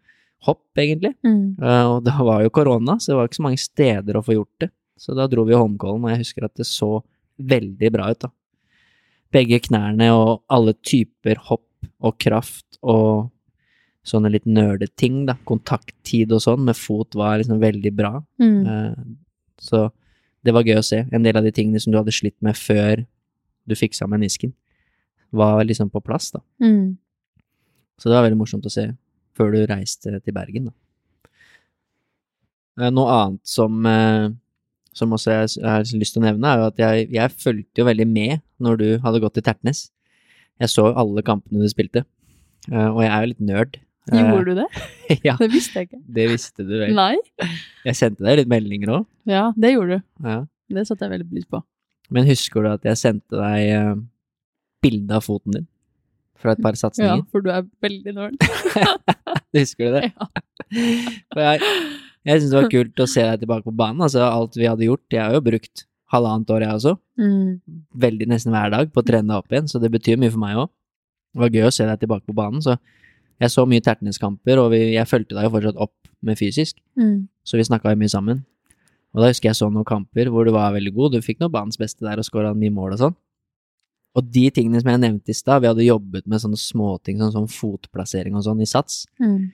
hopp, 0.47 0.63
egentlig. 0.79 1.13
Mm. 1.25 1.55
Uh, 1.61 1.95
og 1.95 1.97
da 2.05 2.15
var 2.25 2.43
jo 2.43 2.53
korona, 2.53 2.97
så 2.99 3.11
det 3.11 3.17
var 3.19 3.29
ikke 3.29 3.39
så 3.39 3.45
mange 3.47 3.61
steder 3.61 4.19
å 4.19 4.23
få 4.25 4.37
gjort 4.37 4.65
det. 4.65 4.69
Så 4.99 5.15
da 5.17 5.27
dro 5.31 5.45
vi 5.47 5.55
i 5.55 5.57
Holmenkollen, 5.57 6.03
og 6.05 6.13
jeg 6.13 6.23
husker 6.23 6.47
at 6.47 6.55
det 6.59 6.67
så 6.69 6.97
veldig 7.41 7.91
bra 7.95 8.09
ut, 8.13 8.23
da. 8.25 8.31
Begge 9.33 9.57
knærne 9.65 10.11
og 10.13 10.43
alle 10.53 10.75
typer 10.85 11.39
hopp 11.49 11.87
og 12.03 12.19
kraft 12.21 12.77
og 12.83 13.31
sånne 14.05 14.29
litt 14.33 14.45
nerdeting, 14.45 15.23
da. 15.29 15.37
Kontakttid 15.47 16.31
og 16.35 16.43
sånn 16.43 16.65
med 16.67 16.77
fot 16.77 17.15
var 17.17 17.39
liksom 17.41 17.61
veldig 17.63 17.93
bra. 17.95 18.17
Mm. 18.43 18.57
Uh, 18.67 19.13
Så 19.63 19.87
det 20.43 20.51
var 20.51 20.67
gøy 20.67 20.75
å 20.81 20.83
se. 20.85 21.05
En 21.11 21.23
del 21.23 21.37
av 21.39 21.45
de 21.45 21.53
tingene 21.55 21.79
som 21.79 21.93
du 21.93 21.97
hadde 21.97 22.11
slitt 22.11 22.35
med 22.43 22.57
før 22.59 23.05
du 23.63 23.75
fiksa 23.79 24.09
menisken, 24.11 24.51
var 25.31 25.63
liksom 25.63 25.89
på 25.89 26.01
plass, 26.03 26.33
da. 26.35 26.41
Mm. 26.61 26.97
Så 27.97 28.09
det 28.09 28.17
var 28.17 28.25
veldig 28.27 28.41
morsomt 28.41 28.65
å 28.67 28.73
se 28.73 28.89
før 29.37 29.53
du 29.55 29.59
reiste 29.69 30.19
til 30.23 30.35
Bergen, 30.35 30.69
da. 30.69 30.73
Eh, 32.81 32.89
Noe 32.93 33.13
annet 33.19 33.41
som, 33.47 33.85
eh, 33.85 34.29
som 34.97 35.13
også 35.15 35.33
jeg, 35.35 35.63
har 35.65 35.85
lyst 35.99 36.15
til 36.15 36.23
å 36.23 36.25
nevne, 36.27 36.49
er 36.49 36.61
jo 36.61 36.69
at 36.71 36.81
jeg, 36.81 37.07
jeg 37.13 37.35
fulgte 37.43 37.81
jo 37.83 37.87
veldig 37.89 38.07
med 38.09 38.41
når 38.63 38.79
du 38.81 38.87
hadde 39.03 39.21
gått 39.23 39.35
til 39.37 39.45
Tertnes. 39.45 39.87
Jeg 40.61 40.69
så 40.69 40.87
alle 40.93 41.23
kampene 41.25 41.61
du 41.65 41.69
spilte, 41.71 42.05
eh, 42.71 42.87
og 42.89 43.01
jeg 43.03 43.11
er 43.11 43.25
jo 43.25 43.31
litt 43.33 43.43
nerd. 43.49 43.79
Gjorde 44.11 44.51
du 44.51 44.57
det? 44.59 44.67
ja, 45.29 45.37
Det 45.39 45.47
visste 45.53 45.79
jeg 45.79 45.87
ikke. 45.87 46.01
det 46.17 46.25
visste 46.33 46.65
du 46.67 46.73
vel. 46.81 46.91
Nei? 46.97 47.13
Jeg 47.87 47.95
sendte 47.95 48.25
deg 48.25 48.41
litt 48.41 48.49
meldinger 48.51 48.97
òg. 48.97 49.05
Ja, 49.29 49.45
det 49.55 49.71
gjorde 49.77 49.99
du. 50.01 50.07
Ja. 50.27 50.39
Det 50.73 50.83
satte 50.89 51.05
jeg 51.07 51.13
veldig 51.13 51.29
pris 51.29 51.45
på. 51.47 51.61
Men 52.13 52.27
husker 52.27 52.65
du 52.65 52.71
at 52.73 52.83
jeg 52.89 52.99
sendte 52.99 53.39
deg 53.39 54.01
bilde 54.83 55.15
av 55.15 55.23
foten 55.23 55.55
din 55.55 55.67
fra 56.43 56.53
et 56.55 56.61
par 56.63 56.77
Ja, 56.99 57.15
for 57.31 57.43
du 57.45 57.49
er 57.53 57.65
veldig 57.83 58.13
nerd. 58.17 58.37
Husker 59.57 59.89
du 59.89 59.99
det? 59.99 60.11
Ja. 60.11 61.53
Jeg 61.57 61.73
jeg 62.23 62.39
syns 62.39 62.53
det 62.53 62.59
var 62.61 62.69
kult 62.71 63.01
å 63.03 63.07
se 63.09 63.23
deg 63.25 63.41
tilbake 63.41 63.67
på 63.67 63.73
banen. 63.75 64.03
Altså, 64.05 64.21
alt 64.23 64.55
vi 64.55 64.67
hadde 64.69 64.87
gjort 64.87 65.11
Jeg 65.11 65.19
har 65.25 65.33
jo 65.35 65.41
brukt 65.43 65.83
halvannet 66.13 66.51
år, 66.53 66.63
jeg 66.63 66.77
også. 66.77 66.93
Mm. 67.19 67.47
Veldig 68.05 68.27
nesten 68.31 68.53
hver 68.53 68.71
dag 68.71 68.91
på 68.93 69.01
å 69.01 69.05
trene 69.07 69.27
deg 69.27 69.41
opp 69.41 69.51
igjen, 69.51 69.67
så 69.71 69.81
det 69.81 69.89
betyr 69.91 70.19
mye 70.21 70.31
for 70.31 70.43
meg 70.43 70.59
òg. 70.61 70.69
Det 71.33 71.41
var 71.41 71.53
gøy 71.57 71.65
å 71.67 71.73
se 71.73 71.87
deg 71.89 72.03
tilbake 72.03 72.27
på 72.29 72.35
banen, 72.37 72.61
så 72.61 72.77
jeg 73.41 73.49
så 73.49 73.65
mye 73.67 73.81
Tertnes-kamper, 73.83 74.61
og 74.61 74.69
vi, 74.75 74.81
jeg 74.93 75.09
fulgte 75.09 75.33
deg 75.35 75.47
jo 75.47 75.53
fortsatt 75.55 75.79
opp 75.81 75.95
med 76.23 76.37
fysisk, 76.39 76.77
Mm. 76.95 77.27
så 77.43 77.57
vi 77.57 77.65
snakka 77.65 77.95
mye 77.97 78.13
sammen. 78.13 78.43
Og 79.13 79.21
da 79.21 79.31
husker 79.31 79.49
jeg 79.49 79.57
så 79.57 79.71
noen 79.73 79.85
kamper 79.85 80.29
hvor 80.29 80.45
du 80.45 80.51
var 80.53 80.71
veldig 80.73 80.93
god, 80.93 81.17
du 81.17 81.25
fikk 81.25 81.41
nå 81.41 81.49
banens 81.51 81.77
beste 81.81 82.05
der 82.05 82.21
og 82.21 82.25
skåra 82.25 82.53
mye 82.55 82.71
mål 82.73 82.93
og 82.95 83.01
sånn. 83.01 83.15
Og 84.15 84.27
de 84.31 84.49
tingene 84.53 84.79
som 84.81 84.91
jeg 84.91 85.01
nevnte 85.01 85.29
i 85.33 85.33
stad, 85.33 85.61
vi 85.63 85.67
hadde 85.71 85.85
jobbet 85.87 86.27
med 86.29 86.39
sånne 86.43 86.59
småting, 86.59 87.17
sånn 87.17 87.31
som 87.33 87.47
fotplassering 87.49 88.35
og 88.37 88.43
sånn 88.45 88.61
i 88.61 88.65
sats, 88.69 89.07
Mm. 89.19 89.51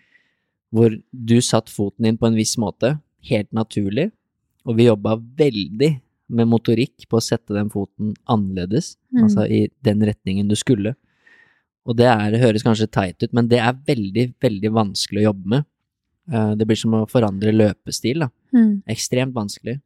hvor 0.74 1.02
du 1.14 1.38
satt 1.42 1.68
foten 1.70 2.04
din 2.04 2.18
på 2.18 2.28
en 2.28 2.36
viss 2.36 2.58
måte, 2.58 3.00
helt 3.24 3.52
naturlig, 3.52 4.12
og 4.66 4.76
vi 4.76 4.86
jobba 4.86 5.16
veldig 5.18 6.02
med 6.30 6.48
motorikk 6.48 7.08
på 7.10 7.18
å 7.18 7.24
sette 7.24 7.54
den 7.56 7.70
foten 7.70 8.14
annerledes, 8.28 8.98
Mm. 9.14 9.24
altså 9.24 9.50
i 9.50 9.70
den 9.82 10.00
retningen 10.02 10.48
du 10.48 10.56
skulle. 10.56 10.96
Og 11.88 11.96
det 11.96 12.06
er, 12.06 12.32
det 12.32 12.42
høres 12.42 12.62
kanskje 12.64 12.92
teit 12.92 13.24
ut, 13.24 13.34
men 13.34 13.48
det 13.48 13.60
er 13.60 13.74
veldig, 13.74 14.36
veldig 14.40 14.72
vanskelig 14.72 15.22
å 15.24 15.34
jobbe 15.34 15.46
med. 15.48 15.66
Eh, 16.32 16.56
Det 16.56 16.68
blir 16.68 16.78
som 16.78 16.92
å 16.92 17.08
forandre 17.10 17.52
løpestil, 17.52 18.20
da. 18.20 18.30
Mm. 18.54 18.84
Ekstremt 18.88 19.34
vanskelig. 19.34 19.82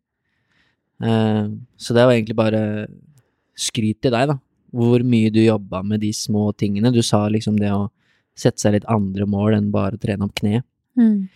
Eh, 1.02 1.48
Så 1.78 1.94
det 1.94 2.04
var 2.06 2.12
egentlig 2.14 2.36
bare 2.36 2.88
skryt 3.56 4.02
til 4.02 4.12
deg, 4.12 4.28
da. 4.30 4.40
Hvor 4.74 5.04
mye 5.06 5.30
du 5.34 5.42
jobba 5.44 5.84
med 5.86 6.02
de 6.02 6.10
små 6.18 6.50
tingene. 6.58 6.92
Du 6.94 7.04
sa 7.06 7.28
liksom 7.30 7.60
det 7.62 7.72
å 7.74 7.88
sette 8.38 8.62
seg 8.62 8.78
litt 8.78 8.90
andre 8.90 9.28
mål 9.30 9.60
enn 9.60 9.72
bare 9.74 10.00
å 10.00 10.02
trene 10.02 10.26
opp 10.26 10.34
kne. 10.40 10.64
Mm. 10.98 11.30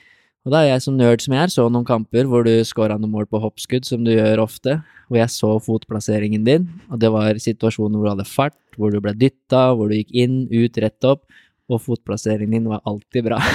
Og 0.48 0.54
da 0.54 0.62
er 0.64 0.70
jeg 0.72 0.86
som 0.86 0.96
nerd 0.96 1.20
som 1.20 1.34
jeg 1.36 1.44
er, 1.44 1.52
så 1.52 1.66
noen 1.68 1.86
kamper 1.86 2.28
hvor 2.32 2.46
du 2.48 2.54
scora 2.64 2.96
noen 2.96 3.12
mål 3.12 3.26
på 3.28 3.42
hoppskudd, 3.44 3.84
som 3.84 4.06
du 4.06 4.14
gjør 4.14 4.46
ofte, 4.46 4.78
hvor 5.10 5.20
jeg 5.20 5.34
så 5.34 5.50
fotplasseringen 5.60 6.46
din, 6.48 6.70
og 6.88 7.02
det 7.02 7.12
var 7.12 7.42
situasjoner 7.44 8.00
hvor 8.00 8.08
du 8.08 8.14
hadde 8.14 8.28
fart, 8.30 8.56
hvor 8.80 8.94
du 8.94 9.02
ble 9.04 9.12
dytta, 9.20 9.74
hvor 9.76 9.92
du 9.92 9.98
gikk 9.98 10.14
inn, 10.16 10.46
ut, 10.48 10.80
rett 10.80 11.10
opp, 11.10 11.26
og 11.68 11.84
fotplasseringen 11.84 12.56
din 12.56 12.72
var 12.72 12.80
alltid 12.88 13.28
bra. 13.28 13.42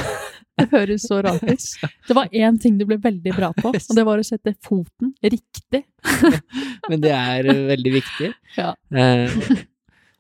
Det 0.53 0.67
høres 0.69 1.07
så 1.09 1.23
rart 1.25 1.41
ut. 1.49 1.65
Det 2.11 2.15
var 2.19 2.29
én 2.37 2.59
ting 2.61 2.77
du 2.77 2.85
ble 2.85 2.99
veldig 3.01 3.33
bra 3.39 3.49
på, 3.57 3.73
og 3.89 3.97
det 3.97 4.05
var 4.05 4.21
å 4.21 4.27
sette 4.27 4.53
foten 4.61 5.15
riktig. 5.25 5.87
Men 6.93 7.01
det 7.01 7.15
er 7.17 7.49
eh, 7.49 7.63
veldig 7.73 7.93
viktig. 7.95 8.29
Ja. 8.59 8.75
Eh, 8.93 9.33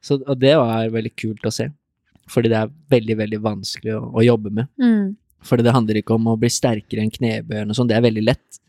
så, 0.02 0.18
og 0.18 0.38
det 0.42 0.56
var 0.58 0.90
veldig 0.92 1.12
kult 1.18 1.46
å 1.46 1.54
se, 1.54 1.68
fordi 2.30 2.50
det 2.50 2.58
er 2.58 2.72
veldig, 2.92 3.16
veldig 3.22 3.40
vanskelig 3.44 3.94
å, 3.94 4.02
å 4.18 4.24
jobbe 4.26 4.50
med. 4.58 4.70
Mm. 4.82 5.14
Fordi 5.46 5.66
det 5.66 5.74
handler 5.74 6.00
ikke 6.00 6.16
om 6.16 6.28
å 6.30 6.38
bli 6.38 6.50
sterkere 6.52 7.04
enn 7.04 7.12
knebøyeren 7.12 7.70
og 7.70 7.78
sånn, 7.78 7.90
det 7.90 7.98
er 7.98 8.04
veldig 8.04 8.24
lett. 8.26 8.60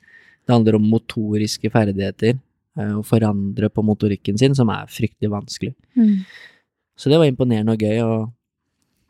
Det 0.44 0.54
handler 0.54 0.78
om 0.78 0.88
motoriske 0.92 1.72
ferdigheter, 1.74 2.38
eh, 2.80 2.94
å 3.00 3.04
forandre 3.08 3.70
på 3.74 3.86
motorikken 3.86 4.38
sin, 4.40 4.56
som 4.58 4.72
er 4.74 4.90
fryktelig 4.92 5.32
vanskelig. 5.34 5.74
Mm. 5.98 6.24
Så 7.00 7.10
det 7.10 7.20
var 7.22 7.30
imponerende 7.30 7.74
og 7.74 7.82
gøy 7.82 8.02
å, 8.04 8.18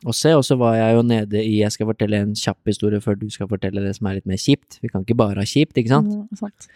å 0.07 0.15
se. 0.15 0.31
Og 0.37 0.45
så 0.47 0.55
var 0.59 0.77
jeg 0.77 0.97
jo 0.97 1.03
nede 1.07 1.41
i 1.43 1.57
Jeg 1.59 1.75
skal 1.75 1.89
fortelle 1.89 2.21
en 2.23 2.35
kjapp 2.37 2.71
historie 2.71 3.03
før 3.03 3.17
du 3.19 3.27
skal 3.33 3.49
fortelle 3.51 3.83
det 3.83 3.95
som 3.97 4.07
er 4.07 4.19
litt 4.19 4.29
mer 4.29 4.39
kjipt. 4.39 4.79
Vi 4.83 4.91
kan 4.91 5.03
ikke 5.03 5.19
bare 5.19 5.43
ha 5.43 5.47
kjipt, 5.47 5.75
ikke 5.79 5.91
sant? 5.91 6.13
Mm, 6.13 6.39
sant. 6.39 6.69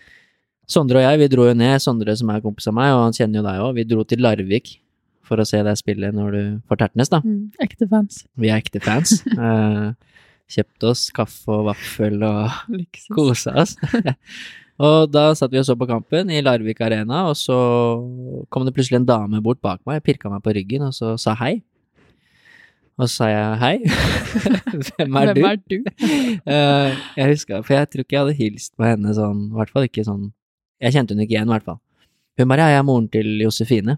Sondre 0.67 0.99
og 0.99 1.05
jeg, 1.05 1.21
vi 1.21 1.29
dro 1.31 1.47
jo 1.47 1.55
ned. 1.55 1.79
Sondre 1.83 2.15
som 2.19 2.31
er 2.33 2.43
kompis 2.43 2.67
av 2.67 2.75
meg, 2.75 2.91
og 2.95 3.05
han 3.05 3.15
kjenner 3.15 3.39
jo 3.39 3.47
deg 3.47 3.63
òg. 3.63 3.71
Vi 3.77 3.87
dro 3.87 4.03
til 4.07 4.23
Larvik 4.25 4.75
for 5.27 5.41
å 5.41 5.47
se 5.47 5.59
deg 5.63 5.79
spille 5.79 6.11
når 6.15 6.35
du 6.35 6.43
får 6.69 6.81
Tertnes, 6.81 7.11
da. 7.11 7.21
Mm. 7.25 7.49
Ekte 7.63 7.87
fans. 7.91 8.23
Vi 8.39 8.51
er 8.51 8.61
ekte 8.63 8.83
fans. 8.83 9.19
Eh, 9.37 9.91
kjøpte 10.47 10.87
oss 10.89 11.01
kaffe 11.11 11.51
og 11.51 11.65
vaffel 11.67 12.21
og 12.23 12.77
kosa 13.13 13.51
oss. 13.63 13.73
og 14.87 15.09
da 15.11 15.29
satt 15.35 15.51
vi 15.51 15.59
og 15.59 15.65
så 15.67 15.75
på 15.77 15.87
kampen 15.89 16.31
i 16.31 16.39
Larvik 16.43 16.79
Arena, 16.85 17.25
og 17.27 17.35
så 17.35 17.57
kom 18.53 18.63
det 18.65 18.73
plutselig 18.75 19.01
en 19.01 19.09
dame 19.09 19.41
bort 19.43 19.59
bak 19.63 19.81
meg, 19.89 19.99
pirka 20.05 20.31
meg 20.31 20.43
på 20.45 20.55
ryggen 20.55 20.87
og 20.87 20.95
så 20.95 21.17
sa 21.19 21.35
hei. 21.41 21.57
Og 22.97 23.05
så 23.05 23.11
sa 23.11 23.29
jeg 23.29 23.59
hei. 23.61 23.75
Hvem 24.87 25.19
er 25.19 25.33
du? 25.35 25.41
Hvem 25.43 25.49
er 25.51 25.59
du? 25.61 25.77
uh, 26.47 26.95
jeg 27.19 27.35
huska, 27.35 27.61
for 27.61 27.75
jeg 27.75 27.91
tror 27.91 28.07
ikke 28.07 28.17
jeg 28.17 28.23
hadde 28.23 28.39
hilst 28.39 28.73
på 28.79 28.87
henne 28.87 29.13
sånn, 29.19 29.49
i 29.51 29.59
hvert 29.59 29.75
fall 29.75 29.85
ikke 29.89 30.07
sånn 30.07 30.31
Jeg 30.81 30.95
kjente 30.95 31.13
hun 31.13 31.21
ikke 31.25 31.35
igjen, 31.35 31.51
i 31.51 31.55
hvert 31.57 31.67
fall. 31.67 31.81
Hun 32.37 32.49
bare 32.51 32.67
ja, 32.67 32.77
jeg 32.77 32.81
er 32.81 32.85
moren 32.85 33.07
til 33.09 33.29
Josefine. 33.41 33.97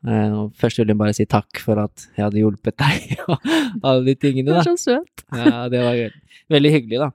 Eh, 0.00 0.36
først 0.56 0.80
ville 0.80 0.94
hun 0.94 1.00
bare 1.02 1.12
si 1.16 1.26
takk 1.28 1.60
for 1.60 1.80
at 1.82 2.06
jeg 2.16 2.24
hadde 2.24 2.40
hjulpet 2.40 2.76
deg, 2.80 3.16
og 3.30 3.36
alle 3.82 4.06
de 4.06 4.14
tingene, 4.16 4.54
da. 4.54 4.62
er 4.62 4.70
så 4.70 4.76
søt. 4.80 5.24
Ja, 5.36 5.66
det 5.72 5.82
var 5.84 5.98
gøy. 5.98 6.10
veldig 6.56 6.72
hyggelig, 6.76 7.02
da. 7.02 7.10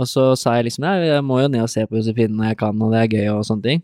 Og 0.00 0.08
så 0.08 0.30
sa 0.40 0.56
jeg 0.56 0.70
liksom 0.70 0.86
ja, 0.88 0.92
jeg 1.04 1.24
må 1.28 1.38
jo 1.42 1.50
ned 1.52 1.66
og 1.66 1.70
se 1.70 1.84
på 1.86 1.98
Josefine 1.98 2.32
når 2.32 2.52
jeg 2.52 2.60
kan, 2.62 2.78
og 2.82 2.94
det 2.94 3.02
er 3.02 3.10
gøy 3.12 3.26
og 3.34 3.44
sånne 3.46 3.66
ting. 3.66 3.82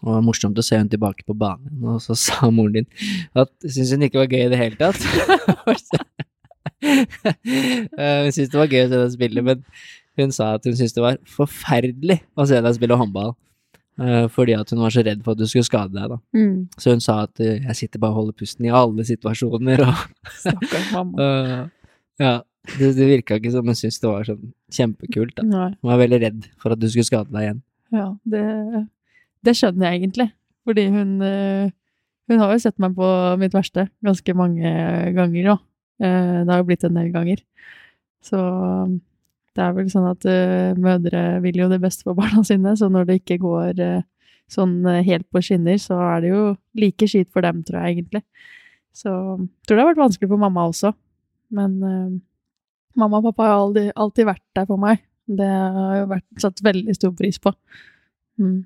Og 0.00 0.08
det 0.08 0.16
var 0.16 0.24
morsomt 0.26 0.58
å 0.58 0.64
se 0.64 0.78
henne 0.78 0.90
tilbake 0.92 1.26
på 1.28 1.36
banen, 1.38 1.84
og 1.84 2.00
så 2.04 2.16
sa 2.18 2.48
moren 2.56 2.80
din 2.80 2.88
at 3.36 3.52
syntes 3.62 3.92
hun 3.94 4.06
ikke 4.08 4.22
var 4.22 4.32
gøy 4.32 4.44
i 4.46 4.50
det 4.52 4.60
hele 4.60 4.80
tatt. 4.80 5.00
Eh, 6.80 8.22
hun 8.24 8.32
syntes 8.32 8.48
det 8.52 8.56
var 8.56 8.70
gøy 8.72 8.86
å 8.86 8.88
se 8.88 8.98
deg 9.02 9.10
spille, 9.12 9.42
men 9.44 9.64
hun 10.16 10.30
sa 10.32 10.54
at 10.56 10.64
hun 10.64 10.76
syntes 10.78 10.94
det 10.96 11.02
var 11.04 11.18
forferdelig 11.28 12.16
å 12.40 12.46
se 12.48 12.56
deg 12.64 12.76
spille 12.76 12.96
håndball. 12.96 13.34
Eh, 13.98 14.26
Fordi 14.32 14.54
at 14.56 14.70
hun 14.70 14.82
var 14.84 14.94
så 14.94 15.02
redd 15.06 15.24
for 15.24 15.34
at 15.34 15.40
du 15.40 15.48
skulle 15.50 15.66
skade 15.66 15.96
deg, 15.96 16.12
da. 16.12 16.18
Mm. 16.36 16.68
Så 16.78 16.94
hun 16.94 17.02
sa 17.04 17.22
at 17.24 17.42
eh, 17.42 17.58
jeg 17.64 17.78
sitter 17.78 18.02
bare 18.02 18.14
og 18.14 18.20
holder 18.20 18.38
pusten 18.42 18.68
i 18.68 18.74
alle 18.74 19.06
situasjoner, 19.08 19.82
og 19.86 20.06
Stakkars 20.44 20.94
mamma. 20.94 21.32
Ja, 22.20 22.42
det, 22.76 22.90
det 22.98 23.06
virka 23.08 23.38
ikke 23.38 23.50
som 23.54 23.64
hun 23.64 23.76
syntes 23.78 23.96
det 24.02 24.08
var 24.10 24.26
sånn 24.28 24.50
kjempekult. 24.76 25.30
da. 25.38 25.44
Nei. 25.48 25.68
Hun 25.80 25.88
var 25.88 26.00
veldig 26.02 26.18
redd 26.20 26.48
for 26.60 26.74
at 26.74 26.82
du 26.82 26.84
skulle 26.90 27.08
skade 27.08 27.32
deg 27.32 27.46
igjen. 27.46 27.62
Ja, 27.96 28.08
det, 28.28 28.42
det 29.48 29.54
skjønner 29.56 29.88
jeg 29.88 30.02
egentlig. 30.02 30.26
Fordi 30.68 30.84
hun, 30.92 31.14
eh, 31.24 31.72
hun 32.28 32.42
har 32.44 32.52
jo 32.52 32.60
sett 32.60 32.76
meg 32.76 32.92
på 32.98 33.08
mitt 33.40 33.56
verste 33.56 33.86
ganske 34.04 34.34
mange 34.36 34.74
ganger 35.16 35.54
òg. 35.54 35.64
Det 36.00 36.52
har 36.52 36.60
jo 36.60 36.68
blitt 36.68 36.84
en 36.84 37.00
del 37.00 37.08
ganger. 37.16 37.40
Så 38.24 38.36
det 39.60 39.66
er 39.66 39.76
vel 39.76 39.90
sånn 39.92 40.08
at 40.08 40.24
uh, 40.24 40.78
mødre 40.80 41.20
vil 41.44 41.60
jo 41.60 41.68
det 41.68 41.80
beste 41.82 42.06
for 42.06 42.16
barna 42.16 42.42
sine, 42.46 42.72
så 42.78 42.88
når 42.92 43.10
det 43.10 43.20
ikke 43.20 43.40
går 43.42 43.82
uh, 43.84 44.06
sånn 44.50 44.80
eh, 44.90 45.04
helt 45.06 45.28
på 45.30 45.38
skinner, 45.46 45.76
så 45.78 45.94
er 46.02 46.24
det 46.24 46.32
jo 46.32 46.40
like 46.80 47.06
skit 47.06 47.28
for 47.30 47.44
dem, 47.46 47.60
tror 47.62 47.84
jeg 47.84 48.00
egentlig. 48.00 48.24
Så 48.96 49.12
jeg 49.12 49.68
tror 49.68 49.76
det 49.76 49.84
har 49.84 49.90
vært 49.92 50.00
vanskelig 50.00 50.30
for 50.32 50.42
mamma 50.42 50.64
også. 50.72 50.90
Men 51.54 51.76
uh, 51.84 52.16
mamma 52.98 53.20
og 53.20 53.28
pappa 53.28 53.46
har 53.46 53.60
alltid, 53.60 53.92
alltid 53.94 54.26
vært 54.32 54.42
der 54.58 54.66
for 54.66 54.82
meg. 54.82 55.04
Det 55.30 55.46
har 55.46 56.00
jo 56.00 56.10
vært 56.16 56.42
satt 56.42 56.64
veldig 56.66 56.96
stor 56.98 57.14
pris 57.14 57.38
på. 57.38 57.52
Mm. 58.42 58.64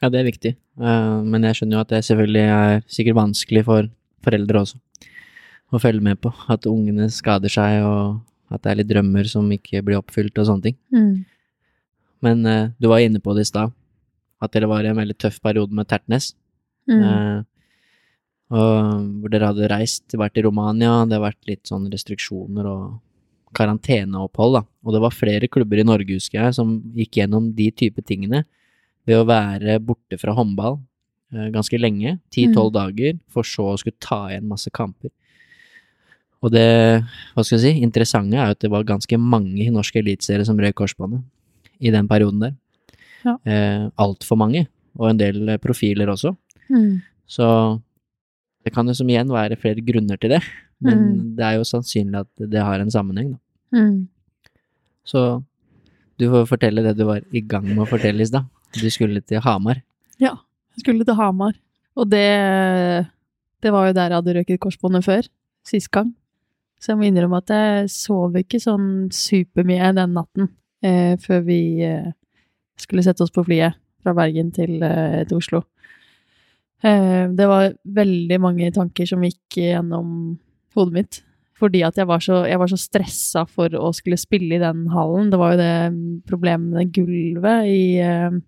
Ja, 0.00 0.08
det 0.08 0.22
er 0.22 0.30
viktig. 0.30 0.54
Men 0.80 1.44
jeg 1.44 1.58
skjønner 1.58 1.76
jo 1.76 1.82
at 1.82 1.90
det 1.92 1.98
selvfølgelig 2.06 2.44
er 2.54 2.78
sikkert 2.88 3.18
vanskelig 3.18 3.66
for 3.66 3.90
foreldre 4.24 4.62
også 4.62 4.78
å 5.68 5.80
følge 5.82 6.04
med 6.04 6.22
på. 6.24 6.32
At 6.48 6.64
ungene 6.70 7.10
skader 7.12 7.52
seg, 7.52 7.84
og 7.84 8.22
at 8.50 8.62
det 8.64 8.72
er 8.72 8.80
litt 8.80 8.90
drømmer 8.90 9.28
som 9.30 9.46
ikke 9.54 9.82
blir 9.86 10.00
oppfylt 10.00 10.38
og 10.42 10.48
sånne 10.48 10.68
ting. 10.68 10.78
Mm. 10.94 11.12
Men 12.26 12.42
uh, 12.48 12.72
du 12.80 12.90
var 12.90 13.04
inne 13.04 13.22
på 13.22 13.34
det 13.36 13.46
i 13.46 13.50
stad, 13.50 13.72
at 14.40 14.56
dere 14.56 14.70
var 14.70 14.84
i 14.84 14.90
en 14.90 14.98
veldig 14.98 15.16
tøff 15.20 15.38
periode 15.44 15.76
med 15.76 15.88
Tertnes. 15.90 16.32
Mm. 16.90 17.04
Uh, 17.04 17.38
hvor 18.50 19.30
dere 19.30 19.52
hadde 19.52 19.70
reist, 19.70 20.10
vært 20.18 20.40
i 20.40 20.44
Romania, 20.44 21.04
det 21.06 21.18
har 21.18 21.28
vært 21.28 21.46
litt 21.46 21.70
sånn 21.70 21.86
restriksjoner 21.92 22.66
og 22.66 22.98
karanteneopphold, 23.56 24.58
da. 24.58 24.62
Og 24.86 24.94
det 24.94 25.02
var 25.02 25.14
flere 25.14 25.50
klubber 25.50 25.80
i 25.80 25.86
Norge, 25.86 26.18
husker 26.18 26.40
jeg, 26.40 26.56
som 26.58 26.78
gikk 26.96 27.20
gjennom 27.20 27.50
de 27.56 27.70
type 27.74 28.02
tingene 28.06 28.44
ved 29.08 29.20
å 29.20 29.26
være 29.28 29.78
borte 29.82 30.18
fra 30.20 30.34
håndball 30.36 30.78
eh, 31.34 31.48
ganske 31.54 31.78
lenge, 31.80 32.18
ti-tolv 32.34 32.74
dager, 32.76 33.18
for 33.32 33.46
så 33.46 33.72
å 33.72 33.78
skulle 33.80 33.98
ta 34.02 34.26
igjen 34.30 34.48
masse 34.50 34.70
kamper. 34.74 35.10
Og 36.42 36.52
det, 36.54 36.64
hva 37.34 37.42
skal 37.44 37.58
jeg 37.58 37.62
si, 37.66 37.82
interessante 37.84 38.38
er 38.40 38.54
at 38.54 38.60
det 38.64 38.70
var 38.72 38.86
ganske 38.88 39.18
mange 39.20 39.60
i 39.66 39.70
norsk 39.72 39.96
eliteserie 40.00 40.46
som 40.48 40.56
røk 40.60 40.74
korsbåndet 40.78 41.20
i 41.84 41.92
den 41.92 42.08
perioden 42.08 42.40
der. 42.46 42.54
Ja. 43.26 43.34
Eh, 43.44 43.90
Altfor 44.00 44.38
mange, 44.40 44.66
og 44.96 45.10
en 45.10 45.18
del 45.20 45.42
eh, 45.52 45.58
profiler 45.60 46.08
også. 46.08 46.32
Mm. 46.72 47.02
Så 47.28 47.44
det 48.64 48.72
kan 48.72 48.88
jo 48.88 48.94
som 48.96 49.08
igjen 49.12 49.28
være 49.32 49.58
flere 49.60 49.84
grunner 49.84 50.16
til 50.20 50.30
det, 50.36 50.40
men 50.80 50.96
Mm. 50.98 51.36
det 51.36 51.44
er 51.44 51.58
jo 51.58 51.64
sannsynlig 51.68 52.20
at 52.24 52.50
det 52.50 52.62
har 52.64 52.80
en 52.80 52.90
sammenheng, 52.90 53.34
da. 53.36 53.38
Mm. 53.76 54.08
Så 55.04 55.42
du 56.18 56.24
får 56.32 56.48
fortelle 56.48 56.82
det 56.84 56.96
du 56.96 57.04
var 57.04 57.20
i 57.32 57.40
gang 57.40 57.64
med 57.68 57.84
å 57.84 57.88
fortelle 57.88 58.20
i 58.24 58.28
stad. 58.28 58.44
Du 58.72 58.88
skulle 58.90 59.20
til 59.20 59.40
Hamar. 59.44 59.82
Ja, 60.20 60.38
jeg 60.76 60.84
skulle 60.86 61.04
til 61.04 61.14
Hamar. 61.20 61.52
Og 61.96 62.08
det, 62.08 62.24
det 63.60 63.72
var 63.72 63.88
jo 63.88 63.92
der 63.96 64.08
jeg 64.12 64.18
hadde 64.20 64.34
røket 64.38 64.60
korsbåndet 64.62 65.04
før, 65.04 65.28
sist 65.66 65.90
gang. 65.92 66.14
Så 66.80 66.92
jeg 66.92 67.00
må 67.00 67.08
innrømme 67.08 67.42
at 67.42 67.52
jeg 67.52 67.90
sov 67.92 68.36
ikke 68.40 68.60
sånn 68.62 69.10
supermye 69.12 69.92
den 69.98 70.14
natten 70.16 70.48
eh, 70.84 71.16
før 71.20 71.42
vi 71.44 71.60
eh, 71.84 72.08
skulle 72.80 73.04
sette 73.04 73.26
oss 73.26 73.34
på 73.34 73.44
flyet 73.44 73.76
fra 74.00 74.14
Bergen 74.16 74.48
til, 74.56 74.78
eh, 74.82 75.20
til 75.28 75.40
Oslo. 75.42 75.64
Eh, 76.80 77.28
det 77.36 77.48
var 77.50 77.74
veldig 77.84 78.38
mange 78.40 78.70
tanker 78.72 79.08
som 79.08 79.24
gikk 79.26 79.60
gjennom 79.60 80.38
hodet 80.76 80.96
mitt. 80.96 81.20
Fordi 81.60 81.82
at 81.84 81.98
jeg 82.00 82.08
var 82.08 82.22
så, 82.24 82.40
jeg 82.48 82.56
var 82.62 82.70
så 82.72 82.78
stressa 82.80 83.44
for 83.44 83.74
å 83.76 83.90
skulle 83.92 84.16
spille 84.16 84.56
i 84.56 84.62
den 84.62 84.86
hallen. 84.94 85.28
Det 85.28 85.40
var 85.40 85.52
jo 85.52 85.60
det 85.60 85.74
problemet 86.28 86.72
med 86.78 86.94
gulvet 86.96 87.68
i 87.68 87.82
eh, 88.00 88.38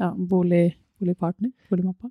ja, 0.00 0.10
bolig, 0.10 0.72
boligpartner? 0.98 1.52
Boligmappa? 1.70 2.10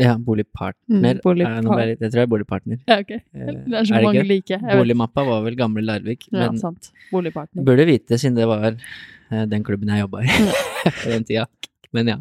Ja, 0.00 0.14
boligpartner. 0.16 0.80
Mm, 0.88 1.20
bolig- 1.24 1.46
jeg, 1.46 1.64
det 2.00 2.06
jeg 2.06 2.10
tror 2.12 2.18
det 2.20 2.24
er 2.24 2.30
boligpartner. 2.32 2.78
Ja, 2.88 2.98
ok. 3.04 3.10
Eh, 3.12 3.22
Det 3.34 3.74
er 3.80 3.84
så 3.90 3.94
er 3.98 4.06
mange 4.06 4.24
like. 4.26 4.58
Boligmappa 4.80 5.24
var 5.28 5.42
vel 5.44 5.56
gamle 5.60 5.82
Larvik, 5.84 6.26
Ja, 6.32 6.46
men 6.50 6.58
sant. 6.58 6.90
Boligpartner. 7.12 7.64
burde 7.66 7.84
vite 7.86 8.18
siden 8.18 8.34
det 8.40 8.46
var 8.48 8.70
eh, 8.72 9.44
den 9.46 9.62
klubben 9.66 9.88
jeg 9.92 10.00
jobba 10.06 10.22
i 10.24 10.28
på 11.04 11.10
den 11.12 11.24
tida. 11.28 11.46
Men 11.92 12.08
ja. 12.14 12.16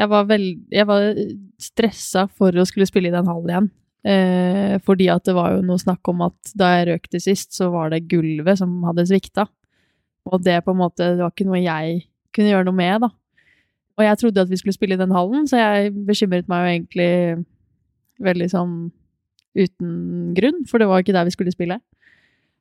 Jeg 0.00 0.08
var, 0.08 0.24
veld, 0.24 0.62
jeg 0.72 0.86
var 0.88 1.10
stressa 1.60 2.26
for 2.32 2.52
å 2.56 2.64
skulle 2.68 2.86
spille 2.88 3.10
i 3.10 3.14
den 3.14 3.26
hallen 3.28 3.50
igjen. 3.52 3.70
Eh, 4.10 4.78
fordi 4.80 5.10
at 5.12 5.24
det 5.28 5.34
var 5.36 5.52
jo 5.56 5.62
noe 5.66 5.76
snakk 5.80 6.08
om 6.08 6.22
at 6.24 6.52
da 6.56 6.70
jeg 6.78 6.86
røk 6.88 7.08
til 7.12 7.20
sist, 7.20 7.52
så 7.52 7.68
var 7.72 7.90
det 7.92 8.06
gulvet 8.08 8.56
som 8.62 8.78
hadde 8.88 9.04
svikta. 9.10 9.44
Og 10.30 10.40
det 10.44 10.58
på 10.64 10.72
en 10.72 10.80
måte, 10.80 11.04
det 11.16 11.20
var 11.24 11.32
ikke 11.34 11.48
noe 11.48 11.60
jeg 11.60 12.06
kunne 12.36 12.52
gjøre 12.52 12.64
noe 12.68 12.76
med, 12.80 13.00
da. 13.04 13.10
Og 14.00 14.06
jeg 14.06 14.16
trodde 14.16 14.40
at 14.40 14.48
vi 14.48 14.56
skulle 14.56 14.72
spille 14.72 14.96
i 14.96 15.00
den 15.00 15.12
hallen, 15.12 15.44
så 15.44 15.60
jeg 15.60 15.92
bekymret 16.08 16.48
meg 16.48 16.62
jo 16.62 16.72
egentlig 16.72 17.12
veldig 18.24 18.46
sånn 18.48 18.74
uten 19.58 19.90
grunn, 20.36 20.62
for 20.70 20.80
det 20.80 20.88
var 20.88 21.02
ikke 21.02 21.12
der 21.12 21.26
vi 21.28 21.34
skulle 21.34 21.52
spille. 21.52 21.76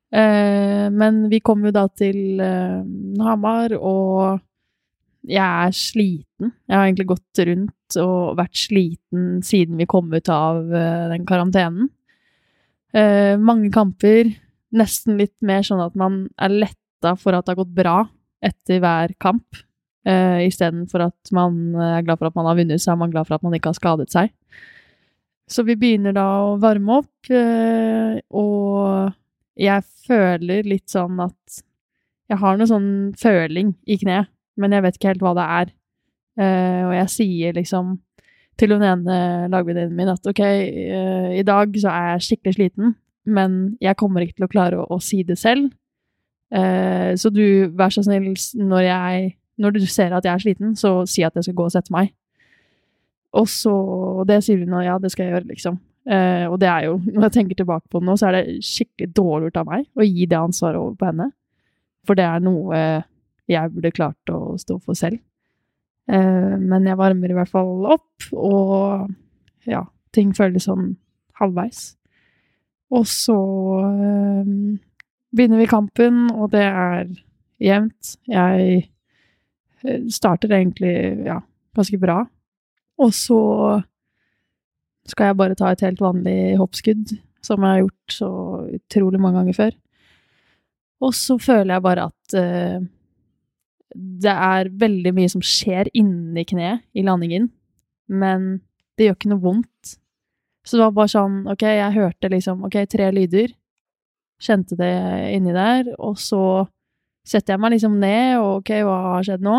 Eh, 0.09 0.87
men 0.89 1.21
vi 1.31 1.39
kom 1.45 1.63
jo 1.63 1.71
da 1.71 1.85
til 1.95 2.41
eh, 2.41 2.81
Hamar, 3.23 3.75
og 3.77 4.41
jeg 5.29 5.45
er 5.45 5.75
sliten. 5.75 6.51
Jeg 6.67 6.75
har 6.75 6.89
egentlig 6.89 7.07
gått 7.13 7.43
rundt 7.51 7.97
og 8.01 8.35
vært 8.39 8.59
sliten 8.59 9.39
siden 9.45 9.79
vi 9.79 9.87
kom 9.89 10.11
ut 10.11 10.33
av 10.33 10.59
eh, 10.67 11.07
den 11.13 11.25
karantenen. 11.29 11.93
Mange 12.89 13.67
kamper, 13.69 14.31
nesten 14.73 15.19
litt 15.19 15.35
mer 15.45 15.61
sånn 15.61 15.83
at 15.83 15.93
man 15.93 16.23
er 16.41 16.55
letta 16.65 17.11
for 17.21 17.37
at 17.37 17.45
det 17.45 17.53
har 17.53 17.59
gått 17.59 17.75
bra 17.77 17.97
etter 18.41 18.81
hver 18.81 19.13
kamp. 19.21 19.59
Uh, 20.07 20.45
Istedenfor 20.45 21.03
at 21.09 21.31
man 21.35 21.75
er 21.75 22.03
glad 22.07 22.19
for 22.21 22.29
at 22.29 22.37
man 22.37 22.47
har 22.47 22.57
vunnet, 22.59 22.81
så 22.81 22.93
er 22.93 22.99
man 23.01 23.11
glad 23.11 23.27
for 23.27 23.35
at 23.35 23.43
man 23.43 23.55
ikke 23.57 23.73
har 23.73 23.79
skadet 23.79 24.07
seg. 24.13 24.31
Så 25.49 25.65
vi 25.67 25.75
begynner 25.79 26.13
da 26.15 26.27
å 26.45 26.57
varme 26.61 27.01
opp, 27.01 27.31
uh, 27.33 28.15
og 28.31 29.59
jeg 29.59 29.83
føler 30.07 30.67
litt 30.67 30.87
sånn 30.93 31.19
at 31.25 31.63
jeg 32.29 32.39
har 32.39 32.59
noe 32.59 32.69
sånn 32.69 32.91
føling 33.19 33.73
i 33.89 33.97
kneet, 33.99 34.29
men 34.59 34.75
jeg 34.75 34.85
vet 34.85 34.99
ikke 34.99 35.11
helt 35.11 35.25
hva 35.25 35.35
det 35.37 35.49
er. 35.57 35.73
Uh, 36.39 36.81
og 36.87 36.93
jeg 36.95 37.13
sier 37.15 37.57
liksom 37.57 37.97
til 38.59 38.75
hun 38.75 38.83
ene 38.83 39.19
lagvenninnen 39.51 39.95
min 39.95 40.11
at 40.11 40.25
ok, 40.27 40.41
uh, 40.45 41.29
i 41.35 41.43
dag 41.47 41.75
så 41.81 41.91
er 41.91 42.09
jeg 42.13 42.25
skikkelig 42.29 42.55
sliten, 42.55 42.95
men 43.29 43.59
jeg 43.83 43.99
kommer 43.99 44.23
ikke 44.23 44.39
til 44.39 44.47
å 44.47 44.51
klare 44.51 44.79
å, 44.79 44.87
å 44.95 45.01
si 45.03 45.25
det 45.27 45.39
selv. 45.39 45.73
Eh, 46.49 47.13
så 47.15 47.29
du, 47.29 47.69
vær 47.77 47.93
så 47.93 48.03
snill, 48.05 48.31
når, 48.57 48.81
jeg, 48.87 49.33
når 49.59 49.75
du 49.75 49.83
ser 49.85 50.15
at 50.15 50.25
jeg 50.25 50.33
er 50.33 50.43
sliten, 50.43 50.73
så 50.79 51.03
si 51.09 51.23
at 51.25 51.35
jeg 51.35 51.49
skal 51.49 51.57
gå 51.59 51.67
og 51.67 51.75
sette 51.75 51.93
meg. 51.93 52.13
Og 53.37 53.45
så 53.51 53.75
Det 54.27 54.39
sier 54.43 54.63
hun, 54.63 54.73
og 54.79 54.85
ja, 54.85 54.97
det 54.97 55.11
skal 55.11 55.27
jeg 55.27 55.35
gjøre, 55.35 55.49
liksom. 55.51 55.77
Eh, 56.09 56.45
og 56.49 56.57
det 56.59 56.69
er 56.71 56.87
jo, 56.87 56.97
når 57.05 57.27
jeg 57.27 57.35
tenker 57.35 57.55
tilbake 57.59 57.85
på 57.91 57.99
det 57.99 58.07
nå, 58.07 58.15
så 58.17 58.29
er 58.29 58.37
det 58.39 58.63
skikkelig 58.65 59.13
dårlig 59.13 59.49
gjort 59.49 59.61
av 59.61 59.69
meg 59.69 59.85
å 59.93 60.07
gi 60.07 60.25
det 60.25 60.39
ansvaret 60.39 60.81
over 60.81 60.95
på 60.97 61.09
henne. 61.11 61.29
For 62.07 62.17
det 62.17 62.25
er 62.25 62.41
noe 62.41 62.79
jeg 63.49 63.73
burde 63.73 63.93
klart 63.93 64.33
å 64.33 64.57
stå 64.61 64.79
for 64.81 64.97
selv. 64.97 65.19
Eh, 66.09 66.55
men 66.57 66.87
jeg 66.89 66.97
varmer 66.97 67.31
i 67.31 67.37
hvert 67.37 67.51
fall 67.51 67.85
opp, 67.93 68.29
og 68.33 69.09
ja, 69.69 69.83
ting 70.15 70.33
føles 70.37 70.65
sånn 70.69 70.95
halvveis. 71.39 71.93
Og 72.95 73.05
så 73.09 73.37
eh, 73.93 74.53
begynner 75.35 75.61
vi 75.61 75.69
kampen, 75.69 76.29
og 76.33 76.49
det 76.55 76.65
er 76.65 77.11
jevnt. 77.61 78.15
Jeg 78.29 78.71
eh, 78.79 78.87
starter 80.11 80.51
egentlig, 80.57 80.93
ja, 81.27 81.39
ganske 81.75 81.99
bra. 82.01 82.21
Og 82.99 83.13
så 83.15 83.39
skal 85.09 85.31
jeg 85.31 85.39
bare 85.39 85.57
ta 85.57 85.71
et 85.71 85.83
helt 85.85 86.01
vanlig 86.03 86.57
hoppskudd, 86.59 87.15
som 87.45 87.63
jeg 87.63 87.71
har 87.71 87.83
gjort 87.85 88.15
så 88.15 88.31
utrolig 88.77 89.21
mange 89.21 89.39
ganger 89.39 89.57
før. 89.57 89.77
Og 90.99 91.13
så 91.15 91.37
føler 91.39 91.77
jeg 91.77 91.85
bare 91.85 92.09
at 92.09 92.35
uh, 92.35 92.87
det 93.95 94.33
er 94.33 94.73
veldig 94.81 95.13
mye 95.15 95.31
som 95.31 95.43
skjer 95.45 95.89
inni 95.97 96.43
kneet 96.47 96.83
i 96.93 97.05
landingen, 97.05 97.47
men 98.11 98.59
det 98.97 99.07
gjør 99.07 99.17
ikke 99.17 99.31
noe 99.31 99.45
vondt. 99.45 99.95
Så 100.67 100.77
det 100.77 100.83
var 100.83 100.97
bare 100.97 101.13
sånn, 101.13 101.39
ok, 101.49 101.63
jeg 101.63 101.95
hørte 101.95 102.29
liksom, 102.29 102.65
ok, 102.67 102.81
tre 102.91 103.07
lyder, 103.15 103.55
kjente 104.43 104.75
det 104.79 104.91
inni 105.35 105.55
der, 105.55 105.89
og 105.97 106.19
så 106.21 106.41
setter 107.29 107.55
jeg 107.55 107.61
meg 107.61 107.75
liksom 107.75 107.99
ned, 108.01 108.37
og 108.41 108.61
ok, 108.61 108.73
hva 108.87 108.97
har 109.05 109.27
skjedd 109.27 109.45
nå? 109.45 109.57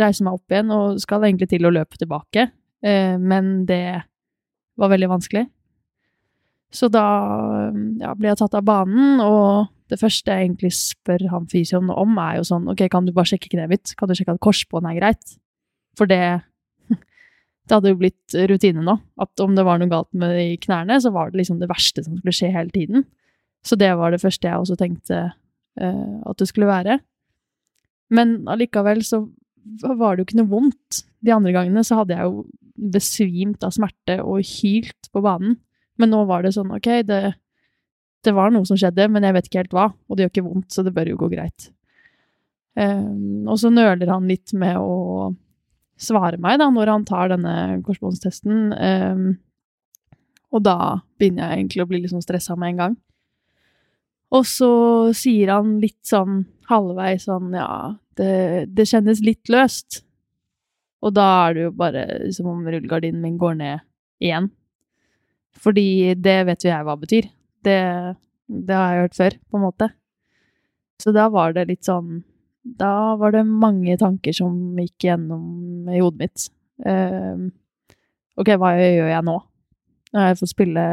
Reiser 0.00 0.26
meg 0.26 0.38
opp 0.38 0.54
igjen, 0.54 0.72
og 0.74 1.00
skal 1.02 1.26
egentlig 1.28 1.50
til 1.52 1.68
å 1.68 1.72
løpe 1.74 2.00
tilbake, 2.00 2.48
eh, 2.84 3.16
men 3.20 3.52
det 3.68 3.84
var 4.80 4.92
veldig 4.92 5.10
vanskelig. 5.12 5.46
Så 6.72 6.88
da 6.88 7.04
ja, 8.00 8.14
ble 8.16 8.30
jeg 8.30 8.40
tatt 8.40 8.56
av 8.56 8.64
banen, 8.64 9.20
og 9.20 9.68
det 9.92 10.00
første 10.00 10.32
jeg 10.32 10.46
egentlig 10.46 10.72
spør 10.72 11.26
han 11.28 11.48
fysioen 11.52 11.90
om, 11.92 12.16
er 12.22 12.38
jo 12.38 12.46
sånn 12.48 12.70
Ok, 12.72 12.86
kan 12.88 13.04
du 13.04 13.12
bare 13.12 13.28
sjekke 13.28 13.50
kneet 13.52 13.68
mitt? 13.68 13.92
Kan 13.98 14.08
du 14.08 14.16
sjekke 14.16 14.32
at 14.38 14.40
korsbånd 14.40 14.88
er 14.88 14.96
greit? 14.96 15.34
For 16.00 16.08
det 16.08 16.22
Det 17.68 17.76
hadde 17.76 17.92
jo 17.92 17.98
blitt 18.00 18.36
rutine 18.48 18.84
nå. 18.86 18.96
At 19.20 19.42
om 19.44 19.52
det 19.54 19.66
var 19.68 19.82
noe 19.82 19.92
galt 19.92 20.08
med 20.16 20.32
de 20.38 20.56
knærne, 20.64 20.96
så 21.04 21.12
var 21.12 21.28
det 21.30 21.42
liksom 21.42 21.60
det 21.60 21.68
verste 21.70 22.04
som 22.06 22.16
skulle 22.16 22.34
skje 22.34 22.48
hele 22.56 22.72
tiden. 22.72 23.04
Så 23.62 23.76
det 23.78 23.92
var 24.00 24.10
det 24.10 24.22
første 24.22 24.48
jeg 24.48 24.64
også 24.64 24.78
tenkte 24.80 25.20
eh, 25.80 26.16
at 26.28 26.40
det 26.40 26.48
skulle 26.50 26.70
være. 26.70 26.98
Men 28.12 28.42
allikevel 28.50 29.02
så 29.06 29.24
var 29.82 30.16
det 30.16 30.22
jo 30.22 30.28
ikke 30.28 30.40
noe 30.42 30.50
vondt. 30.50 31.04
De 31.24 31.32
andre 31.34 31.54
gangene 31.54 31.84
så 31.86 32.00
hadde 32.00 32.16
jeg 32.16 32.28
jo 32.28 32.44
besvimt 32.92 33.62
av 33.64 33.74
smerte 33.74 34.18
og 34.24 34.42
hylt 34.46 35.10
på 35.12 35.22
banen. 35.24 35.56
Men 36.00 36.12
nå 36.12 36.24
var 36.28 36.44
det 36.44 36.54
sånn, 36.56 36.72
ok, 36.74 36.88
det, 37.06 37.20
det 38.24 38.34
var 38.34 38.52
noe 38.52 38.66
som 38.68 38.78
skjedde, 38.80 39.06
men 39.12 39.26
jeg 39.26 39.36
vet 39.36 39.48
ikke 39.48 39.62
helt 39.62 39.76
hva, 39.76 39.86
og 39.92 40.16
det 40.16 40.24
gjør 40.24 40.32
ikke 40.32 40.48
vondt, 40.48 40.68
så 40.72 40.84
det 40.86 40.94
bør 40.96 41.12
jo 41.12 41.20
gå 41.20 41.30
greit. 41.34 41.68
Um, 42.72 43.44
og 43.52 43.58
så 43.60 43.68
nøler 43.68 44.08
han 44.08 44.28
litt 44.30 44.54
med 44.56 44.78
å 44.80 45.32
svare 46.00 46.40
meg 46.40 46.58
da, 46.62 46.70
når 46.72 46.90
han 46.90 47.06
tar 47.06 47.32
denne 47.34 47.54
korsbåndstesten. 47.86 48.72
Um, 48.72 49.26
og 50.52 50.64
da 50.66 50.76
begynner 51.20 51.52
jeg 51.52 51.60
egentlig 51.60 51.84
å 51.84 51.88
bli 51.90 52.02
litt 52.02 52.14
sånn 52.14 52.24
stressa 52.24 52.56
med 52.58 52.72
en 52.72 52.82
gang. 52.82 52.96
Og 54.32 54.46
så 54.48 54.72
sier 55.16 55.52
han 55.52 55.76
litt 55.82 56.00
sånn 56.08 56.44
halvveis 56.70 57.26
sånn, 57.28 57.52
ja, 57.56 57.92
det, 58.16 58.32
det 58.72 58.88
kjennes 58.88 59.20
litt 59.24 59.50
løst. 59.52 60.02
Og 61.02 61.14
da 61.16 61.26
er 61.44 61.56
det 61.56 61.64
jo 61.66 61.72
bare 61.76 62.04
som 62.34 62.48
om 62.52 62.62
rullegardinen 62.64 63.20
min 63.22 63.38
går 63.40 63.56
ned 63.58 63.84
igjen. 64.22 64.48
Fordi 65.62 66.14
det 66.16 66.38
vet 66.48 66.64
jo 66.64 66.70
jeg 66.70 66.86
hva 66.86 66.96
betyr. 66.98 67.28
Det, 67.62 67.78
det 68.46 68.76
har 68.78 68.94
jeg 68.94 69.04
hørt 69.04 69.18
før, 69.18 69.38
på 69.50 69.58
en 69.58 69.66
måte. 69.66 69.88
Så 71.02 71.12
da 71.14 71.26
var 71.34 71.54
det 71.56 71.66
litt 71.66 71.88
sånn 71.88 72.20
Da 72.62 73.16
var 73.18 73.32
det 73.34 73.42
mange 73.48 73.96
tanker 73.98 74.34
som 74.36 74.78
gikk 74.78 75.08
gjennom 75.08 75.88
i 75.90 75.98
hodet 75.98 76.20
mitt. 76.20 76.44
Uh, 76.86 77.50
ok, 78.38 78.54
hva 78.54 78.76
gjør 78.78 79.10
jeg 79.10 79.26
nå? 79.26 79.34
Jeg 80.12 80.38
får 80.38 80.50
spille 80.50 80.84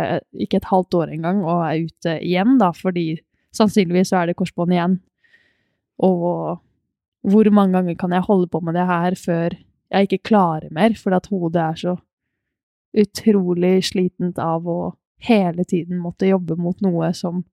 ikke 0.46 0.58
et 0.62 0.70
halvt 0.72 0.98
år 0.98 1.12
engang, 1.14 1.44
og 1.44 1.62
er 1.68 1.86
ute 1.86 2.16
igjen, 2.26 2.56
da, 2.62 2.72
fordi 2.74 3.20
sannsynligvis 3.56 4.12
så 4.12 4.22
er 4.22 4.30
det 4.30 4.38
korsbånd 4.40 4.76
igjen. 4.76 5.00
Og 6.06 6.60
hvor 7.30 7.50
mange 7.52 7.76
ganger 7.76 7.98
kan 8.00 8.14
jeg 8.16 8.28
holde 8.28 8.48
på 8.52 8.62
med 8.64 8.78
det 8.78 8.86
her 8.88 9.18
før 9.20 9.58
jeg 9.90 10.08
ikke 10.08 10.28
klarer 10.30 10.70
mer, 10.72 10.94
fordi 10.96 11.18
at 11.18 11.30
hodet 11.32 11.62
er 11.64 11.80
så 11.82 11.96
utrolig 13.00 13.80
slitent 13.86 14.40
av 14.42 14.68
å 14.70 14.80
hele 15.26 15.66
tiden 15.68 16.00
måtte 16.02 16.30
jobbe 16.30 16.56
mot 16.56 16.80
noe 16.82 17.12
som 17.14 17.44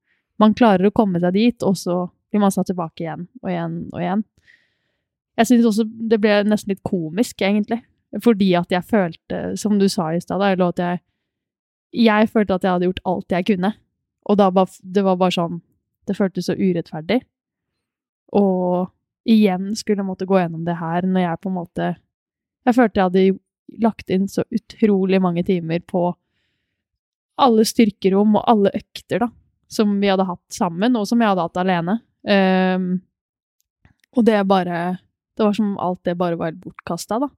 man 0.41 0.55
klarer 0.55 0.89
å 0.89 0.95
komme 0.95 1.21
seg 1.21 1.35
dit, 1.35 1.65
og 1.65 1.77
så 1.81 2.05
blir 2.31 2.45
man 2.45 2.53
satt 2.53 2.69
tilbake 2.71 3.05
igjen 3.05 3.27
og 3.43 3.51
igjen 3.51 3.77
og 3.91 4.01
igjen. 4.03 4.25
Jeg 5.37 5.51
synes 5.51 5.69
også 5.71 5.87
det 6.13 6.19
ble 6.21 6.39
nesten 6.49 6.73
litt 6.73 6.85
komisk, 6.87 7.41
egentlig, 7.45 7.81
fordi 8.25 8.53
at 8.57 8.73
jeg 8.73 8.87
følte, 8.89 9.41
som 9.61 9.81
du 9.81 9.89
sa 9.93 10.13
i 10.13 10.21
stad, 10.21 10.45
jeg 10.79 11.01
Jeg 11.93 12.29
følte 12.29 12.55
at 12.55 12.65
jeg 12.65 12.73
hadde 12.73 12.85
gjort 12.85 13.05
alt 13.05 13.33
jeg 13.33 13.47
kunne, 13.47 13.73
og 14.27 14.37
da 14.37 14.51
bare, 14.51 14.69
det 14.83 15.05
var 15.05 15.17
bare 15.17 15.31
sånn 15.31 15.63
Det 16.07 16.17
føltes 16.17 16.49
så 16.49 16.57
urettferdig. 16.57 17.21
Og 18.39 18.91
igjen 19.27 19.73
skulle 19.79 20.03
jeg 20.03 20.09
måtte 20.09 20.29
gå 20.29 20.39
gjennom 20.39 20.67
det 20.67 20.79
her 20.79 21.07
når 21.07 21.25
jeg 21.25 21.41
på 21.43 21.51
en 21.51 21.57
måte 21.57 21.89
Jeg 22.67 22.75
følte 22.75 23.01
jeg 23.01 23.09
hadde 23.09 23.83
lagt 23.83 24.11
inn 24.15 24.29
så 24.31 24.45
utrolig 24.55 25.21
mange 25.23 25.43
timer 25.47 25.83
på 25.87 26.09
alle 27.43 27.67
styrkerom 27.69 28.39
og 28.39 28.47
alle 28.49 28.73
økter, 28.75 29.21
da, 29.27 29.29
som 29.69 29.99
vi 30.01 30.09
hadde 30.09 30.27
hatt 30.27 30.55
sammen, 30.55 30.97
og 30.97 31.07
som 31.09 31.21
jeg 31.21 31.31
hadde 31.31 31.45
hatt 31.45 31.61
alene. 31.61 31.99
Um, 32.27 32.87
og 34.17 34.25
det 34.27 34.41
bare 34.49 34.99
Det 35.37 35.45
var 35.45 35.53
som 35.53 35.75
alt 35.79 36.01
det 36.09 36.17
bare 36.17 36.39
var 36.41 36.55
bortkasta, 36.57 37.19
da. 37.21 37.29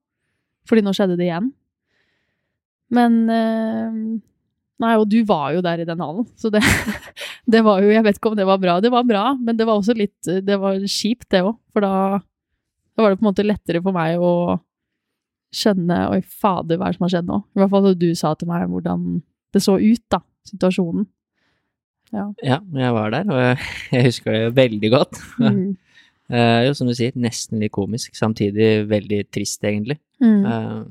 Fordi 0.69 0.85
nå 0.87 0.93
skjedde 0.95 1.17
det 1.19 1.27
igjen. 1.27 1.49
Men 2.95 3.17
eh, 3.27 3.97
Nei, 4.79 4.95
og 4.95 5.09
du 5.11 5.19
var 5.27 5.57
jo 5.57 5.63
der 5.65 5.83
i 5.83 5.87
den 5.89 6.03
hallen, 6.03 6.27
så 6.39 6.53
det, 6.55 6.63
det 7.53 7.65
var 7.67 7.83
jo 7.83 7.91
Jeg 7.91 8.05
vet 8.07 8.21
ikke 8.21 8.31
om 8.31 8.39
det 8.39 8.47
var 8.47 8.61
bra. 8.63 8.79
Det 8.85 8.93
var 8.95 9.07
bra, 9.07 9.25
men 9.35 9.59
det 9.59 9.67
var 9.67 9.81
også 9.81 9.97
litt 9.99 10.31
Det 10.47 10.59
var 10.61 10.79
kjipt, 10.85 11.27
det 11.35 11.43
òg. 11.43 11.57
For 11.75 11.85
da, 11.85 12.21
da 12.95 13.05
var 13.05 13.13
det 13.13 13.21
på 13.21 13.27
en 13.27 13.31
måte 13.33 13.47
lettere 13.47 13.83
for 13.83 13.97
meg 13.97 14.23
å 14.23 14.33
skjønne 15.55 15.99
Oi, 16.13 16.21
fader, 16.23 16.79
hva 16.79 16.89
er 16.89 16.95
det 16.95 16.99
som 16.99 17.09
har 17.09 17.15
skjedd 17.17 17.31
nå? 17.31 17.43
I 17.57 17.63
hvert 17.63 17.73
fall 17.75 17.89
da 17.89 17.95
du 17.99 18.09
sa 18.19 18.35
til 18.39 18.51
meg 18.51 18.69
hvordan 18.71 19.07
det 19.57 19.65
så 19.65 19.79
ut, 19.81 20.05
da. 20.13 20.23
Situasjonen. 20.49 21.07
Ja. 22.13 22.25
Ja, 22.45 22.59
jeg 22.81 22.95
var 22.97 23.13
der, 23.13 23.29
og 23.33 23.43
jeg, 23.43 23.59
jeg 23.97 24.09
husker 24.09 24.37
det 24.37 24.57
veldig 24.63 24.95
godt. 24.95 25.21
Mm. 25.49 25.77
Uh, 26.29 26.61
jo, 26.67 26.75
som 26.77 26.85
du 26.85 26.93
sier, 26.93 27.15
nesten 27.17 27.57
litt 27.57 27.73
komisk, 27.73 28.13
samtidig 28.13 28.83
veldig 28.85 29.23
trist, 29.33 29.63
egentlig. 29.65 29.95
Mm. 30.21 30.43
Uh, 30.45 30.83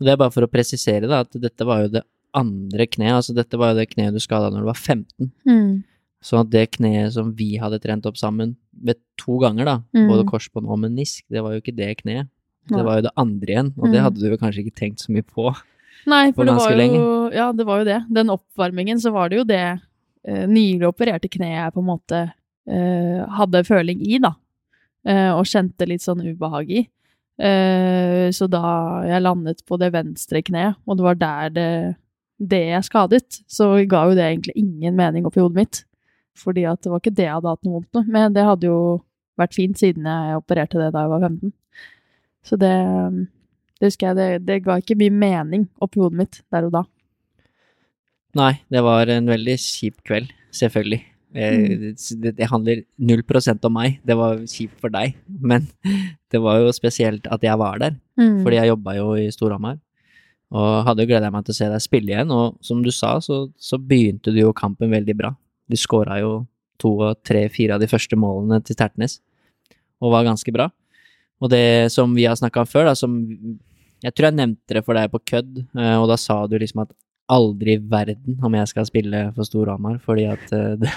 og 0.00 0.06
det 0.06 0.14
er 0.14 0.20
bare 0.22 0.32
for 0.32 0.46
å 0.46 0.48
presisere, 0.48 1.04
da, 1.04 1.18
at 1.26 1.36
dette 1.36 1.66
var 1.68 1.82
jo 1.82 1.90
det 1.98 2.00
andre 2.38 2.86
kneet. 2.86 3.14
Altså, 3.18 3.34
dette 3.36 3.58
var 3.60 3.72
jo 3.74 3.80
det 3.80 3.88
kneet 3.92 4.14
du 4.16 4.20
skada 4.22 4.50
når 4.54 4.64
du 4.64 4.68
var 4.70 4.78
15. 4.80 5.30
Mm. 5.48 5.84
Sånn 6.24 6.40
at 6.42 6.50
det 6.50 6.64
kneet 6.74 7.12
som 7.14 7.32
vi 7.38 7.52
hadde 7.62 7.78
trent 7.82 8.06
opp 8.10 8.16
sammen 8.18 8.56
ved 8.74 8.98
to 9.20 9.38
ganger, 9.42 9.64
da, 9.68 9.76
Mm. 9.94 10.08
både 10.10 10.26
korsbånd 10.30 10.66
og 10.68 10.78
menisk, 10.82 11.24
det 11.30 11.42
var 11.42 11.52
jo 11.54 11.60
ikke 11.62 11.76
det 11.76 11.92
kneet. 12.02 12.28
Det 12.68 12.84
var 12.84 12.98
jo 12.98 13.02
det 13.06 13.12
andre 13.16 13.46
igjen, 13.54 13.72
og 13.78 13.86
det 13.92 13.98
Mm. 14.00 14.04
hadde 14.04 14.20
du 14.20 14.28
jo 14.30 14.36
kanskje 14.36 14.64
ikke 14.66 14.74
tenkt 14.76 15.00
så 15.00 15.10
mye 15.14 15.22
på. 15.24 15.54
Nei, 16.06 16.32
for 16.32 16.44
for 16.44 16.44
det 16.44 16.54
var 16.58 16.70
jo 16.70 16.76
lenge. 16.76 17.34
Ja, 17.34 17.52
det 17.52 17.66
var 17.66 17.78
jo 17.78 17.84
det. 17.84 18.00
Den 18.12 18.28
oppvarmingen, 18.30 18.98
så 19.00 19.12
var 19.12 19.28
det 19.30 19.38
jo 19.38 19.44
det 19.44 19.80
eh, 20.24 20.46
nylig 20.46 20.82
opererte 20.84 21.28
kneet 21.30 21.64
jeg 21.64 21.72
på 21.74 21.80
en 21.80 21.86
måte 21.88 22.32
eh, 22.68 23.26
hadde 23.38 23.64
føling 23.64 24.00
i, 24.04 24.18
da. 24.18 24.34
Eh, 25.06 25.30
og 25.32 25.44
kjente 25.46 25.86
litt 25.88 26.02
sånn 26.02 26.20
ubehag 26.20 26.70
i. 26.70 26.88
Eh, 27.38 28.28
så 28.34 28.48
da 28.50 29.04
jeg 29.06 29.22
landet 29.22 29.62
på 29.64 29.78
det 29.78 29.92
venstre 29.94 30.42
kneet, 30.42 30.76
og 30.86 30.98
det 30.98 31.04
var 31.06 31.14
der 31.20 31.50
det, 31.54 31.96
det 32.38 32.60
jeg 32.70 32.84
skadet, 32.86 33.40
så 33.50 33.70
ga 33.90 34.04
jo 34.08 34.14
det 34.18 34.24
egentlig 34.28 34.54
ingen 34.60 34.94
mening 34.98 35.26
oppi 35.26 35.40
hodet 35.42 35.56
mitt. 35.58 35.80
Fordi 36.38 36.62
at 36.70 36.80
det 36.84 36.90
var 36.92 37.00
ikke 37.02 37.14
det 37.18 37.24
jeg 37.26 37.34
hadde 37.34 37.50
hatt 37.50 37.64
noe 37.66 37.80
vondt 37.80 37.94
med. 37.98 38.12
Men 38.14 38.34
det 38.36 38.44
hadde 38.46 38.68
jo 38.70 38.78
vært 39.38 39.56
fint 39.58 39.78
siden 39.78 40.06
jeg 40.06 40.38
opererte 40.38 40.78
det 40.78 40.92
da 40.94 41.02
jeg 41.04 41.10
var 41.10 41.24
15. 41.26 41.52
Så 42.46 42.58
det, 42.62 42.72
det 43.80 43.90
husker 43.90 44.08
jeg, 44.12 44.16
det, 44.18 44.28
det 44.46 44.60
ga 44.64 44.76
ikke 44.78 44.96
mye 45.00 45.10
mening 45.14 45.66
oppi 45.82 45.98
hodet 46.02 46.20
mitt 46.22 46.40
der 46.54 46.68
og 46.68 46.76
da. 46.78 46.84
Nei, 48.38 48.52
det 48.70 48.82
var 48.84 49.08
en 49.10 49.26
veldig 49.30 49.56
kjip 49.58 50.02
kveld, 50.06 50.30
selvfølgelig. 50.54 51.00
Eh, 51.02 51.14
Mm. 51.38 51.94
Det, 52.22 52.30
det 52.38 52.46
handler 52.48 52.78
null 53.04 53.20
prosent 53.28 53.64
om 53.68 53.74
meg, 53.76 53.98
det 54.06 54.14
var 54.16 54.38
kjipt 54.48 54.78
for 54.80 54.88
deg. 54.94 55.12
Men 55.28 55.66
det 56.32 56.40
var 56.40 56.62
jo 56.62 56.70
spesielt 56.72 57.26
at 57.28 57.42
jeg 57.44 57.58
var 57.60 57.78
der, 57.82 57.98
Mm. 58.18 58.38
fordi 58.42 58.56
jeg 58.56 58.70
jobba 58.70 58.94
jo 58.96 59.10
i 59.14 59.26
Storhamar. 59.30 59.76
Og 60.56 60.84
hadde 60.86 61.04
jo 61.04 61.10
gleda 61.10 61.28
meg 61.32 61.44
til 61.44 61.52
å 61.52 61.58
se 61.58 61.66
deg 61.68 61.82
spille 61.84 62.14
igjen, 62.14 62.30
og 62.32 62.56
som 62.64 62.80
du 62.84 62.88
sa, 62.94 63.18
så, 63.20 63.42
så 63.60 63.76
begynte 63.80 64.32
du 64.32 64.40
jo 64.40 64.54
kampen 64.56 64.92
veldig 64.94 65.16
bra. 65.18 65.34
Du 65.68 65.76
skåra 65.76 66.20
jo 66.22 66.46
to 66.80 66.94
og 67.04 67.18
tre, 67.26 67.42
fire 67.52 67.76
av 67.76 67.82
de 67.82 67.88
første 67.90 68.16
målene 68.16 68.62
til 68.64 68.78
Tertnes, 68.78 69.18
og 70.00 70.14
var 70.14 70.24
ganske 70.28 70.52
bra. 70.54 70.70
Og 71.42 71.50
det 71.52 71.90
som 71.92 72.14
vi 72.16 72.24
har 72.26 72.38
snakka 72.38 72.62
om 72.64 72.70
før, 72.70 72.88
da, 72.90 72.94
som 72.98 73.18
Jeg 73.98 74.14
tror 74.14 74.28
jeg 74.28 74.36
nevnte 74.38 74.76
det 74.76 74.84
for 74.86 74.94
deg 74.94 75.10
på 75.10 75.18
kødd, 75.26 75.56
eh, 75.74 75.96
og 75.98 76.04
da 76.06 76.14
sa 76.16 76.46
du 76.46 76.54
liksom 76.54 76.84
at 76.84 76.92
aldri 77.34 77.74
i 77.74 77.80
verden 77.82 78.36
om 78.46 78.54
jeg 78.54 78.70
skal 78.70 78.86
spille 78.86 79.24
for 79.34 79.42
Storhamar, 79.44 79.96
fordi 80.04 80.28
at 80.30 80.52
eh, 80.54 80.76
det, 80.78 80.92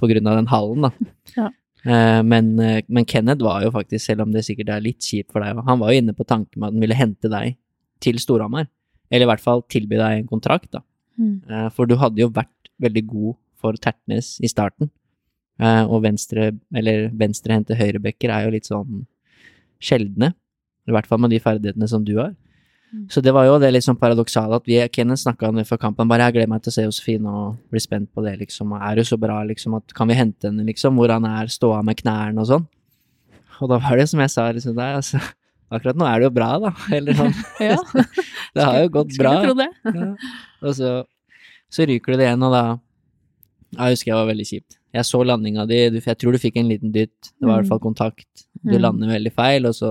På 0.00 0.08
grunn 0.08 0.26
av 0.30 0.38
den 0.38 0.48
hallen, 0.48 0.86
da. 0.86 0.90
Ja. 1.36 1.48
Eh, 1.84 2.22
Men, 2.24 2.56
men 2.56 3.04
Kenneth 3.04 3.44
var 3.44 3.62
jo 3.66 3.70
faktisk, 3.74 4.00
selv 4.06 4.24
om 4.24 4.32
det 4.32 4.46
sikkert 4.46 4.72
er 4.74 4.80
litt 4.82 5.04
kjipt 5.04 5.30
for 5.30 5.44
deg, 5.44 5.60
han 5.66 5.78
var 5.78 5.92
jo 5.92 6.00
inne 6.00 6.16
på 6.16 6.24
tanken 6.24 6.56
med 6.56 6.70
at 6.70 6.74
han 6.78 6.86
ville 6.86 6.98
hente 6.98 7.28
deg 7.30 7.58
til 8.00 8.18
Storhamar. 8.18 8.66
Eller 9.10 9.26
i 9.26 9.30
hvert 9.30 9.44
fall 9.44 9.62
tilby 9.72 9.96
deg 9.96 10.22
en 10.22 10.28
kontrakt, 10.28 10.70
da. 10.74 10.82
Mm. 11.18 11.36
Eh, 11.48 11.68
For 11.74 11.86
du 11.86 11.96
hadde 11.96 12.20
jo 12.22 12.28
vært 12.30 12.70
veldig 12.80 13.04
god 13.10 13.36
for 13.58 13.78
Tertnes 13.80 14.36
i 14.44 14.48
starten. 14.50 14.90
Eh, 15.58 15.84
Og 15.84 16.02
venstre, 16.04 16.52
eller 16.74 17.08
venstrehendte 17.10 17.74
høyrebacker 17.78 18.30
er 18.30 18.44
jo 18.46 18.52
litt 18.54 18.68
sånn 18.68 19.06
sjeldne. 19.80 20.34
I 20.88 20.92
hvert 20.94 21.06
fall 21.08 21.20
med 21.20 21.30
de 21.34 21.40
ferdighetene 21.42 21.88
som 21.88 22.04
du 22.04 22.16
har. 22.18 22.34
Mm. 22.92 23.08
Så 23.12 23.20
det 23.20 23.34
var 23.36 23.44
jo 23.44 23.58
det 23.60 23.68
litt 23.74 23.84
sånn 23.84 23.98
paradoksale 24.00 24.56
at 24.56 24.64
vi, 24.64 24.78
Kenneth 24.88 25.20
snakka 25.20 25.50
om 25.50 25.58
det 25.60 25.66
før 25.68 25.76
kampen, 25.82 26.08
bare 26.08 26.24
jeg 26.28 26.38
gleder 26.38 26.48
meg 26.48 26.62
til 26.64 26.70
å 26.72 26.76
se 26.78 26.84
Josefine 26.86 27.28
og 27.28 27.58
bli 27.68 27.82
spent 27.84 28.08
på 28.14 28.24
det, 28.24 28.38
liksom. 28.40 28.72
Og 28.72 28.80
er 28.80 28.96
det 28.96 29.04
så 29.10 29.18
bra, 29.20 29.42
liksom, 29.44 29.74
at 29.76 29.92
kan 29.92 30.08
vi 30.08 30.16
hente 30.16 30.48
henne, 30.48 30.64
liksom, 30.64 30.96
hvor 30.96 31.12
han 31.12 31.26
er, 31.28 31.50
ståa 31.52 31.82
med 31.84 32.00
knærne 32.00 32.40
og 32.40 32.48
sånn. 32.48 32.64
Og 33.60 33.68
da 33.68 33.76
var 33.82 33.98
det 34.00 34.08
som 34.08 34.22
jeg 34.22 34.32
sa, 34.32 34.46
liksom, 34.56 34.76
der, 34.78 34.96
altså, 35.02 35.20
akkurat 35.70 35.96
nå 36.00 36.06
er 36.08 36.18
det 36.20 36.28
jo 36.28 36.34
bra, 36.38 36.50
da. 36.62 36.72
Eller 36.96 37.14
sånn. 37.18 37.34
Ja, 37.68 37.76
Det 38.56 38.64
har 38.64 38.80
jo 38.82 38.88
gått 38.98 39.16
bra. 39.18 39.32
skulle 39.42 39.46
tro 39.46 39.54
det. 39.60 39.70
Ja. 39.94 40.10
Og 40.64 40.74
så, 40.78 40.92
så 41.70 41.86
ryker 41.88 42.14
du 42.14 42.18
det 42.22 42.28
igjen, 42.30 42.42
og 42.48 42.52
da 42.56 42.62
Jeg 43.76 43.96
husker 43.96 44.12
jeg 44.12 44.16
var 44.20 44.30
veldig 44.32 44.46
kjipt. 44.48 44.78
Jeg 44.96 45.04
så 45.04 45.18
landinga 45.28 45.66
di, 45.68 45.82
jeg 46.00 46.16
tror 46.18 46.32
du 46.32 46.38
fikk 46.40 46.56
en 46.56 46.70
liten 46.70 46.92
dytt, 46.94 47.32
det 47.36 47.44
var 47.44 47.58
i 47.58 47.62
hvert 47.62 47.68
fall 47.74 47.82
kontakt. 47.84 48.46
Du 48.64 48.72
Mm. 48.74 48.80
lander 48.82 49.10
veldig 49.18 49.32
feil, 49.36 49.66
og 49.68 49.74
så 49.76 49.90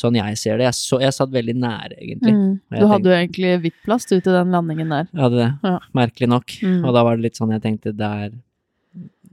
Sånn 0.00 0.14
jeg 0.16 0.36
ser 0.38 0.56
det. 0.56 0.64
Jeg, 0.68 0.76
så, 0.78 0.96
jeg 1.02 1.12
satt 1.12 1.32
veldig 1.34 1.54
nære, 1.60 1.96
egentlig. 1.98 2.32
Mm. 2.32 2.52
Du 2.78 2.84
hadde 2.88 3.10
jo 3.10 3.16
egentlig 3.16 3.48
VIP-plass 3.64 4.06
du 4.08 4.14
til 4.22 4.32
den 4.32 4.52
landingen 4.54 4.88
der. 4.94 5.08
Jeg 5.12 5.20
hadde 5.20 5.36
det, 5.40 5.48
Ja. 5.66 5.72
merkelig 5.98 6.28
nok. 6.30 6.46
Mm. 6.62 6.84
Og 6.86 6.94
da 6.94 7.02
var 7.04 7.16
det 7.18 7.24
litt 7.26 7.36
sånn 7.36 7.50
jeg 7.52 7.60
tenkte 7.66 7.92
der 7.98 8.30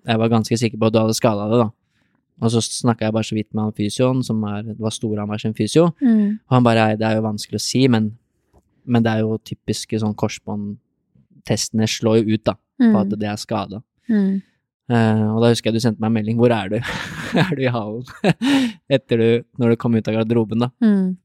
Jeg 0.07 0.17
var 0.19 0.29
ganske 0.33 0.57
sikker 0.57 0.77
på 0.81 0.87
at 0.89 0.93
du 0.93 0.99
hadde 0.99 1.15
skada 1.15 1.45
det, 1.51 1.59
da. 1.61 1.69
Og 2.41 2.51
så 2.53 2.61
snakka 2.61 3.07
jeg 3.07 3.13
bare 3.15 3.25
så 3.25 3.35
vidt 3.37 3.49
med 3.53 3.63
han 3.63 3.73
fysioen, 3.77 4.19
som 4.25 4.43
er, 4.45 4.61
det 4.67 4.75
var 4.79 4.93
Storhamar 4.93 5.39
sin 5.41 5.55
fysio. 5.57 5.87
Mm. 6.01 6.37
Og 6.45 6.53
han 6.53 6.63
bare 6.67 6.91
Det 6.99 7.07
er 7.07 7.15
jo 7.17 7.23
vanskelig 7.25 7.57
å 7.57 7.63
si, 7.65 7.87
men, 7.89 8.11
men 8.85 9.03
det 9.03 9.11
er 9.15 9.23
jo 9.25 9.39
typiske 9.41 9.97
sånn 10.03 10.13
korsbåndtestene 10.15 11.87
slår 11.89 12.19
jo 12.21 12.35
ut, 12.35 12.43
da, 12.45 12.53
på 12.77 12.93
at 12.99 13.07
Mm. 13.09 13.19
det 13.19 13.27
er 13.31 13.35
skada. 13.41 13.81
Mm. 14.09 14.41
Uh, 14.89 15.35
og 15.35 15.41
da 15.43 15.49
husker 15.51 15.67
jeg 15.67 15.73
du 15.73 15.79
sendte 15.83 15.99
meg 15.99 16.07
en 16.07 16.13
melding. 16.13 16.37
Hvor 16.39 16.51
er 16.55 16.69
du? 16.69 16.77
er 17.41 17.55
du 17.55 17.61
i 17.65 17.71
hallen? 17.73 18.05
Etter 18.95 19.17
du 19.19 19.43
Når 19.59 19.69
du 19.73 19.75
kom 19.75 19.95
ut 19.97 20.07
av 20.07 20.13
garderoben, 20.15 20.59
da. 20.63 20.69
Mm. 20.79 21.17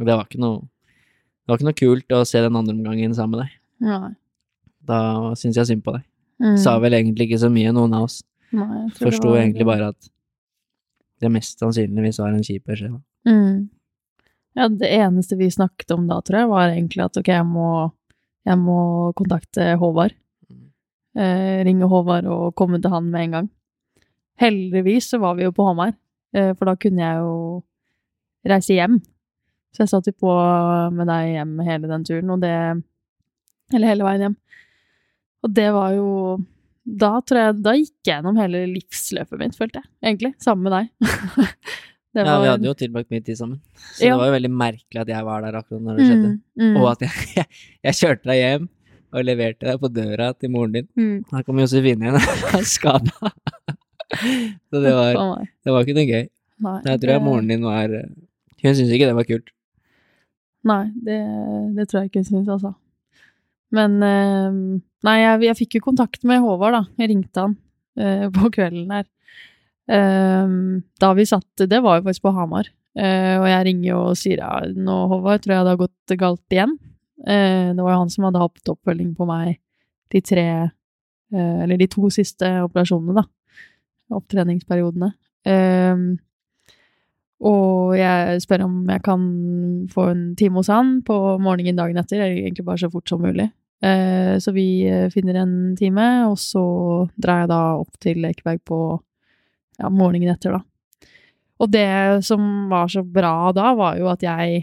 Og 0.00 0.06
det 0.06 0.14
var 0.16 0.24
ikke 0.24 0.40
noe 0.40 0.62
Det 0.64 1.50
var 1.52 1.58
ikke 1.58 1.68
noe 1.68 1.80
kult 1.82 2.14
å 2.16 2.22
se 2.24 2.40
den 2.40 2.56
andre 2.56 2.72
omgangen 2.78 3.12
sammen 3.12 3.36
med 3.36 3.42
deg. 3.44 3.58
Ja. 3.90 3.98
Da 4.88 5.00
syns 5.36 5.58
jeg 5.58 5.66
synd 5.68 5.84
på 5.84 5.92
deg. 5.98 6.06
Mm. 6.40 6.56
Sa 6.62 6.78
vel 6.80 6.94
egentlig 6.96 7.26
ikke 7.28 7.42
så 7.42 7.50
mye, 7.52 7.72
noen 7.76 7.92
av 7.98 8.06
oss. 8.06 8.22
Nei, 8.56 8.86
Forsto 8.96 9.34
egentlig 9.36 9.66
bare 9.68 9.90
at 9.92 10.08
det 11.20 11.30
mest 11.32 11.60
sannsynligvis 11.60 12.20
var 12.22 12.32
en 12.32 12.44
kjip 12.44 12.66
beskjed. 12.68 12.96
Mm. 13.28 13.68
Ja, 14.58 14.66
det 14.68 14.88
eneste 14.96 15.38
vi 15.38 15.50
snakket 15.52 15.92
om 15.94 16.08
da, 16.10 16.18
tror 16.24 16.42
jeg, 16.42 16.50
var 16.50 16.72
egentlig 16.72 17.04
at 17.04 17.20
ok, 17.20 17.30
jeg 17.30 17.46
må, 17.46 17.68
jeg 18.48 18.58
må 18.58 18.80
kontakte 19.18 19.74
Håvard. 19.80 20.16
Eh, 21.18 21.60
ringe 21.66 21.88
Håvard 21.90 22.28
og 22.30 22.54
komme 22.58 22.80
til 22.82 22.92
han 22.92 23.10
med 23.12 23.26
en 23.26 23.36
gang. 23.36 23.48
Heldigvis 24.40 25.10
så 25.12 25.20
var 25.22 25.36
vi 25.38 25.46
jo 25.46 25.54
på 25.54 25.66
Hamar, 25.68 25.94
eh, 26.34 26.52
for 26.56 26.70
da 26.70 26.76
kunne 26.80 27.02
jeg 27.04 27.22
jo 27.22 27.34
reise 28.50 28.76
hjem. 28.78 29.00
Så 29.70 29.84
jeg 29.84 29.92
satt 29.92 30.08
jo 30.10 30.16
på 30.18 30.32
med 30.96 31.06
deg 31.10 31.34
hjem 31.36 31.58
hele 31.66 31.90
den 31.90 32.06
turen, 32.06 32.32
og 32.34 32.40
det 32.42 32.54
Eller 33.70 33.86
hele 33.86 34.02
veien 34.02 34.22
hjem. 34.24 34.32
Og 35.46 35.52
det 35.54 35.68
var 35.70 35.92
jo 35.94 36.06
Da 36.86 37.20
tror 37.26 37.38
jeg 37.42 37.62
Da 37.62 37.72
gikk 37.76 37.92
jeg 38.06 38.14
gjennom 38.14 38.38
hele 38.40 38.64
livsløpet 38.72 39.38
mitt, 39.38 39.56
følte 39.58 39.82
jeg, 39.82 39.88
egentlig. 40.02 40.34
Sammen 40.42 40.68
med 40.68 40.72
deg. 40.78 40.90
Det 42.10 42.24
Ja, 42.26 42.40
vi 42.42 42.48
hadde 42.50 42.66
jo 42.66 42.72
tilbrakt 42.74 43.10
mye 43.12 43.22
tid 43.22 43.36
sammen. 43.38 43.60
Så 43.94 44.02
Ja. 44.02 44.14
det 44.16 44.18
var 44.18 44.26
jo 44.26 44.32
veldig 44.34 44.50
merkelig 44.50 45.00
at 45.04 45.08
jeg 45.12 45.24
var 45.28 45.42
der 45.44 45.54
akkurat 45.60 45.82
når 45.86 45.96
det 46.00 46.06
skjedde. 46.08 46.30
Mm, 46.58 46.64
mm, 46.64 46.76
Og 46.80 46.86
at 46.90 47.04
jeg, 47.06 47.12
jeg, 47.36 47.46
jeg 47.86 47.94
kjørte 48.00 48.26
deg 48.32 48.40
hjem 48.40 48.64
og 49.12 49.24
leverte 49.28 49.66
deg 49.68 49.78
på 49.84 49.90
døra 49.94 50.32
til 50.34 50.50
moren 50.50 50.72
din. 50.74 50.88
mm. 50.98 51.24
Her 51.30 51.42
kom 51.46 51.60
Josefine 51.62 52.08
igjen, 52.10 52.66
skada. 52.74 53.30
Så 54.10 54.82
det 54.82 54.90
var, 54.96 55.14
det 55.46 55.70
var 55.76 55.86
ikke 55.86 55.94
noe 56.00 56.08
gøy. 56.10 56.26
Nei, 56.66 56.74
Jeg 56.84 57.00
tror 57.00 57.12
jeg 57.14 57.22
moren 57.24 57.48
din 57.48 57.62
var 57.64 57.88
Hun 57.94 58.74
syntes 58.74 58.90
ikke 58.92 59.06
det 59.08 59.14
var 59.16 59.24
kult. 59.30 59.48
Nei, 60.66 60.82
det, 61.06 61.20
det 61.78 61.86
tror 61.88 62.02
jeg 62.02 62.10
ikke 62.10 62.20
hun 62.24 62.28
syntes, 62.32 62.50
altså. 62.58 62.74
Men 63.74 64.02
eh, 64.02 64.60
Nei, 65.06 65.16
jeg, 65.22 65.40
jeg 65.46 65.58
fikk 65.62 65.78
jo 65.78 65.86
kontakt 65.88 66.26
med 66.28 66.42
Håvard, 66.44 66.74
da. 66.76 66.82
Jeg 67.00 67.08
ringte 67.14 67.40
han 67.46 67.56
uh, 68.00 68.26
på 68.34 68.50
kvelden 68.52 68.90
der. 68.92 69.06
Uh, 69.90 70.82
da 71.00 71.08
vi 71.16 71.24
satt 71.26 71.64
Det 71.66 71.80
var 71.82 71.98
jo 71.98 72.04
faktisk 72.04 72.26
på 72.26 72.34
Hamar. 72.36 72.68
Uh, 72.98 73.38
og 73.40 73.46
jeg 73.48 73.66
ringer 73.70 73.96
og 73.96 74.18
sier 74.20 74.42
ja, 74.42 74.58
nå, 74.76 74.96
Håvard, 75.14 75.40
tror 75.40 75.56
jeg 75.56 75.64
det 75.64 75.72
har 75.72 75.80
gått 75.80 76.16
galt 76.20 76.56
igjen. 76.56 76.76
Det 77.20 77.84
var 77.84 77.92
jo 77.92 77.98
han 78.00 78.08
som 78.08 78.24
hadde 78.24 78.40
hatt 78.40 78.70
oppfølging 78.72 79.10
på 79.12 79.26
meg 79.28 79.58
de 80.08 80.22
tre 80.24 80.44
Eller 81.28 81.76
de 81.76 81.84
to 81.92 82.08
siste 82.08 82.48
operasjonene, 82.64 83.20
da. 83.20 83.26
Opptreningsperiodene. 84.16 85.10
Og 87.44 87.92
jeg 87.98 88.40
spør 88.40 88.64
om 88.64 88.78
jeg 88.88 89.04
kan 89.04 89.28
få 89.92 90.06
en 90.14 90.24
time 90.40 90.62
hos 90.62 90.72
han 90.72 91.02
på 91.04 91.18
morgenen 91.44 91.76
dagen 91.76 92.00
etter, 92.00 92.24
egentlig 92.24 92.64
bare 92.64 92.80
så 92.80 92.88
fort 92.88 93.12
som 93.12 93.20
mulig. 93.20 93.50
Eh, 93.80 94.34
så 94.38 94.52
vi 94.52 94.84
eh, 94.88 95.08
finner 95.12 95.40
en 95.40 95.54
time, 95.78 96.08
og 96.28 96.36
så 96.40 96.64
drar 97.16 97.44
jeg 97.44 97.52
da 97.52 97.60
opp 97.80 97.96
til 98.02 98.26
Ekeberg 98.28 98.60
på 98.68 98.80
ja, 99.80 99.88
morgenen 99.88 100.34
etter, 100.34 100.58
da. 100.58 100.64
Og 101.60 101.68
det 101.72 102.24
som 102.24 102.68
var 102.70 102.88
så 102.92 103.02
bra 103.04 103.50
da, 103.56 103.72
var 103.76 103.98
jo 104.00 104.08
at 104.12 104.22
jeg 104.24 104.62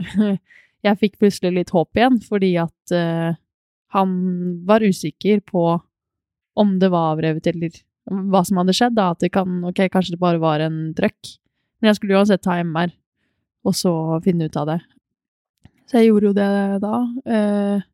jeg 0.86 1.00
fikk 1.00 1.18
plutselig 1.20 1.52
litt 1.54 1.72
håp 1.74 1.98
igjen, 1.98 2.16
fordi 2.24 2.54
at 2.60 2.94
uh, 2.94 3.36
han 3.96 4.12
var 4.68 4.84
usikker 4.84 5.42
på 5.46 5.64
om 6.56 6.76
det 6.80 6.90
var 6.92 7.14
avrevet 7.14 7.48
eller 7.52 7.74
hva 8.06 8.42
som 8.46 8.60
hadde 8.60 8.74
skjedd. 8.76 8.96
da, 8.96 9.10
At 9.12 9.24
det 9.24 9.32
kan 9.34 9.64
Ok, 9.66 9.82
kanskje 9.92 10.14
det 10.14 10.22
bare 10.22 10.40
var 10.40 10.62
en 10.64 10.94
trøkk. 10.96 11.36
Men 11.80 11.90
jeg 11.90 11.98
skulle 11.98 12.16
uansett 12.16 12.44
ta 12.44 12.56
MR, 12.62 12.92
og 13.66 13.76
så 13.76 13.92
finne 14.24 14.48
ut 14.48 14.56
av 14.56 14.70
det. 14.70 14.78
Så 15.86 16.00
jeg 16.00 16.10
gjorde 16.10 16.30
jo 16.30 16.36
det 16.36 16.50
da. 16.82 16.96
Eh, 17.36 17.84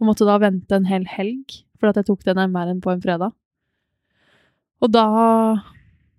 og 0.00 0.08
måtte 0.08 0.26
da 0.28 0.38
vente 0.42 0.76
en 0.76 0.88
hel 0.88 1.04
helg, 1.10 1.62
for 1.78 1.90
at 1.90 1.98
jeg 2.00 2.08
tok 2.08 2.24
den 2.26 2.40
MR-en 2.48 2.80
på 2.82 2.92
en 2.92 3.02
fredag. 3.02 3.34
Og 4.82 4.90
da 4.90 5.06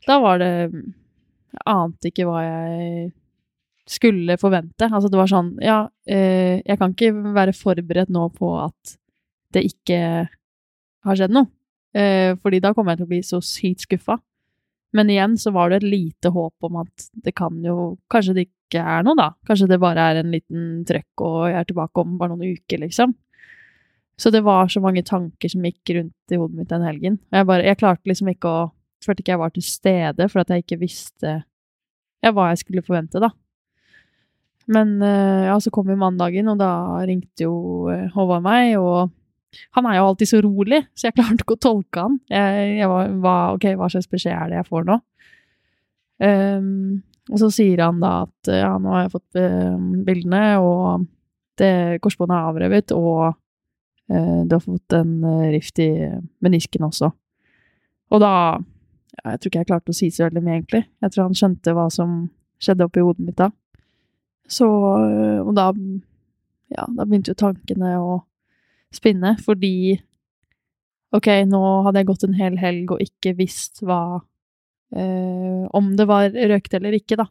Da 0.08 0.20
var 0.20 0.40
det 0.40 0.72
Jeg 0.74 1.64
ante 1.66 2.10
ikke 2.10 2.26
hva 2.28 2.41
jeg 2.44 3.12
skulle 3.88 4.38
forvente. 4.40 4.88
Altså, 4.88 5.10
det 5.12 5.20
var 5.20 5.28
sånn 5.32 5.58
Ja, 5.62 5.88
eh, 6.08 6.62
jeg 6.66 6.80
kan 6.80 6.94
ikke 6.95 7.12
være 7.36 7.56
forberedt 7.56 8.10
nå 8.10 8.30
på 8.36 8.56
at 8.64 8.98
det 9.54 9.66
ikke 9.68 10.00
har 11.04 11.20
skjedd 11.20 11.36
noe. 11.36 11.52
Eh, 11.94 12.34
fordi 12.41 12.60
da 12.64 12.74
kommer 12.74 12.94
jeg 12.94 13.04
til 13.04 13.08
å 13.08 13.12
bli 13.12 13.22
så 13.22 13.40
sykt 13.44 13.86
skuffa. 13.86 14.18
Men 14.94 15.10
igjen 15.10 15.36
så 15.41 15.52
var 15.54 15.70
det 15.70 15.82
et 15.82 15.90
lite 15.90 16.32
håp 16.34 16.68
om 16.68 16.80
at 16.84 17.08
det 17.26 17.34
kan 17.36 17.60
jo 17.66 17.98
Kanskje 18.10 18.36
det 18.38 18.48
ikke 18.48 18.82
er 18.82 19.06
noe, 19.06 19.18
da. 19.18 19.32
Kanskje 19.45 19.68
det 19.70 19.82
bare 19.82 20.08
er 20.10 20.22
en 20.22 20.32
liten 20.34 20.82
trøkk, 20.90 21.22
og 21.22 21.38
jeg 21.52 21.60
er 21.60 21.68
tilbake 21.70 22.02
om 22.02 22.18
bare 22.18 22.34
noen 22.34 22.56
uker, 22.58 22.82
liksom. 22.82 23.14
Så 24.24 24.32
det 24.32 24.44
var 24.45 24.70
så 24.72 24.80
mange 24.80 25.04
tanker 25.04 25.52
som 25.52 25.66
gikk 25.68 25.91
rundt 25.98 26.32
i 26.32 26.40
hodet 26.40 26.56
mitt 26.56 26.70
den 26.72 26.86
helgen. 26.88 27.20
Jeg 27.34 27.48
bare 27.50 27.66
Jeg 27.68 27.80
klarte 27.82 28.08
liksom 28.08 28.32
ikke 28.32 28.48
å 28.48 28.64
Følte 29.04 29.20
ikke 29.20 29.34
jeg 29.34 29.40
var 29.41 29.52
til 29.52 29.64
stede, 29.68 30.26
for 30.32 30.40
at 30.40 30.52
jeg 30.54 30.64
ikke 30.64 30.78
visste 30.80 31.32
ja, 32.24 32.30
hva 32.32 32.45
jeg 32.54 32.62
skulle 32.62 32.84
forvente, 32.86 33.20
da. 33.20 33.34
Men 34.72 34.94
eh, 35.04 35.50
ja, 35.50 35.58
så 35.60 35.74
kom 35.76 35.90
jo 35.91 35.98
mandagen, 36.00 36.48
og 36.48 36.62
da 36.62 36.70
ringte 37.04 37.44
jo 37.44 37.90
eh, 37.91 38.06
Håvard 38.14 38.45
meg, 38.45 38.78
og 38.80 39.12
han 39.76 39.90
er 39.90 39.98
jo 39.98 40.06
alltid 40.08 40.32
så 40.32 40.40
rolig, 40.45 40.80
så 40.95 41.10
jeg 41.10 41.18
klarte 41.18 41.44
ikke 41.44 41.58
å 41.58 41.64
tolke 41.68 42.06
han. 42.06 42.16
Jeg, 42.32 42.70
jeg 42.80 42.91
var, 42.94 43.12
hva, 43.26 43.36
ok, 43.58 43.68
hva 43.82 43.91
slags 43.91 44.08
beskjed 44.16 44.38
er 44.38 44.54
det 44.54 44.62
jeg 44.62 44.70
får 44.72 44.88
nå? 44.88 45.00
Um, 46.24 46.72
og 47.28 47.44
så 47.44 47.52
sier 47.52 47.84
han 47.84 48.00
da 48.00 48.14
at 48.24 48.54
ja, 48.56 48.72
nå 48.80 48.95
har 48.95 49.04
jeg 49.04 49.16
fått 49.18 49.41
uh, 49.44 49.76
bildene, 50.08 50.44
og 50.64 51.10
det 51.60 52.00
korsbåndet 52.06 52.40
er 52.40 52.54
avrevet, 52.54 52.95
og 52.95 53.36
du 54.09 54.55
har 54.55 54.61
fått 54.63 54.95
en 54.97 55.23
uh, 55.23 55.49
rift 55.53 55.80
i 55.80 55.89
menisken 56.43 56.84
også. 56.88 57.11
Og 58.13 58.21
da 58.21 58.34
ja, 58.59 59.31
Jeg 59.31 59.39
tror 59.39 59.49
ikke 59.49 59.61
jeg 59.61 59.69
klarte 59.69 59.93
å 59.93 59.97
si 59.97 60.09
så 60.11 60.25
veldig 60.25 60.41
mye, 60.43 60.55
egentlig. 60.59 60.84
Jeg 61.05 61.13
tror 61.13 61.27
han 61.27 61.38
skjønte 61.38 61.75
hva 61.77 61.85
som 61.93 62.15
skjedde 62.63 62.88
oppi 62.88 63.03
hodet 63.03 63.27
mitt 63.27 63.38
da. 63.39 63.51
Så 64.49 64.67
Og 64.67 65.53
da 65.55 65.71
Ja, 66.73 66.88
da 66.89 67.05
begynte 67.05 67.31
jo 67.31 67.38
tankene 67.38 67.93
å 68.01 68.17
spinne, 68.93 69.38
fordi 69.43 70.01
Ok, 71.13 71.30
nå 71.45 71.61
hadde 71.85 72.01
jeg 72.01 72.09
gått 72.09 72.25
en 72.25 72.38
hel 72.39 72.57
helg 72.57 72.95
og 72.95 73.01
ikke 73.05 73.35
visst 73.38 73.84
hva 73.85 74.23
eh, 74.97 75.63
Om 75.69 75.91
det 75.99 76.07
var 76.09 76.34
røkt 76.34 76.73
eller 76.73 76.97
ikke, 76.97 77.19
da. 77.21 77.27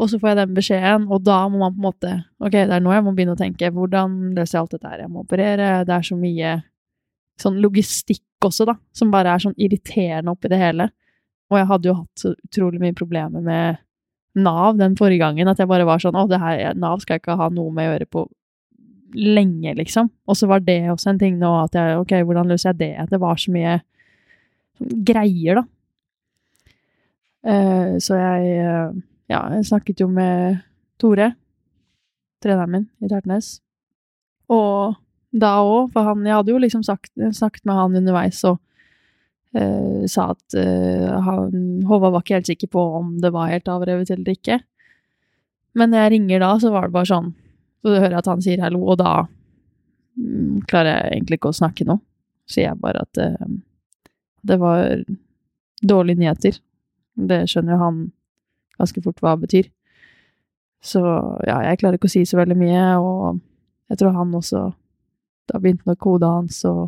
Og 0.00 0.08
så 0.10 0.18
får 0.18 0.32
jeg 0.32 0.38
den 0.40 0.54
beskjeden, 0.56 1.06
og 1.12 1.22
da 1.26 1.38
må 1.52 1.60
man 1.60 1.74
på 1.74 1.78
en 1.78 1.86
måte 1.86 2.12
Ok, 2.42 2.54
det 2.56 2.74
er 2.74 2.82
nå 2.82 2.94
jeg 2.94 3.04
må 3.06 3.12
begynne 3.14 3.36
å 3.36 3.38
tenke. 3.38 3.70
Hvordan 3.74 4.32
løser 4.36 4.56
jeg 4.56 4.64
alt 4.64 4.74
dette 4.76 4.90
her? 4.90 5.04
Jeg 5.04 5.12
må 5.12 5.22
operere. 5.22 5.70
Det 5.86 5.94
er 5.94 6.06
så 6.08 6.16
mye 6.18 6.56
sånn 7.42 7.60
logistikk 7.62 8.46
også, 8.46 8.66
da, 8.68 8.76
som 8.96 9.12
bare 9.12 9.34
er 9.34 9.42
sånn 9.42 9.56
irriterende 9.60 10.32
oppi 10.34 10.50
det 10.50 10.58
hele. 10.60 10.88
Og 11.52 11.60
jeg 11.60 11.68
hadde 11.68 11.90
jo 11.90 11.96
hatt 12.00 12.22
så 12.22 12.32
utrolig 12.34 12.80
mye 12.82 12.96
problemer 12.96 13.44
med 13.44 13.82
Nav 14.32 14.78
den 14.78 14.94
forrige 14.96 15.20
gangen, 15.20 15.48
at 15.50 15.58
jeg 15.60 15.68
bare 15.68 15.84
var 15.84 16.00
sånn 16.00 16.16
Å, 16.16 16.24
det 16.24 16.38
her 16.40 16.78
Nav 16.80 17.02
skal 17.02 17.18
jeg 17.18 17.22
ikke 17.22 17.36
ha 17.36 17.50
noe 17.52 17.72
med 17.74 17.84
å 17.84 17.92
gjøre 17.92 18.08
på 18.08 18.22
lenge, 19.12 19.74
liksom. 19.76 20.08
Og 20.24 20.38
så 20.38 20.48
var 20.48 20.62
det 20.64 20.78
også 20.88 21.12
en 21.12 21.20
ting 21.20 21.36
nå 21.40 21.50
at 21.60 21.76
jeg 21.76 21.98
Ok, 22.00 22.14
hvordan 22.24 22.48
løser 22.48 22.72
jeg 22.72 22.80
det? 22.80 23.08
Det 23.10 23.20
var 23.20 23.40
så 23.40 23.52
mye 23.52 23.78
greier, 24.80 25.60
da. 25.60 25.66
Uh, 27.42 27.98
så 28.00 28.16
jeg 28.16 28.62
uh, 28.64 28.94
Ja, 29.30 29.44
jeg 29.54 29.68
snakket 29.68 30.02
jo 30.02 30.08
med 30.10 30.60
Tore, 31.00 31.32
treneren 32.42 32.72
min 32.72 32.88
i 33.02 33.10
Tertnes. 33.10 33.60
Og 34.52 34.98
da 35.32 35.54
òg, 35.64 35.92
for 35.94 36.04
han 36.04 36.26
Jeg 36.26 36.34
hadde 36.34 36.52
jo 36.52 36.60
liksom 36.60 36.82
sagt, 36.84 37.12
snakket 37.16 37.64
med 37.64 37.78
han 37.78 37.96
underveis 37.96 38.42
og 38.44 38.58
uh, 39.56 40.02
sa 40.10 40.32
at 40.34 40.56
han 41.24 41.84
Håvard 41.88 42.12
var 42.12 42.24
ikke 42.24 42.36
helt 42.36 42.50
sikker 42.50 42.68
på 42.68 42.82
om 42.98 43.14
det 43.22 43.32
var 43.32 43.52
helt 43.52 43.70
avrevet 43.72 44.10
eller 44.10 44.34
ikke. 44.34 44.58
Men 45.74 45.90
når 45.90 46.04
jeg 46.04 46.12
ringer 46.16 46.42
da, 46.44 46.50
så 46.60 46.72
var 46.74 46.88
det 46.88 46.96
bare 46.98 47.08
sånn 47.08 47.32
så 47.82 47.90
du 47.90 47.98
hører 47.98 48.20
at 48.20 48.28
han 48.30 48.42
sier 48.42 48.62
hallo, 48.62 48.84
og 48.92 49.00
da 49.00 49.24
mm, 50.14 50.62
klarer 50.70 50.94
jeg 51.00 51.16
egentlig 51.16 51.40
ikke 51.40 51.50
å 51.50 51.58
snakke 51.58 51.86
nå. 51.88 51.98
Sier 52.46 52.68
jeg 52.68 52.78
bare 52.82 53.02
at 53.02 53.18
uh, 53.18 53.48
det 54.46 54.58
var 54.62 55.02
dårlige 55.82 56.20
nyheter. 56.20 56.60
Det 57.18 57.40
skjønner 57.50 57.74
jo 57.74 57.80
han 57.80 58.02
ganske 58.82 59.02
fort 59.04 59.22
hva 59.22 59.36
det 59.36 59.46
betyr. 59.46 59.70
Så 60.82 61.00
ja, 61.46 61.60
jeg 61.68 61.78
klarer 61.80 61.98
ikke 61.98 62.10
å 62.10 62.14
si 62.14 62.24
så 62.26 62.40
veldig 62.40 62.58
mye, 62.58 62.86
og 62.98 63.38
jeg 63.92 64.00
tror 64.00 64.16
han 64.16 64.34
også 64.34 64.70
Da 65.50 65.58
begynte 65.58 65.86
nok 65.86 66.04
hodet 66.06 66.28
hans 66.30 66.60
og, 66.70 66.84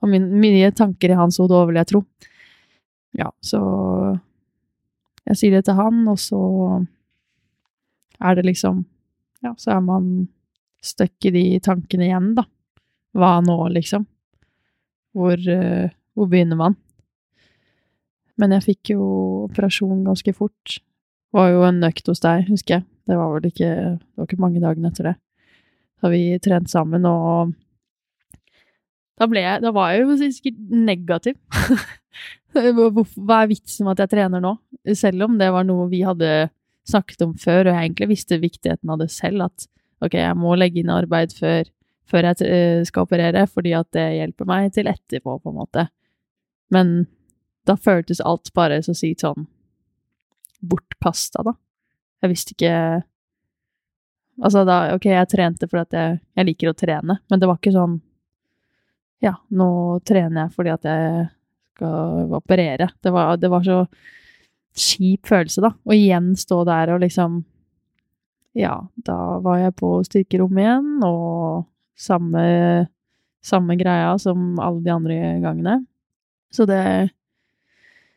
og 0.00 0.08
min, 0.08 0.28
mye 0.40 0.70
tanker 0.74 1.10
i 1.10 1.18
hans 1.18 1.40
hode 1.42 1.56
òg, 1.58 1.66
vil 1.68 1.80
jeg 1.80 1.88
tro. 1.90 2.00
Ja, 3.18 3.26
så 3.42 3.58
jeg 5.26 5.40
sier 5.40 5.56
det 5.56 5.64
til 5.66 5.76
han, 5.76 6.04
og 6.08 6.20
så 6.22 6.38
er 8.22 8.38
det 8.38 8.46
liksom 8.46 8.84
ja, 9.42 9.52
så 9.58 9.76
er 9.76 9.82
man 9.84 10.06
stuck 10.82 11.26
i 11.26 11.32
de 11.34 11.44
tankene 11.64 12.08
igjen, 12.08 12.32
da. 12.38 12.46
Hva 13.16 13.38
nå, 13.44 13.56
liksom? 13.74 14.06
Hvor, 15.16 15.36
uh, 15.40 15.88
hvor 16.14 16.30
begynner 16.30 16.60
man? 16.60 16.76
Men 18.36 18.52
jeg 18.56 18.66
fikk 18.66 18.92
jo 18.94 19.04
operasjon 19.46 20.04
ganske 20.06 20.34
fort. 20.36 20.78
Var 21.36 21.52
jo 21.52 21.62
en 21.66 21.84
økt 21.84 22.08
hos 22.08 22.22
deg, 22.24 22.46
husker 22.48 22.78
jeg. 22.78 22.86
Det 23.06 23.16
var 23.18 23.30
vel 23.34 23.46
ikke 23.50 23.70
Det 23.70 24.16
var 24.16 24.28
ikke 24.28 24.42
mange 24.42 24.62
dagene 24.62 24.90
etter 24.90 25.10
det. 25.10 25.14
Da 26.02 26.10
vi 26.12 26.22
trent 26.42 26.70
sammen, 26.72 27.06
og 27.08 27.54
da 29.16 29.28
jeg 29.32 29.62
Da 29.64 29.72
var 29.72 29.92
jeg 29.92 30.04
jo 30.04 30.16
sikkert 30.16 30.58
negativ. 30.70 31.36
Hva 32.56 33.42
er 33.42 33.48
vitsen 33.50 33.84
med 33.84 33.96
at 33.96 34.04
jeg 34.04 34.12
trener 34.16 34.40
nå? 34.40 34.54
Selv 34.96 35.26
om 35.28 35.38
det 35.38 35.48
var 35.52 35.64
noe 35.64 35.88
vi 35.92 36.02
hadde 36.04 36.48
snakket 36.88 37.24
om 37.24 37.34
før, 37.36 37.66
og 37.66 37.74
jeg 37.74 37.88
egentlig 37.88 38.08
visste 38.12 38.38
viktigheten 38.40 38.92
av 38.92 39.00
det 39.00 39.10
selv, 39.12 39.48
at 39.48 39.66
ok, 40.04 40.14
jeg 40.14 40.36
må 40.38 40.54
legge 40.56 40.80
inn 40.80 40.92
arbeid 40.92 41.34
før, 41.36 41.66
før 42.08 42.30
jeg 42.30 42.46
eh, 42.46 42.84
skal 42.86 43.04
operere, 43.04 43.42
fordi 43.50 43.74
at 43.76 43.90
det 43.96 44.06
hjelper 44.20 44.48
meg 44.48 44.70
til 44.72 44.88
etterpå, 44.88 45.36
på 45.42 45.52
en 45.52 45.58
måte. 45.58 45.88
Men 46.72 46.94
da 47.66 47.76
føltes 47.76 48.22
alt 48.22 48.52
bare 48.54 48.78
så 48.86 48.94
sykt 48.96 49.24
sånn 49.26 49.48
bortkasta, 50.60 51.44
da. 51.46 51.56
Jeg 52.24 52.32
visste 52.32 52.56
ikke 52.56 52.72
Altså, 54.36 54.66
da 54.68 54.92
Ok, 54.92 55.06
jeg 55.08 55.28
trente 55.32 55.68
fordi 55.68 55.96
jeg, 55.96 56.18
jeg 56.36 56.48
liker 56.50 56.70
å 56.70 56.76
trene, 56.76 57.18
men 57.30 57.40
det 57.40 57.48
var 57.48 57.60
ikke 57.60 57.74
sånn 57.76 57.96
Ja, 59.24 59.32
nå 59.48 59.68
trener 60.04 60.44
jeg 60.44 60.54
fordi 60.56 60.72
at 60.74 60.84
jeg 60.84 61.26
skal 61.76 62.34
operere. 62.36 62.88
Det 63.04 63.12
var, 63.12 63.36
det 63.40 63.50
var 63.52 63.64
så 63.64 63.78
kjip 64.76 65.28
følelse, 65.28 65.62
da. 65.64 65.72
Og 65.88 65.94
igjen 65.96 66.34
stå 66.38 66.62
der 66.68 66.94
og 66.94 67.02
liksom 67.04 67.42
Ja, 68.56 68.78
da 68.96 69.38
var 69.44 69.60
jeg 69.60 69.76
på 69.76 69.98
styrkerommet 70.06 70.62
igjen, 70.64 70.92
og 71.04 71.66
samme, 71.96 72.44
samme 73.44 73.76
greia 73.76 74.14
som 74.20 74.54
alle 74.60 74.80
de 74.84 74.92
andre 74.92 75.18
gangene. 75.44 75.74
Så 76.52 76.64
det 76.68 77.10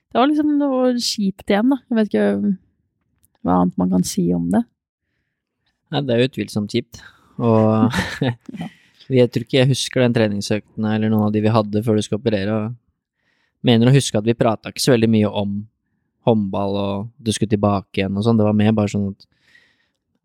Det 0.10 0.18
var 0.18 0.30
liksom 0.30 0.58
noe 0.58 0.96
kjipt 0.98 1.52
igjen, 1.52 1.70
da. 1.74 1.80
Jeg 1.90 1.98
vet 2.00 2.12
ikke 2.12 2.28
hva 3.46 3.62
annet 3.62 3.80
man 3.80 3.94
kan 3.94 4.06
si 4.08 4.26
om 4.36 4.50
det. 4.52 4.64
Nei, 5.94 6.02
det 6.06 6.16
er 6.16 6.22
jo 6.24 6.30
utvilsomt 6.32 6.74
kjipt. 6.74 7.02
Og 7.40 7.98
jeg 9.20 9.32
tror 9.32 9.46
ikke 9.46 9.62
jeg 9.62 9.72
husker 9.72 10.06
den 10.06 10.16
treningsøktene 10.18 10.96
eller 10.98 11.12
noen 11.14 11.30
av 11.30 11.36
de 11.36 11.44
vi 11.46 11.54
hadde 11.54 11.84
før 11.86 12.00
du 12.00 12.06
skal 12.06 12.20
operere. 12.22 12.58
og 12.58 12.78
mener 13.66 13.90
å 13.90 13.96
huske 13.96 14.18
at 14.18 14.28
vi 14.28 14.38
prata 14.38 14.72
ikke 14.72 14.84
så 14.84 14.94
veldig 14.94 15.10
mye 15.12 15.30
om 15.42 15.60
håndball 16.28 16.78
og 16.80 17.10
du 17.18 17.32
skulle 17.36 17.52
tilbake 17.52 18.02
igjen 18.02 18.18
og 18.18 18.26
sånn. 18.26 18.40
Det 18.40 18.48
var 18.48 18.58
mer 18.58 18.76
bare 18.76 18.92
sånn 18.92 19.10
at 19.12 19.26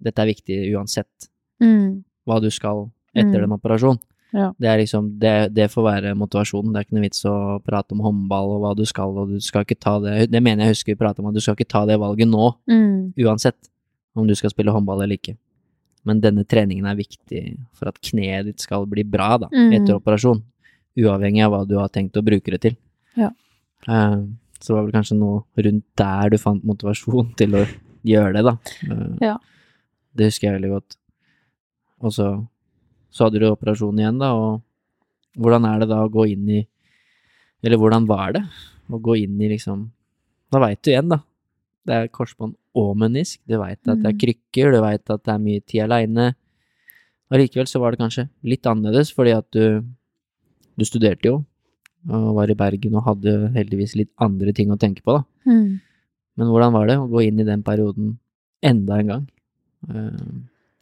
dette 0.04 0.22
er 0.22 0.30
viktig 0.30 0.58
uansett 0.74 1.28
mm. 1.62 2.02
hva 2.28 2.40
du 2.42 2.50
skal 2.52 2.88
etter 3.14 3.38
Mm. 3.38 3.44
den 3.46 3.56
operasjonen. 3.56 4.02
Ja. 4.34 4.48
Det 4.58 4.66
er 4.66 4.78
liksom, 4.80 5.12
det, 5.22 5.32
det 5.54 5.68
får 5.70 5.84
være 5.86 6.14
motivasjonen. 6.18 6.72
Det 6.74 6.80
er 6.80 6.86
ikke 6.88 6.96
noe 6.98 7.04
vits 7.06 7.20
å 7.30 7.34
prate 7.62 7.94
om 7.94 8.00
håndball 8.02 8.48
og 8.56 8.60
hva 8.64 8.72
du 8.76 8.82
skal, 8.90 9.12
og 9.22 9.30
du 9.30 9.38
skal 9.44 9.62
ikke 9.62 9.78
ta 9.78 9.92
det 10.02 10.26
Det 10.32 10.40
mener 10.42 10.64
jeg 10.66 10.74
husker 10.74 10.92
vi 10.96 10.98
prata 11.04 11.22
om, 11.22 11.28
at 11.30 11.36
du 11.38 11.40
skal 11.44 11.54
ikke 11.54 11.68
ta 11.70 11.84
det 11.86 12.00
valget 12.02 12.26
nå, 12.28 12.48
Mm. 12.66 13.12
uansett 13.22 13.70
om 14.16 14.26
du 14.26 14.34
skal 14.34 14.50
spille 14.50 14.74
håndball 14.74 15.02
eller 15.04 15.14
ikke. 15.20 15.36
Men 16.04 16.20
denne 16.20 16.44
treningen 16.44 16.84
er 16.90 16.98
viktig 16.98 17.56
for 17.78 17.88
at 17.88 18.00
kneet 18.02 18.44
ditt 18.50 18.60
skal 18.60 18.84
bli 18.90 19.04
bra 19.04 19.38
da, 19.38 19.48
Mm. 19.54 19.72
etter 19.78 19.94
operasjon. 20.00 20.42
Uavhengig 20.98 21.44
av 21.46 21.50
hva 21.54 21.62
du 21.68 21.78
har 21.78 21.88
tenkt 21.88 22.16
å 22.18 22.22
bruke 22.26 22.50
det 22.50 22.60
til. 22.60 22.76
Ja. 23.16 23.30
Uh, 23.88 24.26
så 24.60 24.66
det 24.68 24.76
var 24.76 24.84
vel 24.84 24.92
kanskje 24.98 25.16
noe 25.18 25.42
rundt 25.56 25.84
der 25.96 26.30
du 26.30 26.38
fant 26.38 26.62
motivasjon 26.64 27.34
til 27.36 27.54
å 27.54 27.64
gjøre 28.04 28.32
det, 28.34 28.44
da. 28.44 28.56
Uh, 28.90 29.16
Ja. 29.20 29.36
Det 30.16 30.26
husker 30.30 30.50
jeg 30.50 30.60
veldig 30.60 30.70
godt. 30.74 30.96
og 32.04 32.10
så, 32.12 32.46
så 33.14 33.28
hadde 33.28 33.40
du 33.42 33.46
operasjon 33.48 33.98
igjen, 34.02 34.18
da, 34.18 34.32
og 34.34 34.62
hvordan 35.38 35.66
er 35.70 35.82
det 35.84 35.88
da 35.92 36.00
å 36.04 36.10
gå 36.12 36.26
inn 36.32 36.48
i 36.50 36.62
Eller 37.64 37.78
hvordan 37.80 38.04
var 38.10 38.34
det 38.34 38.42
å 38.92 38.98
gå 39.00 39.14
inn 39.22 39.38
i 39.40 39.48
liksom 39.54 39.86
Da 40.52 40.60
veit 40.60 40.82
du 40.84 40.90
igjen, 40.92 41.08
da. 41.08 41.20
Det 41.86 41.94
er 41.94 42.10
korsbånd 42.12 42.54
og 42.76 42.90
menisk, 42.98 43.38
du 43.48 43.56
veit 43.60 43.78
at 43.86 44.02
det 44.02 44.08
er 44.10 44.14
Mm. 44.14 44.20
krykker, 44.20 44.72
du 44.74 44.80
veit 44.82 45.10
at 45.10 45.22
det 45.24 45.32
er 45.34 45.38
mye 45.42 45.60
tid 45.64 45.82
aleine. 45.84 46.34
Allikevel 47.30 47.66
så 47.70 47.80
var 47.80 47.92
det 47.92 48.00
kanskje 48.02 48.28
litt 48.44 48.62
annerledes, 48.66 49.12
fordi 49.14 49.32
at 49.36 49.46
du 49.54 49.84
Du 50.76 50.84
studerte 50.84 51.22
jo, 51.28 51.44
og 52.10 52.34
var 52.34 52.50
i 52.50 52.54
Bergen 52.58 52.96
og 52.98 53.04
hadde 53.06 53.52
heldigvis 53.54 53.94
litt 53.96 54.10
andre 54.18 54.52
ting 54.52 54.70
å 54.74 54.76
tenke 54.78 55.02
på, 55.06 55.12
da. 55.14 55.22
Mm. 55.46 55.80
Men 56.36 56.48
hvordan 56.50 56.72
var 56.74 56.86
det 56.88 56.96
å 56.98 57.08
gå 57.08 57.22
inn 57.28 57.38
i 57.38 57.44
den 57.46 57.62
perioden 57.62 58.18
enda 58.60 58.98
en 58.98 59.06
gang? 59.06 59.28
Eh, 59.88 60.32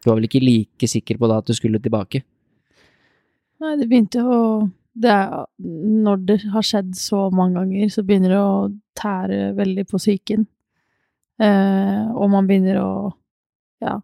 Du 0.02 0.10
var 0.10 0.18
vel 0.18 0.26
ikke 0.26 0.42
like 0.42 0.88
sikker 0.90 1.18
på 1.18 1.30
da 1.30 1.38
at 1.38 1.48
du 1.48 1.54
skulle 1.54 1.80
tilbake? 1.82 2.24
Nei, 3.62 3.76
det 3.78 3.86
begynte 3.90 4.24
å 4.26 4.38
det 4.92 5.08
er, 5.08 5.46
Når 5.62 6.24
det 6.28 6.38
har 6.52 6.64
skjedd 6.66 6.96
så 6.98 7.28
mange 7.32 7.60
ganger, 7.60 7.88
så 7.88 8.02
begynner 8.04 8.34
det 8.34 8.40
å 8.42 8.56
tære 8.98 9.38
veldig 9.56 9.86
på 9.88 10.00
psyken. 10.00 10.44
Eh, 11.40 12.02
og 12.12 12.28
man 12.30 12.48
begynner 12.48 12.80
å 12.82 12.90
ja, 13.82 13.96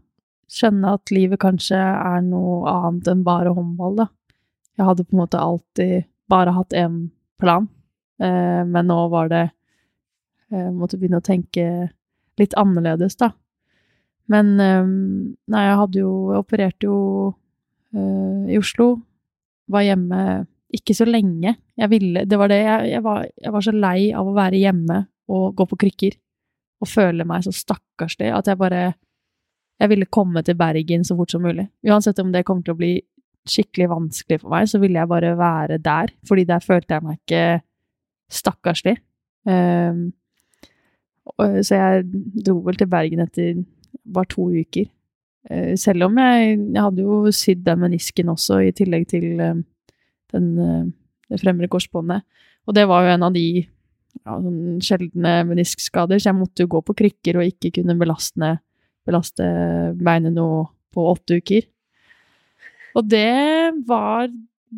skjønne 0.48 0.94
at 0.96 1.12
livet 1.12 1.40
kanskje 1.42 1.76
er 1.78 2.22
noe 2.24 2.62
annet 2.72 3.10
enn 3.12 3.26
bare 3.26 3.52
håndball, 3.52 3.98
da. 4.00 4.08
Jeg 4.78 4.88
hadde 4.88 5.04
på 5.04 5.16
en 5.16 5.22
måte 5.24 5.42
alltid 5.42 6.08
bare 6.30 6.54
hatt 6.56 6.72
én 6.76 6.98
plan, 7.40 7.68
eh, 8.22 8.64
men 8.64 8.88
nå 8.88 9.00
var 9.12 9.32
det 9.32 9.46
Jeg 10.48 10.70
måtte 10.72 10.96
begynne 10.96 11.18
å 11.20 11.26
tenke 11.26 11.62
litt 12.40 12.54
annerledes, 12.56 13.18
da. 13.20 13.34
Men 14.32 14.54
eh, 14.60 14.86
nei, 15.52 15.64
jeg 15.64 15.80
hadde 15.80 16.00
jo 16.02 16.12
Jeg 16.32 16.44
opererte 16.44 16.88
jo 16.88 17.00
eh, 17.96 18.54
i 18.54 18.60
Oslo. 18.60 18.92
Var 19.68 19.86
hjemme 19.90 20.22
ikke 20.74 20.96
så 20.96 21.06
lenge. 21.08 21.54
Jeg 21.78 21.90
ville 21.90 22.24
Det 22.28 22.38
var 22.40 22.52
det 22.52 22.60
jeg, 22.60 22.88
jeg, 22.92 23.04
var, 23.04 23.26
jeg 23.26 23.52
var 23.54 23.64
så 23.64 23.74
lei 23.74 24.10
av 24.12 24.28
å 24.28 24.36
være 24.36 24.60
hjemme 24.60 25.02
og 25.28 25.52
gå 25.56 25.66
på 25.68 25.78
krykker 25.84 26.16
og 26.78 26.88
føle 26.88 27.24
meg 27.26 27.42
så 27.44 27.52
stakkarslig 27.52 28.30
at 28.32 28.48
jeg 28.48 28.60
bare 28.60 28.82
Jeg 29.78 29.90
ville 29.92 30.10
komme 30.10 30.42
til 30.42 30.56
Bergen 30.58 31.04
så 31.06 31.14
fort 31.14 31.30
som 31.30 31.44
mulig. 31.46 31.68
Uansett 31.86 32.18
om 32.18 32.32
det 32.34 32.42
kommer 32.42 32.64
til 32.66 32.74
å 32.74 32.80
bli 32.80 32.96
skikkelig 33.48 33.86
vanskelig 33.92 34.40
for 34.42 34.50
meg, 34.50 34.66
så 34.66 34.80
ville 34.82 34.98
jeg 34.98 35.10
bare 35.10 35.36
være 35.38 35.78
der, 35.78 36.10
fordi 36.26 36.44
der 36.48 36.64
følte 36.64 36.96
jeg 36.96 37.04
meg 37.06 37.20
ikke 37.20 37.42
stakkarslig. 38.40 38.96
Um, 39.46 40.00
så 41.38 41.78
jeg 41.78 42.08
dro 42.42 42.58
vel 42.66 42.80
til 42.80 42.90
Bergen 42.90 43.22
etter 43.22 43.62
bare 44.14 44.30
to 44.32 44.48
uker. 44.52 44.88
Eh, 45.50 45.74
Selv 45.80 46.08
om 46.08 46.18
jeg, 46.20 46.58
jeg 46.74 46.84
hadde 46.84 47.04
jo 47.04 47.32
sydd 47.34 47.64
den 47.66 47.82
menisken 47.84 48.32
også, 48.32 48.60
i 48.66 48.74
tillegg 48.76 49.08
til 49.10 49.40
eh, 49.40 49.60
den, 50.34 50.46
eh, 50.58 50.86
det 51.30 51.40
fremre 51.42 51.70
korsbåndet. 51.70 52.26
Og 52.68 52.76
det 52.76 52.84
var 52.88 53.04
jo 53.04 53.14
en 53.14 53.26
av 53.28 53.36
de 53.36 53.46
ja, 53.62 54.34
sånn 54.34 54.80
sjeldne 54.84 55.34
meniskskader, 55.48 56.20
så 56.20 56.30
jeg 56.32 56.38
måtte 56.40 56.64
jo 56.64 56.72
gå 56.74 56.82
på 56.84 56.96
krykker 56.98 57.38
og 57.40 57.48
ikke 57.48 57.72
kunne 57.78 57.96
belaste, 58.00 58.56
belaste 59.08 59.48
beinet 59.96 60.36
noe 60.36 60.66
på 60.92 61.04
åtte 61.12 61.40
uker. 61.40 61.68
Og 62.98 63.08
det 63.08 63.76
var 63.88 64.28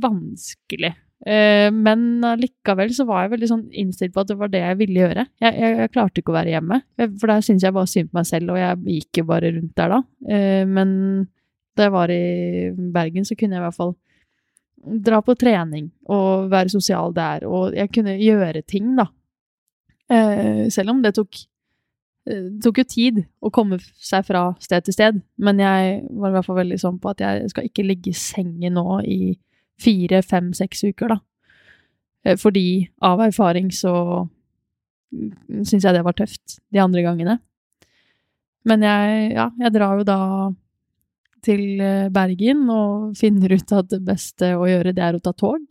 vanskelig. 0.02 0.92
Eh, 1.26 1.68
Men 1.72 2.22
likevel 2.40 2.94
så 2.96 3.04
var 3.08 3.24
jeg 3.24 3.34
veldig 3.34 3.48
sånn 3.50 3.66
innstilt 3.76 4.14
på 4.14 4.22
at 4.22 4.30
det 4.30 4.38
var 4.40 4.48
det 4.52 4.62
jeg 4.62 4.78
ville 4.80 5.02
gjøre. 5.02 5.26
Jeg, 5.42 5.56
jeg, 5.60 5.76
jeg 5.82 5.92
klarte 5.92 6.22
ikke 6.22 6.32
å 6.32 6.38
være 6.38 6.54
hjemme, 6.54 6.80
for 7.20 7.26
der 7.32 7.44
syntes 7.44 7.66
jeg 7.66 7.76
bare 7.76 7.90
synd 7.92 8.10
på 8.12 8.18
meg 8.20 8.28
selv, 8.30 8.54
og 8.54 8.60
jeg 8.62 9.00
gikk 9.00 9.20
jo 9.20 9.26
bare 9.28 9.52
rundt 9.56 9.74
der 9.76 9.92
da. 9.96 10.00
Eh, 10.28 10.62
Men 10.68 10.94
da 11.76 11.86
jeg 11.86 11.92
var 11.94 12.12
i 12.12 12.22
Bergen, 12.94 13.24
så 13.28 13.36
kunne 13.38 13.56
jeg 13.58 13.62
i 13.62 13.66
hvert 13.68 13.76
fall 13.76 13.94
dra 14.80 15.20
på 15.20 15.34
trening 15.36 15.90
og 16.08 16.48
være 16.52 16.72
sosial 16.72 17.12
der, 17.12 17.44
og 17.44 17.74
jeg 17.76 17.92
kunne 17.92 18.16
gjøre 18.16 18.62
ting, 18.64 18.94
da. 18.96 19.10
Eh, 20.10 20.68
Selv 20.72 20.94
om 20.94 21.02
det 21.04 21.12
tok 21.18 21.36
eh, 21.36 22.46
det 22.48 22.62
tok 22.64 22.80
jo 22.80 22.86
tid 22.88 23.20
å 23.44 23.52
komme 23.52 23.78
seg 24.00 24.24
fra 24.26 24.46
sted 24.60 24.88
til 24.88 24.96
sted, 24.96 25.20
men 25.38 25.60
jeg 25.60 26.00
var 26.10 26.32
i 26.32 26.34
hvert 26.38 26.48
fall 26.48 26.60
veldig 26.62 26.80
sånn 26.80 26.98
på 27.02 27.12
at 27.12 27.20
jeg 27.20 27.52
skal 27.52 27.68
ikke 27.68 27.84
ligge 27.86 28.14
i 28.14 28.16
sengen 28.16 28.74
nå 28.80 29.00
i 29.04 29.36
fire, 29.80 30.22
fem, 30.26 30.52
seks 30.56 30.84
uker, 30.84 31.14
da. 31.14 31.18
Eh, 32.24 32.36
Fordi 32.40 32.88
av 33.06 33.22
erfaring 33.24 33.70
så 33.74 33.94
syns 35.10 35.82
jeg 35.82 35.94
det 35.96 36.04
var 36.06 36.14
tøft 36.14 36.58
de 36.70 36.78
andre 36.82 37.02
gangene. 37.02 37.38
Men 38.68 38.84
jeg, 38.84 39.30
ja, 39.34 39.48
jeg 39.58 39.72
drar 39.74 39.98
jo 39.98 40.04
da 40.06 40.18
til 41.42 41.80
eh, 41.80 42.10
Bergen 42.12 42.66
og 42.70 43.14
finner 43.18 43.56
ut 43.56 43.72
at 43.72 43.88
det 43.90 44.02
beste 44.06 44.52
å 44.54 44.66
gjøre, 44.68 44.92
det 44.94 45.02
er 45.06 45.16
å 45.16 45.22
ta 45.24 45.32
tog. 45.32 45.64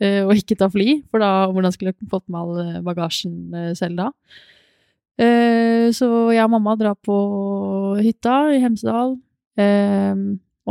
eh, 0.00 0.22
Og 0.24 0.32
ikke 0.40 0.56
ta 0.58 0.70
fly, 0.72 1.02
for 1.10 1.20
da 1.20 1.46
hvordan 1.52 1.76
skulle 1.76 1.92
jeg 1.92 2.08
fått 2.10 2.26
med 2.32 2.40
all 2.40 2.80
bagasjen 2.86 3.76
selv 3.76 4.00
da? 4.06 4.08
Så 5.20 6.06
jeg 6.32 6.40
og 6.46 6.52
mamma 6.54 6.72
drar 6.80 6.94
på 6.96 7.12
hytta 8.00 8.54
i 8.54 8.60
Hemsedal. 8.62 9.18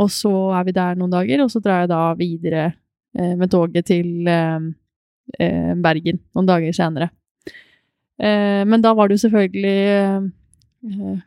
Og 0.00 0.10
så 0.12 0.32
er 0.56 0.66
vi 0.68 0.76
der 0.76 0.98
noen 0.98 1.12
dager, 1.12 1.44
og 1.44 1.50
så 1.52 1.62
drar 1.62 1.84
jeg 1.84 1.92
da 1.92 2.02
videre 2.18 2.66
eh, 3.16 3.34
med 3.36 3.50
toget 3.52 3.88
til 3.90 4.28
eh, 4.28 4.68
eh, 5.38 5.72
Bergen 5.80 6.22
noen 6.34 6.48
dager 6.48 6.76
senere. 6.76 7.10
Eh, 8.20 8.62
Men 8.68 8.84
da 8.84 8.94
var 8.96 9.08
det 9.08 9.18
jo 9.18 9.26
selvfølgelig 9.28 9.76
eh, 10.88 11.18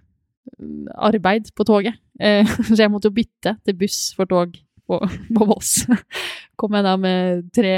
arbeid 1.12 1.54
på 1.56 1.66
toget, 1.68 2.00
Eh, 2.22 2.46
så 2.70 2.78
jeg 2.78 2.92
måtte 2.94 3.10
jo 3.10 3.16
bytte 3.16 3.56
til 3.66 3.78
buss 3.78 4.12
for 4.18 4.30
tog 4.30 4.58
på, 4.88 5.00
på 5.36 5.48
Voss. 5.50 5.84
Kom 6.60 6.76
jeg 6.78 6.86
da 6.86 6.96
med 7.00 7.48
tre, 7.56 7.74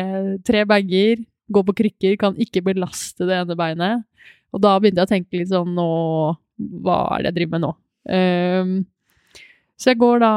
tre 0.45 0.65
bager, 0.67 1.23
gå 1.47 1.63
på 1.67 1.75
krykker, 1.77 2.17
kan 2.19 2.35
ikke 2.41 2.63
belaste 2.65 3.27
det 3.29 3.37
ene 3.39 3.57
beinet. 3.57 4.03
Og 4.55 4.63
da 4.63 4.75
begynte 4.79 5.03
jeg 5.03 5.09
å 5.09 5.13
tenke 5.13 5.39
litt 5.39 5.51
sånn 5.51 5.73
nå 5.75 5.87
Hva 6.83 6.97
er 7.15 7.25
det 7.25 7.31
jeg 7.31 7.37
driver 7.39 7.53
med 7.55 7.63
nå? 7.65 7.71
Ehm, 8.15 8.75
så 9.75 9.91
jeg 9.91 9.99
går 9.99 10.21
da 10.23 10.33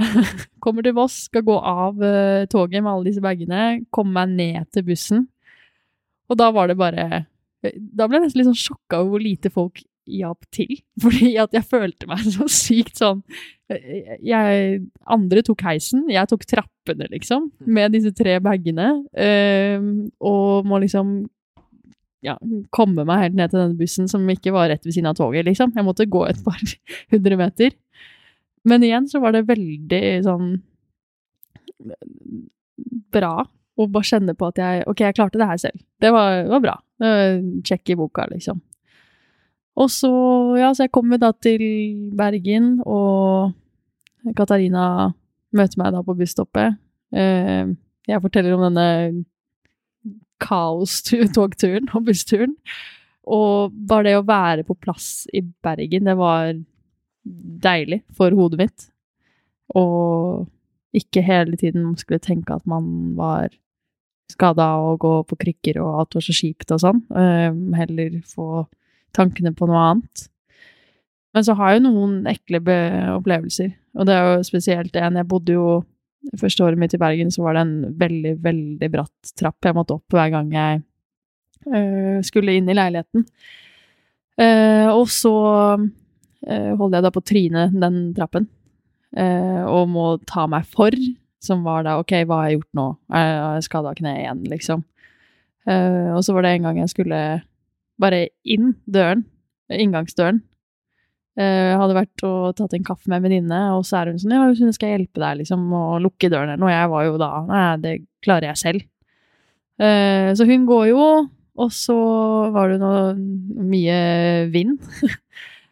Kommer 0.64 0.86
til 0.86 0.96
Voss, 0.96 1.26
skal 1.28 1.44
gå 1.46 1.56
av 1.56 2.00
uh, 2.00 2.46
toget 2.50 2.82
med 2.82 2.92
alle 2.92 3.10
disse 3.10 3.24
bagene, 3.24 3.84
komme 3.94 4.16
meg 4.16 4.34
ned 4.38 4.72
til 4.74 4.86
bussen. 4.88 5.28
Og 6.30 6.38
da 6.38 6.50
var 6.54 6.70
det 6.70 6.78
bare 6.78 7.24
Da 7.60 8.06
ble 8.06 8.20
jeg 8.20 8.28
nesten 8.28 8.38
litt 8.38 8.50
sånn 8.52 8.60
sjokka 8.60 9.00
over 9.00 9.16
hvor 9.16 9.24
lite 9.24 9.50
folk 9.52 9.82
hjalp 10.10 10.46
til. 10.54 10.78
Fordi 11.02 11.32
at 11.42 11.56
jeg 11.56 11.68
følte 11.70 12.08
meg 12.10 12.24
så 12.26 12.46
sykt 12.50 13.00
sånn 13.00 13.24
jeg, 13.70 14.78
Andre 15.06 15.42
tok 15.46 15.60
heisen, 15.62 16.08
jeg 16.10 16.26
tok 16.30 16.42
trappene, 16.48 17.06
liksom, 17.12 17.52
med 17.70 17.92
disse 17.94 18.10
tre 18.16 18.38
bagene. 18.42 18.88
Uh, 19.14 20.08
og 20.18 20.66
må 20.66 20.80
liksom 20.82 21.20
ja, 22.26 22.34
komme 22.74 23.04
meg 23.08 23.24
helt 23.24 23.38
ned 23.38 23.52
til 23.52 23.62
denne 23.62 23.78
bussen 23.78 24.10
som 24.10 24.26
ikke 24.28 24.52
var 24.54 24.68
rett 24.72 24.84
ved 24.84 24.96
siden 24.96 25.10
av 25.12 25.16
toget, 25.18 25.46
liksom. 25.48 25.72
Jeg 25.76 25.86
måtte 25.86 26.08
gå 26.10 26.24
et 26.28 26.40
par 26.44 26.60
hundre 27.14 27.38
meter. 27.40 27.76
Men 28.68 28.84
igjen 28.84 29.08
så 29.08 29.22
var 29.22 29.32
det 29.34 29.46
veldig 29.48 30.02
sånn 30.26 30.50
bra 33.14 33.34
å 33.80 33.86
bare 33.88 34.08
kjenne 34.10 34.34
på 34.36 34.50
at 34.50 34.58
jeg 34.60 34.82
Ok, 34.90 35.00
jeg 35.06 35.16
klarte 35.16 35.40
det 35.40 35.48
her 35.48 35.60
selv. 35.60 35.80
Det 36.02 36.10
var, 36.12 36.44
var 36.50 36.64
bra. 36.64 36.74
Check 37.64 37.92
i 37.92 37.96
boka, 37.98 38.26
liksom. 38.32 38.60
Og 39.80 39.88
så, 39.92 40.10
ja, 40.60 40.72
så 40.74 40.84
jeg 40.84 40.92
kommer 40.92 41.20
da 41.20 41.30
til 41.32 41.62
Bergen, 42.16 42.74
og 42.84 43.54
Katarina 44.36 45.12
møter 45.56 45.80
meg 45.80 45.94
da 45.94 46.02
på 46.04 46.16
busstoppet. 46.18 46.76
Eh, 47.16 47.70
jeg 48.10 48.22
forteller 48.22 48.56
om 48.56 48.66
denne 48.66 48.88
kaos-togturen 50.42 51.88
og 51.94 52.08
bussturen. 52.08 52.56
Og 53.30 53.72
bare 53.72 54.08
det 54.10 54.18
å 54.18 54.26
være 54.26 54.66
på 54.66 54.76
plass 54.80 55.24
i 55.36 55.42
Bergen, 55.64 56.08
det 56.08 56.16
var 56.18 56.52
deilig 57.24 58.02
for 58.16 58.34
hodet 58.36 58.60
mitt. 58.62 58.86
Og 59.78 60.48
ikke 60.96 61.22
hele 61.22 61.58
tiden 61.60 61.92
skulle 61.98 62.22
tenke 62.22 62.56
at 62.56 62.66
man 62.68 63.14
var 63.18 63.52
skada 64.30 64.72
og 64.78 65.00
gå 65.02 65.14
på 65.26 65.38
krykker 65.44 65.80
og 65.82 66.02
alt 66.02 66.16
var 66.18 66.24
så 66.26 66.34
kjipt 66.34 66.74
og 66.74 66.82
sånn. 66.82 67.00
Heller 67.76 68.20
få 68.30 68.64
tankene 69.16 69.54
på 69.56 69.68
noe 69.70 69.86
annet. 69.90 70.26
Men 71.34 71.46
så 71.46 71.54
har 71.58 71.72
jeg 71.72 71.80
jo 71.80 71.90
noen 71.90 72.14
ekle 72.30 72.60
opplevelser, 73.14 73.70
og 73.98 74.06
det 74.08 74.14
er 74.16 74.24
jo 74.26 74.46
spesielt 74.46 74.96
en 74.98 75.18
Jeg 75.20 75.28
bodde 75.30 75.54
jo 75.54 75.80
Første 76.36 76.64
året 76.66 76.76
mitt 76.76 76.92
i 76.92 77.00
Bergen, 77.00 77.30
så 77.32 77.46
var 77.46 77.56
det 77.56 77.60
en 77.64 77.76
veldig, 77.96 78.34
veldig 78.44 78.88
bratt 78.92 79.30
trapp 79.40 79.64
jeg 79.64 79.72
måtte 79.72 79.96
opp 79.96 80.12
hver 80.12 80.28
gang 80.34 80.50
jeg 80.52 80.82
eh, 81.72 82.18
skulle 82.28 82.58
inn 82.58 82.68
i 82.68 82.76
leiligheten. 82.76 83.24
Eh, 84.36 84.88
og 84.92 85.08
så 85.08 85.32
holder 86.48 86.98
jeg 86.98 87.04
da 87.04 87.12
på 87.12 87.24
trynet 87.26 87.74
den 87.82 87.98
trappen, 88.16 88.46
eh, 89.16 89.62
og 89.68 89.90
må 89.92 90.06
ta 90.28 90.46
meg 90.50 90.68
for, 90.68 90.94
som 91.40 91.64
var 91.64 91.84
da 91.84 91.98
ok, 92.00 92.14
hva 92.28 92.42
har 92.42 92.50
jeg 92.50 92.60
gjort 92.60 92.78
nå? 92.80 92.86
Jeg 93.12 93.34
har 93.44 93.66
skada 93.66 93.94
kneet 93.98 94.22
igjen, 94.22 94.44
liksom. 94.52 94.84
Eh, 95.68 96.10
og 96.14 96.24
så 96.24 96.36
var 96.36 96.46
det 96.46 96.54
en 96.56 96.68
gang 96.68 96.80
jeg 96.80 96.92
skulle 96.94 97.20
bare 98.00 98.26
inn 98.48 98.74
døren, 98.88 99.26
inngangsdøren, 99.70 100.40
Eh, 101.38 101.72
hadde 101.78 101.94
vært 101.94 102.22
og 102.26 102.56
tatt 102.58 102.72
en 102.74 102.84
kaffe 102.84 103.08
med 103.08 103.20
en 103.20 103.24
venninne, 103.28 103.58
og 103.76 103.84
så 103.86 104.00
er 104.00 104.10
hun 104.10 104.18
sånn 104.20 104.34
Ja, 104.34 104.48
hun 104.50 104.74
skal 104.74 104.96
hjelpe 104.96 105.22
deg, 105.22 105.38
liksom, 105.40 105.62
å 105.72 106.00
lukke 106.02 106.28
døren 106.28 106.50
eller 106.50 106.60
noe. 106.60 106.72
Jeg 106.74 106.90
var 106.90 107.04
jo 107.06 107.20
da 107.20 107.30
Nei, 107.48 107.66
det 107.84 107.92
klarer 108.24 108.50
jeg 108.50 108.60
selv. 108.60 108.86
Eh, 109.80 110.32
så 110.36 110.44
hun 110.48 110.66
går 110.68 110.90
jo, 110.90 111.04
og 111.60 111.70
så 111.72 111.96
var 112.52 112.72
det 112.72 112.80
noe 112.82 113.14
mye 113.16 114.00
vind. 114.52 114.82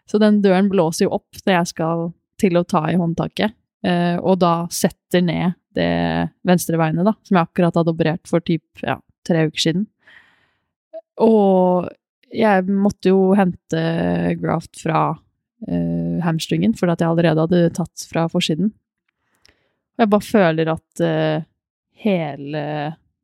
så 0.08 0.20
den 0.22 0.40
døren 0.44 0.70
blåser 0.72 1.06
jo 1.06 1.14
opp 1.18 1.42
når 1.44 1.58
jeg 1.58 1.72
skal 1.74 2.08
til 2.40 2.58
å 2.58 2.64
ta 2.68 2.84
i 2.90 2.96
håndtaket, 2.98 3.54
eh, 3.84 4.16
og 4.18 4.38
da 4.42 4.54
setter 4.72 5.24
ned 5.24 5.56
det 5.76 5.92
venstre 6.46 6.78
beinet, 6.80 7.06
da, 7.06 7.14
som 7.26 7.38
jeg 7.38 7.48
akkurat 7.48 7.78
hadde 7.78 7.94
operert 7.94 8.30
for 8.30 8.44
typ 8.44 8.82
ja, 8.82 8.98
tre 9.26 9.46
uker 9.50 9.62
siden. 9.62 9.86
Og 11.22 11.88
jeg 12.34 12.66
måtte 12.68 13.12
jo 13.12 13.32
hente 13.38 13.82
graft 14.40 14.80
fra 14.82 15.02
uh, 15.14 16.16
hamstringen, 16.24 16.74
fordi 16.78 16.94
at 16.94 17.02
jeg 17.02 17.10
allerede 17.12 17.44
hadde 17.46 17.74
tatt 17.78 18.04
fra 18.10 18.26
forsiden. 18.30 18.70
Og 19.96 20.04
jeg 20.04 20.12
bare 20.12 20.28
føler 20.28 20.72
at 20.74 21.04
uh, 21.04 21.46
hele 22.04 22.64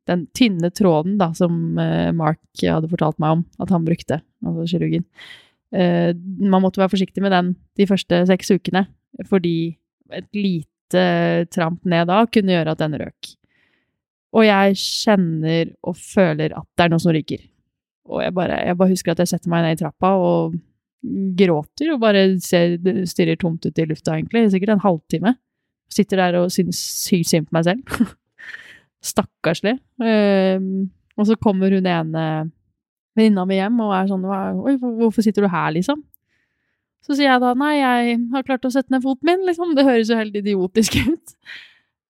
den 0.09 0.25
tynne 0.37 0.71
tråden 0.75 1.19
da, 1.21 1.31
som 1.37 1.79
uh, 1.79 2.11
Mark 2.17 2.41
hadde 2.61 2.91
fortalt 2.91 3.21
meg 3.21 3.39
om 3.39 3.45
at 3.61 3.73
han 3.73 3.87
brukte, 3.87 4.21
altså 4.45 4.67
kirurgen 4.75 5.05
Man 5.73 6.61
måtte 6.63 6.79
være 6.79 6.93
forsiktig 6.93 7.23
med 7.25 7.33
den 7.33 7.55
de 7.75 7.87
første 7.89 8.21
seks 8.29 8.51
ukene, 8.53 8.85
fordi 9.29 9.77
et 10.13 10.27
lite 10.35 11.01
tramp 11.51 11.81
ned 11.89 12.07
da 12.11 12.21
kunne 12.29 12.53
gjøre 12.53 12.75
at 12.75 12.83
den 12.83 12.95
røk. 13.01 13.31
Og 14.35 14.45
jeg 14.45 14.77
kjenner 14.79 15.71
og 15.87 15.97
føler 15.97 16.55
at 16.55 16.67
det 16.75 16.85
er 16.85 16.91
noe 16.91 17.01
som 17.01 17.13
ryker. 17.15 17.43
Og 18.11 18.21
jeg 18.21 18.35
bare, 18.37 18.59
jeg 18.67 18.77
bare 18.77 18.93
husker 18.93 19.13
at 19.13 19.23
jeg 19.23 19.31
setter 19.31 19.51
meg 19.51 19.63
ned 19.65 19.77
i 19.77 19.81
trappa 19.81 20.11
og 20.21 20.57
gråter 21.37 21.93
og 21.93 22.01
bare 22.01 22.25
ser, 22.43 22.77
stirrer 23.07 23.39
tomt 23.39 23.65
ut 23.65 23.79
i 23.79 23.87
lufta, 23.87 24.17
egentlig. 24.17 24.49
Sikkert 24.53 24.75
en 24.75 24.83
halvtime. 24.83 25.35
Sitter 25.91 26.21
der 26.21 26.39
og 26.41 26.51
syns 26.53 26.81
sykt 27.05 27.31
synd 27.31 27.49
på 27.49 27.57
meg 27.57 27.67
selv. 27.67 28.05
Stakkarslig. 29.11 29.77
Um, 30.01 30.89
og 31.15 31.29
så 31.29 31.37
kommer 31.39 31.71
hun 31.71 31.87
ene 31.87 32.25
venninna 33.15 33.45
mi 33.47 33.59
hjem 33.59 33.79
og 33.85 33.93
er 33.95 34.11
sånn 34.11 34.25
Oi, 34.27 34.75
hvorfor 34.81 35.25
sitter 35.25 35.45
du 35.45 35.51
her, 35.51 35.71
liksom? 35.75 36.03
Så 37.05 37.13
sier 37.13 37.29
jeg 37.29 37.41
da 37.43 37.51
nei, 37.57 37.75
jeg 37.77 38.15
har 38.33 38.45
klart 38.47 38.65
å 38.65 38.71
sette 38.73 38.93
ned 38.93 39.03
foten 39.05 39.29
min, 39.29 39.43
liksom. 39.45 39.75
Det 39.77 39.85
høres 39.85 40.09
jo 40.09 40.17
helt 40.17 40.37
idiotisk 40.39 40.97
ut. 41.05 41.35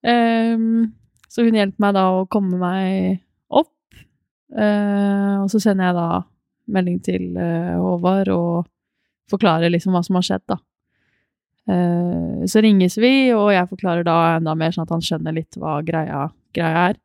Um, 0.06 0.94
så 1.28 1.44
hun 1.44 1.58
hjelper 1.58 1.82
meg 1.84 1.96
da 1.98 2.06
å 2.14 2.22
komme 2.32 2.56
meg 2.60 3.18
opp. 3.52 3.74
Uh, 4.56 5.42
og 5.42 5.50
så 5.52 5.60
sender 5.60 5.90
jeg 5.90 5.98
da 5.98 6.08
melding 6.72 6.96
til 7.04 7.36
uh, 7.36 7.76
Håvard 7.82 8.30
og 8.32 8.70
forklarer 9.30 9.72
liksom 9.74 9.92
hva 9.92 10.02
som 10.06 10.16
har 10.16 10.26
skjedd, 10.30 10.46
da. 10.48 10.58
Uh, 11.66 12.46
så 12.48 12.62
ringes 12.64 12.96
vi, 13.02 13.34
og 13.34 13.50
jeg 13.52 13.68
forklarer 13.68 14.06
da 14.06 14.16
enda 14.38 14.54
mer, 14.56 14.72
sånn 14.72 14.86
at 14.86 14.94
han 14.94 15.04
skjønner 15.04 15.34
litt 15.36 15.60
hva 15.60 15.80
greia, 15.84 16.28
greia 16.56 16.88
er. 16.92 17.00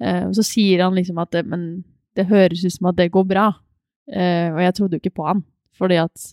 Uh, 0.00 0.28
så 0.32 0.46
sier 0.46 0.86
han 0.86 0.96
liksom 0.96 1.20
at 1.20 1.34
det, 1.36 1.44
Men 1.46 1.82
det 2.18 2.28
høres 2.30 2.64
ut 2.66 2.74
som 2.74 2.90
at 2.90 2.98
det 2.98 3.12
går 3.14 3.26
bra. 3.28 3.48
Uh, 4.12 4.48
og 4.52 4.62
jeg 4.64 4.76
trodde 4.76 4.98
jo 4.98 5.02
ikke 5.02 5.18
på 5.18 5.26
han, 5.28 5.42
fordi 5.78 6.00
at 6.02 6.30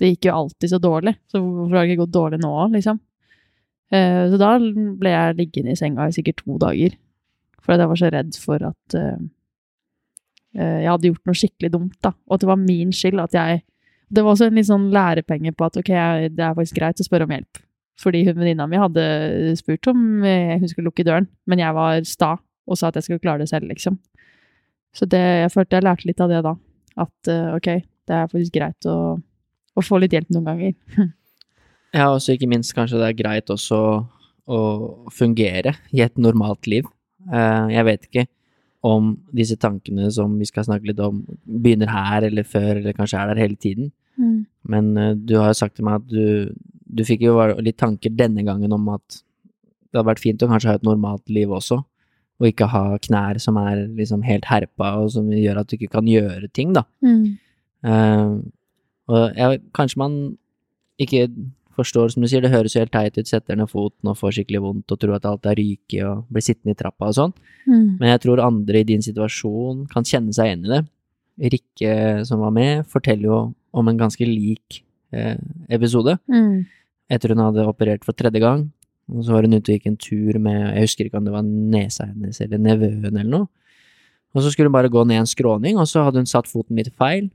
det 0.00 0.14
gikk 0.14 0.28
jo 0.28 0.36
alltid 0.40 0.72
så 0.72 0.80
dårlig. 0.82 1.14
Så 1.30 1.40
hvorfor 1.42 1.76
har 1.76 1.84
det 1.84 1.94
ikke 1.94 2.04
gått 2.04 2.16
dårlig 2.16 2.40
nå 2.42 2.52
òg, 2.64 2.78
liksom? 2.78 3.02
så 3.94 4.38
da 4.40 4.56
ble 4.58 5.10
jeg 5.12 5.36
liggende 5.38 5.70
i 5.70 5.78
senga 5.78 6.08
i 6.08 6.14
sikkert 6.16 6.40
to 6.40 6.56
dager. 6.58 6.96
Fordi 7.62 7.84
jeg 7.84 7.90
var 7.92 7.98
så 8.00 8.08
redd 8.10 8.38
for 8.42 8.64
at 8.66 8.96
jeg 10.56 10.88
hadde 10.88 11.12
gjort 11.12 11.30
noe 11.30 11.38
skikkelig 11.38 11.70
dumt, 11.76 11.94
da. 12.02 12.10
Og 12.26 12.34
at 12.34 12.42
det 12.42 12.48
var 12.48 12.58
min 12.58 12.90
skyld 12.96 13.22
at 13.22 13.36
jeg 13.38 13.60
det 14.14 14.24
var 14.24 14.34
også 14.34 14.48
en 14.48 14.58
litt 14.58 14.68
sånn 14.68 14.88
lærepenge 14.94 15.52
på 15.56 15.66
at 15.66 15.78
ok, 15.80 15.92
det 16.34 16.42
er 16.42 16.56
faktisk 16.56 16.78
greit 16.78 17.00
å 17.00 17.06
spørre 17.06 17.26
om 17.28 17.34
hjelp. 17.34 17.60
Fordi 18.00 18.24
hun 18.26 18.36
venninna 18.40 18.66
mi 18.70 18.80
hadde 18.80 19.04
spurt 19.58 19.88
om 19.90 20.24
hun 20.24 20.66
skulle 20.70 20.88
lukke 20.88 21.06
døren, 21.06 21.28
men 21.46 21.62
jeg 21.62 21.76
var 21.76 22.02
sta 22.08 22.34
og 22.64 22.80
sa 22.80 22.90
at 22.90 22.98
jeg 22.98 23.08
skulle 23.08 23.22
klare 23.22 23.44
det 23.44 23.50
selv, 23.50 23.68
liksom. 23.70 23.98
Så 24.94 25.08
det, 25.10 25.20
jeg 25.20 25.52
følte 25.52 25.78
jeg 25.78 25.86
lærte 25.86 26.08
litt 26.08 26.22
av 26.22 26.30
det 26.30 26.40
da. 26.46 26.54
At 27.04 27.30
uh, 27.30 27.54
ok, 27.56 27.68
det 28.06 28.16
er 28.16 28.30
faktisk 28.30 28.54
greit 28.54 28.88
å, 28.90 28.98
å 29.74 29.84
få 29.84 29.98
litt 30.02 30.14
hjelp 30.14 30.30
noen 30.34 30.50
ganger. 30.50 31.08
ja, 31.98 32.06
og 32.10 32.20
så 32.22 32.36
ikke 32.36 32.50
minst 32.50 32.74
kanskje 32.76 33.00
det 33.00 33.10
er 33.10 33.18
greit 33.18 33.50
også 33.50 33.80
å 34.44 34.60
fungere 35.14 35.74
i 35.94 36.04
et 36.04 36.20
normalt 36.20 36.68
liv. 36.70 36.86
Uh, 37.26 37.66
jeg 37.72 37.88
vet 37.88 38.08
ikke 38.08 38.26
om 38.84 39.14
disse 39.32 39.56
tankene 39.56 40.10
som 40.12 40.34
vi 40.36 40.46
skal 40.48 40.66
snakke 40.66 40.90
litt 40.90 41.00
om, 41.00 41.22
begynner 41.44 41.88
her 41.88 42.26
eller 42.28 42.46
før, 42.46 42.76
eller 42.76 42.96
kanskje 42.96 43.20
er 43.20 43.32
der 43.32 43.40
hele 43.40 43.56
tiden. 43.58 43.90
Mm. 44.20 44.44
Men 44.70 44.92
uh, 45.00 45.12
du 45.16 45.38
har 45.40 45.50
jo 45.50 45.60
sagt 45.64 45.78
til 45.78 45.88
meg 45.88 46.02
at 46.02 46.10
du, 46.12 46.52
du 46.84 47.02
fikk 47.08 47.24
jo 47.26 47.38
litt 47.64 47.80
tanker 47.80 48.14
denne 48.14 48.44
gangen 48.46 48.76
om 48.76 48.92
at 48.94 49.24
det 49.94 50.00
hadde 50.00 50.10
vært 50.10 50.22
fint 50.22 50.42
å 50.42 50.50
kanskje 50.50 50.72
ha 50.72 50.78
et 50.78 50.86
normalt 50.86 51.30
liv 51.32 51.50
også, 51.54 51.78
og 52.44 52.52
ikke 52.52 52.68
ha 52.68 52.84
knær 53.00 53.40
som 53.42 53.56
er 53.60 53.86
liksom 53.96 54.22
helt 54.26 54.46
herpa, 54.50 54.94
og 55.00 55.10
som 55.16 55.30
gjør 55.32 55.62
at 55.62 55.70
du 55.70 55.78
ikke 55.78 55.94
kan 55.96 56.08
gjøre 56.08 56.50
ting, 56.52 56.74
da. 56.76 56.84
Mm. 57.04 57.24
Uh, 57.84 58.44
og 59.12 59.36
ja, 59.36 59.50
kanskje 59.76 60.00
man 60.00 60.16
ikke 61.00 61.26
forstår, 61.74 62.12
som 62.12 62.22
du 62.22 62.28
sier, 62.30 62.44
det 62.44 62.52
høres 62.52 62.76
jo 62.76 62.82
helt 62.84 62.92
teit 62.94 63.16
ut, 63.18 63.28
setter 63.28 63.58
ned 63.58 63.68
foten 63.70 64.10
og 64.10 64.18
får 64.20 64.36
skikkelig 64.36 64.62
vondt 64.62 64.94
og 64.94 65.00
tror 65.00 65.16
at 65.16 65.26
alt 65.28 65.48
er 65.50 65.58
ryke 65.58 66.04
og 66.06 66.28
blir 66.30 66.44
sittende 66.44 66.76
i 66.76 66.78
trappa 66.78 67.10
og 67.10 67.16
sånn, 67.18 67.34
mm. 67.66 67.88
men 67.98 68.12
jeg 68.12 68.22
tror 68.22 68.44
andre 68.44 68.82
i 68.82 68.88
din 68.88 69.02
situasjon 69.04 69.84
kan 69.90 70.06
kjenne 70.06 70.34
seg 70.36 70.52
igjen 70.52 70.68
i 70.68 70.72
det. 70.76 70.82
Rikke, 71.54 71.94
som 72.28 72.44
var 72.44 72.54
med, 72.54 72.84
forteller 72.86 73.26
jo 73.26 73.38
om 73.74 73.90
en 73.90 73.98
ganske 73.98 74.26
lik 74.28 74.84
eh, 75.10 75.34
episode. 75.74 76.14
Mm. 76.30 76.62
Etter 77.10 77.34
hun 77.34 77.42
hadde 77.42 77.66
operert 77.66 78.06
for 78.06 78.14
tredje 78.16 78.38
gang, 78.42 78.68
og 79.12 79.24
så 79.24 79.34
var 79.34 79.46
hun 79.46 79.56
ute 79.56 79.68
og 79.68 79.74
gikk 79.76 79.90
en 79.90 80.00
tur 80.00 80.38
med, 80.40 80.58
jeg 80.74 80.86
husker 80.86 81.08
ikke 81.08 81.20
om 81.20 81.28
det 81.28 81.34
var 81.34 81.44
nesa 81.44 82.08
hennes 82.08 82.40
eller 82.40 82.62
nevøen 82.62 83.10
eller 83.12 83.30
noe, 83.30 83.48
og 84.34 84.42
så 84.42 84.50
skulle 84.50 84.70
hun 84.70 84.76
bare 84.76 84.90
gå 84.92 85.04
ned 85.06 85.22
en 85.22 85.30
skråning, 85.30 85.78
og 85.78 85.86
så 85.90 86.06
hadde 86.06 86.22
hun 86.22 86.30
satt 86.30 86.50
foten 86.50 86.80
litt 86.80 86.90
feil, 86.98 87.28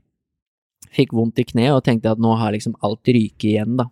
fikk 0.94 1.14
vondt 1.16 1.40
i 1.40 1.46
kneet 1.48 1.76
og 1.76 1.84
tenkte 1.86 2.12
at 2.12 2.20
nå 2.20 2.34
har 2.40 2.52
liksom 2.54 2.76
alt 2.84 3.08
ryket 3.08 3.48
igjen, 3.54 3.78
da. 3.80 3.88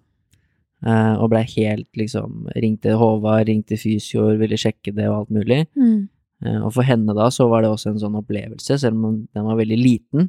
Uh, 0.78 1.16
og 1.18 1.32
blei 1.32 1.40
helt 1.56 1.88
liksom 1.98 2.44
Ringte 2.54 2.92
Håvard, 2.94 3.48
ringte 3.48 3.74
fysioer, 3.74 4.36
ville 4.38 4.54
sjekke 4.60 4.92
det 4.94 5.08
og 5.08 5.24
alt 5.24 5.32
mulig. 5.34 5.64
Mm. 5.74 6.04
Uh, 6.44 6.60
og 6.68 6.70
for 6.76 6.86
henne 6.86 7.16
da 7.18 7.26
så 7.34 7.48
var 7.50 7.64
det 7.64 7.72
også 7.72 7.90
en 7.92 8.02
sånn 8.04 8.18
opplevelse, 8.20 8.76
selv 8.84 9.08
om 9.08 9.16
den 9.26 9.48
var 9.48 9.58
veldig 9.58 9.78
liten, 9.80 10.28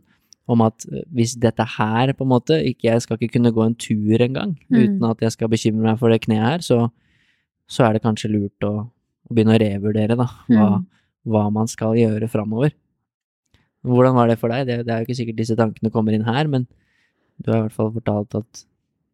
om 0.49 0.63
at 0.65 0.87
eh, 0.89 1.05
hvis 1.13 1.35
dette 1.37 1.61
her 1.77 2.09
på 2.17 2.25
en 2.25 2.31
måte 2.31 2.55
ikke 2.65 2.87
Jeg 2.89 3.03
skal 3.03 3.19
ikke 3.19 3.35
kunne 3.35 3.51
gå 3.53 3.61
en 3.61 3.75
tur 3.77 4.23
engang 4.25 4.55
mm. 4.65 4.79
uten 4.79 5.03
at 5.05 5.21
jeg 5.21 5.35
skal 5.35 5.51
bekymre 5.51 5.85
meg 5.91 5.99
for 6.01 6.09
det 6.09 6.23
kneet 6.23 6.41
her, 6.41 6.63
så, 6.65 6.79
så 7.69 7.85
er 7.85 7.95
det 7.95 8.03
kanskje 8.03 8.31
lurt 8.33 8.65
å, 8.65 8.73
å 8.89 9.33
begynne 9.33 9.55
å 9.55 9.61
revurdere, 9.61 10.17
da, 10.17 10.27
hva, 10.49 10.69
mm. 10.79 10.85
hva 11.29 11.43
man 11.53 11.69
skal 11.69 11.97
gjøre 11.99 12.29
framover. 12.31 12.73
Hvordan 13.85 14.17
var 14.17 14.31
det 14.31 14.39
for 14.41 14.51
deg? 14.51 14.65
Det, 14.67 14.81
det 14.87 14.93
er 14.93 15.03
jo 15.03 15.07
ikke 15.07 15.19
sikkert 15.21 15.39
disse 15.39 15.57
tankene 15.59 15.93
kommer 15.93 16.15
inn 16.15 16.27
her, 16.27 16.49
men 16.51 16.65
du 17.39 17.51
har 17.51 17.61
i 17.61 17.67
hvert 17.67 17.77
fall 17.77 17.93
fortalt 17.95 18.35
at 18.41 18.65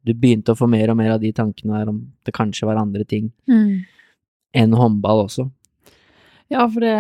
du 0.06 0.14
begynte 0.14 0.54
å 0.54 0.58
få 0.58 0.68
mer 0.70 0.92
og 0.94 1.00
mer 1.00 1.16
av 1.16 1.22
de 1.22 1.32
tankene 1.36 1.80
der 1.80 1.92
om 1.92 2.00
det 2.26 2.34
kanskje 2.36 2.68
var 2.70 2.80
andre 2.82 3.06
ting 3.10 3.32
mm. 3.50 3.86
enn 4.62 4.78
håndball 4.78 5.26
også. 5.26 5.48
Ja, 6.54 6.66
for 6.70 6.86
det, 6.86 6.96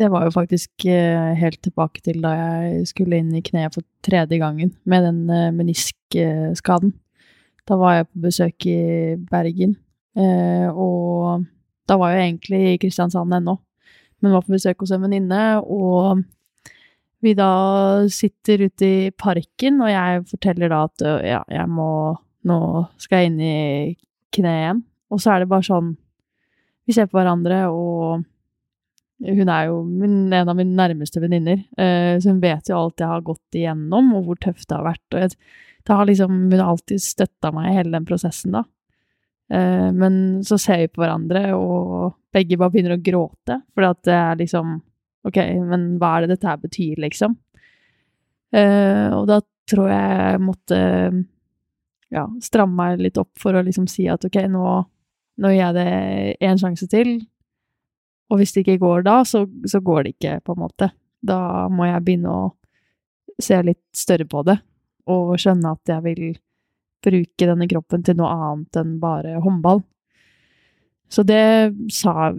det 0.00 0.10
var 0.12 0.26
jo 0.26 0.34
faktisk 0.34 0.84
eh, 0.90 1.32
helt 1.40 1.60
tilbake 1.64 2.02
til 2.04 2.20
da 2.24 2.34
jeg 2.36 2.90
skulle 2.90 3.20
inn 3.20 3.32
i 3.36 3.44
kneet 3.44 3.76
for 3.76 3.86
tredje 4.04 4.40
gangen 4.40 4.74
med 4.84 5.06
den 5.06 5.22
eh, 5.32 5.52
meniskskaden. 5.54 6.92
Da 7.64 7.78
var 7.80 7.96
jeg 7.96 8.10
på 8.10 8.24
besøk 8.26 8.66
i 8.68 8.80
Bergen, 9.30 9.76
eh, 9.78 9.83
og 10.14 11.44
da 11.90 11.96
var 11.98 12.12
jeg 12.14 12.28
egentlig 12.28 12.60
i 12.68 12.78
Kristiansand 12.84 13.34
ennå, 13.34 13.56
men 14.22 14.34
var 14.36 14.44
på 14.46 14.54
besøk 14.54 14.84
hos 14.84 14.92
en 14.94 15.02
venninne, 15.02 15.40
og 15.60 16.22
vi 17.24 17.32
da 17.36 18.04
sitter 18.12 18.66
ute 18.68 18.86
i 18.86 19.10
parken, 19.10 19.80
og 19.82 19.90
jeg 19.90 20.24
forteller 20.28 20.70
da 20.72 20.84
at 20.90 21.04
ja, 21.24 21.40
jeg 21.48 21.70
må 21.72 21.88
Nå 22.44 22.56
skal 23.00 23.22
jeg 23.22 23.30
inn 23.30 23.38
i 23.40 23.58
kneet 24.36 24.58
igjen. 24.60 24.80
Og 25.08 25.20
så 25.22 25.30
er 25.32 25.40
det 25.40 25.48
bare 25.48 25.64
sånn 25.64 25.94
Vi 26.84 26.92
ser 26.92 27.08
på 27.08 27.16
hverandre, 27.16 27.62
og 27.72 28.24
hun 29.24 29.48
er 29.48 29.70
jo 29.70 29.78
min, 29.86 30.26
en 30.28 30.50
av 30.50 30.58
mine 30.58 30.74
nærmeste 30.76 31.22
venninner, 31.22 31.62
uh, 31.78 32.20
så 32.20 32.34
hun 32.34 32.42
vet 32.42 32.68
jo 32.68 32.76
alt 32.76 33.00
jeg 33.00 33.08
har 33.08 33.24
gått 33.24 33.56
igjennom, 33.56 34.10
og 34.18 34.26
hvor 34.26 34.40
tøft 34.42 34.66
det 34.68 34.76
har 34.76 34.84
vært. 34.84 35.04
Og 35.14 35.22
jeg, 35.22 35.32
det 35.86 35.96
har 35.96 36.08
liksom, 36.10 36.42
hun 36.50 36.58
har 36.58 36.74
alltid 36.74 37.00
støtta 37.00 37.52
meg 37.54 37.70
i 37.70 37.76
hele 37.78 37.94
den 37.94 38.08
prosessen, 38.08 38.58
da. 38.58 38.64
Uh, 39.52 39.90
men 39.92 40.14
så 40.46 40.58
ser 40.60 40.84
vi 40.84 40.90
på 40.92 41.02
hverandre, 41.02 41.46
og 41.56 42.14
begge 42.34 42.58
bare 42.60 42.72
begynner 42.72 42.96
å 42.96 43.04
gråte, 43.04 43.60
for 43.74 43.86
det 44.04 44.16
er 44.16 44.42
liksom 44.42 44.80
Ok, 45.24 45.38
men 45.40 45.94
hva 45.96 46.10
er 46.18 46.26
det 46.26 46.34
dette 46.34 46.48
her 46.50 46.58
betyr, 46.60 46.98
liksom? 47.00 47.32
Uh, 48.52 49.08
og 49.16 49.22
da 49.30 49.38
tror 49.64 49.86
jeg 49.88 50.18
jeg 50.20 50.42
måtte 50.44 50.80
ja, 52.12 52.24
stramme 52.44 52.76
meg 52.76 53.00
litt 53.06 53.16
opp 53.16 53.32
for 53.40 53.56
å 53.56 53.62
liksom 53.64 53.86
si 53.88 54.04
at 54.12 54.26
ok, 54.28 54.36
nå, 54.52 54.64
nå 55.40 55.52
gir 55.54 55.62
jeg 55.62 55.76
det 55.78 55.86
én 56.44 56.60
sjanse 56.60 56.90
til, 56.92 57.16
og 58.28 58.40
hvis 58.40 58.54
det 58.54 58.64
ikke 58.64 58.82
går 58.82 59.06
da, 59.06 59.16
så, 59.28 59.44
så, 59.68 59.80
går 59.84 60.04
det 60.04 60.14
ikke, 60.16 60.38
på 60.44 60.54
en 60.54 60.62
måte. 60.64 60.90
Da 61.24 61.66
må 61.72 61.88
jeg 61.88 62.04
begynne 62.04 62.32
å 62.34 62.44
se 63.42 63.58
litt 63.64 63.82
større 63.96 64.26
på 64.28 64.44
det. 64.46 64.58
og 65.10 65.34
skjønne 65.36 65.74
at 65.74 65.90
jeg 65.90 66.04
vil 66.04 66.22
bruke 67.04 67.48
denne 67.48 67.68
kroppen 67.70 68.04
til 68.06 68.16
noe 68.18 68.32
annet 68.32 68.80
enn 68.80 68.96
bare 69.02 69.36
håndball. 69.44 69.82
Så 71.08 71.22
det 71.22 71.74
sa, 71.92 72.32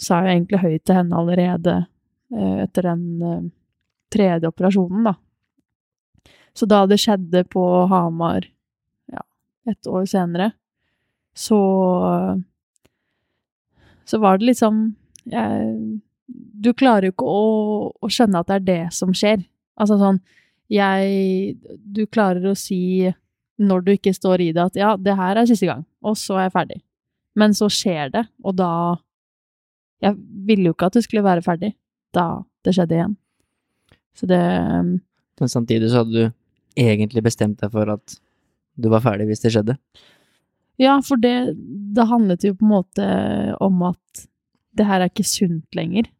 sa 0.00 0.22
jeg 0.24 0.38
egentlig 0.38 0.62
høyt 0.62 0.84
til 0.86 0.98
henne 1.00 1.18
allerede 1.18 1.74
eh, 2.32 2.62
etter 2.64 2.88
den 2.88 3.04
eh, 3.20 3.44
tredje 4.14 4.48
operasjonen, 4.48 5.10
da. 5.10 5.14
Så 6.54 6.68
da 6.70 6.84
det 6.86 7.00
skjedde 7.02 7.42
på 7.50 7.62
Hamar 7.90 8.46
ja, 9.10 9.24
et 9.70 9.90
år 9.90 10.06
senere, 10.08 10.52
så 11.34 11.58
Så 14.06 14.20
var 14.22 14.38
det 14.38 14.46
liksom 14.46 14.94
jeg, 15.24 16.00
Du 16.62 16.72
klarer 16.72 17.08
jo 17.08 17.14
ikke 17.16 17.26
å, 17.26 17.46
å 17.98 18.10
skjønne 18.12 18.38
at 18.38 18.46
det 18.46 18.54
er 18.54 18.66
det 18.68 18.92
som 18.94 19.10
skjer. 19.10 19.42
Altså 19.74 19.98
sånn 19.98 20.20
Jeg 20.70 21.56
Du 21.82 22.04
klarer 22.06 22.46
å 22.46 22.54
si 22.54 23.10
når 23.60 23.84
du 23.84 23.92
ikke 23.94 24.14
står 24.14 24.42
i 24.42 24.50
det, 24.52 24.62
at 24.70 24.78
ja, 24.78 24.94
det 24.98 25.14
her 25.18 25.38
er 25.38 25.48
siste 25.48 25.68
gang, 25.68 25.84
og 26.02 26.16
så 26.18 26.38
er 26.38 26.48
jeg 26.48 26.54
ferdig. 26.56 26.80
Men 27.38 27.54
så 27.54 27.68
skjer 27.72 28.12
det, 28.14 28.26
og 28.44 28.56
da 28.58 28.70
Jeg 30.02 30.18
ville 30.44 30.68
jo 30.68 30.74
ikke 30.74 30.86
at 30.90 30.96
det 30.98 31.04
skulle 31.06 31.24
være 31.24 31.42
ferdig 31.42 31.70
da 32.12 32.42
det 32.66 32.74
skjedde 32.76 32.96
igjen. 32.96 33.14
Så 34.14 34.26
det 34.28 34.40
Men 35.40 35.48
samtidig 35.48 35.88
så 35.90 36.02
hadde 36.02 36.12
du 36.12 36.32
egentlig 36.76 37.22
bestemt 37.24 37.60
deg 37.62 37.72
for 37.72 37.88
at 37.88 38.18
du 38.76 38.90
var 38.92 39.00
ferdig 39.00 39.26
hvis 39.30 39.40
det 39.40 39.54
skjedde? 39.54 39.76
Ja, 40.82 40.98
for 41.06 41.16
det, 41.16 41.54
det 41.94 42.06
handlet 42.10 42.44
jo 42.44 42.56
på 42.58 42.66
en 42.66 42.72
måte 42.74 43.06
om 43.62 43.82
at 43.86 44.26
det 44.74 44.86
her 44.88 45.00
er 45.00 45.10
ikke 45.10 45.26
sunt 45.26 45.66
lenger. 45.78 46.10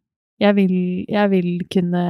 Jeg 0.43 0.55
vil, 0.56 0.74
jeg 1.09 1.31
vil 1.31 1.51
kunne 1.70 2.05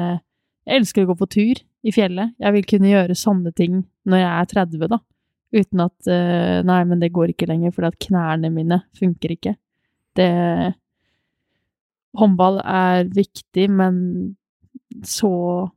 Jeg 0.64 0.80
elsker 0.80 1.04
å 1.04 1.10
gå 1.10 1.16
på 1.20 1.26
tur 1.28 1.58
i 1.84 1.92
fjellet. 1.92 2.32
Jeg 2.40 2.54
vil 2.54 2.64
kunne 2.68 2.88
gjøre 2.88 3.16
sånne 3.18 3.50
ting 3.52 3.82
når 4.08 4.22
jeg 4.22 4.30
er 4.32 4.46
30, 4.52 4.86
da. 4.88 4.98
Uten 5.54 5.84
at 5.84 6.08
uh, 6.10 6.62
Nei, 6.66 6.80
men 6.88 7.02
det 7.02 7.12
går 7.14 7.32
ikke 7.32 7.48
lenger, 7.50 7.74
fordi 7.74 7.90
at 7.92 8.00
knærne 8.08 8.50
mine 8.54 8.80
funker 8.98 9.36
ikke. 9.36 9.54
Det 10.18 10.30
Håndball 12.14 12.60
er 12.62 13.08
viktig, 13.10 13.68
men 13.74 13.96
så 15.02 15.70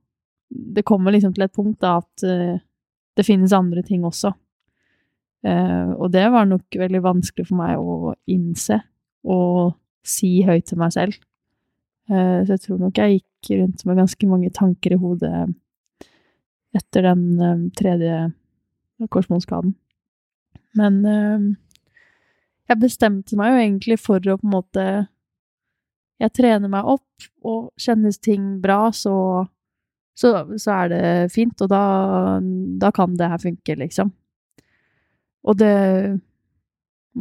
Det 0.48 0.86
kommer 0.86 1.12
liksom 1.12 1.34
til 1.34 1.44
et 1.44 1.54
punkt 1.54 1.82
da 1.82 1.98
at 2.00 2.26
uh, 2.26 2.58
det 3.18 3.26
finnes 3.26 3.54
andre 3.54 3.82
ting 3.84 4.06
også. 4.06 4.32
Uh, 5.46 5.94
og 5.98 6.12
det 6.14 6.26
var 6.34 6.46
nok 6.50 6.78
veldig 6.78 7.02
vanskelig 7.04 7.48
for 7.50 7.60
meg 7.60 7.78
å 7.78 8.14
innse 8.30 8.80
og 9.28 9.76
si 10.08 10.40
høyt 10.48 10.70
til 10.70 10.80
meg 10.80 10.94
selv. 10.96 11.18
Så 12.08 12.54
jeg 12.54 12.62
tror 12.64 12.78
nok 12.80 13.00
jeg 13.02 13.18
gikk 13.18 13.50
rundt 13.60 13.82
med 13.84 13.98
ganske 14.00 14.28
mange 14.32 14.48
tanker 14.56 14.94
i 14.96 15.00
hodet 15.02 15.42
etter 16.80 17.04
den 17.04 17.66
tredje 17.76 18.22
korsbåndskaden. 19.14 19.76
Men 20.78 21.00
uh, 21.06 21.46
jeg 22.68 22.82
bestemte 22.82 23.38
meg 23.40 23.54
jo 23.54 23.62
egentlig 23.62 24.00
for 24.02 24.20
å 24.20 24.38
på 24.40 24.48
en 24.48 24.56
måte 24.56 24.88
Jeg 26.18 26.34
trener 26.34 26.72
meg 26.72 26.88
opp, 26.90 27.28
og 27.46 27.70
kjennes 27.78 28.18
ting 28.18 28.56
bra, 28.62 28.90
så, 28.90 29.46
så, 30.18 30.32
så 30.58 30.72
er 30.74 30.90
det 30.90 31.02
fint, 31.30 31.54
og 31.62 31.70
da, 31.70 31.82
da 32.82 32.90
kan 32.90 33.14
det 33.20 33.30
her 33.30 33.42
funke, 33.44 33.76
liksom. 33.78 34.10
Og 35.46 35.60
det 35.62 35.76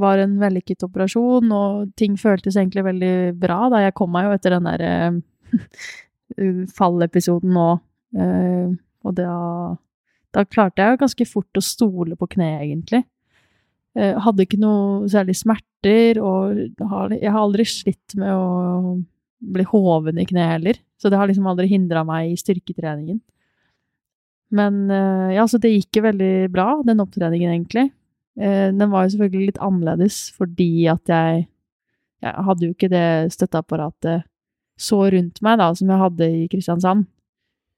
var 0.00 0.22
en 0.22 0.38
vellykket 0.40 0.86
operasjon, 0.88 1.52
og 1.52 1.92
ting 2.00 2.16
føltes 2.20 2.56
egentlig 2.56 2.86
veldig 2.88 3.12
bra 3.40 3.66
da. 3.72 3.82
Jeg 3.84 3.96
kom 4.00 4.14
meg 4.16 4.30
jo 4.30 4.34
etter 4.38 4.56
den 4.56 4.70
der 4.70 4.86
uh, 5.12 6.64
fallepisoden 6.80 7.52
nå, 7.52 7.68
uh, 8.16 8.74
og 9.04 9.16
da, 9.20 9.36
da 10.36 10.44
klarte 10.44 10.84
jeg 10.84 11.00
ganske 11.00 11.26
fort 11.30 11.56
å 11.56 11.64
stole 11.64 12.14
på 12.20 12.28
kneet, 12.36 12.66
egentlig. 12.66 13.00
Jeg 13.96 14.20
hadde 14.20 14.44
ikke 14.44 14.60
noe 14.60 15.08
særlig 15.08 15.38
smerter, 15.38 16.20
og 16.20 16.58
jeg 17.16 17.30
har 17.32 17.40
aldri 17.40 17.64
slitt 17.64 18.12
med 18.20 18.28
å 18.36 18.98
bli 19.40 19.64
hoven 19.70 20.20
i 20.20 20.26
kneet 20.28 20.52
heller, 20.58 20.78
så 21.00 21.08
det 21.08 21.16
har 21.16 21.28
liksom 21.30 21.48
aldri 21.48 21.70
hindra 21.70 22.02
meg 22.04 22.34
i 22.34 22.36
styrketreningen. 22.40 23.18
Men 24.56 24.92
ja, 25.32 25.48
så 25.48 25.58
det 25.58 25.72
gikk 25.72 25.98
jo 25.98 26.06
veldig 26.06 26.32
bra, 26.52 26.68
den 26.84 27.00
opptreningen, 27.02 27.56
egentlig. 27.56 27.88
Den 28.36 28.92
var 28.92 29.06
jo 29.06 29.14
selvfølgelig 29.16 29.50
litt 29.54 29.64
annerledes 29.64 30.18
fordi 30.36 30.86
at 30.92 31.08
jeg 31.08 31.46
Jeg 32.24 32.44
hadde 32.46 32.64
jo 32.64 32.74
ikke 32.74 32.88
det 32.92 33.32
støtteapparatet 33.34 34.24
så 34.80 34.98
rundt 35.12 35.40
meg 35.44 35.58
da, 35.60 35.70
som 35.76 35.90
jeg 35.92 36.00
hadde 36.00 36.28
i 36.32 36.46
Kristiansand. 36.52 37.06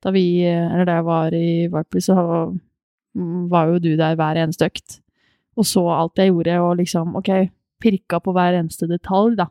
Da 0.04 0.12
vi, 0.14 0.24
eller 0.46 0.86
da 0.86 0.98
jeg 0.98 1.06
var 1.08 1.34
i 1.34 1.50
Varply, 1.72 2.00
så 2.04 2.16
var 3.50 3.70
jo 3.72 3.78
du 3.82 3.92
der 3.98 4.16
hver 4.18 4.38
eneste 4.38 4.68
økt. 4.70 5.00
Og 5.58 5.66
så 5.66 5.82
alt 5.90 6.20
jeg 6.20 6.30
gjorde, 6.30 6.58
og 6.62 6.76
liksom, 6.78 7.16
ok, 7.18 7.30
pirka 7.82 8.20
på 8.22 8.34
hver 8.34 8.60
eneste 8.60 8.86
detalj, 8.90 9.34
da. 9.40 9.48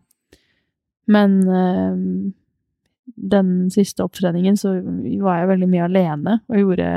Men 1.07 1.35
øh, 1.47 2.31
den 3.15 3.51
siste 3.71 4.03
opptreningen 4.03 4.57
så 4.59 4.77
var 5.23 5.41
jeg 5.41 5.51
veldig 5.51 5.69
mye 5.71 5.87
alene, 5.87 6.39
og 6.47 6.61
gjorde 6.61 6.87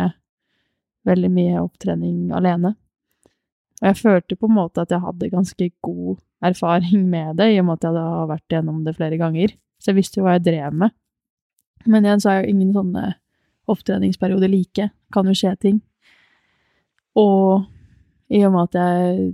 veldig 1.09 1.31
mye 1.33 1.61
opptrening 1.63 2.31
alene. 2.37 2.75
Og 3.81 3.89
jeg 3.89 4.01
følte 4.03 4.37
på 4.37 4.51
en 4.51 4.59
måte 4.59 4.83
at 4.83 4.91
jeg 4.93 5.01
hadde 5.03 5.33
ganske 5.33 5.71
god 5.83 6.21
erfaring 6.45 7.07
med 7.09 7.39
det, 7.41 7.51
i 7.55 7.61
og 7.61 7.69
med 7.69 7.79
at 7.79 7.87
jeg 7.89 7.97
hadde 7.97 8.31
vært 8.31 8.55
gjennom 8.55 8.83
det 8.85 8.97
flere 8.99 9.19
ganger. 9.21 9.55
Så 9.81 9.91
jeg 9.91 10.01
visste 10.03 10.21
jo 10.21 10.27
hva 10.27 10.37
jeg 10.37 10.47
drev 10.51 10.77
med. 10.83 10.95
Men 11.89 12.05
igjen 12.05 12.21
så 12.21 12.33
er 12.33 12.43
jo 12.43 12.53
ingen 12.53 12.75
sånne 12.77 13.05
opptreningsperioder 13.73 14.51
like. 14.51 14.91
Kan 15.15 15.31
jo 15.31 15.37
skje 15.37 15.55
ting. 15.61 15.81
Og 17.19 17.67
i 18.31 18.45
og 18.47 18.55
med 18.55 18.71
at 18.71 18.79
jeg 18.79 19.33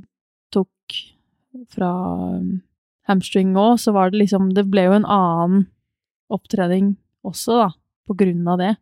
tok 0.54 1.00
fra 1.72 1.90
hamstring 3.06 3.54
òg, 3.58 3.76
så 3.80 3.92
var 3.96 4.10
det 4.10 4.22
liksom 4.24 4.50
Det 4.56 4.66
ble 4.70 4.86
jo 4.88 4.96
en 4.96 5.08
annen 5.08 5.66
opptrening 6.32 6.96
også, 7.26 7.60
da, 7.60 7.68
på 8.08 8.16
grunn 8.18 8.46
av 8.50 8.60
det. 8.60 8.74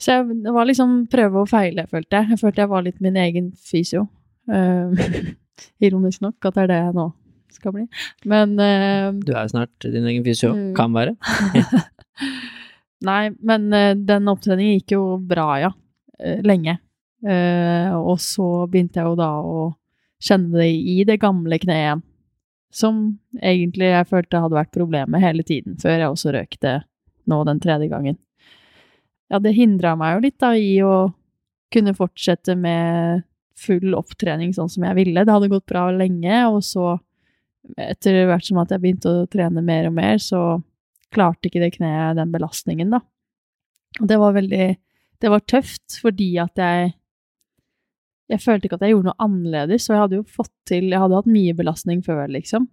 Så 0.00 0.14
jeg, 0.14 0.36
det 0.44 0.52
var 0.54 0.68
liksom 0.68 1.04
prøve 1.12 1.42
og 1.42 1.50
feile, 1.50 1.84
følte 1.90 2.20
jeg. 2.20 2.32
Jeg 2.32 2.40
følte 2.40 2.62
jeg 2.62 2.72
var 2.72 2.84
litt 2.86 3.00
min 3.04 3.18
egen 3.20 3.50
fysio. 3.52 4.06
Uh, 4.50 4.94
ironisk 5.84 6.22
nok 6.24 6.48
at 6.48 6.56
det 6.56 6.62
er 6.64 6.70
det 6.70 6.78
jeg 6.80 6.94
nå 6.96 7.10
skal 7.50 7.74
bli. 7.74 7.84
Men 8.30 8.54
uh, 8.56 9.10
Du 9.20 9.34
er 9.34 9.44
jo 9.44 9.52
snart 9.52 9.84
din 9.84 10.06
egen 10.06 10.24
fysio. 10.24 10.54
Mm. 10.56 10.72
Kan 10.78 10.96
være. 10.96 11.16
Nei, 13.06 13.30
men 13.40 13.68
uh, 13.72 13.92
den 13.96 14.30
opptreningen 14.30 14.80
gikk 14.80 14.96
jo 14.96 15.04
bra, 15.18 15.48
ja. 15.66 15.74
lenge. 16.44 16.78
og 17.20 18.16
så 18.20 18.66
begynte 18.68 19.00
jeg 19.00 19.08
jo 19.08 19.16
da 19.16 19.28
å 19.44 19.62
kjenne 20.20 20.56
det 20.56 20.68
i 20.68 21.02
det 21.08 21.18
gamle 21.20 21.58
kneet. 21.60 22.04
Som 22.72 23.18
egentlig 23.42 23.88
jeg 23.90 24.08
følte 24.08 24.40
hadde 24.44 24.56
vært 24.56 24.72
problemet 24.76 25.24
hele 25.24 25.42
tiden, 25.42 25.78
før 25.80 25.96
jeg 25.96 26.10
også 26.12 26.34
røk 26.36 26.58
det 26.62 26.76
nå 27.28 27.40
den 27.48 27.60
tredje 27.60 27.88
gangen. 27.90 28.18
Ja, 29.30 29.40
det 29.42 29.56
hindra 29.56 29.96
meg 29.98 30.16
jo 30.16 30.22
litt 30.26 30.38
da 30.42 30.52
i 30.58 30.76
å 30.82 31.10
kunne 31.74 31.94
fortsette 31.94 32.56
med 32.58 33.24
full 33.60 33.94
opptrening 33.94 34.54
sånn 34.56 34.70
som 34.72 34.86
jeg 34.86 34.98
ville. 34.98 35.24
Det 35.24 35.34
hadde 35.34 35.50
gått 35.52 35.68
bra 35.70 35.88
lenge, 35.94 36.40
og 36.50 36.62
så, 36.66 36.96
etter 37.76 38.24
hvert 38.28 38.46
som 38.46 38.60
at 38.62 38.72
jeg 38.74 38.82
begynte 38.82 39.12
å 39.12 39.28
trene 39.30 39.62
mer 39.64 39.90
og 39.90 39.96
mer, 39.98 40.18
så 40.22 40.60
klarte 41.14 41.50
ikke 41.50 41.62
det 41.62 41.74
kneet 41.76 42.18
den 42.18 42.32
belastningen, 42.34 42.94
da. 42.94 43.02
Og 44.00 44.08
det 44.08 44.18
var 44.22 44.36
veldig 44.36 44.66
Det 45.20 45.30
var 45.32 45.42
tøft 45.50 45.98
fordi 46.00 46.36
at 46.38 46.56
jeg 46.56 46.92
Jeg 48.30 48.40
følte 48.40 48.68
ikke 48.68 48.78
at 48.78 48.84
jeg 48.86 48.94
gjorde 48.94 49.10
noe 49.10 49.24
annerledes, 49.26 49.88
og 49.88 49.94
jeg 49.94 50.02
hadde 50.04 50.18
jo 50.20 50.26
fått 50.38 50.52
til 50.70 50.90
Jeg 50.92 51.02
hadde 51.02 51.18
hatt 51.18 51.30
mye 51.30 51.54
belastning 51.58 52.04
før, 52.06 52.28
liksom. 52.30 52.68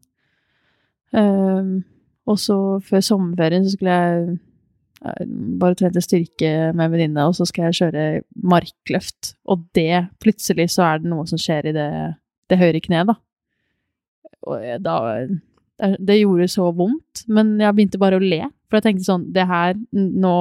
Um, 1.12 1.82
og 2.28 2.38
så 2.38 2.58
før 2.84 3.02
sommerferien 3.02 3.66
så 3.66 3.74
skulle 3.74 3.96
jeg 3.96 4.38
bare 5.62 5.78
trente 5.78 6.02
styrke 6.02 6.50
med 6.74 6.88
en 6.88 6.94
venninne, 6.94 7.26
og 7.30 7.36
så 7.38 7.46
skal 7.48 7.70
jeg 7.70 7.80
kjøre 7.80 8.06
markløft. 8.50 9.34
Og 9.50 9.66
det, 9.78 10.08
plutselig 10.24 10.72
så 10.74 10.88
er 10.88 11.02
det 11.02 11.12
noe 11.12 11.28
som 11.30 11.42
skjer 11.42 11.70
i 11.70 11.76
det, 11.76 11.90
det 12.50 12.60
høyre 12.60 12.82
kneet, 12.84 13.12
da. 13.12 13.18
Og 14.48 14.64
da 14.84 14.98
Det 15.78 16.16
gjorde 16.18 16.48
så 16.50 16.72
vondt, 16.74 17.22
men 17.30 17.56
jeg 17.62 17.76
begynte 17.78 18.00
bare 18.02 18.18
å 18.18 18.24
le. 18.24 18.42
For 18.68 18.80
jeg 18.80 18.86
tenkte 18.88 19.06
sånn 19.08 19.28
Det 19.32 19.46
her 19.48 19.78
Nå, 19.94 20.32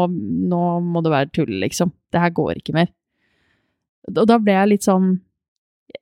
nå 0.51 0.63
må 0.83 1.03
det 1.05 1.13
være 1.13 1.33
tull, 1.37 1.53
liksom. 1.63 1.93
Det 2.11 2.23
her 2.23 2.33
går 2.35 2.61
ikke 2.61 2.75
mer. 2.77 2.89
Og 4.09 4.27
da 4.31 4.39
ble 4.41 4.55
jeg 4.57 4.71
litt 4.71 4.87
sånn 4.87 5.11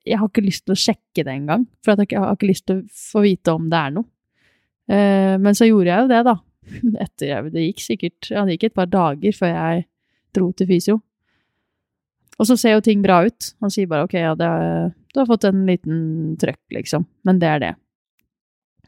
Jeg 0.06 0.20
har 0.20 0.30
ikke 0.30 0.44
lyst 0.46 0.64
til 0.64 0.76
å 0.76 0.80
sjekke 0.80 1.24
det 1.26 1.34
engang, 1.34 1.66
for 1.84 1.98
jeg 1.98 2.20
har 2.20 2.36
ikke 2.36 2.48
lyst 2.52 2.66
til 2.70 2.80
å 2.80 2.86
få 3.10 3.24
vite 3.26 3.52
om 3.52 3.66
det 3.72 3.80
er 3.80 3.96
noe. 3.98 4.08
Men 5.40 5.56
så 5.56 5.66
gjorde 5.66 5.90
jeg 5.90 6.04
jo 6.04 6.10
det, 6.10 6.22
da 6.26 6.34
etter 7.04 7.50
Det 7.52 7.66
gikk 7.66 7.82
sikkert 7.84 8.30
ja, 8.32 8.44
det 8.44 8.56
gikk 8.56 8.70
et 8.70 8.78
par 8.78 8.88
dager 8.90 9.36
før 9.36 9.52
jeg 9.52 9.84
dro 10.34 10.50
til 10.56 10.68
fysio. 10.70 10.98
Og 12.40 12.48
så 12.48 12.56
ser 12.58 12.76
jo 12.76 12.84
ting 12.84 13.02
bra 13.04 13.20
ut. 13.28 13.52
Han 13.62 13.72
sier 13.72 13.88
bare 13.90 14.08
ok, 14.08 14.16
ja, 14.18 14.34
er, 14.34 14.90
du 15.14 15.20
har 15.20 15.28
fått 15.28 15.46
en 15.46 15.62
liten 15.68 16.34
trøkk, 16.40 16.62
liksom. 16.74 17.06
Men 17.26 17.38
det 17.42 17.50
er 17.50 17.62
det. 17.62 17.72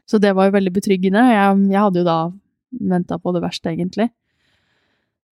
Så 0.07 0.21
det 0.23 0.33
var 0.35 0.47
jo 0.47 0.55
veldig 0.55 0.73
betryggende. 0.75 1.23
Jeg, 1.33 1.59
jeg 1.73 1.83
hadde 1.83 2.01
jo 2.01 2.07
da 2.07 2.19
venta 2.93 3.17
på 3.19 3.33
det 3.35 3.43
verste, 3.43 3.73
egentlig. 3.73 4.07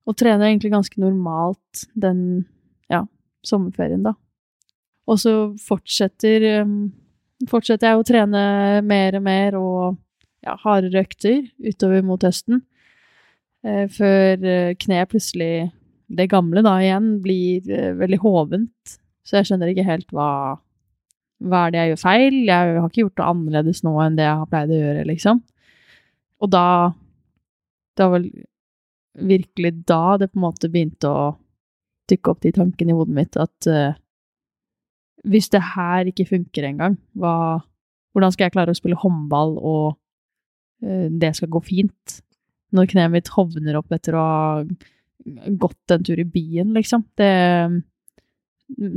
Og 0.06 0.18
trener 0.20 0.50
egentlig 0.50 0.74
ganske 0.74 1.00
normalt 1.02 1.86
den 1.96 2.46
ja, 2.92 3.06
sommerferien, 3.46 4.04
da. 4.06 4.14
Og 5.10 5.20
så 5.22 5.34
fortsetter, 5.62 6.64
um, 6.66 6.90
fortsetter 7.50 7.92
jeg 7.92 8.02
å 8.02 8.08
trene 8.08 8.46
mer 8.86 9.18
og 9.20 9.26
mer 9.26 9.58
og 9.60 9.82
ja, 10.46 10.56
hardere 10.62 11.06
økter 11.06 11.44
utover 11.64 12.06
mot 12.06 12.26
høsten. 12.26 12.64
Eh, 13.66 13.86
før 13.90 14.46
eh, 14.46 14.76
kneet 14.78 15.10
plutselig, 15.10 15.70
det 16.06 16.30
gamle 16.30 16.62
da 16.66 16.76
igjen, 16.84 17.16
blir 17.24 17.66
eh, 17.72 17.94
veldig 17.98 18.22
hovent. 18.22 18.98
Så 19.26 19.40
jeg 19.40 19.50
skjønner 19.50 19.72
ikke 19.72 19.88
helt 19.88 20.12
hva, 20.14 20.30
hva 21.44 21.66
er 21.66 21.74
det 21.74 21.82
jeg 21.82 21.92
gjør 21.92 22.02
feil. 22.02 22.38
Jeg 22.48 22.76
har 22.80 22.90
ikke 22.90 23.04
gjort 23.04 23.20
det 23.20 23.30
annerledes 23.30 23.82
nå 23.86 23.96
enn 24.04 24.18
det 24.18 24.28
jeg 24.28 24.42
har 24.42 24.52
pleid 24.52 24.72
å 24.72 24.82
gjøre, 24.82 25.08
liksom. 25.12 25.42
Og 26.44 26.52
da 26.52 26.68
Det 27.96 28.04
var 28.04 28.18
vel 28.18 28.26
virkelig 29.16 29.70
da 29.88 30.18
det 30.20 30.28
på 30.34 30.36
en 30.36 30.44
måte 30.44 30.68
begynte 30.68 31.08
å 31.08 31.38
dukke 32.12 32.34
opp 32.34 32.42
de 32.44 32.52
tankene 32.52 32.92
i 32.92 32.98
hodet 32.98 33.16
mitt 33.16 33.38
at 33.40 33.68
uh, 33.72 33.96
hvis 35.24 35.48
det 35.54 35.62
her 35.74 36.10
ikke 36.12 36.28
funker 36.28 36.68
engang, 36.68 36.98
hvordan 37.16 38.34
skal 38.36 38.46
jeg 38.46 38.56
klare 38.58 38.76
å 38.76 38.78
spille 38.78 39.00
håndball 39.00 39.56
og 39.56 39.96
uh, 40.84 41.08
det 41.08 41.32
skal 41.40 41.54
gå 41.56 41.64
fint? 41.64 42.18
Når 42.76 42.92
kneet 42.92 43.16
mitt 43.16 43.32
hovner 43.32 43.80
opp 43.80 43.96
etter 43.96 44.20
å 44.20 44.28
ha 44.28 44.64
gått 45.64 45.96
en 45.96 46.04
tur 46.04 46.20
i 46.20 46.28
byen, 46.28 46.76
liksom. 46.76 47.08
Det 47.16 47.32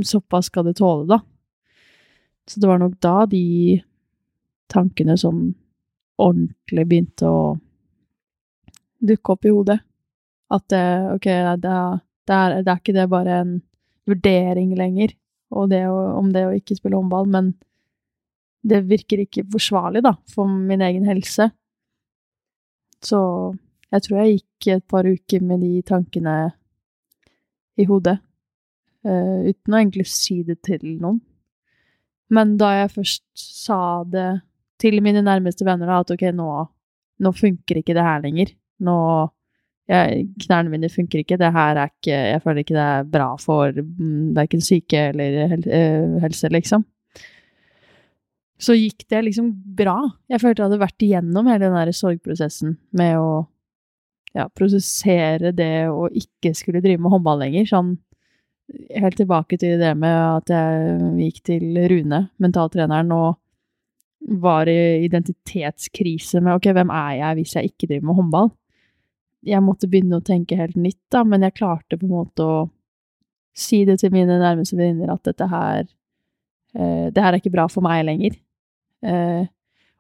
Såpass 0.09 0.49
skal 0.49 0.65
det 0.65 0.79
tåle, 0.81 1.07
da. 1.07 1.23
Så 2.49 2.61
det 2.61 2.69
var 2.71 2.81
nok 2.81 2.97
da 3.05 3.27
de 3.29 3.79
tankene 4.73 5.17
sånn 5.21 5.53
ordentlig 6.19 6.85
begynte 6.89 7.29
å 7.29 7.43
dukke 9.05 9.35
opp 9.35 9.47
i 9.47 9.53
hodet. 9.55 9.79
At 10.53 10.65
det, 10.73 10.85
ok, 11.15 11.29
det, 11.63 11.79
det, 12.29 12.35
er, 12.35 12.59
det 12.65 12.73
er 12.73 12.81
ikke 12.81 12.97
det 12.97 13.09
bare 13.13 13.41
en 13.45 13.57
vurdering 14.09 14.73
lenger 14.79 15.13
det 15.69 15.85
å, 15.89 15.97
om 16.19 16.31
det 16.33 16.45
å 16.47 16.55
ikke 16.57 16.77
spille 16.77 16.99
håndball, 16.99 17.29
men 17.31 17.53
det 18.69 18.83
virker 18.89 19.23
ikke 19.23 19.47
forsvarlig, 19.53 20.03
da, 20.05 20.15
for 20.29 20.49
min 20.49 20.83
egen 20.85 21.07
helse. 21.09 21.51
Så 23.05 23.21
jeg 23.95 24.05
tror 24.05 24.21
jeg 24.21 24.39
gikk 24.39 24.71
et 24.75 24.87
par 24.91 25.07
uker 25.09 25.45
med 25.47 25.63
de 25.65 25.83
tankene 25.87 26.37
i 27.79 27.87
hodet, 27.89 28.19
uh, 29.07 29.47
uten 29.47 29.75
å 29.75 29.81
egentlig 29.81 30.09
si 30.11 30.43
det 30.45 30.59
til 30.67 30.85
noen. 30.99 31.21
Men 32.35 32.57
da 32.61 32.75
jeg 32.77 32.93
først 32.97 33.25
sa 33.39 33.81
det 34.09 34.29
til 34.79 35.01
mine 35.03 35.25
nærmeste 35.25 35.67
venner, 35.67 35.89
da, 35.89 36.03
at 36.05 36.13
ok, 36.15 36.29
nå, 36.37 36.49
nå 37.25 37.35
funker 37.35 37.81
ikke 37.81 37.97
det 37.97 38.05
her 38.05 38.23
lenger. 38.25 38.53
Nå 38.85 38.99
jeg, 39.89 40.27
Knærne 40.45 40.73
mine 40.73 40.91
funker 40.93 41.23
ikke. 41.23 41.39
Det 41.41 41.49
her 41.55 41.81
er 41.81 41.91
ikke 41.91 42.13
Jeg 42.13 42.43
føler 42.45 42.63
ikke 42.63 42.77
det 42.77 42.85
er 42.85 43.11
bra 43.17 43.29
for 43.41 43.73
mm, 43.73 44.35
verken 44.37 44.61
syke 44.65 45.09
eller 45.13 45.39
hel, 45.55 45.65
uh, 45.65 46.19
helse, 46.25 46.51
liksom. 46.53 46.85
Så 48.59 48.75
gikk 48.75 49.07
det 49.09 49.23
liksom 49.25 49.53
bra. 49.79 50.01
Jeg 50.29 50.43
følte 50.43 50.63
jeg 50.63 50.69
hadde 50.69 50.83
vært 50.83 51.07
igjennom 51.07 51.47
hele 51.49 51.69
den 51.69 51.79
der 51.79 51.95
sorgprosessen 51.95 52.75
med 52.99 53.17
å 53.21 53.31
ja, 54.35 54.49
prosessere 54.51 55.55
det 55.57 55.89
å 55.89 56.09
ikke 56.11 56.53
skulle 56.59 56.83
drive 56.85 57.01
med 57.01 57.15
håndball 57.15 57.41
lenger. 57.45 57.69
Sånn 57.71 57.95
helt 58.69 59.17
tilbake 59.17 59.59
til 59.61 59.79
det 59.81 59.95
med 59.97 60.15
at 60.15 60.53
jeg 60.53 61.13
gikk 61.23 61.43
til 61.49 61.79
Rune, 61.91 62.23
mentaltreneren, 62.43 63.13
og 63.17 63.39
var 64.43 64.69
i 64.69 65.05
identitetskrise 65.07 66.43
med 66.43 66.59
ok, 66.59 66.73
hvem 66.75 66.91
er 66.93 67.13
jeg 67.21 67.39
hvis 67.39 67.55
jeg 67.57 67.71
ikke 67.71 67.87
driver 67.87 68.09
med 68.09 68.19
håndball? 68.19 68.51
Jeg 69.47 69.63
måtte 69.65 69.89
begynne 69.91 70.19
å 70.19 70.25
tenke 70.25 70.59
helt 70.59 70.77
nytt, 70.77 71.01
da, 71.15 71.23
men 71.25 71.47
jeg 71.47 71.57
klarte 71.61 71.97
på 71.97 72.09
en 72.09 72.17
måte 72.17 72.45
å 72.45 72.59
si 73.59 73.85
det 73.87 74.01
til 74.03 74.13
mine 74.15 74.41
nærmeste 74.41 74.77
venninner 74.79 75.15
at 75.15 75.25
dette 75.27 75.47
her 75.51 75.85
eh, 76.75 77.07
Det 77.15 77.23
her 77.23 77.33
er 77.33 77.41
ikke 77.41 77.55
bra 77.55 77.67
for 77.71 77.87
meg 77.87 78.05
lenger. 78.07 78.37
Eh, 79.07 79.47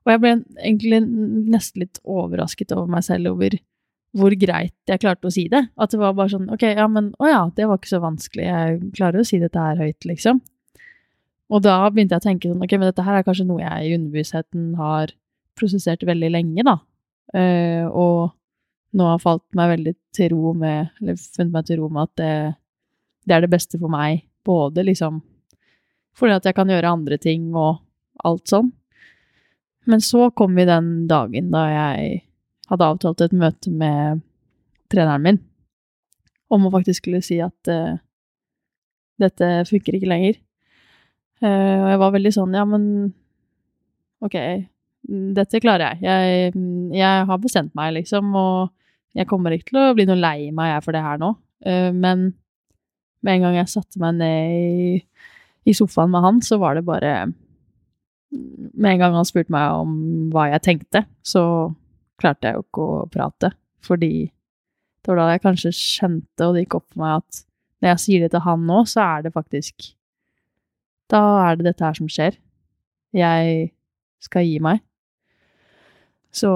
og 0.04 0.12
jeg 0.12 0.22
ble 0.22 0.34
egentlig 0.62 1.00
nesten 1.54 1.84
litt 1.84 2.00
overrasket 2.04 2.74
over 2.76 2.90
meg 2.90 3.06
selv 3.06 3.34
over 3.34 3.56
hvor 4.18 4.34
greit 4.38 4.74
jeg 4.90 5.02
klarte 5.02 5.28
å 5.28 5.32
si 5.32 5.46
det. 5.52 5.64
At 5.78 5.92
det 5.94 6.00
var 6.00 6.16
bare 6.18 6.32
sånn 6.32 6.48
Ok, 6.54 6.64
ja, 6.66 6.86
men 6.90 7.12
å 7.22 7.28
ja, 7.30 7.42
det 7.54 7.68
var 7.68 7.80
ikke 7.80 7.92
så 7.92 8.02
vanskelig. 8.02 8.46
Jeg 8.46 8.78
klarer 8.96 9.22
å 9.22 9.26
si 9.26 9.40
dette 9.42 9.62
her 9.62 9.80
høyt, 9.80 10.08
liksom. 10.08 10.40
Og 11.48 11.62
da 11.64 11.78
begynte 11.88 12.16
jeg 12.16 12.22
å 12.22 12.26
tenke 12.26 12.50
sånn 12.50 12.64
Ok, 12.64 12.74
men 12.76 12.90
dette 12.90 13.06
her 13.06 13.20
er 13.20 13.26
kanskje 13.26 13.48
noe 13.48 13.62
jeg 13.62 13.86
i 13.86 13.94
underbevisstheten 13.96 14.72
har 14.78 15.14
prosessert 15.58 16.04
veldig 16.06 16.32
lenge, 16.34 16.66
da. 16.66 16.76
Uh, 17.34 17.86
og 17.92 18.96
nå 18.96 19.04
har 19.04 19.20
falt 19.20 19.44
meg 19.58 19.74
veldig 19.74 19.92
til 20.16 20.30
ro 20.32 20.54
med 20.56 20.94
Eller 21.02 21.18
funnet 21.20 21.52
meg 21.52 21.66
til 21.68 21.82
ro 21.82 21.90
med 21.92 22.06
at 22.06 22.14
det, 22.16 22.36
det 23.28 23.36
er 23.36 23.44
det 23.44 23.52
beste 23.52 23.80
for 23.80 23.92
meg. 23.92 24.24
Både 24.48 24.86
liksom 24.86 25.20
fordi 26.18 26.34
at 26.34 26.48
jeg 26.48 26.56
kan 26.56 26.70
gjøre 26.72 26.90
andre 26.96 27.14
ting 27.22 27.52
og 27.54 27.76
alt 28.26 28.50
sånn. 28.50 28.72
Men 29.88 30.02
så 30.02 30.32
kom 30.34 30.56
vi 30.58 30.64
den 30.66 31.06
dagen 31.06 31.52
da 31.52 31.62
jeg 31.70 32.24
hadde 32.68 32.88
avtalt 32.88 33.22
et 33.24 33.36
møte 33.36 33.72
med 33.72 34.24
treneren 34.92 35.24
min 35.24 35.40
om 36.52 36.66
å 36.66 36.72
faktisk 36.72 37.02
skulle 37.02 37.20
si 37.24 37.38
at 37.44 37.70
uh, 37.72 37.98
dette 39.20 39.48
funker 39.68 39.98
ikke 39.98 40.10
lenger. 40.10 40.38
Uh, 41.42 41.84
og 41.84 41.88
jeg 41.92 42.00
var 42.02 42.14
veldig 42.14 42.32
sånn, 42.34 42.56
ja, 42.56 42.64
men 42.68 42.84
ok, 44.24 44.36
dette 45.36 45.60
klarer 45.62 45.98
jeg. 45.98 46.06
jeg. 46.08 46.52
jeg. 46.96 47.26
har 47.28 47.42
bestemt 47.42 47.74
meg, 47.78 47.94
liksom, 47.98 48.32
og 48.38 49.18
jeg 49.18 49.28
kommer 49.30 49.54
ikke 49.54 49.70
til 49.72 49.82
å 49.82 49.96
bli 49.96 50.06
noe 50.08 50.18
lei 50.20 50.50
meg 50.54 50.72
jeg 50.72 50.86
for 50.86 50.96
det 50.96 51.04
her 51.04 51.20
nå. 51.20 51.34
Uh, 51.66 51.90
men 51.92 52.30
med 53.24 53.34
en 53.34 53.48
gang 53.48 53.58
jeg 53.58 53.74
satte 53.74 54.00
meg 54.00 54.16
ned 54.20 54.54
i, 54.54 55.02
i 55.68 55.76
sofaen 55.76 56.12
med 56.12 56.24
han, 56.24 56.40
så 56.44 56.60
var 56.62 56.78
det 56.78 56.86
bare 56.86 57.32
Med 58.30 58.92
en 58.92 59.00
gang 59.00 59.14
han 59.16 59.26
spurte 59.26 59.52
meg 59.52 59.72
om 59.74 59.92
hva 60.32 60.50
jeg 60.52 60.64
tenkte, 60.64 61.02
så 61.24 61.42
klarte 62.18 62.50
jeg 62.50 62.58
jo 62.58 62.64
ikke 62.66 62.86
å 62.86 63.04
prate, 63.12 63.52
fordi 63.84 64.12
det 64.28 65.12
var 65.12 65.20
da 65.20 65.28
jeg 65.32 65.44
kanskje 65.44 65.70
skjønte, 65.76 66.46
og 66.46 66.54
det 66.54 66.64
gikk 66.64 66.78
opp 66.80 66.88
for 66.92 67.02
meg, 67.04 67.22
at 67.22 67.44
når 67.78 67.92
jeg 67.92 68.02
sier 68.02 68.24
det 68.24 68.32
til 68.34 68.44
han 68.44 68.66
nå, 68.66 68.82
så 68.90 69.04
er 69.04 69.24
det 69.26 69.34
faktisk 69.36 69.92
Da 71.08 71.20
er 71.46 71.56
det 71.56 71.64
dette 71.70 71.84
her 71.86 71.94
som 71.96 72.08
skjer. 72.10 72.34
Jeg 73.16 73.70
skal 74.20 74.44
gi 74.44 74.58
meg. 74.60 74.82
Så 76.34 76.50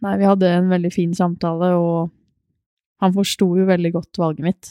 Nei, 0.00 0.14
vi 0.20 0.28
hadde 0.28 0.52
en 0.54 0.70
veldig 0.70 0.92
fin 0.94 1.14
samtale, 1.16 1.72
og 1.74 2.12
han 3.02 3.16
forsto 3.16 3.50
jo 3.58 3.66
veldig 3.68 3.92
godt 3.96 4.20
valget 4.20 4.46
mitt. 4.46 4.70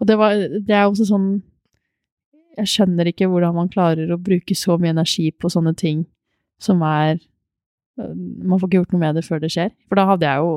Og 0.00 0.08
det 0.08 0.16
var 0.18 0.34
Det 0.34 0.74
er 0.74 0.86
også 0.86 1.06
sånn 1.10 1.28
Jeg 2.56 2.72
skjønner 2.72 3.10
ikke 3.10 3.28
hvordan 3.28 3.54
man 3.54 3.68
klarer 3.68 4.08
å 4.08 4.16
bruke 4.16 4.54
så 4.56 4.78
mye 4.80 4.94
energi 4.94 5.28
på 5.30 5.50
sånne 5.52 5.74
ting 5.76 6.06
som 6.56 6.80
er 6.88 7.18
man 7.96 8.58
får 8.58 8.68
ikke 8.68 8.80
gjort 8.80 8.94
noe 8.94 9.02
med 9.02 9.16
det 9.18 9.24
før 9.26 9.40
det 9.42 9.52
skjer. 9.54 9.72
For 9.88 9.98
da 9.98 10.06
hadde 10.10 10.28
jeg 10.28 10.44
jo 10.44 10.56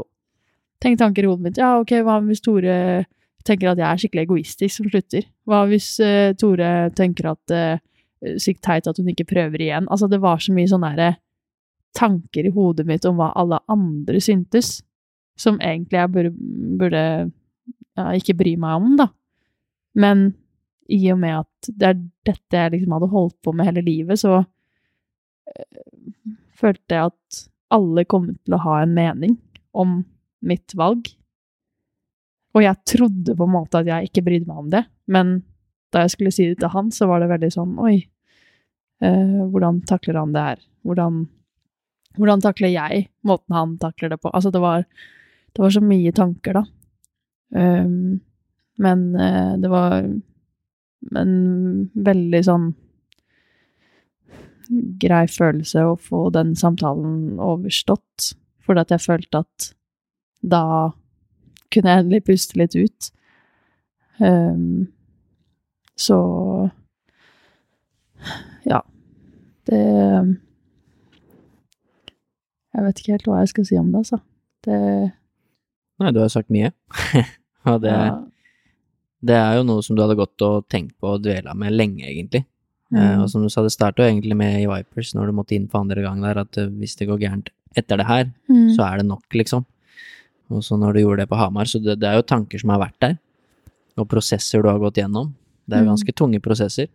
tenkt 0.84 1.02
tanker 1.04 1.26
i 1.26 1.30
hodet 1.30 1.46
mitt. 1.46 1.60
Ja, 1.60 1.76
ok, 1.80 1.94
hva 2.06 2.20
hvis 2.26 2.44
Tore 2.44 2.76
tenker 3.48 3.72
at 3.72 3.80
jeg 3.80 3.88
er 3.88 4.02
skikkelig 4.02 4.26
egoistisk 4.28 4.74
som 4.76 4.90
slutter? 4.90 5.28
Hva 5.48 5.64
hvis 5.70 5.94
uh, 6.04 6.32
Tore 6.40 6.74
tenker 6.98 7.34
at 7.34 7.56
uh, 7.56 7.86
Sykt 8.20 8.60
teit 8.66 8.84
at 8.84 8.98
hun 9.00 9.08
ikke 9.08 9.30
prøver 9.30 9.62
igjen. 9.64 9.86
Altså, 9.88 10.10
det 10.12 10.18
var 10.20 10.42
så 10.44 10.52
mye 10.52 10.68
sånne 10.68 10.90
derre 10.92 11.14
tanker 11.96 12.50
i 12.50 12.52
hodet 12.52 12.84
mitt 12.84 13.06
om 13.08 13.16
hva 13.16 13.30
alle 13.40 13.62
andre 13.72 14.20
syntes, 14.20 14.82
som 15.40 15.56
egentlig 15.64 15.96
jeg 16.02 16.12
burde, 16.12 16.32
burde 16.82 17.04
ja, 17.96 18.10
ikke 18.20 18.36
bry 18.42 18.58
meg 18.60 18.76
om, 18.76 18.98
da. 19.00 19.08
Men 19.96 20.34
i 20.92 21.00
og 21.14 21.22
med 21.22 21.38
at 21.38 21.72
det 21.80 21.88
er 21.88 22.04
dette 22.28 22.60
jeg 22.60 22.74
liksom 22.76 22.98
hadde 22.98 23.12
holdt 23.14 23.38
på 23.40 23.54
med 23.56 23.70
hele 23.70 23.86
livet, 23.88 24.20
så 24.20 24.42
uh, 24.44 24.44
følte 26.60 26.96
jeg 26.96 27.12
at 27.12 27.40
alle 27.74 28.06
kom 28.10 28.32
til 28.34 28.58
å 28.58 28.64
ha 28.66 28.82
en 28.84 28.94
mening 28.96 29.38
om 29.78 30.02
mitt 30.46 30.74
valg. 30.78 31.08
Og 32.58 32.66
jeg 32.66 32.82
trodde 32.90 33.36
på 33.38 33.46
en 33.46 33.54
måte 33.54 33.82
at 33.82 33.90
jeg 33.90 34.10
ikke 34.10 34.26
brydde 34.26 34.50
meg 34.50 34.64
om 34.64 34.72
det, 34.74 34.84
men 35.12 35.40
da 35.94 36.04
jeg 36.06 36.16
skulle 36.16 36.34
si 36.34 36.48
det 36.50 36.60
til 36.62 36.74
han, 36.74 36.90
så 36.94 37.08
var 37.10 37.22
det 37.22 37.30
veldig 37.32 37.50
sånn 37.54 37.78
Oi, 37.82 37.96
eh, 39.06 39.38
hvordan 39.50 39.82
takler 39.90 40.20
han 40.22 40.34
det 40.36 40.46
her? 40.46 40.66
Hvordan, 40.86 41.22
hvordan, 42.18 42.44
takler 42.46 42.74
jeg 42.74 43.08
måten 43.26 43.58
han 43.58 43.78
takler 43.82 44.14
det 44.14 44.20
på? 44.22 44.32
Altså, 44.34 44.52
det 44.54 44.62
var, 44.64 44.86
det 45.54 45.64
var 45.64 45.74
så 45.74 45.84
mye 45.86 46.14
tanker, 46.16 46.62
da. 46.62 46.66
Um, 47.50 48.20
men 48.78 49.08
eh, 49.18 49.56
det 49.62 49.70
var 49.72 49.96
en 51.18 51.34
veldig 51.94 52.42
sånn 52.46 52.70
grei 55.02 55.26
følelse 55.32 55.84
å 55.88 55.98
få 55.98 56.28
den 56.34 56.54
samtalen 56.58 57.40
overstått, 57.42 58.34
fordi 58.66 58.84
at 58.84 58.94
jeg 58.94 59.06
følte 59.06 59.44
at 59.44 59.70
da 60.46 60.64
kunne 61.74 61.94
jeg 61.94 62.04
endelig 62.04 62.26
puste 62.28 62.60
litt 62.60 62.78
ut. 62.78 63.10
Um, 64.20 64.90
så 66.00 66.20
ja. 68.68 68.82
Det 69.70 69.80
Jeg 72.74 72.86
vet 72.86 73.00
ikke 73.00 73.16
helt 73.16 73.28
hva 73.28 73.40
jeg 73.42 73.52
skal 73.54 73.68
si 73.68 73.80
om 73.80 73.90
det, 73.92 74.04
altså. 74.04 74.20
Det 74.66 74.80
Nei, 76.00 76.12
du 76.16 76.22
har 76.22 76.30
sagt 76.32 76.52
mye. 76.54 76.72
Og 77.70 77.82
det, 77.84 77.92
ja. 77.92 78.14
det 79.20 79.36
er 79.36 79.58
jo 79.58 79.66
noe 79.68 79.84
som 79.84 79.98
du 79.98 80.04
hadde 80.04 80.16
gått 80.16 80.40
og 80.48 80.64
tenkt 80.72 80.96
på 80.96 81.18
og 81.18 81.26
dvela 81.26 81.52
med 81.60 81.76
lenge, 81.76 82.06
egentlig. 82.08 82.46
Eh, 82.92 82.98
Mm. 83.16 83.22
og 83.24 83.30
som 83.30 83.42
du 83.44 83.50
sa, 83.50 83.62
det 83.62 83.72
starta 83.72 84.02
egentlig 84.02 84.36
med 84.36 84.62
i 84.64 84.66
Vipers, 84.66 85.14
når 85.14 85.28
du 85.28 85.32
måtte 85.34 85.52
inn 85.56 85.68
for 85.68 85.80
andre 85.82 86.02
gang 86.02 86.22
der, 86.22 86.40
at 86.42 86.58
eh, 86.58 86.66
hvis 86.68 86.96
det 86.98 87.08
går 87.08 87.20
gærent 87.20 87.50
etter 87.78 87.98
det 87.98 88.08
her, 88.08 88.32
Mm. 88.50 88.76
så 88.76 88.82
er 88.92 88.98
det 88.98 89.06
nok, 89.06 89.24
liksom. 89.34 89.66
Og 90.50 90.64
så 90.64 90.78
når 90.80 90.94
du 90.94 91.00
gjorde 91.02 91.18
det 91.20 91.30
på 91.30 91.38
Hamar, 91.38 91.66
så 91.66 91.78
det, 91.84 92.00
det 92.00 92.08
er 92.10 92.16
jo 92.16 92.24
tanker 92.24 92.58
som 92.60 92.70
har 92.72 92.80
vært 92.80 93.00
der, 93.00 93.20
og 93.98 94.08
prosesser 94.10 94.64
du 94.64 94.70
har 94.70 94.80
gått 94.80 94.96
gjennom. 94.98 95.34
Det 95.68 95.78
er 95.78 95.84
jo 95.84 95.92
Mm. 95.92 95.96
ganske 95.98 96.16
tunge 96.16 96.40
prosesser. 96.42 96.88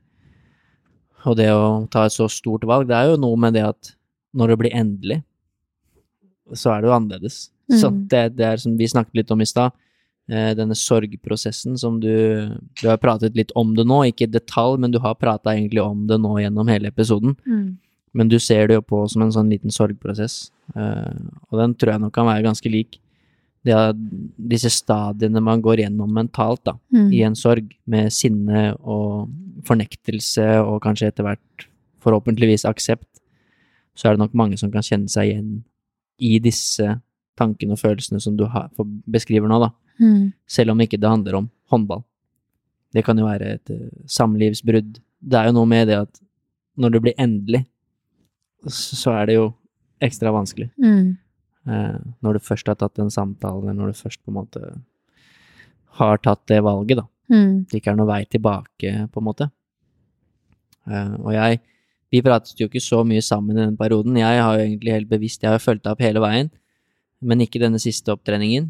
Og 1.27 1.37
det 1.37 1.47
å 1.49 1.89
ta 1.89 2.05
et 2.07 2.13
så 2.13 2.29
stort 2.29 2.65
valg, 2.65 2.89
det 2.89 2.97
er 2.97 3.11
jo 3.11 3.17
noe 3.17 3.37
med 3.37 3.55
det 3.55 3.63
at 3.63 3.95
når 4.35 4.49
det 4.49 4.59
blir 4.59 4.75
endelig, 4.75 5.23
så 6.53 6.75
er 6.77 6.81
det 6.83 6.89
jo 6.91 6.99
annerledes. 6.99 7.51
Så 7.71 7.89
Mm. 7.91 8.09
det, 8.09 8.37
det 8.37 8.45
er 8.47 8.57
som 8.57 8.77
vi 8.77 8.85
snakket 8.87 9.15
litt 9.15 9.31
om 9.31 9.41
i 9.41 9.45
stad, 9.45 9.73
denne 10.27 10.73
sorgprosessen 10.73 11.75
som 11.77 11.99
du 12.01 12.09
Du 12.81 12.89
har 12.89 12.97
pratet 12.97 13.37
litt 13.37 13.51
om 13.55 13.75
det 13.77 13.85
nå, 13.85 13.99
ikke 14.09 14.25
i 14.25 14.33
detalj, 14.33 14.79
men 14.81 14.91
du 14.91 14.99
har 14.99 15.15
prata 15.21 15.53
egentlig 15.53 15.83
om 15.83 16.07
det 16.09 16.17
nå 16.21 16.39
gjennom 16.41 16.69
hele 16.73 16.89
episoden. 16.89 17.37
Mm. 17.45 17.77
Men 18.15 18.29
du 18.31 18.39
ser 18.39 18.69
det 18.69 18.79
jo 18.79 18.83
på 18.83 19.03
som 19.11 19.23
en 19.23 19.33
sånn 19.35 19.51
liten 19.51 19.71
sorgprosess, 19.75 20.51
eh, 20.77 21.17
og 21.51 21.59
den 21.59 21.75
tror 21.75 21.93
jeg 21.93 22.01
nok 22.01 22.15
kan 22.15 22.27
være 22.27 22.47
ganske 22.47 22.71
lik. 22.71 23.01
Det 23.65 23.75
disse 24.49 24.71
stadiene 24.71 25.43
man 25.43 25.61
går 25.65 25.83
gjennom 25.83 26.13
mentalt, 26.13 26.63
da, 26.65 26.79
Mm. 26.93 27.13
i 27.13 27.23
en 27.23 27.35
sorg, 27.35 27.73
med 27.87 28.13
sinne 28.13 28.77
og 28.85 29.29
fornektelse 29.65 30.47
og 30.65 30.83
kanskje 30.83 31.09
etter 31.09 31.25
hvert 31.25 31.67
forhåpentligvis 32.01 32.65
aksept, 32.65 33.09
så 33.97 34.09
er 34.09 34.13
det 34.13 34.21
nok 34.21 34.35
mange 34.35 34.59
som 34.59 34.71
kan 34.71 34.83
kjenne 34.83 35.09
seg 35.09 35.31
igjen 35.33 35.65
i 36.21 36.39
disse 36.39 37.01
tankene 37.37 37.73
og 37.73 37.79
følelsene 37.79 38.21
som 38.21 38.37
du 38.37 38.45
har, 38.47 38.71
beskriver 39.11 39.49
nå, 39.49 39.59
da. 39.61 39.71
Mm. 40.01 40.33
Selv 40.47 40.75
om 40.75 40.83
ikke 40.83 41.01
det 41.01 41.11
handler 41.11 41.41
om 41.41 41.51
håndball. 41.73 42.05
Det 42.95 43.03
kan 43.07 43.19
jo 43.19 43.27
være 43.27 43.57
et 43.57 43.75
eh, 43.75 43.91
samlivsbrudd. 44.11 44.99
Det 45.21 45.39
er 45.39 45.51
jo 45.51 45.57
noe 45.57 45.71
med 45.71 45.89
det 45.91 45.99
at 46.05 46.21
når 46.79 46.95
det 46.95 47.03
blir 47.05 47.21
endelig, 47.21 47.65
så 48.71 49.15
er 49.19 49.29
det 49.29 49.37
jo 49.39 49.49
ekstra 50.03 50.33
vanskelig. 50.35 50.71
Mm. 50.81 51.17
Eh, 51.71 51.99
når 52.25 52.37
du 52.37 52.45
først 52.45 52.69
har 52.71 52.79
tatt 52.81 52.97
den 52.99 53.13
samtalen, 53.13 53.69
eller 53.69 53.81
når 53.81 53.93
du 53.93 54.03
først 54.05 54.23
på 54.23 54.33
en 54.33 54.39
måte 54.41 54.63
har 55.99 56.23
tatt 56.23 56.43
det 56.51 56.61
valget, 56.65 57.01
da. 57.01 57.07
Mm. 57.33 57.65
Det 57.71 57.81
ikke 57.81 57.95
er 57.95 57.99
noe 57.99 58.11
vei 58.11 58.25
tilbake, 58.29 58.95
på 59.11 59.23
en 59.23 59.29
måte. 59.29 59.49
Eh, 60.91 61.15
og 61.23 61.33
jeg 61.35 61.63
Vi 62.15 62.21
pratet 62.23 62.61
jo 62.61 62.69
ikke 62.69 62.79
så 62.79 63.01
mye 63.03 63.23
sammen 63.25 63.57
i 63.57 63.65
den 63.65 63.77
perioden. 63.77 64.15
Jeg 64.15 64.39
har 64.39 64.55
jo 64.55 64.63
egentlig 64.63 64.93
helt 64.93 65.09
bevisst 65.11 65.43
Jeg 65.43 65.51
har 65.51 65.59
fulgt 65.59 65.83
deg 65.83 65.97
opp 65.97 66.03
hele 66.05 66.21
veien, 66.23 66.51
men 67.21 67.41
ikke 67.43 67.59
denne 67.59 67.81
siste 67.83 68.13
opptreningen. 68.13 68.69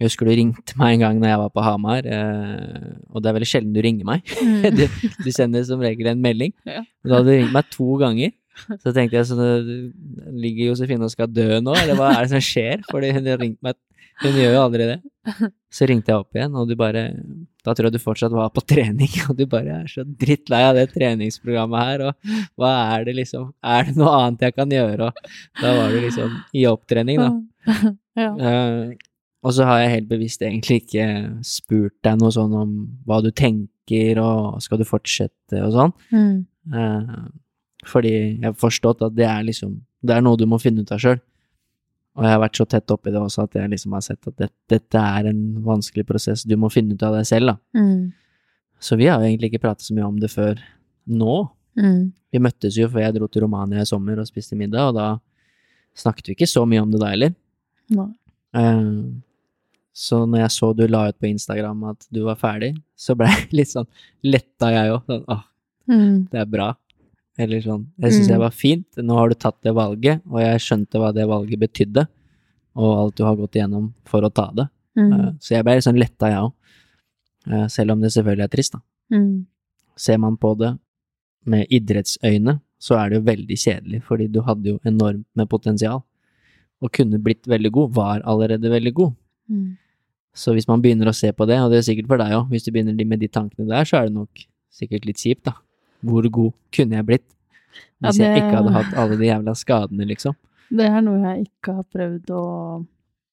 Jeg 0.00 0.08
husker 0.08 0.24
du 0.24 0.32
ringte 0.32 0.76
meg 0.80 0.94
en 0.94 1.02
gang 1.04 1.18
når 1.20 1.28
jeg 1.28 1.40
var 1.42 1.50
på 1.52 1.64
Hamar, 1.64 2.06
eh, 2.08 2.92
og 3.12 3.20
det 3.20 3.28
er 3.28 3.34
veldig 3.36 3.48
sjelden 3.50 3.74
du 3.74 3.82
ringer 3.84 4.08
meg. 4.08 4.30
Mm. 4.40 4.62
du, 4.78 4.86
du 5.26 5.30
sender 5.34 5.66
som 5.68 5.82
regel 5.84 6.08
en 6.08 6.22
melding. 6.24 6.54
Ja. 6.64 6.80
Da 7.04 7.18
hadde 7.18 7.28
du 7.28 7.36
ringt 7.36 7.52
meg 7.52 7.68
to 7.74 7.98
ganger. 8.00 8.32
Så 8.80 8.92
tenkte 8.92 9.18
jeg 9.18 9.28
sånn 9.28 9.92
Ligger 10.40 10.72
Josefine 10.72 11.06
og 11.06 11.12
skal 11.12 11.30
dø 11.32 11.60
nå, 11.62 11.76
eller 11.80 11.98
hva 11.98 12.10
er 12.14 12.26
det 12.26 12.32
som 12.34 12.44
skjer? 12.44 12.82
Fordi 12.90 13.12
hun 13.16 13.28
har 13.30 13.40
ringt 13.40 13.60
meg 13.64 13.78
Hun 14.20 14.36
gjør 14.36 14.56
jo 14.56 14.62
aldri 14.66 14.88
det. 14.88 14.98
Så 15.72 15.86
ringte 15.88 16.12
jeg 16.12 16.20
opp 16.24 16.36
igjen, 16.36 16.56
og 16.58 16.68
du 16.68 16.74
bare 16.80 17.06
Da 17.64 17.72
tror 17.76 17.88
jeg 17.88 17.96
du 17.96 18.02
fortsatt 18.02 18.34
var 18.34 18.50
på 18.52 18.64
trening, 18.72 19.12
og 19.28 19.36
du 19.38 19.44
bare 19.50 19.82
er 19.82 19.92
så 19.92 20.04
drittlei 20.04 20.62
av 20.66 20.76
det 20.76 20.88
treningsprogrammet 20.94 21.86
her, 21.86 22.04
og 22.08 22.34
hva 22.60 22.72
er 22.96 23.06
det 23.08 23.16
liksom 23.20 23.52
Er 23.60 23.88
det 23.88 23.96
noe 24.00 24.16
annet 24.24 24.48
jeg 24.48 24.56
kan 24.56 24.76
gjøre? 24.76 25.10
Og 25.12 25.62
da 25.62 25.76
var 25.78 25.94
du 25.94 26.00
liksom 26.04 26.36
i 26.56 26.66
opptrening, 26.68 27.22
da. 27.22 27.30
ja. 28.24 28.32
Eh, 28.34 28.98
og 29.40 29.54
så 29.56 29.64
har 29.64 29.80
jeg 29.80 29.92
helt 29.94 30.08
bevisst 30.10 30.42
egentlig 30.44 30.82
ikke 30.82 31.06
spurt 31.46 31.96
deg 32.04 32.18
noe 32.20 32.32
sånn 32.34 32.52
om 32.56 32.74
hva 33.08 33.22
du 33.24 33.30
tenker, 33.32 34.20
og 34.20 34.60
skal 34.64 34.80
du 34.80 34.84
fortsette 34.86 35.62
og 35.64 35.72
sånn. 35.74 35.94
Mm. 36.12 36.34
Eh, 36.76 37.14
fordi 37.88 38.12
jeg 38.12 38.44
har 38.44 38.58
forstått 38.60 39.00
at 39.06 39.16
det 39.16 39.24
er 39.24 39.46
liksom 39.46 39.78
Det 40.00 40.14
er 40.14 40.22
noe 40.24 40.36
du 40.36 40.46
må 40.48 40.56
finne 40.56 40.80
ut 40.80 40.92
av 40.94 41.00
sjøl. 41.00 41.18
Og 42.16 42.24
jeg 42.24 42.32
har 42.32 42.40
vært 42.40 42.56
så 42.56 42.64
tett 42.64 42.92
oppi 42.92 43.12
det 43.12 43.20
også 43.20 43.44
at 43.44 43.56
jeg 43.58 43.68
liksom 43.68 43.92
har 43.92 44.04
sett 44.04 44.28
at 44.30 44.36
det, 44.40 44.48
dette 44.72 44.96
er 44.96 45.28
en 45.28 45.42
vanskelig 45.64 46.06
prosess. 46.08 46.44
Du 46.48 46.54
må 46.56 46.70
finne 46.72 46.96
ut 46.96 47.04
av 47.04 47.18
det 47.18 47.26
selv, 47.28 47.52
da. 47.52 47.56
Mm. 47.76 48.08
Så 48.80 48.96
vi 48.96 49.10
har 49.10 49.20
jo 49.20 49.28
egentlig 49.28 49.50
ikke 49.52 49.66
pratet 49.66 49.84
så 49.84 49.96
mye 49.96 50.08
om 50.08 50.16
det 50.22 50.30
før 50.32 50.56
nå. 51.12 51.36
Mm. 51.76 52.12
Vi 52.32 52.40
møttes 52.40 52.78
jo 52.80 52.88
før 52.88 53.04
jeg 53.04 53.18
dro 53.18 53.28
til 53.28 53.44
Romania 53.44 53.84
i 53.84 53.88
sommer 53.88 54.22
og 54.22 54.28
spiste 54.30 54.56
middag, 54.56 54.88
og 54.88 54.96
da 54.96 56.00
snakket 56.00 56.32
vi 56.32 56.38
ikke 56.38 56.48
så 56.48 56.64
mye 56.68 56.80
om 56.80 56.94
det 56.94 57.02
da 57.02 57.12
heller. 57.12 57.36
Eh, 58.56 58.88
så 60.00 60.22
når 60.24 60.44
jeg 60.46 60.52
så 60.56 60.68
du 60.76 60.84
la 60.88 61.02
ut 61.10 61.18
på 61.20 61.28
Instagram 61.28 61.82
at 61.90 62.06
du 62.14 62.22
var 62.24 62.38
ferdig, 62.40 62.70
så 62.96 63.16
ble 63.18 63.28
jeg 63.28 63.48
litt 63.58 63.72
sånn 63.74 63.88
letta 64.24 64.70
jeg 64.72 64.94
òg. 64.96 65.02
Sånn, 65.10 65.24
åh, 65.36 65.46
Mm. 65.90 66.28
det 66.30 66.38
er 66.38 66.46
bra. 66.46 66.68
Eller 67.40 67.60
sånn. 67.64 67.86
Jeg 67.98 68.12
syns 68.14 68.28
Mm. 68.28 68.32
det 68.32 68.38
var 68.38 68.52
fint. 68.54 68.86
Nå 69.02 69.14
har 69.18 69.28
du 69.28 69.34
tatt 69.34 69.56
det 69.66 69.72
valget, 69.74 70.20
og 70.30 70.38
jeg 70.40 70.60
skjønte 70.62 71.00
hva 71.02 71.08
det 71.16 71.24
valget 71.26 71.58
betydde, 71.58 72.04
og 72.76 72.90
alt 73.00 73.16
du 73.18 73.24
har 73.26 73.34
gått 73.40 73.56
igjennom 73.58 73.88
for 74.06 74.22
å 74.22 74.30
ta 74.32 74.44
det. 74.54 74.68
Mm. 74.96 75.12
Eh, 75.16 75.32
Så 75.40 75.54
jeg 75.56 75.64
ble 75.64 75.74
litt 75.74 75.84
sånn 75.88 75.98
letta, 75.98 76.28
jeg 76.30 76.38
òg. 76.44 76.52
Selv 77.72 77.90
om 77.96 78.00
det 78.04 78.12
selvfølgelig 78.12 78.44
er 78.44 78.52
trist, 78.54 78.72
da. 78.76 78.80
Mm. 79.16 79.46
Ser 79.96 80.18
man 80.22 80.36
på 80.36 80.52
det 80.60 80.78
med 81.46 81.66
idrettsøyne, 81.72 82.60
så 82.78 82.96
er 83.00 83.10
det 83.10 83.18
jo 83.18 83.26
veldig 83.32 83.56
kjedelig, 83.58 84.02
fordi 84.06 84.30
du 84.30 84.40
hadde 84.46 84.64
jo 84.74 84.78
enormt 84.86 85.24
med 85.34 85.48
potensial. 85.48 86.04
Og 86.80 86.92
kunne 86.92 87.18
blitt 87.20 87.48
veldig 87.50 87.72
god, 87.72 87.94
var 87.94 88.20
allerede 88.22 88.70
veldig 88.70 88.94
god. 88.94 89.16
Mm. 89.50 89.76
Så 90.36 90.54
hvis 90.54 90.68
man 90.68 90.82
begynner 90.82 91.10
å 91.10 91.16
se 91.16 91.32
på 91.34 91.46
det, 91.48 91.58
og 91.58 91.72
det 91.72 91.80
er 91.80 91.88
sikkert 91.88 92.10
for 92.10 92.22
deg 92.22 92.36
òg, 92.36 92.46
hvis 92.52 92.66
du 92.66 92.70
begynner 92.74 93.06
med 93.08 93.22
de 93.22 93.28
tankene 93.32 93.68
der, 93.70 93.88
så 93.88 93.98
er 93.98 94.08
det 94.08 94.16
nok 94.16 94.44
sikkert 94.74 95.08
litt 95.08 95.20
kjipt, 95.22 95.48
da. 95.48 95.56
Hvor 96.06 96.24
god 96.32 96.52
kunne 96.72 96.96
jeg 96.96 97.08
blitt 97.08 97.26
hvis 98.00 98.16
Ja, 98.18 98.30
jeg 98.30 98.40
ikke 98.40 98.56
hadde 98.56 98.72
hatt 98.74 98.94
alle 98.98 99.18
de 99.20 99.28
jævla 99.28 99.52
skadene, 99.58 100.06
liksom? 100.08 100.36
Det 100.70 100.86
er 100.86 101.02
noe 101.04 101.18
jeg 101.20 101.48
ikke 101.48 101.74
har 101.76 101.86
prøvd 101.92 102.32
å, 102.32 102.44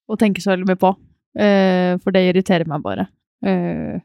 å 0.09 0.17
tenke 0.19 0.43
så 0.43 0.51
veldig 0.51 0.67
mye 0.67 0.81
på, 0.81 0.91
uh, 0.97 1.93
for 2.03 2.15
det 2.15 2.25
irriterer 2.27 2.69
meg 2.69 2.83
bare. 2.83 3.07
Uh, 3.45 3.97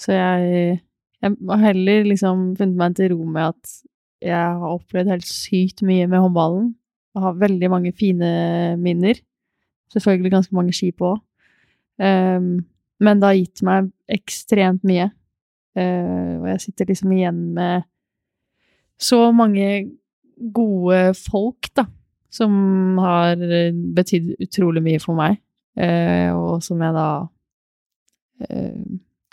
så 0.00 0.14
jeg, 0.14 0.78
jeg 1.24 1.36
har 1.48 1.62
heller 1.62 2.08
liksom 2.10 2.50
funnet 2.58 2.80
meg 2.80 2.96
til 2.98 3.14
ro 3.14 3.20
med 3.24 3.54
at 3.54 3.76
jeg 4.24 4.56
har 4.60 4.74
opplevd 4.74 5.12
helt 5.12 5.28
sykt 5.28 5.84
mye 5.86 6.08
med 6.10 6.22
håndballen. 6.22 6.72
Jeg 7.14 7.24
har 7.24 7.38
veldig 7.38 7.70
mange 7.70 7.92
fine 7.96 8.30
minner. 8.80 9.20
Selvfølgelig 9.94 10.32
ganske 10.34 10.56
mange 10.56 10.74
skip 10.76 11.02
òg. 11.04 11.20
Um, 12.00 12.64
men 13.02 13.20
det 13.20 13.28
har 13.28 13.38
gitt 13.38 13.62
meg 13.66 13.90
ekstremt 14.12 14.84
mye. 14.86 15.10
Uh, 15.74 16.40
og 16.40 16.48
jeg 16.52 16.62
sitter 16.68 16.90
liksom 16.90 17.12
igjen 17.14 17.40
med 17.56 17.86
så 19.00 19.28
mange 19.34 19.68
gode 20.54 21.00
folk, 21.18 21.70
da, 21.74 21.86
som 22.34 22.98
har 23.02 23.38
betydd 23.94 24.34
utrolig 24.42 24.82
mye 24.82 25.02
for 25.02 25.18
meg, 25.18 25.40
uh, 25.78 26.30
og 26.34 26.62
som 26.66 26.82
jeg 26.82 26.94
da 26.94 27.08
uh, 28.46 28.84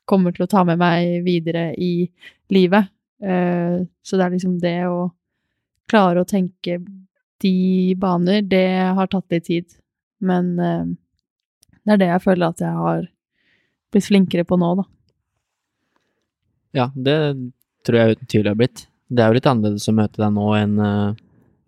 kommer 0.09 0.33
til 0.35 0.45
å 0.45 0.51
ta 0.51 0.65
med 0.67 0.81
meg 0.81 1.21
videre 1.25 1.71
i 1.77 2.09
livet. 2.51 2.89
Så 3.21 4.17
det 4.17 4.23
er 4.25 4.31
liksom 4.33 4.55
det 4.59 4.79
å 4.89 5.03
klare 5.87 6.23
å 6.23 6.27
tenke 6.27 6.79
de 7.45 7.93
baner, 8.01 8.41
det 8.41 8.65
har 8.97 9.11
tatt 9.13 9.29
litt 9.31 9.45
tid. 9.45 9.75
Men 10.25 10.49
det 11.85 11.95
er 11.95 12.01
det 12.01 12.09
jeg 12.11 12.23
føler 12.25 12.53
at 12.53 12.63
jeg 12.63 12.77
har 12.77 13.07
blitt 13.91 14.07
flinkere 14.07 14.45
på 14.47 14.57
nå, 14.59 14.71
da. 14.81 14.85
Ja, 16.77 16.87
det 16.95 17.17
tror 17.85 17.97
jeg 17.97 18.15
uten 18.15 18.31
tvil 18.31 18.49
har 18.51 18.59
blitt. 18.59 18.85
Det 19.11 19.23
er 19.23 19.31
jo 19.31 19.37
litt 19.39 19.49
annerledes 19.49 19.89
å 19.91 19.95
møte 19.95 20.21
deg 20.21 20.31
nå 20.35 20.45
enn 20.55 20.77
uh, 20.79 21.17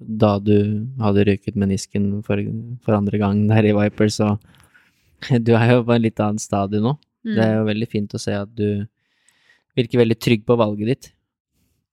da 0.03 0.35
du 0.39 0.55
hadde 1.03 1.25
ryket 1.27 1.57
menisken 1.59 2.21
for, 2.27 2.39
for 2.83 2.95
andre 2.95 3.19
gang 3.19 3.43
der 3.49 3.67
i 3.67 3.73
Vipers, 3.75 4.19
og 4.27 5.41
du 5.43 5.53
er 5.57 5.75
jo 5.75 5.83
på 5.87 5.95
en 5.95 6.05
litt 6.05 6.21
annen 6.23 6.41
stadie 6.41 6.83
nå. 6.83 6.95
Det 7.23 7.39
er 7.39 7.53
jo 7.55 7.67
veldig 7.69 7.87
fint 7.87 8.13
å 8.15 8.19
se 8.19 8.33
at 8.35 8.49
du 8.51 8.83
virker 9.77 10.01
veldig 10.01 10.17
trygg 10.19 10.41
på 10.47 10.57
valget 10.59 10.89
ditt. 10.91 11.11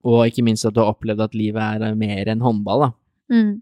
Og 0.07 0.25
ikke 0.27 0.43
minst 0.43 0.67
at 0.67 0.75
du 0.75 0.81
har 0.83 0.91
opplevd 0.91 1.23
at 1.23 1.37
livet 1.39 1.85
er 1.87 1.99
mer 1.99 2.31
enn 2.33 2.43
håndball, 2.43 2.87
da. 2.87 2.91
Mm. 3.31 3.53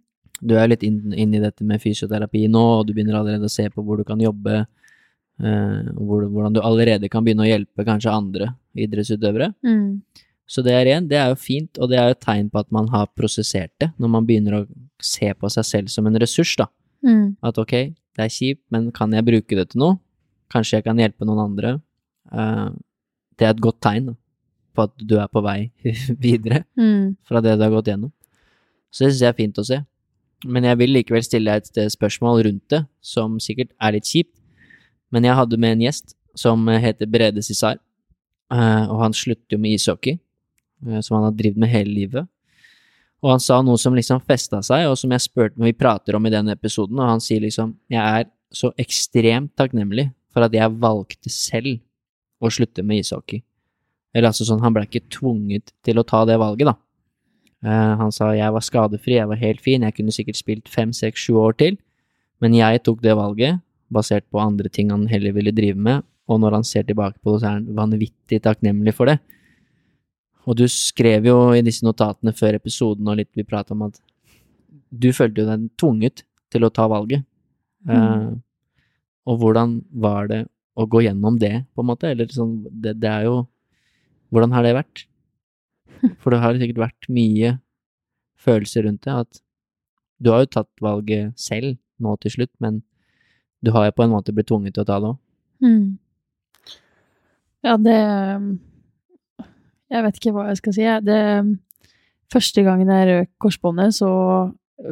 Du 0.41 0.55
er 0.59 0.69
litt 0.71 0.85
inn, 0.87 1.13
inn 1.13 1.35
i 1.35 1.41
dette 1.43 1.65
med 1.67 1.81
fysioterapi 1.83 2.45
nå, 2.53 2.63
og 2.81 2.87
du 2.87 2.93
begynner 2.95 3.19
allerede 3.19 3.49
å 3.49 3.53
se 3.53 3.67
på 3.75 3.83
hvor 3.83 3.99
du 3.99 4.05
kan 4.07 4.21
jobbe, 4.23 4.61
eh, 5.43 5.89
og 5.97 6.03
hvor, 6.07 6.27
hvordan 6.31 6.55
du 6.55 6.61
allerede 6.63 7.09
kan 7.11 7.25
begynne 7.27 7.43
å 7.47 7.49
hjelpe 7.51 7.85
kanskje 7.87 8.13
andre 8.15 8.53
idrettsutøvere. 8.79 9.53
Mm. 9.67 10.03
Så 10.49 10.63
det 10.65 10.73
er 10.73 10.87
igjen, 10.89 11.09
det 11.11 11.19
er 11.21 11.33
jo 11.33 11.41
fint, 11.43 11.77
og 11.83 11.91
det 11.91 11.99
er 12.01 12.07
jo 12.09 12.17
et 12.17 12.23
tegn 12.25 12.47
på 12.51 12.61
at 12.63 12.71
man 12.73 12.87
har 12.93 13.11
prosessert 13.19 13.73
det, 13.83 13.91
når 14.01 14.13
man 14.15 14.29
begynner 14.29 14.61
å 14.61 14.67
se 15.05 15.33
på 15.37 15.51
seg 15.53 15.67
selv 15.69 15.91
som 15.93 16.07
en 16.09 16.17
ressurs, 16.23 16.55
da. 16.57 16.69
Mm. 17.05 17.37
At 17.45 17.59
ok, 17.61 17.75
det 18.17 18.25
er 18.25 18.33
kjipt, 18.33 18.63
men 18.75 18.89
kan 18.95 19.13
jeg 19.15 19.27
bruke 19.27 19.59
det 19.59 19.69
til 19.75 19.83
noe? 19.85 19.99
Kanskje 20.51 20.79
jeg 20.79 20.87
kan 20.87 20.99
hjelpe 21.03 21.27
noen 21.29 21.43
andre? 21.51 21.75
Eh, 22.33 22.69
det 23.39 23.47
er 23.47 23.53
et 23.53 23.61
godt 23.63 23.83
tegn 23.85 24.09
da, 24.13 24.17
på 24.75 24.87
at 24.89 24.95
du 25.11 25.19
er 25.21 25.29
på 25.31 25.43
vei 25.45 25.59
videre 26.25 26.65
Mm. 26.79 27.17
fra 27.29 27.43
det 27.45 27.59
du 27.59 27.63
har 27.67 27.75
gått 27.75 27.91
gjennom. 27.93 28.11
Så 28.91 29.05
det 29.05 29.13
syns 29.13 29.21
jeg 29.27 29.35
er 29.35 29.37
fint 29.43 29.59
å 29.61 29.67
se. 29.69 29.83
Men 30.47 30.69
jeg 30.69 30.79
vil 30.79 30.95
likevel 30.95 31.25
stille 31.27 31.57
deg 31.57 31.67
et 31.83 31.93
spørsmål 31.95 32.45
rundt 32.47 32.67
det, 32.71 32.85
som 33.03 33.39
sikkert 33.43 33.73
er 33.83 33.97
litt 33.97 34.07
kjipt. 34.07 34.35
Men 35.11 35.27
jeg 35.27 35.39
hadde 35.39 35.59
med 35.59 35.77
en 35.77 35.85
gjest 35.89 36.15
som 36.39 36.63
heter 36.69 37.11
Brede 37.11 37.43
Cissar, 37.43 37.79
eh, 38.53 38.85
og 38.87 39.03
han 39.03 39.17
slutter 39.17 39.57
jo 39.57 39.59
med 39.63 39.75
ishockey, 39.75 40.19
eh, 40.87 41.01
som 41.01 41.19
han 41.19 41.31
har 41.31 41.35
drevet 41.39 41.59
med 41.59 41.73
hele 41.73 41.91
livet. 41.91 42.29
Og 43.25 43.33
han 43.35 43.43
sa 43.43 43.59
noe 43.67 43.81
som 43.81 43.97
liksom 43.97 44.23
festa 44.23 44.61
seg, 44.63 44.87
og 44.87 44.95
som 45.01 45.11
jeg 45.11 45.25
spurte 45.25 45.59
når 45.59 45.73
vi 45.73 45.81
prater 45.81 46.15
om 46.15 46.29
i 46.29 46.33
den 46.33 46.53
episoden, 46.55 47.01
og 47.01 47.11
han 47.17 47.25
sier 47.25 47.43
liksom 47.43 47.75
Jeg 47.91 47.99
er 47.99 48.31
så 48.55 48.71
ekstremt 48.79 49.57
takknemlig 49.59 50.09
for 50.33 50.47
at 50.47 50.55
jeg 50.55 50.79
valgte 50.79 51.33
selv 51.33 51.81
å 52.41 52.51
slutte 52.53 52.85
med 52.87 53.03
ishockey. 53.03 53.43
Eller 54.15 54.31
altså 54.31 54.47
sånn, 54.47 54.63
han 54.63 54.73
ble 54.73 54.87
ikke 54.87 55.09
tvunget 55.11 55.73
til 55.85 55.99
å 55.99 56.07
ta 56.07 56.23
det 56.29 56.39
valget, 56.41 56.71
da. 56.71 56.77
Eh, 57.67 57.95
han 58.01 58.13
sa 58.15 58.31
jeg 58.37 58.55
var 58.55 58.63
skadefri, 58.65 59.17
jeg 59.19 59.31
var 59.31 59.41
helt 59.41 59.63
fin, 59.65 59.83
jeg 59.83 59.97
kunne 59.97 60.15
sikkert 60.15 60.39
spilt 60.39 60.69
fem, 60.71 60.93
seks, 60.95 61.25
sju 61.27 61.41
år 61.43 61.57
til, 61.59 61.79
men 62.43 62.55
jeg 62.55 62.85
tok 62.87 63.03
det 63.03 63.17
valget 63.19 63.59
basert 63.93 64.27
på 64.31 64.41
andre 64.43 64.71
ting 64.71 64.93
han 64.93 65.09
heller 65.11 65.35
ville 65.35 65.55
drive 65.55 65.81
med, 65.81 66.05
og 66.29 66.43
når 66.43 66.59
han 66.59 66.67
ser 66.67 66.85
tilbake 66.87 67.19
på 67.23 67.35
det, 67.35 67.41
så 67.43 67.49
er 67.49 67.57
han 67.57 67.69
vanvittig 67.77 68.41
takknemlig 68.45 68.95
for 68.95 69.11
det. 69.11 69.17
Og 70.49 70.57
du 70.57 70.65
skrev 70.71 71.27
jo 71.29 71.39
i 71.57 71.65
disse 71.65 71.85
notatene 71.85 72.33
før 72.37 72.57
episoden 72.57 73.09
og 73.09 73.19
litt 73.19 73.31
vi 73.37 73.45
prata 73.49 73.75
om 73.75 73.89
at 73.89 73.99
du 74.89 75.11
følte 75.13 75.43
jo 75.43 75.49
deg 75.49 75.67
tvunget 75.81 76.23
til 76.53 76.65
å 76.65 76.73
ta 76.73 76.87
valget. 76.89 77.25
Mm. 77.89 77.93
Uh, 77.93 78.31
og 79.29 79.43
hvordan 79.43 79.75
var 79.93 80.31
det 80.31 80.43
å 80.79 80.87
gå 80.89 81.03
gjennom 81.05 81.37
det, 81.41 81.67
på 81.75 81.85
en 81.85 81.91
måte? 81.91 82.13
Eller 82.13 82.31
sånn, 82.33 82.63
det, 82.71 82.97
det 83.03 83.11
er 83.11 83.29
jo 83.29 83.39
Hvordan 84.29 84.53
har 84.53 84.61
det 84.61 84.75
vært? 84.77 85.03
For 86.21 86.35
det 86.35 86.43
har 86.43 86.59
sikkert 86.59 86.85
vært 86.87 87.09
mye 87.13 87.57
følelser 88.39 88.87
rundt 88.87 89.07
det, 89.07 89.15
at 89.27 89.41
du 90.19 90.31
har 90.33 90.45
jo 90.45 90.53
tatt 90.59 90.83
valget 90.83 91.35
selv 91.39 91.77
nå 92.03 92.15
til 92.23 92.35
slutt, 92.37 92.53
men 92.63 92.83
du 93.65 93.73
har 93.75 93.89
jo 93.89 93.97
på 93.97 94.05
en 94.07 94.13
måte 94.15 94.35
blitt 94.35 94.49
tvunget 94.51 94.77
til 94.77 94.85
å 94.85 94.89
ta 94.89 94.99
det 95.03 95.11
òg. 95.11 95.19
Mm. 95.65 95.99
Ja, 97.67 97.75
det 97.83 97.99
Jeg 99.89 100.05
vet 100.05 100.19
ikke 100.21 100.35
hva 100.37 100.45
jeg 100.51 100.61
skal 100.61 100.75
si. 100.77 100.85
Det, 101.09 101.19
første 102.33 102.63
gangen 102.67 102.93
jeg 102.93 103.09
røk 103.09 103.31
korsbåndet, 103.41 103.97
så 103.97 104.11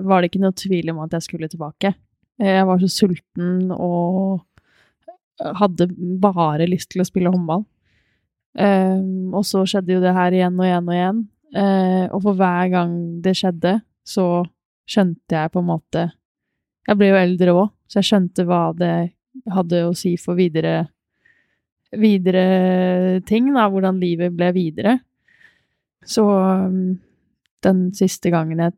var 0.03 0.23
det 0.23 0.31
ikke 0.31 0.43
noe 0.43 0.57
tvil 0.57 0.91
om 0.95 1.03
at 1.05 1.15
jeg 1.15 1.27
skulle 1.27 1.51
tilbake. 1.53 1.93
Jeg 2.41 2.66
var 2.69 2.81
så 2.81 2.89
sulten 2.91 3.70
og 3.73 4.43
hadde 5.37 5.91
bare 6.20 6.69
lyst 6.69 6.91
til 6.93 7.05
å 7.05 7.09
spille 7.09 7.31
håndball. 7.33 7.66
Um, 8.57 9.35
og 9.37 9.45
så 9.45 9.66
skjedde 9.69 9.97
jo 9.97 10.01
det 10.01 10.15
her 10.16 10.33
igjen 10.33 10.57
og 10.57 10.65
igjen 10.65 10.89
og 10.89 10.97
igjen. 10.97 11.23
Uh, 11.57 12.05
og 12.16 12.20
for 12.24 12.39
hver 12.39 12.70
gang 12.73 12.95
det 13.24 13.37
skjedde, 13.37 13.74
så 14.07 14.27
skjønte 14.87 15.35
jeg 15.37 15.53
på 15.53 15.62
en 15.62 15.69
måte 15.70 16.03
Jeg 16.87 16.99
ble 16.99 17.09
jo 17.11 17.19
eldre 17.19 17.55
òg, 17.57 17.70
så 17.91 17.99
jeg 17.99 18.09
skjønte 18.11 18.45
hva 18.47 18.61
det 18.78 18.93
hadde 19.53 19.81
å 19.89 19.95
si 19.97 20.15
for 20.20 20.39
videre 20.39 20.87
videre 21.97 23.20
ting, 23.27 23.49
da, 23.55 23.66
hvordan 23.70 24.01
livet 24.03 24.35
ble 24.37 24.51
videre. 24.55 24.97
Så 26.07 26.24
um, 26.27 26.97
den 27.65 27.87
siste 27.97 28.31
gangen 28.35 28.61
jeg 28.62 28.74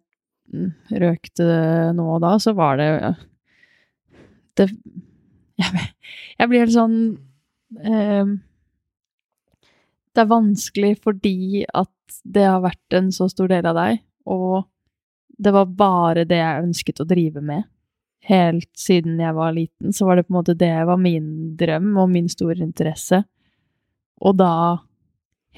mm, 0.54 0.70
røkte 1.02 1.46
nå 1.96 2.08
og 2.16 2.22
da, 2.24 2.34
så 2.40 2.54
var 2.56 2.80
det 2.80 2.90
Det 4.56 4.70
Jeg, 5.58 5.88
jeg 6.38 6.48
blir 6.50 6.62
helt 6.62 6.74
sånn 6.74 6.98
eh, 7.82 8.28
Det 10.18 10.24
er 10.24 10.32
vanskelig 10.32 10.96
fordi 10.98 11.62
at 11.70 12.20
det 12.26 12.42
har 12.42 12.64
vært 12.64 12.96
en 12.98 13.12
så 13.14 13.28
stor 13.30 13.52
del 13.52 13.68
av 13.70 13.76
deg, 13.78 14.00
og 14.26 14.64
det 15.38 15.52
var 15.54 15.74
bare 15.78 16.24
det 16.26 16.40
jeg 16.40 16.64
ønsket 16.64 17.02
å 17.04 17.06
drive 17.06 17.42
med 17.44 17.68
helt 18.28 18.70
siden 18.76 19.20
jeg 19.22 19.34
var 19.34 19.54
liten, 19.56 19.92
så 19.92 20.06
var 20.06 20.18
det 20.18 20.26
på 20.26 20.32
en 20.32 20.38
måte 20.40 20.56
det 20.58 20.72
var 20.88 20.98
min 21.00 21.56
drøm 21.56 21.94
og 21.96 22.10
min 22.12 22.28
store 22.28 22.60
interesse. 22.64 23.22
Og 24.20 24.36
da 24.36 24.78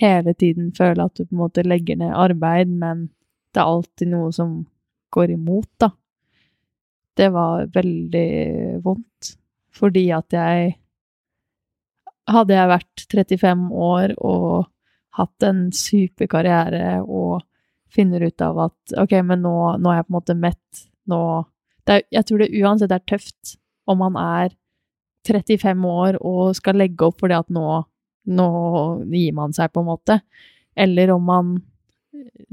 hele 0.00 0.34
tiden 0.38 0.70
føle 0.76 1.04
at 1.04 1.16
du 1.16 1.24
på 1.24 1.34
en 1.34 1.42
måte 1.42 1.64
legger 1.66 1.98
ned 2.00 2.14
arbeid, 2.14 2.68
men 2.68 3.08
det 3.50 3.62
er 3.62 3.72
alltid 3.72 4.12
noe 4.12 4.30
som 4.32 4.60
går 5.10 5.34
imot, 5.34 5.70
da. 5.82 5.90
Det 7.16 7.30
var 7.34 7.66
veldig 7.74 8.28
vondt, 8.84 9.32
fordi 9.74 10.06
at 10.14 10.36
jeg 10.36 10.76
Hadde 12.28 12.56
jeg 12.56 12.70
vært 12.70 13.04
35 13.12 13.70
år 13.72 14.12
og 14.18 14.68
hatt 15.18 15.46
en 15.46 15.70
superkarriere 15.74 17.00
og 17.02 17.40
finner 17.90 18.22
ut 18.22 18.44
av 18.44 18.60
at 18.68 18.94
ok, 19.02 19.16
men 19.26 19.42
nå, 19.42 19.54
nå 19.82 19.90
er 19.90 20.00
jeg 20.00 20.06
på 20.06 20.12
en 20.12 20.18
måte 20.18 20.36
mett, 20.38 20.84
nå 21.10 21.20
er, 21.90 22.04
jeg 22.12 22.26
tror 22.28 22.42
det 22.42 22.52
uansett 22.60 22.92
er 22.94 23.02
tøft 23.08 23.56
om 23.90 23.98
man 24.04 24.18
er 24.20 24.52
35 25.28 25.86
år 25.90 26.18
og 26.24 26.54
skal 26.56 26.78
legge 26.80 27.08
opp 27.08 27.20
fordi 27.20 27.36
at 27.36 27.50
nå, 27.52 27.66
nå 28.30 28.48
gir 29.10 29.36
man 29.36 29.54
seg, 29.56 29.72
på 29.72 29.82
en 29.82 29.90
måte. 29.90 30.20
Eller 30.78 31.12
om 31.14 31.26
man, 31.26 31.54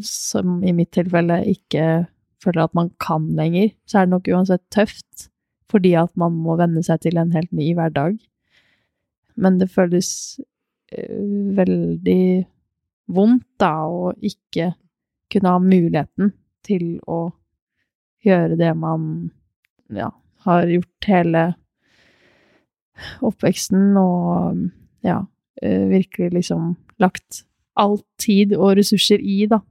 som 0.04 0.60
i 0.66 0.74
mitt 0.76 0.92
tilfelle, 0.96 1.44
ikke 1.48 2.08
føler 2.44 2.66
at 2.66 2.76
man 2.78 2.92
kan 3.04 3.30
lenger, 3.38 3.72
så 3.88 4.02
er 4.02 4.08
det 4.08 4.16
nok 4.16 4.32
uansett 4.34 4.66
tøft. 4.74 5.30
Fordi 5.72 5.94
at 6.00 6.14
man 6.20 6.36
må 6.40 6.56
venne 6.60 6.84
seg 6.86 7.02
til 7.04 7.20
en 7.20 7.34
helt 7.36 7.52
ny 7.56 7.74
hverdag. 7.76 8.18
Men 9.38 9.60
det 9.62 9.70
føles 9.74 10.10
uh, 10.42 11.24
veldig 11.58 12.46
vondt, 13.14 13.48
da, 13.62 13.74
å 13.88 14.12
ikke 14.20 14.74
kunne 15.32 15.54
ha 15.54 15.62
muligheten 15.64 16.34
til 16.68 16.98
å 17.08 17.30
gjøre 18.26 18.58
det 18.60 18.74
man 18.76 19.30
ja, 19.94 20.10
har 20.48 20.68
gjort 20.72 21.08
hele 21.08 21.44
oppveksten, 23.26 23.96
og 24.00 24.68
ja, 25.06 25.22
eh, 25.62 25.86
virkelig 25.92 26.32
liksom 26.34 26.74
lagt 27.02 27.44
all 27.78 28.00
tid 28.20 28.56
og 28.58 28.78
ressurser 28.80 29.22
i, 29.22 29.46
da. 29.50 29.62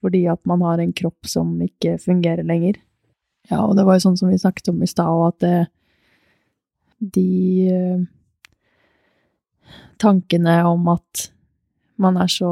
Fordi 0.00 0.24
at 0.30 0.40
man 0.48 0.62
har 0.64 0.80
en 0.80 0.94
kropp 0.96 1.28
som 1.28 1.54
ikke 1.62 1.96
fungerer 2.02 2.46
lenger. 2.46 2.80
Ja, 3.50 3.62
og 3.62 3.76
det 3.78 3.86
var 3.86 3.96
jo 3.96 4.06
sånn 4.08 4.18
som 4.18 4.32
vi 4.32 4.40
snakket 4.40 4.72
om 4.72 4.82
i 4.82 4.90
stad, 4.90 5.12
og 5.12 5.28
at 5.30 5.44
det, 5.44 5.56
de 7.16 7.28
eh, 7.70 8.04
tankene 10.02 10.58
om 10.68 10.88
at 10.92 11.26
man 12.00 12.18
er 12.20 12.30
så 12.30 12.50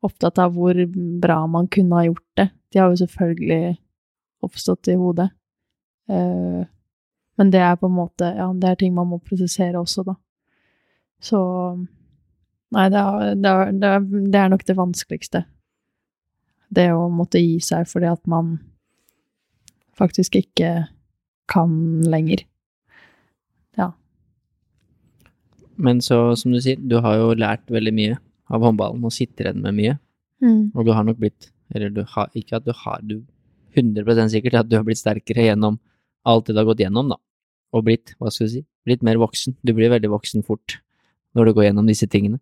opptatt 0.00 0.38
av 0.40 0.54
hvor 0.56 0.76
bra 1.20 1.42
man 1.50 1.68
kunne 1.68 1.98
ha 1.98 2.06
gjort 2.06 2.26
det, 2.38 2.48
de 2.72 2.80
har 2.80 2.92
jo 2.92 3.00
selvfølgelig 3.02 3.76
oppstått 4.46 4.88
i 4.92 4.96
hodet. 4.96 5.28
Uh, 6.10 6.64
men 7.40 7.52
det 7.52 7.60
er 7.62 7.76
på 7.78 7.86
en 7.86 7.94
måte 7.94 8.26
Ja, 8.34 8.48
det 8.50 8.66
er 8.68 8.78
ting 8.80 8.94
man 8.96 9.08
må 9.12 9.20
prosessere 9.22 9.78
også, 9.78 10.02
da. 10.08 10.16
Så 11.22 11.40
Nei, 12.70 12.86
det, 12.86 13.00
er, 13.00 13.34
det, 13.34 13.50
er, 13.50 14.04
det 14.30 14.38
er, 14.38 14.50
nok 14.52 14.62
det 14.62 14.76
vanskeligste. 14.78 15.40
Det 16.70 16.84
å 16.94 17.08
måtte 17.10 17.40
gi 17.42 17.56
seg 17.66 17.88
fordi 17.90 18.06
at 18.06 18.22
man 18.30 18.52
faktisk 19.98 20.38
ikke 20.38 20.86
kan 21.50 21.72
lenger. 22.06 22.44
Ja. 23.74 23.90
Men 25.80 26.02
så, 26.04 26.36
som 26.36 26.52
du 26.52 26.60
sier, 26.62 26.80
du 26.80 26.98
har 27.04 27.16
jo 27.18 27.32
lært 27.38 27.64
veldig 27.72 27.92
mye 27.96 28.18
av 28.50 28.64
håndballen 28.66 29.04
og 29.06 29.14
sitter 29.14 29.48
igjen 29.48 29.64
med 29.64 29.76
mye. 29.78 29.96
Mm. 30.44 30.62
Og 30.74 30.86
du 30.86 30.92
har 30.96 31.04
nok 31.06 31.18
blitt 31.20 31.50
Eller 31.74 31.92
du 31.94 32.00
har 32.08 32.30
ikke 32.34 32.56
at 32.56 32.64
du 32.64 32.72
har 32.72 33.02
Du 33.04 33.18
100 33.76 34.30
sikkert 34.32 34.56
at 34.56 34.68
du 34.70 34.78
har 34.78 34.86
blitt 34.86 34.98
sterkere 34.98 35.44
gjennom 35.44 35.76
alt 36.26 36.46
det 36.48 36.54
du 36.56 36.58
har 36.58 36.68
gått 36.68 36.80
gjennom, 36.82 37.12
da. 37.12 37.18
Og 37.76 37.84
blitt, 37.86 38.14
hva 38.18 38.32
skal 38.34 38.48
du 38.48 38.54
si, 38.56 38.62
blitt 38.84 39.04
mer 39.06 39.20
voksen. 39.20 39.54
Du 39.62 39.72
blir 39.76 39.92
veldig 39.92 40.10
voksen 40.10 40.42
fort 40.44 40.80
når 41.38 41.46
du 41.46 41.52
går 41.54 41.68
gjennom 41.68 41.86
disse 41.86 42.08
tingene. 42.10 42.40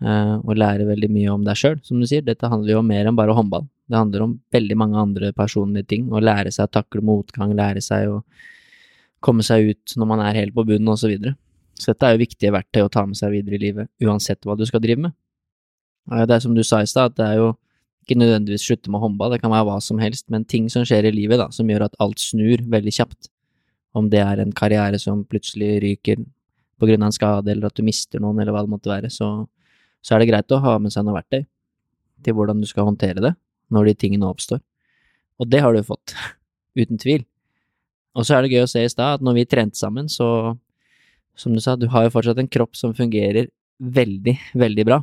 Uh, 0.00 0.40
og 0.42 0.56
lærer 0.56 0.88
veldig 0.88 1.10
mye 1.12 1.30
om 1.32 1.44
deg 1.44 1.58
sjøl, 1.60 1.78
som 1.86 2.00
du 2.00 2.08
sier. 2.08 2.24
Dette 2.26 2.48
handler 2.50 2.74
jo 2.74 2.80
om 2.80 2.88
mer 2.88 3.06
enn 3.06 3.18
bare 3.18 3.36
håndball. 3.36 3.68
Det 3.90 3.98
handler 3.98 4.24
om 4.24 4.34
veldig 4.54 4.76
mange 4.80 4.98
andre 4.98 5.30
personlige 5.36 5.90
ting. 5.92 6.08
Å 6.10 6.22
lære 6.22 6.52
seg 6.54 6.68
å 6.68 6.74
takle 6.80 7.04
motgang, 7.04 7.54
lære 7.56 7.82
seg 7.84 8.10
å 8.10 8.20
komme 9.24 9.44
seg 9.46 9.70
ut 9.70 9.94
når 10.00 10.08
man 10.08 10.24
er 10.24 10.38
helt 10.40 10.56
på 10.56 10.64
bunnen, 10.66 10.88
osv. 10.90 11.04
Så, 11.04 11.12
videre. 11.12 11.36
Så 11.78 11.92
dette 11.92 12.06
er 12.06 12.14
jo 12.14 12.22
viktige 12.22 12.52
verktøy 12.54 12.84
å 12.84 12.92
ta 12.92 13.04
med 13.08 13.18
seg 13.18 13.32
videre 13.34 13.56
i 13.56 13.62
livet, 13.62 13.90
uansett 14.04 14.44
hva 14.46 14.56
du 14.58 14.64
skal 14.68 14.82
drive 14.84 15.06
med. 15.06 15.16
Det 16.10 16.34
er 16.34 16.42
som 16.42 16.54
du 16.56 16.62
sa 16.66 16.80
i 16.82 16.88
stad, 16.90 17.12
at 17.12 17.18
det 17.20 17.26
er 17.26 17.40
jo 17.40 17.50
ikke 18.04 18.18
nødvendigvis 18.18 18.64
slutte 18.66 18.90
med 18.90 19.02
håndball, 19.02 19.34
det 19.34 19.42
kan 19.42 19.52
være 19.52 19.68
hva 19.68 19.76
som 19.84 20.00
helst, 20.02 20.26
men 20.32 20.46
ting 20.48 20.66
som 20.72 20.84
skjer 20.88 21.06
i 21.06 21.14
livet 21.14 21.38
da, 21.40 21.50
som 21.54 21.68
gjør 21.70 21.86
at 21.86 21.96
alt 22.02 22.20
snur 22.22 22.64
veldig 22.72 22.94
kjapt. 22.96 23.30
Om 23.96 24.08
det 24.10 24.22
er 24.22 24.42
en 24.42 24.54
karriere 24.56 24.98
som 25.02 25.22
plutselig 25.28 25.78
ryker 25.84 26.22
på 26.80 26.88
grunn 26.88 27.04
av 27.04 27.10
en 27.10 27.16
skade, 27.16 27.52
eller 27.52 27.68
at 27.68 27.76
du 27.76 27.84
mister 27.86 28.22
noen, 28.22 28.40
eller 28.40 28.56
hva 28.56 28.64
det 28.64 28.72
måtte 28.72 28.90
være, 28.90 29.10
så, 29.12 29.30
så 30.00 30.16
er 30.16 30.22
det 30.22 30.30
greit 30.32 30.54
å 30.56 30.62
ha 30.64 30.76
med 30.82 30.94
seg 30.94 31.06
noe 31.06 31.18
verktøy 31.18 31.44
til 32.24 32.36
hvordan 32.36 32.60
du 32.60 32.68
skal 32.68 32.88
håndtere 32.88 33.22
det 33.24 33.34
når 33.72 33.90
de 33.90 33.98
tingene 34.02 34.28
oppstår. 34.28 34.62
Og 35.40 35.48
det 35.48 35.62
har 35.64 35.76
du 35.76 35.84
fått, 35.86 36.16
uten 36.80 37.00
tvil. 37.00 37.24
Og 38.18 38.26
så 38.26 38.36
er 38.36 38.44
det 38.44 38.54
gøy 38.54 38.64
å 38.64 38.70
se 38.70 38.82
i 38.84 38.90
stad 38.90 39.20
at 39.20 39.24
når 39.24 39.38
vi 39.38 39.48
trente 39.48 39.78
sammen, 39.78 40.08
så, 40.10 40.56
som 41.38 41.54
du 41.54 41.60
sa, 41.62 41.76
du 41.76 41.88
har 41.92 42.06
jo 42.06 42.14
fortsatt 42.14 42.40
en 42.42 42.50
kropp 42.50 42.76
som 42.78 42.94
fungerer 42.96 43.48
veldig, 43.80 44.36
veldig 44.60 44.86
bra. 44.88 45.00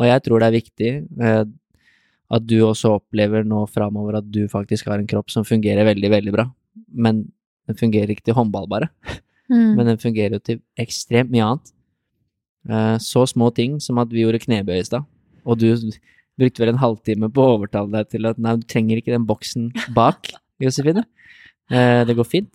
Og 0.00 0.08
jeg 0.08 0.24
tror 0.24 0.42
det 0.42 0.48
er 0.48 0.56
viktig, 0.56 0.90
eh, 1.22 1.44
at 2.36 2.46
du 2.48 2.56
også 2.66 2.96
opplever 2.98 3.46
nå 3.46 3.62
framover 3.70 4.18
at 4.18 4.28
du 4.32 4.46
faktisk 4.50 4.88
har 4.90 5.00
en 5.00 5.08
kropp 5.08 5.30
som 5.32 5.46
fungerer 5.46 5.86
veldig, 5.86 6.10
veldig 6.12 6.34
bra. 6.34 6.48
Men 6.92 7.26
den 7.66 7.78
fungerer 7.78 8.12
ikke 8.12 8.28
til 8.28 8.36
håndball, 8.38 8.68
bare. 8.70 8.90
Mm. 9.46 9.76
Men 9.78 9.92
den 9.92 10.00
fungerer 10.02 10.38
jo 10.38 10.42
til 10.42 10.60
ekstremt 10.82 11.30
mye 11.30 11.44
annet. 11.46 11.72
Eh, 12.66 12.96
så 13.02 13.22
små 13.30 13.52
ting 13.54 13.78
som 13.82 14.00
at 14.02 14.10
vi 14.10 14.24
gjorde 14.24 14.42
knebøy 14.42 14.80
i 14.80 14.86
stad, 14.86 15.06
og 15.46 15.60
du 15.60 15.68
brukte 16.36 16.62
vel 16.62 16.72
en 16.72 16.82
halvtime 16.82 17.30
på 17.32 17.44
å 17.44 17.52
overtale 17.56 17.92
deg 17.92 18.10
til 18.12 18.26
at 18.28 18.40
nei, 18.42 18.56
du 18.58 18.66
trenger 18.68 18.98
ikke 19.00 19.14
den 19.14 19.26
boksen 19.28 19.70
bak, 19.96 20.32
Josefine. 20.62 21.06
Eh, 21.70 22.02
det 22.08 22.16
går 22.18 22.28
fint. 22.28 22.50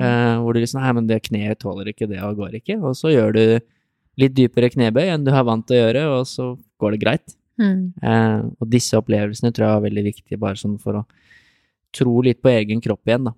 Eh, 0.00 0.34
hvor 0.42 0.54
du 0.54 0.60
liksom 0.60 0.80
Nei, 0.80 0.92
men 0.92 1.06
det 1.06 1.22
kneet 1.28 1.58
tåler 1.62 1.90
ikke 1.92 2.08
det 2.08 2.20
og 2.22 2.36
går 2.36 2.54
ikke. 2.60 2.78
Og 2.82 2.96
så 2.96 3.12
gjør 3.12 3.32
du 3.34 3.60
litt 4.16 4.34
dypere 4.34 4.70
knebøy 4.70 5.08
enn 5.10 5.24
du 5.24 5.30
er 5.32 5.44
vant 5.46 5.66
til 5.66 5.76
å 5.76 5.80
gjøre, 5.84 6.04
og 6.18 6.26
så 6.26 6.58
går 6.80 6.94
det 6.94 7.00
greit. 7.02 7.34
Mm. 7.58 7.92
Eh, 8.02 8.40
og 8.60 8.68
disse 8.70 8.96
opplevelsene 8.98 9.52
tror 9.54 9.66
jeg 9.68 9.76
er 9.76 9.86
veldig 9.88 10.04
viktige, 10.04 10.38
bare 10.42 10.58
sånn 10.58 10.78
for 10.82 11.00
å 11.02 11.04
tro 11.94 12.20
litt 12.22 12.40
på 12.42 12.50
egen 12.50 12.80
kropp 12.82 13.06
igjen, 13.06 13.24
da. 13.30 13.34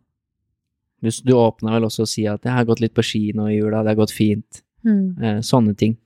Du, 1.03 1.11
du 1.11 1.33
åpna 1.37 1.74
vel 1.74 1.85
også 1.85 2.03
å 2.07 2.09
si 2.09 2.27
at 2.27 2.41
'jeg 2.43 2.53
har 2.53 2.65
gått 2.65 2.81
litt 2.81 2.95
på 2.95 3.05
ski 3.05 3.33
nå 3.35 3.49
i 3.51 3.59
jula, 3.59 3.83
det 3.85 3.93
har 3.93 4.01
gått 4.01 4.16
fint'. 4.16 4.62
Mm. 4.85 5.23
Eh, 5.23 5.41
sånne 5.41 5.77
ting 5.77 5.97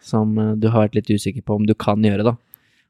som 0.00 0.34
du 0.58 0.68
har 0.68 0.88
vært 0.88 0.94
litt 0.94 1.10
usikker 1.10 1.42
på 1.42 1.54
om 1.54 1.66
du 1.66 1.74
kan 1.74 2.00
gjøre, 2.02 2.24
da. 2.24 2.36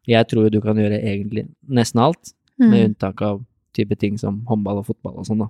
Jeg 0.06 0.28
tror 0.28 0.44
jo 0.44 0.50
du 0.50 0.60
kan 0.60 0.76
gjøre 0.76 1.02
egentlig 1.02 1.48
nesten 1.68 2.00
alt, 2.00 2.32
med 2.58 2.70
Mm. 2.70 2.94
unntak 2.94 3.22
av 3.22 3.44
type 3.74 3.96
ting 3.98 4.16
som 4.18 4.42
håndball 4.46 4.78
og 4.78 4.86
fotball 4.86 5.18
og 5.18 5.26
sånn, 5.26 5.38
da. 5.38 5.48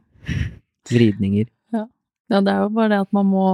Vridninger. 0.91 1.47
Ja, 2.33 2.41
det 2.41 2.49
er 2.49 2.63
jo 2.65 2.73
bare 2.73 2.89
det 2.95 3.01
at 3.05 3.13
man 3.13 3.27
må 3.29 3.47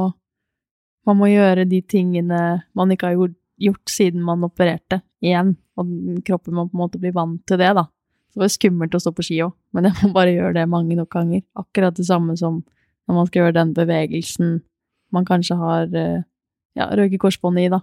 Man 1.08 1.16
må 1.16 1.30
gjøre 1.30 1.64
de 1.64 1.78
tingene 1.80 2.38
man 2.76 2.90
ikke 2.92 3.06
har 3.08 3.14
gjort, 3.16 3.36
gjort 3.56 3.88
siden 3.88 4.20
man 4.20 4.42
opererte, 4.44 4.98
igjen. 5.24 5.54
Og 5.80 5.88
kroppen 6.26 6.52
må 6.52 6.66
på 6.68 6.76
en 6.76 6.82
måte 6.82 7.00
bli 7.00 7.08
vant 7.16 7.40
til 7.48 7.56
det, 7.56 7.70
da. 7.78 7.86
Så 8.28 8.36
det 8.36 8.42
var 8.42 8.50
skummelt 8.52 8.96
å 8.98 9.00
stå 9.00 9.14
på 9.16 9.24
ski 9.24 9.38
òg, 9.40 9.54
men 9.72 9.88
jeg 9.88 9.94
må 10.02 10.10
bare 10.12 10.34
gjøre 10.34 10.52
det 10.58 10.66
mange 10.68 10.98
nok 10.98 11.08
ganger. 11.14 11.40
Akkurat 11.56 11.96
det 11.96 12.04
samme 12.04 12.36
som 12.36 12.58
når 13.08 13.16
man 13.16 13.30
skal 13.30 13.40
gjøre 13.40 13.56
den 13.56 13.72
bevegelsen 13.72 14.58
man 15.16 15.24
kanskje 15.24 15.56
har 15.56 15.88
eh, 15.96 16.20
ja, 16.76 16.90
røket 16.92 17.22
korsbåndet 17.24 17.64
i, 17.70 17.72
da. 17.72 17.80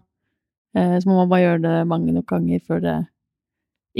Eh, 0.77 0.99
Så 1.01 1.09
må 1.09 1.17
man 1.23 1.31
bare 1.31 1.47
gjøre 1.47 1.63
det 1.65 1.87
mange 1.89 2.13
nok 2.13 2.27
ganger 2.29 2.61
før 2.61 2.83
det 2.85 2.95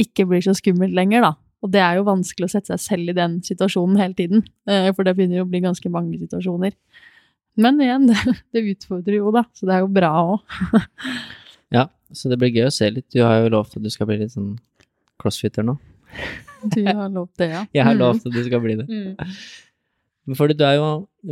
ikke 0.06 0.28
blir 0.30 0.46
så 0.46 0.54
skummelt 0.54 0.94
lenger, 0.94 1.26
da. 1.26 1.34
Og 1.66 1.72
det 1.74 1.82
er 1.82 1.98
jo 1.98 2.06
vanskelig 2.06 2.46
å 2.46 2.52
sette 2.54 2.76
seg 2.76 2.84
selv 2.84 3.10
i 3.12 3.18
den 3.18 3.40
situasjonen 3.46 3.98
hele 3.98 4.14
tiden, 4.18 4.44
eh, 4.70 4.92
for 4.94 5.08
det 5.08 5.16
begynner 5.18 5.40
jo 5.42 5.46
å 5.48 5.50
bli 5.50 5.64
ganske 5.66 5.90
mange 5.90 6.20
situasjoner. 6.22 6.76
Men 7.58 7.80
igjen, 7.82 8.06
det, 8.54 8.62
utfordrer 8.76 9.18
jo, 9.18 9.32
da, 9.34 9.46
så 9.58 9.66
det 9.70 9.78
er 9.80 9.84
jo 9.86 9.92
bra 9.98 10.14
òg. 10.36 10.56
Ja, 11.74 11.88
så 12.14 12.30
det 12.30 12.38
blir 12.40 12.52
gøy 12.54 12.68
å 12.70 12.72
se 12.74 12.88
litt. 12.94 13.08
Du 13.12 13.24
har 13.26 13.40
jo 13.42 13.50
lovt 13.52 13.74
at 13.76 13.84
du 13.84 13.90
skal 13.92 14.06
bli 14.08 14.20
litt 14.22 14.32
sånn 14.36 14.52
crossfitter 15.20 15.66
nå. 15.66 15.74
Du 16.72 16.78
har 16.86 17.10
lovt 17.12 17.42
det, 17.42 17.48
ja. 17.52 17.64
Jeg 17.76 17.84
har 17.88 17.96
Mm. 17.98 18.02
lovt 18.04 18.28
at 18.30 18.36
du 18.36 18.44
skal 18.46 18.62
bli 18.64 18.76
det. 18.80 18.86
Mm. 18.86 20.36
Fordi 20.38 20.56
du 20.58 20.64
er 20.66 20.76
jo 20.78 20.86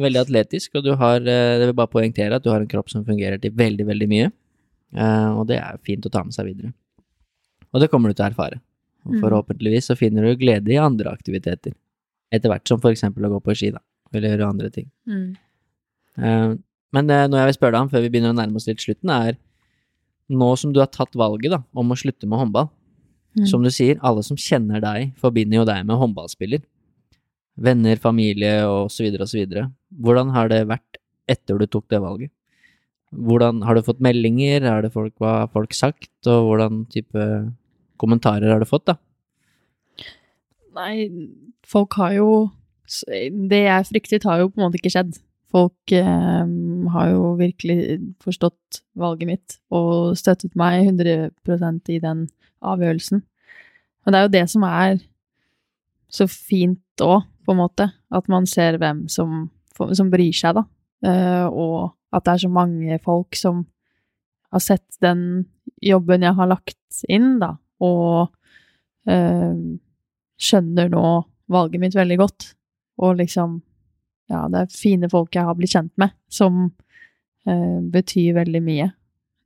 veldig 0.04 0.22
atletisk, 0.26 0.74
og 0.80 0.84
du 0.88 0.92
har 1.00 1.22
det 1.24 1.38
vil 1.70 1.76
bare 1.78 1.90
poengtere 1.94 2.38
at 2.38 2.44
du 2.44 2.50
har 2.52 2.62
en 2.66 2.68
kropp 2.70 2.90
som 2.92 3.06
fungerer 3.06 3.40
til 3.42 3.54
veldig, 3.58 3.86
veldig 3.88 4.10
mye. 4.10 4.32
Eh, 4.98 5.30
og 5.38 5.48
det 5.54 5.58
er 5.62 5.80
fint 5.86 6.06
å 6.10 6.12
ta 6.14 6.26
med 6.26 6.36
seg 6.36 6.50
videre. 6.50 6.74
Og 7.74 7.82
det 7.82 7.90
kommer 7.94 8.10
du 8.10 8.18
til 8.18 8.26
å 8.26 8.30
erfare. 8.34 8.60
Og 9.06 9.14
Mm. 9.16 9.22
forhåpentligvis 9.22 9.90
så 9.92 9.98
finner 9.98 10.24
du 10.24 10.36
glede 10.40 10.72
i 10.72 10.78
andre 10.80 11.12
aktiviteter. 11.12 11.74
Etter 12.32 12.50
hvert 12.50 12.68
som 12.68 12.80
for 12.80 12.92
eksempel 12.92 13.26
å 13.26 13.30
gå 13.36 13.42
på 13.44 13.56
ski, 13.56 13.72
da. 13.72 13.80
Eller 14.14 14.38
gjøre 14.38 14.50
andre 14.50 14.70
ting. 14.70 14.90
Mm. 15.08 15.36
Uh, 16.18 16.56
men 16.94 17.08
det, 17.08 17.30
noe 17.30 17.40
jeg 17.42 17.50
vil 17.52 17.58
spørre 17.58 17.72
deg 17.74 17.82
om 17.82 17.90
før 17.90 18.02
vi 18.06 18.10
begynner 18.14 18.34
å 18.34 18.38
nærme 18.38 18.56
oss 18.56 18.68
litt 18.68 18.80
slutten, 18.80 19.10
er 19.10 19.38
nå 20.30 20.58
som 20.58 20.72
du 20.74 20.80
har 20.80 20.88
tatt 20.88 21.12
valget 21.14 21.52
da, 21.52 21.64
om 21.76 21.90
å 21.92 21.98
slutte 22.00 22.28
med 22.28 22.40
håndball, 22.40 22.70
Mm. 23.36 23.48
som 23.50 23.64
du 23.64 23.70
sier, 23.74 23.98
alle 24.04 24.22
som 24.22 24.38
kjenner 24.38 24.80
deg, 24.80 25.16
forbinder 25.18 25.56
jo 25.58 25.66
deg 25.66 25.86
med 25.88 25.98
håndballspiller. 25.98 26.62
Venner, 27.58 27.96
familie 27.98 28.62
og 28.66 28.92
så 28.94 29.04
videre 29.04 29.22
og 29.26 29.28
så 29.32 29.40
videre. 29.42 29.72
Hvordan 30.00 30.32
har 30.34 30.48
det 30.50 30.68
vært 30.68 30.98
etter 31.28 31.58
du 31.58 31.66
tok 31.66 31.88
det 31.90 32.00
valget? 32.00 32.30
Hvordan, 33.14 33.64
har 33.64 33.74
du 33.76 33.82
fått 33.82 34.00
meldinger, 34.02 34.62
Er 34.64 34.82
det 34.84 34.92
folk, 34.94 35.14
hva 35.20 35.40
har 35.42 35.48
folk 35.48 35.74
sagt, 35.74 36.10
og 36.26 36.46
hvordan 36.50 36.86
type 36.90 37.54
kommentarer 38.04 38.52
har 38.52 38.62
du 38.62 38.70
fått, 38.70 38.92
da? 38.92 38.98
Nei, 40.74 41.08
folk 41.68 41.96
har 42.02 42.18
jo 42.18 42.30
Det 43.50 43.62
jeg 43.64 43.86
fryktet, 43.88 44.26
har 44.28 44.42
jo 44.42 44.50
på 44.52 44.60
en 44.60 44.66
måte 44.68 44.78
ikke 44.78 44.92
skjedd. 44.92 45.16
Folk 45.54 45.94
eh, 45.96 46.50
har 46.94 47.08
jo 47.14 47.30
virkelig 47.40 47.96
forstått 48.22 48.82
valget 49.00 49.30
mitt 49.30 49.56
og 49.74 50.18
støttet 50.20 50.52
meg 50.60 50.90
100% 50.92 51.92
i 51.96 52.00
den 52.04 52.26
avgjørelsen. 52.60 53.24
Og 54.04 54.12
det 54.12 54.20
er 54.20 54.28
jo 54.28 54.34
det 54.36 54.44
som 54.52 54.66
er 54.68 55.00
så 56.12 56.28
fint 56.30 57.02
òg, 57.02 57.24
på 57.44 57.56
en 57.56 57.60
måte. 57.60 57.90
At 58.14 58.30
man 58.32 58.46
ser 58.48 58.78
hvem 58.80 59.06
som, 59.12 59.48
som 59.74 60.12
bryr 60.12 60.36
seg, 60.36 60.60
da. 60.60 60.68
Eh, 61.08 61.48
og 61.48 61.96
at 62.14 62.28
det 62.28 62.36
er 62.36 62.44
så 62.46 62.52
mange 62.52 63.00
folk 63.04 63.36
som 63.40 63.66
har 64.54 64.62
sett 64.64 65.02
den 65.02 65.46
jobben 65.84 66.24
jeg 66.24 66.38
har 66.38 66.50
lagt 66.52 67.04
inn, 67.10 67.38
da. 67.42 67.56
Og 67.82 68.30
eh, 69.10 69.54
skjønner 70.40 70.92
nå 70.94 71.06
valget 71.54 71.82
mitt 71.82 71.96
veldig 71.98 72.20
godt. 72.22 72.54
Og 73.02 73.18
liksom 73.22 73.62
Ja, 74.32 74.48
det 74.48 74.60
er 74.62 74.70
fine 74.72 75.10
folk 75.12 75.36
jeg 75.36 75.44
har 75.46 75.56
blitt 75.58 75.74
kjent 75.74 75.92
med, 76.00 76.14
som 76.32 76.70
eh, 77.46 77.80
betyr 77.92 78.38
veldig 78.38 78.62
mye 78.64 78.86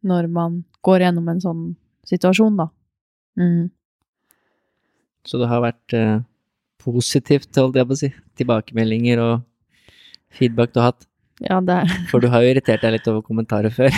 når 0.07 0.27
man 0.31 0.59
går 0.85 1.01
gjennom 1.01 1.31
en 1.31 1.41
sånn 1.41 1.63
situasjon, 2.07 2.59
da. 2.59 2.67
Mm. 3.41 3.65
Så 5.27 5.41
det 5.41 5.49
har 5.49 5.63
vært 5.65 5.95
eh, 5.97 6.21
positivt, 6.83 7.49
holdt 7.57 7.81
jeg 7.81 7.89
på 7.89 7.97
å 7.97 7.99
si. 7.99 8.11
Tilbakemeldinger 8.39 9.23
og 9.25 9.33
feedback 10.37 10.75
du 10.75 10.79
har 10.81 10.93
hatt. 10.93 11.09
Ja, 11.43 11.59
det 11.61 11.83
For 12.09 12.23
du 12.23 12.31
har 12.33 12.41
jo 12.41 12.49
irritert 12.49 12.81
deg 12.81 12.95
litt 12.95 13.07
over 13.11 13.21
kommentarer 13.21 13.69
før, 13.73 13.93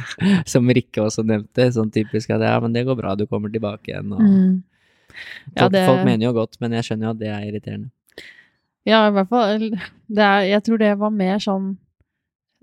som 0.52 0.68
Rikke 0.70 1.02
også 1.02 1.24
nevnte. 1.26 1.66
Sånn 1.74 1.90
typisk 1.94 2.30
at 2.30 2.44
ja, 2.46 2.54
men 2.62 2.74
det 2.76 2.84
går 2.86 2.98
bra, 3.00 3.16
du 3.18 3.26
kommer 3.26 3.50
tilbake 3.50 3.90
igjen. 3.90 4.12
Og 4.14 4.22
mm. 4.22 4.54
Ja, 5.56 5.64
folk, 5.66 5.72
det- 5.74 5.86
folk 5.88 6.04
mener 6.06 6.28
jo 6.28 6.32
godt, 6.36 6.58
men 6.62 6.72
jeg 6.78 6.86
skjønner 6.86 7.08
jo 7.08 7.14
at 7.16 7.20
det 7.22 7.32
er 7.34 7.48
irriterende. 7.48 7.90
Ja, 8.86 9.06
i 9.08 9.12
hvert 9.16 9.30
fall. 9.32 9.68
Det 10.12 10.24
er, 10.28 10.40
jeg 10.52 10.62
tror 10.66 10.78
det 10.82 10.90
var 11.00 11.12
mer 11.14 11.38
sånn 11.40 11.70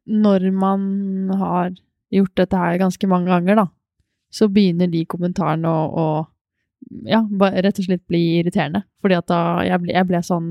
Når 0.06 0.44
man 0.54 0.82
har 1.40 1.72
gjort 2.14 2.36
dette 2.38 2.58
her 2.58 2.78
ganske 2.82 3.08
mange 3.10 3.30
ganger, 3.32 3.56
da, 3.56 3.66
så 4.34 4.48
begynner 4.52 4.90
de 4.92 5.04
kommentarene 5.06 5.70
å, 5.70 5.82
å 5.92 7.08
ja, 7.08 7.22
rett 7.64 7.80
og 7.80 7.86
slett 7.86 8.04
bli 8.10 8.40
irriterende. 8.40 8.84
Fordi 9.02 9.18
at 9.20 9.28
da 9.30 9.40
jeg 9.68 9.80
ble, 9.84 9.94
jeg 9.96 10.08
ble 10.10 10.22
sånn 10.26 10.50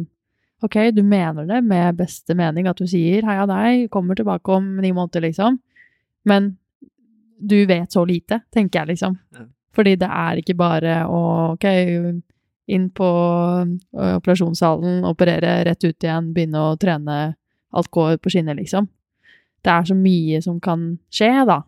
Ok, 0.62 0.76
du 0.92 1.02
mener 1.02 1.46
det 1.48 1.62
med 1.64 1.96
beste 1.96 2.34
mening, 2.36 2.66
at 2.68 2.76
du 2.76 2.86
sier 2.86 3.22
'heia 3.22 3.46
deg, 3.48 3.90
kommer 3.90 4.14
tilbake 4.14 4.48
om 4.52 4.76
ni 4.76 4.92
måneder', 4.92 5.20
liksom. 5.20 5.58
Men 6.24 6.58
du 7.40 7.66
vet 7.66 7.90
så 7.92 8.04
lite, 8.04 8.42
tenker 8.52 8.80
jeg, 8.80 8.88
liksom. 8.88 9.18
Ja. 9.32 9.46
Fordi 9.72 9.96
det 9.96 10.08
er 10.08 10.36
ikke 10.36 10.56
bare 10.56 11.06
å 11.08 11.52
ok, 11.54 11.64
inn 12.68 12.90
på 12.90 13.06
operasjonssalen, 13.92 15.04
operere 15.04 15.64
rett 15.64 15.84
ut 15.84 16.04
igjen, 16.04 16.34
begynne 16.34 16.58
å 16.58 16.76
trene, 16.78 17.34
alt 17.72 17.90
går 17.90 18.18
på 18.18 18.30
skinner, 18.30 18.54
liksom. 18.54 18.88
Det 19.62 19.70
er 19.70 19.84
så 19.84 19.94
mye 19.94 20.42
som 20.42 20.60
kan 20.60 20.98
skje, 21.10 21.46
da. 21.46 21.62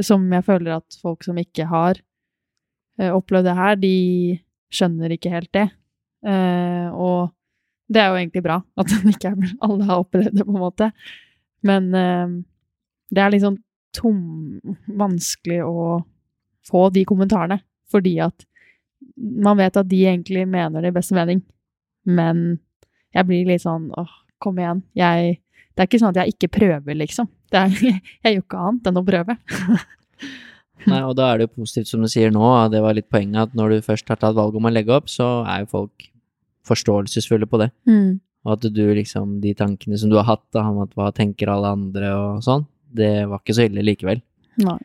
Som 0.00 0.30
jeg 0.32 0.44
føler 0.44 0.76
at 0.76 0.96
folk 1.02 1.24
som 1.24 1.36
ikke 1.36 1.66
har 1.66 1.94
opplevd 2.98 3.44
det 3.44 3.56
her, 3.56 3.76
de 3.76 4.40
skjønner 4.70 5.10
ikke 5.10 5.30
helt 5.30 5.52
det. 5.52 5.70
Og 6.92 7.32
det 7.92 8.02
er 8.02 8.10
jo 8.10 8.18
egentlig 8.18 8.42
bra 8.44 8.58
at 8.80 8.92
ikke 9.12 9.32
er, 9.32 9.54
alle 9.66 9.86
har 9.88 10.02
opplevd 10.02 10.34
det, 10.34 10.44
på 10.46 10.54
en 10.54 10.62
måte. 10.62 10.90
Men 11.66 11.88
eh, 11.94 12.36
det 13.14 13.22
er 13.22 13.32
liksom 13.34 13.60
tom 13.96 14.20
Vanskelig 14.98 15.62
å 15.64 16.02
få 16.66 16.88
de 16.92 17.06
kommentarene, 17.08 17.60
fordi 17.88 18.18
at 18.20 18.44
man 19.16 19.56
vet 19.60 19.78
at 19.78 19.88
de 19.88 20.02
egentlig 20.08 20.42
mener 20.50 20.82
det 20.82 20.90
i 20.90 20.96
beste 20.96 21.14
mening. 21.16 21.40
Men 22.04 22.58
jeg 23.14 23.28
blir 23.28 23.48
litt 23.48 23.64
sånn 23.64 23.88
åh, 23.96 24.10
kom 24.42 24.58
igjen. 24.60 24.82
Jeg, 24.98 25.38
det 25.74 25.84
er 25.84 25.88
ikke 25.88 26.00
sånn 26.02 26.12
at 26.12 26.24
jeg 26.24 26.34
ikke 26.34 26.52
prøver, 26.58 26.98
liksom. 26.98 27.30
Er, 27.54 27.70
jeg 28.26 28.34
gjør 28.34 28.42
ikke 28.42 28.64
annet 28.68 28.90
enn 28.90 29.00
å 29.00 29.06
prøve. 29.06 29.38
Nei, 30.90 31.00
og 31.00 31.16
da 31.18 31.30
er 31.30 31.38
det 31.38 31.48
jo 31.48 31.62
positivt 31.62 31.90
som 31.90 32.02
du 32.04 32.10
sier 32.10 32.34
nå, 32.34 32.44
det 32.70 32.82
var 32.84 32.98
litt 32.98 33.08
poenget, 33.10 33.48
at 33.48 33.56
når 33.58 33.72
du 33.72 33.86
først 33.86 34.10
har 34.12 34.20
tatt 34.20 34.36
valget 34.36 34.60
om 34.60 34.68
å 34.68 34.74
legge 34.74 34.94
opp, 34.94 35.08
så 35.10 35.40
er 35.48 35.64
jo 35.64 35.72
folk 35.72 36.10
forståelsesfulle 36.68 37.48
på 37.50 37.60
det. 37.62 37.70
Mm. 37.88 38.18
Og 38.46 38.52
at 38.56 38.66
du 38.74 38.82
liksom, 38.94 39.40
de 39.42 39.54
tankene 39.58 39.98
som 39.98 40.10
du 40.12 40.16
har 40.20 40.28
hatt 40.28 40.44
da, 40.54 40.62
om 40.70 40.82
at 40.84 40.92
hva 40.94 41.08
tenker 41.14 41.50
alle 41.50 41.72
andre 41.74 42.12
og 42.14 42.44
sånn, 42.46 42.66
det 42.96 43.26
var 43.28 43.40
ikke 43.42 43.56
så 43.56 43.64
ille 43.66 43.82
likevel. 43.86 44.22
Nei, 44.62 44.78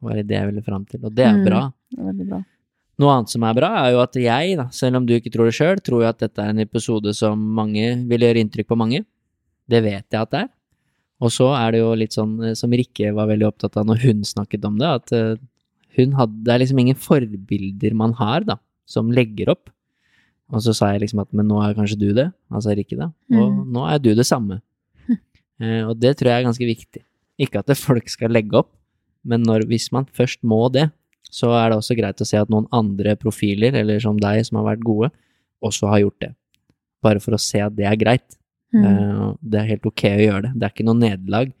Var 0.00 0.20
det 0.22 0.36
jeg 0.36 0.46
ville 0.52 0.62
fram 0.62 0.84
til, 0.86 1.00
og 1.04 1.14
det 1.14 1.24
er 1.26 1.34
Mm. 1.34 1.44
bra. 1.44 1.72
det 1.90 1.98
er 1.98 2.04
veldig 2.12 2.28
bra. 2.28 2.44
Noe 2.98 3.10
annet 3.14 3.30
som 3.30 3.42
er 3.46 3.54
bra, 3.54 3.68
er 3.86 3.92
jo 3.94 4.00
at 4.02 4.14
jeg, 4.14 4.56
da, 4.58 4.68
selv 4.70 4.96
om 4.96 5.06
du 5.06 5.12
ikke 5.14 5.30
tror 5.32 5.46
det 5.46 5.54
sjøl, 5.54 5.80
tror 5.82 6.02
jo 6.02 6.08
at 6.08 6.18
dette 6.18 6.38
er 6.42 6.50
en 6.50 6.58
episode 6.62 7.14
som 7.14 7.38
mange 7.54 8.06
vil 8.08 8.20
gjøre 8.20 8.42
inntrykk 8.42 8.66
på 8.68 8.78
mange. 8.78 9.04
Det 9.68 9.82
vet 9.82 10.06
jeg 10.10 10.20
at 10.20 10.30
det 10.30 10.40
er. 10.44 10.48
Og 11.20 11.30
så 11.34 11.48
er 11.58 11.72
det 11.72 11.80
jo 11.80 11.94
litt 11.98 12.14
sånn 12.14 12.36
eh, 12.46 12.54
som 12.54 12.70
Rikke 12.70 13.12
var 13.14 13.26
veldig 13.26 13.46
opptatt 13.50 13.76
av 13.76 13.86
når 13.86 13.98
hun 14.06 14.22
snakket 14.22 14.64
om 14.64 14.78
det, 14.78 14.86
at 14.86 15.12
eh, 15.12 15.36
hun 15.98 16.12
hadde 16.14 16.44
Det 16.44 16.52
er 16.54 16.58
liksom 16.62 16.78
ingen 16.78 16.94
forbilder 16.94 17.94
man 17.94 18.12
har, 18.14 18.44
da, 18.46 18.56
som 18.86 19.10
legger 19.10 19.50
opp. 19.50 19.70
Og 20.52 20.62
så 20.64 20.72
sa 20.76 20.92
jeg 20.94 21.02
liksom 21.02 21.20
at 21.20 21.32
men 21.36 21.46
nå 21.50 21.58
er 21.60 21.74
kanskje 21.76 21.98
du 22.00 22.06
det, 22.16 22.30
altså 22.50 22.72
Rikke 22.76 22.96
da, 22.96 23.10
og 23.36 23.50
Mm. 23.52 23.72
nå 23.74 23.82
er 23.92 23.98
du 23.98 24.14
det 24.14 24.26
samme. 24.26 24.60
Eh, 25.60 25.82
og 25.82 25.98
det 25.98 26.12
tror 26.16 26.28
jeg 26.30 26.38
er 26.38 26.46
ganske 26.46 26.66
viktig. 26.68 27.00
Ikke 27.42 27.58
at 27.58 27.70
folk 27.76 28.06
skal 28.08 28.30
legge 28.30 28.54
opp, 28.54 28.68
Men 29.26 29.42
når, 29.42 29.64
hvis 29.66 29.90
man 29.92 30.04
først 30.14 30.38
må 30.46 30.70
det, 30.72 30.84
så 31.28 31.50
er 31.50 31.70
det 31.70 31.78
også 31.80 31.96
greit 31.98 32.20
å 32.22 32.24
se 32.24 32.38
at 32.38 32.48
noen 32.48 32.68
andre 32.72 33.16
profiler, 33.18 33.74
eller 33.74 33.98
som 34.00 34.16
deg, 34.16 34.46
som 34.46 34.56
har 34.60 34.76
vært 34.76 34.84
gode, 34.86 35.10
også 35.60 35.88
har 35.90 35.98
gjort 36.04 36.20
det. 36.20 36.30
Bare 37.02 37.18
for 37.20 37.34
å 37.34 37.40
se 37.42 37.58
at 37.60 37.74
det 37.76 37.84
er 37.84 37.96
greit. 37.98 38.38
Mm. 38.72 38.84
Eh, 38.86 39.34
det 39.42 39.58
er 39.60 39.66
helt 39.74 39.84
ok 39.90 40.04
å 40.14 40.22
gjøre 40.22 40.42
det. 40.46 40.52
Det 40.54 40.62
er 40.68 40.72
ikke 40.76 40.86
noe 40.86 41.00
nederlag, 41.02 41.52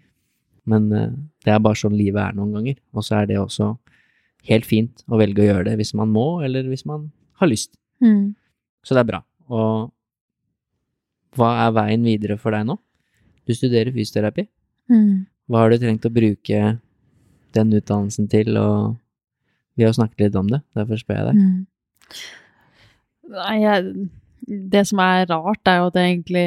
men 0.64 0.92
eh, 0.92 1.10
det 1.44 1.52
er 1.52 1.58
bare 1.66 1.74
sånn 1.82 1.98
livet 1.98 2.22
er 2.22 2.38
noen 2.38 2.54
ganger. 2.54 2.76
Og 2.94 3.02
så 3.04 3.18
er 3.20 3.26
det 3.26 3.36
også 3.42 3.72
helt 4.48 4.64
fint 4.64 5.02
å 5.10 5.18
velge 5.18 5.42
å 5.42 5.48
gjøre 5.50 5.64
det 5.72 5.76
hvis 5.82 5.92
man 5.98 6.08
må, 6.14 6.40
eller 6.46 6.62
hvis 6.70 6.86
man 6.86 7.10
har 7.42 7.50
lyst. 7.50 7.74
Mm. 8.00 8.36
Så 8.88 8.96
det 8.96 9.04
er 9.04 9.10
bra. 9.10 9.22
Og 9.52 9.90
hva 11.36 11.50
er 11.66 11.74
veien 11.76 12.06
videre 12.06 12.38
for 12.40 12.56
deg 12.56 12.64
nå? 12.64 12.78
Du 13.44 13.52
studerer 13.52 13.92
fysioterapi. 13.92 14.46
Mm. 14.88 15.26
Hva 15.48 15.64
har 15.64 15.72
du 15.72 15.82
trengt 15.82 16.06
å 16.08 16.12
bruke 16.12 16.62
den 17.56 17.74
utdannelsen 17.76 18.28
til, 18.32 18.56
og 18.60 18.96
vi 19.76 19.84
har 19.84 19.92
snakket 19.96 20.28
litt 20.28 20.38
om 20.40 20.48
det, 20.50 20.62
derfor 20.76 21.00
spør 21.00 21.20
jeg 21.20 21.28
deg. 21.28 21.42
Mm. 21.42 22.16
Nei, 23.36 23.56
jeg, 23.60 24.08
det 24.72 24.84
som 24.88 25.02
er 25.04 25.26
rart, 25.28 25.68
er 25.68 25.82
jo 25.82 25.90
at 25.90 25.98
jeg 26.00 26.14
egentlig 26.14 26.46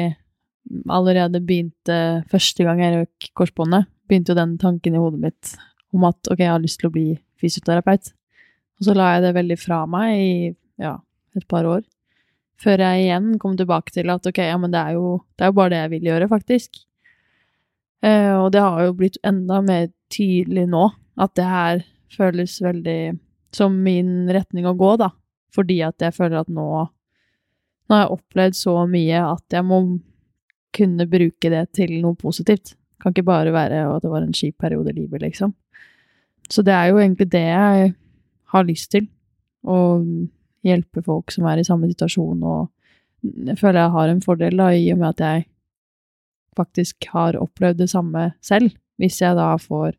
allerede 0.90 1.40
begynte 1.42 1.96
Første 2.30 2.64
gang 2.64 2.80
jeg 2.80 2.94
røk 2.94 3.28
korsbåndet, 3.38 3.88
begynte 4.08 4.32
jo 4.32 4.38
den 4.38 4.56
tanken 4.62 4.94
i 4.94 5.00
hodet 5.02 5.20
mitt 5.22 5.54
om 5.92 6.06
at 6.08 6.30
ok, 6.30 6.40
jeg 6.40 6.52
har 6.52 6.62
lyst 6.62 6.80
til 6.80 6.88
å 6.88 6.94
bli 6.94 7.06
fysioterapeut. 7.42 8.12
Og 8.80 8.86
så 8.86 8.94
la 8.96 9.12
jeg 9.14 9.26
det 9.26 9.34
veldig 9.36 9.58
fra 9.60 9.82
meg 9.90 10.12
i 10.16 10.34
ja, 10.80 10.96
et 11.36 11.46
par 11.50 11.68
år. 11.68 11.82
Før 12.62 12.82
jeg 12.84 13.06
igjen 13.06 13.36
kom 13.42 13.56
tilbake 13.58 13.94
til 13.94 14.10
at 14.12 14.26
ok, 14.28 14.38
ja, 14.46 14.58
men 14.60 14.72
det 14.74 14.80
er 14.80 14.96
jo, 14.98 15.16
det 15.34 15.44
er 15.44 15.50
jo 15.50 15.58
bare 15.58 15.72
det 15.72 15.80
jeg 15.80 15.92
vil 15.96 16.08
gjøre, 16.12 16.28
faktisk. 16.30 16.82
Eh, 18.06 18.34
og 18.36 18.52
det 18.54 18.62
har 18.62 18.86
jo 18.86 18.94
blitt 18.98 19.18
enda 19.26 19.60
mer 19.64 19.88
tydelig 20.12 20.68
nå 20.70 20.88
at 21.22 21.34
det 21.38 21.46
her 21.46 21.82
føles 22.12 22.54
veldig 22.62 23.00
som 23.54 23.74
min 23.84 24.30
retning 24.32 24.66
å 24.68 24.76
gå, 24.78 24.94
da. 25.00 25.10
Fordi 25.52 25.80
at 25.84 26.02
jeg 26.02 26.16
føler 26.16 26.42
at 26.42 26.52
nå 26.52 26.88
Nå 27.90 27.96
har 27.98 28.04
jeg 28.04 28.14
opplevd 28.14 28.54
så 28.56 28.72
mye 28.88 29.18
at 29.26 29.52
jeg 29.52 29.66
må 29.66 29.78
kunne 30.72 31.04
bruke 31.10 31.48
det 31.50 31.64
til 31.76 31.90
noe 32.00 32.14
positivt. 32.16 32.76
Kan 33.02 33.12
ikke 33.12 33.26
bare 33.26 33.52
være 33.52 33.82
at 33.90 34.04
det 34.04 34.12
var 34.12 34.22
en 34.22 34.32
kjip 34.32 34.54
periode 34.62 34.94
i 34.94 35.00
livet, 35.00 35.20
liksom. 35.20 35.50
Så 36.48 36.62
det 36.64 36.72
er 36.72 36.92
jo 36.92 37.00
egentlig 37.02 37.26
det 37.34 37.42
jeg 37.42 37.90
har 38.54 38.68
lyst 38.68 38.92
til. 38.94 39.10
Å 39.66 39.76
hjelpe 40.66 41.02
folk 41.04 41.32
som 41.34 41.46
er 41.50 41.60
i 41.60 41.66
samme 41.66 41.90
situasjon, 41.90 42.42
og 42.42 42.70
jeg 43.22 43.58
føler 43.58 43.84
jeg 43.84 43.94
har 43.96 44.12
en 44.12 44.22
fordel 44.22 44.58
da, 44.58 44.70
i 44.74 44.88
og 44.94 45.00
med 45.00 45.08
at 45.12 45.22
jeg 45.22 45.44
faktisk 46.58 47.06
har 47.12 47.38
opplevd 47.40 47.82
det 47.82 47.90
samme 47.92 48.32
selv. 48.44 48.74
Hvis 49.00 49.20
jeg 49.22 49.36
da 49.38 49.54
får 49.58 49.94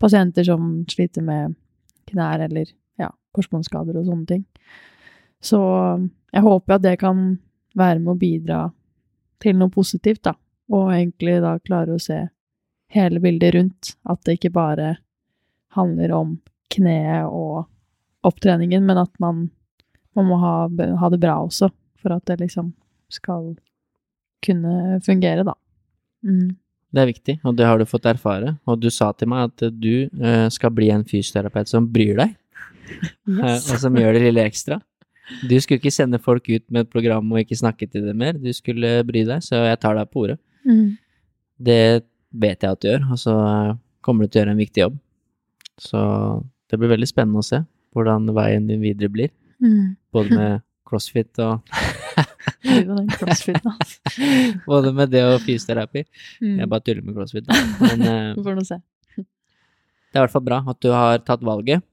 pasienter 0.00 0.46
som 0.46 0.70
sliter 0.88 1.24
med 1.24 1.56
knær 2.08 2.46
eller 2.46 2.70
ja, 2.98 3.10
korsbåndskader 3.36 3.98
og 4.00 4.06
sånne 4.08 4.28
ting. 4.30 4.44
Så 5.40 5.60
jeg 6.32 6.44
håper 6.44 6.76
at 6.76 6.84
det 6.84 6.96
kan 7.02 7.38
være 7.78 8.00
med 8.00 8.14
å 8.14 8.20
bidra 8.20 8.60
til 9.40 9.58
noe 9.58 9.72
positivt, 9.72 10.22
da. 10.26 10.34
Og 10.70 10.92
egentlig 10.94 11.38
da 11.42 11.56
klare 11.62 11.96
å 11.96 12.02
se 12.02 12.20
hele 12.94 13.22
bildet 13.22 13.54
rundt. 13.56 13.94
At 14.04 14.22
det 14.26 14.38
ikke 14.38 14.54
bare 14.54 14.94
handler 15.76 16.14
om 16.16 16.34
kneet 16.70 17.26
og 17.26 17.66
opptreningen, 18.26 18.84
men 18.86 19.00
at 19.00 19.12
man, 19.22 19.48
man 20.18 20.28
må 20.28 20.38
ha, 20.42 20.54
ha, 20.68 21.10
det 21.12 21.20
bra 21.22 21.36
også, 21.44 21.70
for 22.00 22.16
at 22.16 22.26
det 22.30 22.40
liksom 22.40 22.72
skal 23.12 23.52
kunne 24.44 24.98
fungere, 25.04 25.44
da. 25.46 25.54
Mm. 26.26 26.56
Det 26.90 27.02
er 27.02 27.10
viktig, 27.10 27.34
og 27.46 27.54
det 27.58 27.66
har 27.68 27.78
du 27.78 27.86
fått 27.86 28.08
erfare. 28.10 28.56
Og 28.66 28.80
du 28.82 28.88
sa 28.90 29.12
til 29.14 29.30
meg 29.30 29.50
at 29.50 29.66
du 29.78 30.08
uh, 30.20 30.48
skal 30.50 30.72
bli 30.74 30.90
en 30.90 31.04
fysioterapeut 31.06 31.70
som 31.70 31.86
bryr 31.86 32.16
deg, 32.18 32.32
yes. 32.90 33.68
uh, 33.68 33.74
og 33.74 33.82
som 33.84 33.98
gjør 33.98 34.16
det 34.16 34.24
lille 34.26 34.46
ekstra. 34.48 34.80
Du 35.46 35.54
skulle 35.62 35.78
ikke 35.78 35.94
sende 35.94 36.18
folk 36.22 36.48
ut 36.50 36.64
med 36.72 36.86
et 36.86 36.90
program 36.90 37.28
og 37.30 37.42
ikke 37.44 37.58
snakke 37.60 37.86
til 37.86 38.08
dem 38.08 38.18
mer, 38.18 38.34
du 38.34 38.50
skulle 38.56 38.96
bry 39.06 39.22
deg, 39.28 39.44
så 39.46 39.62
jeg 39.68 39.78
tar 39.82 39.94
deg 39.98 40.10
på 40.10 40.24
ordet. 40.24 40.40
Mm. 40.66 40.96
Det 41.60 41.82
vet 42.30 42.64
jeg 42.64 42.74
at 42.74 42.82
du 42.82 42.88
gjør, 42.88 43.04
og 43.12 43.20
så 43.20 43.34
kommer 44.04 44.26
du 44.26 44.32
til 44.32 44.40
å 44.40 44.42
gjøre 44.42 44.56
en 44.56 44.64
viktig 44.64 44.82
jobb. 44.82 44.96
Så 45.80 46.00
det 46.70 46.78
blir 46.80 46.90
veldig 46.92 47.08
spennende 47.08 47.42
å 47.42 47.46
se 47.46 47.62
hvordan 47.94 48.28
veien 48.34 48.66
din 48.68 48.82
videre 48.82 49.10
blir, 49.12 49.30
Mm. 49.60 49.96
både 50.12 50.36
med 50.36 50.60
crossfit 50.90 51.38
og 51.38 51.60
altså. 51.70 53.52
Både 54.66 54.92
med 54.92 55.12
det 55.12 55.22
og 55.26 55.38
fysioterapi. 55.44 56.04
Mm. 56.40 56.56
Jeg 56.58 56.70
bare 56.70 56.84
tuller 56.86 57.04
med 57.04 57.16
crossfit, 57.16 57.46
da. 57.46 57.58
Men 57.84 58.02
uh, 58.36 58.42
får 58.42 58.58
nå 58.58 58.64
se. 58.66 58.80
det 59.16 60.18
er 60.18 60.20
i 60.20 60.24
hvert 60.24 60.34
fall 60.34 60.46
bra 60.48 60.60
at 60.72 60.80
du 60.82 60.90
har 60.94 61.22
tatt 61.26 61.44
valget. 61.46 61.84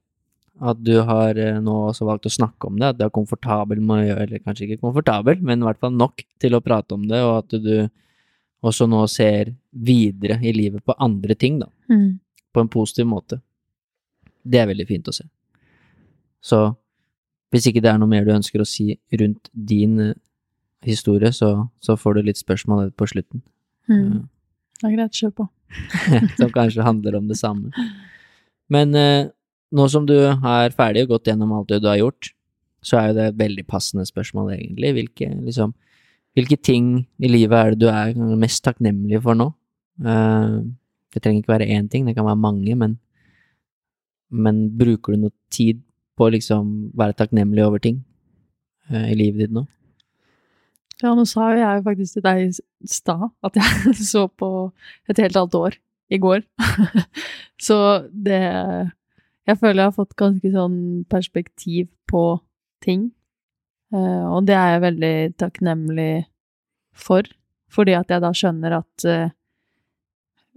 At 0.58 0.80
du 0.82 0.96
har 1.06 1.38
uh, 1.38 1.60
nå 1.62 1.76
også 1.92 2.08
valgt 2.08 2.30
å 2.30 2.34
snakke 2.34 2.70
om 2.70 2.80
det, 2.80 2.90
at 2.90 3.00
du 3.00 3.06
er 3.06 3.14
komfortabel 3.14 3.82
med 3.84 4.02
å 4.02 4.08
gjøre 4.08 4.26
Eller 4.26 4.44
kanskje 4.44 4.68
ikke 4.68 4.86
komfortabel, 4.88 5.42
men 5.46 5.62
i 5.62 5.68
hvert 5.70 5.82
fall 5.84 5.94
nok 5.94 6.26
til 6.42 6.58
å 6.58 6.64
prate 6.66 6.98
om 6.98 7.06
det, 7.10 7.22
og 7.26 7.36
at 7.44 7.58
du 7.62 7.90
også 8.66 8.88
nå 8.90 9.04
ser 9.12 9.54
videre 9.70 10.40
i 10.42 10.54
livet 10.56 10.82
på 10.84 10.96
andre 10.98 11.38
ting, 11.38 11.60
da. 11.62 11.70
Mm. 11.94 12.18
På 12.54 12.64
en 12.64 12.72
positiv 12.74 13.06
måte. 13.06 13.38
Det 14.42 14.64
er 14.64 14.70
veldig 14.72 14.88
fint 14.90 15.10
å 15.12 15.14
se. 15.14 15.28
Så 16.42 16.62
hvis 17.54 17.70
ikke 17.70 17.84
det 17.84 17.92
er 17.92 18.00
noe 18.02 18.12
mer 18.12 18.26
du 18.28 18.34
ønsker 18.36 18.62
å 18.62 18.68
si 18.68 18.98
rundt 19.20 19.52
din 19.52 20.00
eh, 20.04 20.16
historie, 20.88 21.32
så, 21.36 21.68
så 21.84 21.96
får 22.00 22.18
du 22.18 22.28
litt 22.28 22.40
spørsmål 22.40 22.92
på 22.98 23.08
slutten. 23.10 23.44
Mm. 23.90 24.28
Det 24.78 24.90
er 24.90 24.96
greit, 24.98 25.16
kjør 25.16 25.34
på. 25.42 25.48
som 26.40 26.52
kanskje 26.54 26.86
handler 26.86 27.18
om 27.20 27.28
det 27.28 27.40
samme. 27.40 27.72
Men 28.72 28.96
eh, 28.96 29.30
nå 29.76 29.88
som 29.92 30.06
du 30.08 30.16
er 30.20 30.76
ferdig 30.76 31.06
og 31.06 31.16
gått 31.16 31.32
gjennom 31.32 31.54
alt 31.56 31.72
det 31.72 31.82
du 31.84 31.90
har 31.92 32.00
gjort, 32.00 32.32
så 32.86 33.00
er 33.00 33.10
jo 33.10 33.18
det 33.18 33.26
et 33.32 33.40
veldig 33.42 33.66
passende 33.68 34.06
spørsmål, 34.08 34.54
egentlig. 34.56 34.94
Hvilke, 34.96 35.30
liksom, 35.48 35.74
hvilke 36.38 36.60
ting 36.62 36.92
i 37.20 37.32
livet 37.32 37.58
er 37.58 37.74
det 37.74 37.82
du 37.82 37.88
er 37.92 38.38
mest 38.40 38.64
takknemlig 38.68 39.22
for 39.24 39.40
nå? 39.40 39.50
Eh, 40.04 40.60
det 41.16 41.24
trenger 41.24 41.42
ikke 41.42 41.56
være 41.56 41.72
én 41.74 41.90
ting, 41.92 42.06
det 42.08 42.16
kan 42.16 42.28
være 42.28 42.40
mange, 42.40 42.76
men, 42.78 42.98
men 44.30 44.68
bruker 44.78 45.16
du 45.16 45.26
noe 45.26 45.36
tid 45.54 45.82
på 46.18 46.28
å 46.28 46.34
liksom 46.34 46.92
være 46.98 47.16
takknemlig 47.20 47.64
over 47.66 47.82
ting 47.84 48.02
eh, 48.92 49.12
i 49.14 49.18
livet 49.18 49.46
ditt 49.46 49.56
nå? 49.56 49.68
Ja, 51.04 51.14
nå 51.14 51.28
sa 51.30 51.52
jo 51.54 51.62
jeg 51.62 51.84
faktisk 51.86 52.18
til 52.18 52.26
deg 52.26 52.44
i 52.48 52.90
stad 52.90 53.28
at 53.46 53.60
jeg 53.60 53.94
så 54.14 54.26
på 54.28 54.72
et 55.10 55.22
helt 55.22 55.38
annet 55.38 55.60
år 55.60 55.78
i 56.10 56.20
går. 56.24 56.42
så 57.68 57.78
det 58.12 58.42
Jeg 59.48 59.60
føler 59.62 59.80
jeg 59.80 59.88
har 59.88 59.96
fått 59.96 60.18
ganske 60.20 60.50
sånn 60.52 60.80
perspektiv 61.08 61.88
på 62.12 62.24
ting. 62.84 63.06
Eh, 63.96 64.26
og 64.28 64.44
det 64.48 64.58
er 64.60 64.74
jeg 64.74 64.84
veldig 64.84 65.16
takknemlig 65.40 66.26
for, 66.92 67.24
fordi 67.72 67.96
at 67.96 68.12
jeg 68.12 68.24
da 68.26 68.34
skjønner 68.36 68.76
at 68.82 69.06
eh, 69.08 69.30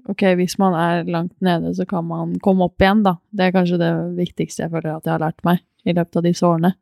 ok, 0.08 0.22
hvis 0.38 0.56
man 0.60 0.76
er 0.78 1.08
langt 1.10 1.34
nede, 1.44 1.74
så 1.76 1.86
kan 1.88 2.06
man 2.08 2.38
komme 2.44 2.66
opp 2.68 2.80
igjen, 2.80 3.02
da. 3.04 3.16
Det 3.30 3.46
er 3.46 3.56
kanskje 3.56 3.80
det 3.80 3.92
viktigste 4.16 4.64
jeg 4.64 4.72
føler 4.72 4.94
at 4.94 5.06
jeg 5.06 5.14
har 5.14 5.24
lært 5.24 5.44
meg 5.46 5.60
i 5.84 5.94
løpet 5.96 6.20
av 6.20 6.26
disse 6.26 6.46
årene. 6.46 6.72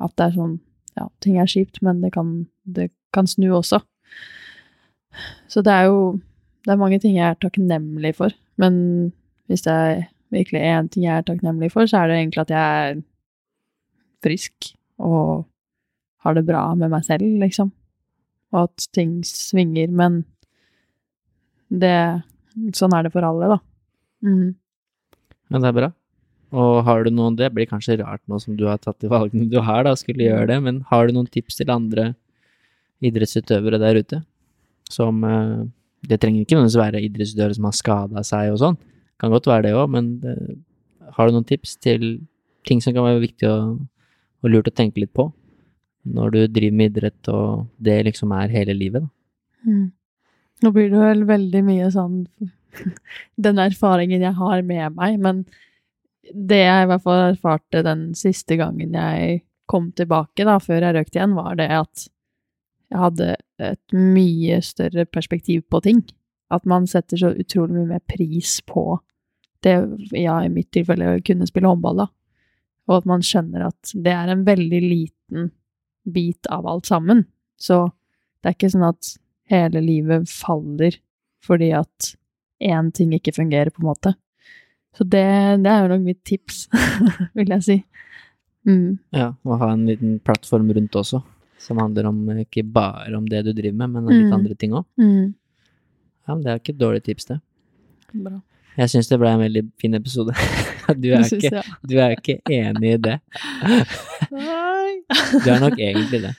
At 0.00 0.16
det 0.16 0.26
er 0.26 0.36
sånn 0.38 0.56
ja, 0.98 1.06
ting 1.22 1.38
er 1.38 1.50
kjipt, 1.50 1.80
men 1.86 2.00
det 2.02 2.12
kan, 2.16 2.32
det 2.64 2.90
kan 3.14 3.28
snu 3.30 3.50
også. 3.56 3.80
Så 5.50 5.62
det 5.66 5.72
er 5.74 5.88
jo 5.90 6.20
Det 6.60 6.74
er 6.74 6.76
mange 6.76 6.98
ting 7.00 7.14
jeg 7.16 7.24
er 7.24 7.38
takknemlig 7.40 8.10
for, 8.18 8.34
men 8.60 8.74
hvis 9.48 9.62
det 9.64 9.72
er 9.72 10.02
virkelig 10.28 10.60
én 10.60 10.90
ting 10.92 11.06
jeg 11.06 11.16
er 11.16 11.24
takknemlig 11.24 11.70
for, 11.72 11.88
så 11.88 12.02
er 12.02 12.10
det 12.10 12.18
egentlig 12.18 12.42
at 12.42 12.52
jeg 12.52 12.90
er 12.90 12.98
frisk 14.20 14.68
og 15.00 15.46
har 16.20 16.36
det 16.36 16.44
bra 16.44 16.74
med 16.76 16.92
meg 16.92 17.06
selv, 17.08 17.24
liksom. 17.40 17.72
Og 18.52 18.68
at 18.68 18.86
ting 18.92 19.22
svinger, 19.24 19.88
men 19.88 20.20
det 21.72 22.20
Sånn 22.76 22.94
er 22.96 23.06
det 23.06 23.12
for 23.14 23.26
alle, 23.26 23.54
da. 23.54 23.58
Mm. 24.26 24.54
Ja, 25.50 25.58
det 25.58 25.70
er 25.70 25.76
bra. 25.76 25.90
Og 26.50 26.80
har 26.86 27.04
du 27.06 27.12
noen 27.14 27.36
Det 27.38 27.48
blir 27.54 27.68
kanskje 27.70 28.00
rart 28.00 28.22
nå 28.26 28.40
som 28.42 28.56
du 28.58 28.64
har 28.66 28.80
tatt 28.82 28.98
de 29.02 29.10
valgene 29.10 29.48
du 29.50 29.60
har, 29.62 29.84
da, 29.86 29.94
skulle 29.98 30.26
gjøre 30.26 30.48
det, 30.50 30.58
men 30.64 30.80
har 30.90 31.06
du 31.06 31.14
noen 31.14 31.30
tips 31.30 31.60
til 31.60 31.70
andre 31.70 32.12
idrettsutøvere 33.06 33.78
der 33.80 34.00
ute? 34.02 34.22
Som 34.90 35.22
eh, 35.24 35.68
Det 36.02 36.18
trenger 36.20 36.42
ikke 36.42 36.58
nødvendigvis 36.58 36.80
være 36.80 37.04
idrettsutøvere 37.06 37.58
som 37.58 37.68
har 37.68 37.76
skada 37.78 38.24
seg 38.26 38.54
og 38.54 38.60
sånn, 38.64 38.80
kan 39.20 39.30
godt 39.30 39.46
være 39.50 39.68
det 39.68 39.76
òg, 39.76 39.86
men 39.92 40.14
det, 40.22 40.34
har 41.14 41.28
du 41.28 41.36
noen 41.36 41.46
tips 41.46 41.76
til 41.76 42.22
ting 42.66 42.80
som 42.82 42.94
kan 42.96 43.04
være 43.04 43.22
viktig 43.22 43.48
og, 43.50 43.78
og 44.42 44.52
lurt 44.52 44.70
å 44.70 44.74
tenke 44.74 45.02
litt 45.02 45.12
på 45.16 45.30
når 46.08 46.32
du 46.32 46.40
driver 46.48 46.76
med 46.76 46.94
idrett 46.94 47.28
og 47.28 47.66
det 47.76 47.98
liksom 48.06 48.32
er 48.32 48.52
hele 48.54 48.76
livet, 48.76 49.04
da? 49.04 49.10
Mm. 49.68 49.88
Nå 50.60 50.72
blir 50.74 50.90
det 50.92 51.00
vel 51.00 51.24
veldig 51.28 51.62
mye 51.66 51.90
sånn 51.94 52.22
Den 53.44 53.60
erfaringen 53.62 54.22
jeg 54.22 54.36
har 54.38 54.62
med 54.66 54.96
meg, 54.98 55.18
men 55.22 55.44
det 56.30 56.60
jeg 56.62 56.84
i 56.84 56.88
hvert 56.90 57.02
fall 57.02 57.22
erfarte 57.32 57.82
den 57.82 58.10
siste 58.14 58.54
gangen 58.60 58.94
jeg 58.94 59.40
kom 59.70 59.90
tilbake, 59.96 60.44
da, 60.46 60.58
før 60.62 60.84
jeg 60.84 60.96
røkte 60.96 61.18
igjen, 61.18 61.36
var 61.38 61.56
det 61.58 61.68
at 61.74 62.06
jeg 62.90 62.98
hadde 62.98 63.28
et 63.62 63.94
mye 63.94 64.58
større 64.66 65.04
perspektiv 65.06 65.62
på 65.70 65.80
ting. 65.84 66.00
At 66.50 66.66
man 66.66 66.88
setter 66.90 67.20
så 67.20 67.30
utrolig 67.38 67.76
mye 67.76 67.92
mer 67.92 68.02
pris 68.10 68.56
på 68.66 68.98
det, 69.62 69.76
ja, 70.16 70.40
i 70.42 70.50
mitt 70.50 70.70
tilfelle, 70.74 71.14
å 71.14 71.22
kunne 71.24 71.46
spille 71.46 71.70
håndball, 71.70 72.02
da. 72.02 72.08
Og 72.90 72.96
at 72.98 73.06
man 73.06 73.22
skjønner 73.22 73.68
at 73.68 73.92
det 73.94 74.14
er 74.14 74.32
en 74.32 74.42
veldig 74.46 74.80
liten 74.82 75.50
bit 76.10 76.48
av 76.50 76.66
alt 76.66 76.90
sammen. 76.90 77.22
Så 77.60 77.84
det 78.40 78.50
er 78.50 78.56
ikke 78.56 78.72
sånn 78.72 78.88
at 78.88 79.12
hele 79.50 79.80
livet 79.84 80.28
faller 80.30 80.96
fordi 81.44 81.70
at 81.76 82.14
én 82.60 82.90
ting 82.92 83.14
ikke 83.16 83.32
fungerer, 83.32 83.70
på 83.72 83.80
en 83.82 83.88
måte. 83.88 84.14
Så 84.96 85.04
det, 85.08 85.22
det 85.64 85.70
er 85.72 85.84
jo 85.86 85.92
nok 85.94 86.02
mitt 86.04 86.18
tips, 86.28 86.66
vil 87.38 87.48
jeg 87.54 87.62
si. 87.64 87.76
Mm. 88.68 88.98
Ja, 89.16 89.30
å 89.46 89.56
ha 89.62 89.70
en 89.72 89.86
liten 89.88 90.18
plattform 90.20 90.68
rundt 90.76 90.96
også, 91.00 91.22
som 91.62 91.78
handler 91.80 92.10
om 92.10 92.18
ikke 92.42 92.64
bare 92.66 93.14
om 93.16 93.24
det 93.30 93.40
du 93.46 93.52
driver 93.56 93.78
med, 93.86 93.94
men 93.94 94.10
litt 94.10 94.26
Mm. 94.28 94.34
andre 94.36 94.54
ting 94.60 94.74
òg. 94.76 94.84
Mm. 95.00 95.32
Ja, 96.28 96.34
men 96.34 96.42
det 96.44 96.50
er 96.52 96.60
ikke 96.60 96.74
et 96.76 96.82
dårlig 96.82 97.02
tips, 97.06 97.30
det. 97.30 97.38
Bra. 98.12 98.36
Jeg 98.76 98.90
syns 98.92 99.08
det 99.10 99.18
ble 99.18 99.30
en 99.32 99.40
veldig 99.46 99.64
fin 99.80 99.94
episode. 99.98 100.36
Du 100.90 101.06
er, 101.14 101.22
ikke, 101.22 101.60
du 101.86 101.92
er 102.02 102.16
ikke 102.16 102.40
enig 102.50 102.96
i 102.96 102.98
det. 102.98 103.20
Du 104.30 105.48
er 105.52 105.60
nok 105.62 105.76
egentlig 105.78 106.20
det. 106.24 106.32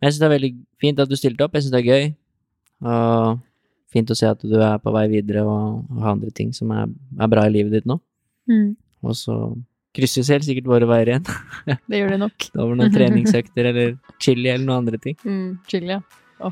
Men 0.00 0.08
jeg 0.08 0.14
syns 0.14 0.22
det 0.22 0.28
er 0.28 0.36
veldig 0.36 0.52
fint 0.80 1.00
at 1.02 1.10
du 1.10 1.16
stilte 1.18 1.44
opp. 1.44 1.54
Jeg 1.54 1.66
syns 1.66 1.74
det 1.74 1.80
er 1.82 1.90
gøy. 1.90 2.06
Og 2.90 3.40
fint 3.92 4.12
å 4.12 4.16
se 4.16 4.28
at 4.30 4.40
du 4.46 4.56
er 4.56 4.78
på 4.80 4.92
vei 4.94 5.04
videre 5.12 5.42
og, 5.44 5.82
og 5.90 5.98
har 6.04 6.14
andre 6.14 6.30
ting 6.32 6.54
som 6.56 6.70
er, 6.72 6.88
er 7.20 7.30
bra 7.32 7.44
i 7.46 7.52
livet 7.52 7.74
ditt 7.74 7.90
nå. 7.90 7.98
Mm. 8.48 8.72
Og 9.04 9.16
så 9.18 9.36
krysses 9.96 10.30
helt 10.32 10.46
sikkert 10.46 10.70
våre 10.70 10.88
veier 10.88 11.12
igjen. 11.12 11.26
Det 11.90 12.00
gjør 12.00 12.14
det 12.14 12.20
nok. 12.22 12.48
Over 12.56 12.74
noen 12.78 12.94
treningsøkter 12.94 13.70
eller 13.72 13.94
chili 14.22 14.48
eller 14.48 14.66
noen 14.66 14.84
andre 14.84 15.00
ting. 15.02 15.18
Mm. 15.24 15.58
chili, 15.68 15.92
ja. 15.92 16.50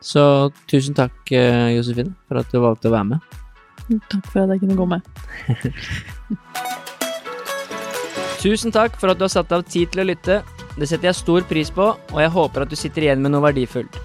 Så 0.00 0.22
tusen 0.68 0.96
takk, 0.96 1.16
eh, 1.36 1.76
Josefine, 1.76 2.14
for 2.28 2.40
at 2.40 2.48
du 2.52 2.60
valgte 2.60 2.88
å 2.88 2.94
være 2.94 3.08
med. 3.12 3.18
Takk 4.08 4.26
for 4.32 4.44
at 4.44 4.54
jeg 4.54 4.62
kunne 4.62 4.78
gå 4.78 4.86
med. 4.88 5.00
Tusen 8.40 8.72
takk 8.72 8.94
for 8.96 9.12
at 9.12 9.18
du 9.20 9.26
har 9.26 9.32
satt 9.32 9.50
av 9.52 9.66
tid 9.68 9.90
til 9.92 10.00
å 10.00 10.08
lytte. 10.08 10.40
Det 10.80 10.88
setter 10.88 11.10
jeg 11.10 11.18
stor 11.18 11.44
pris 11.44 11.68
på, 11.76 11.90
og 11.92 12.22
jeg 12.22 12.32
håper 12.32 12.64
at 12.64 12.70
du 12.72 12.76
sitter 12.78 13.04
igjen 13.04 13.20
med 13.20 13.34
noe 13.34 13.44
verdifullt. 13.44 13.98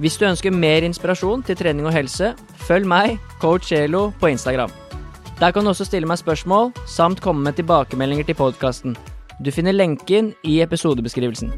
Hvis 0.00 0.16
du 0.18 0.24
ønsker 0.26 0.54
mer 0.54 0.86
inspirasjon 0.86 1.44
til 1.44 1.58
trening 1.58 1.84
og 1.86 1.92
helse, 1.94 2.32
følg 2.64 2.88
meg, 2.88 3.18
coach 3.42 3.74
Elo, 3.76 4.08
på 4.20 4.32
Instagram. 4.32 4.72
Der 5.38 5.52
kan 5.52 5.66
du 5.66 5.74
også 5.74 5.84
stille 5.84 6.08
meg 6.08 6.22
spørsmål, 6.22 6.72
samt 6.88 7.20
komme 7.20 7.44
med 7.44 7.60
tilbakemeldinger 7.60 8.30
til 8.30 8.40
podkasten. 8.40 8.96
Du 9.44 9.52
finner 9.52 9.76
lenken 9.76 10.32
i 10.46 10.60
episodebeskrivelsen. 10.64 11.52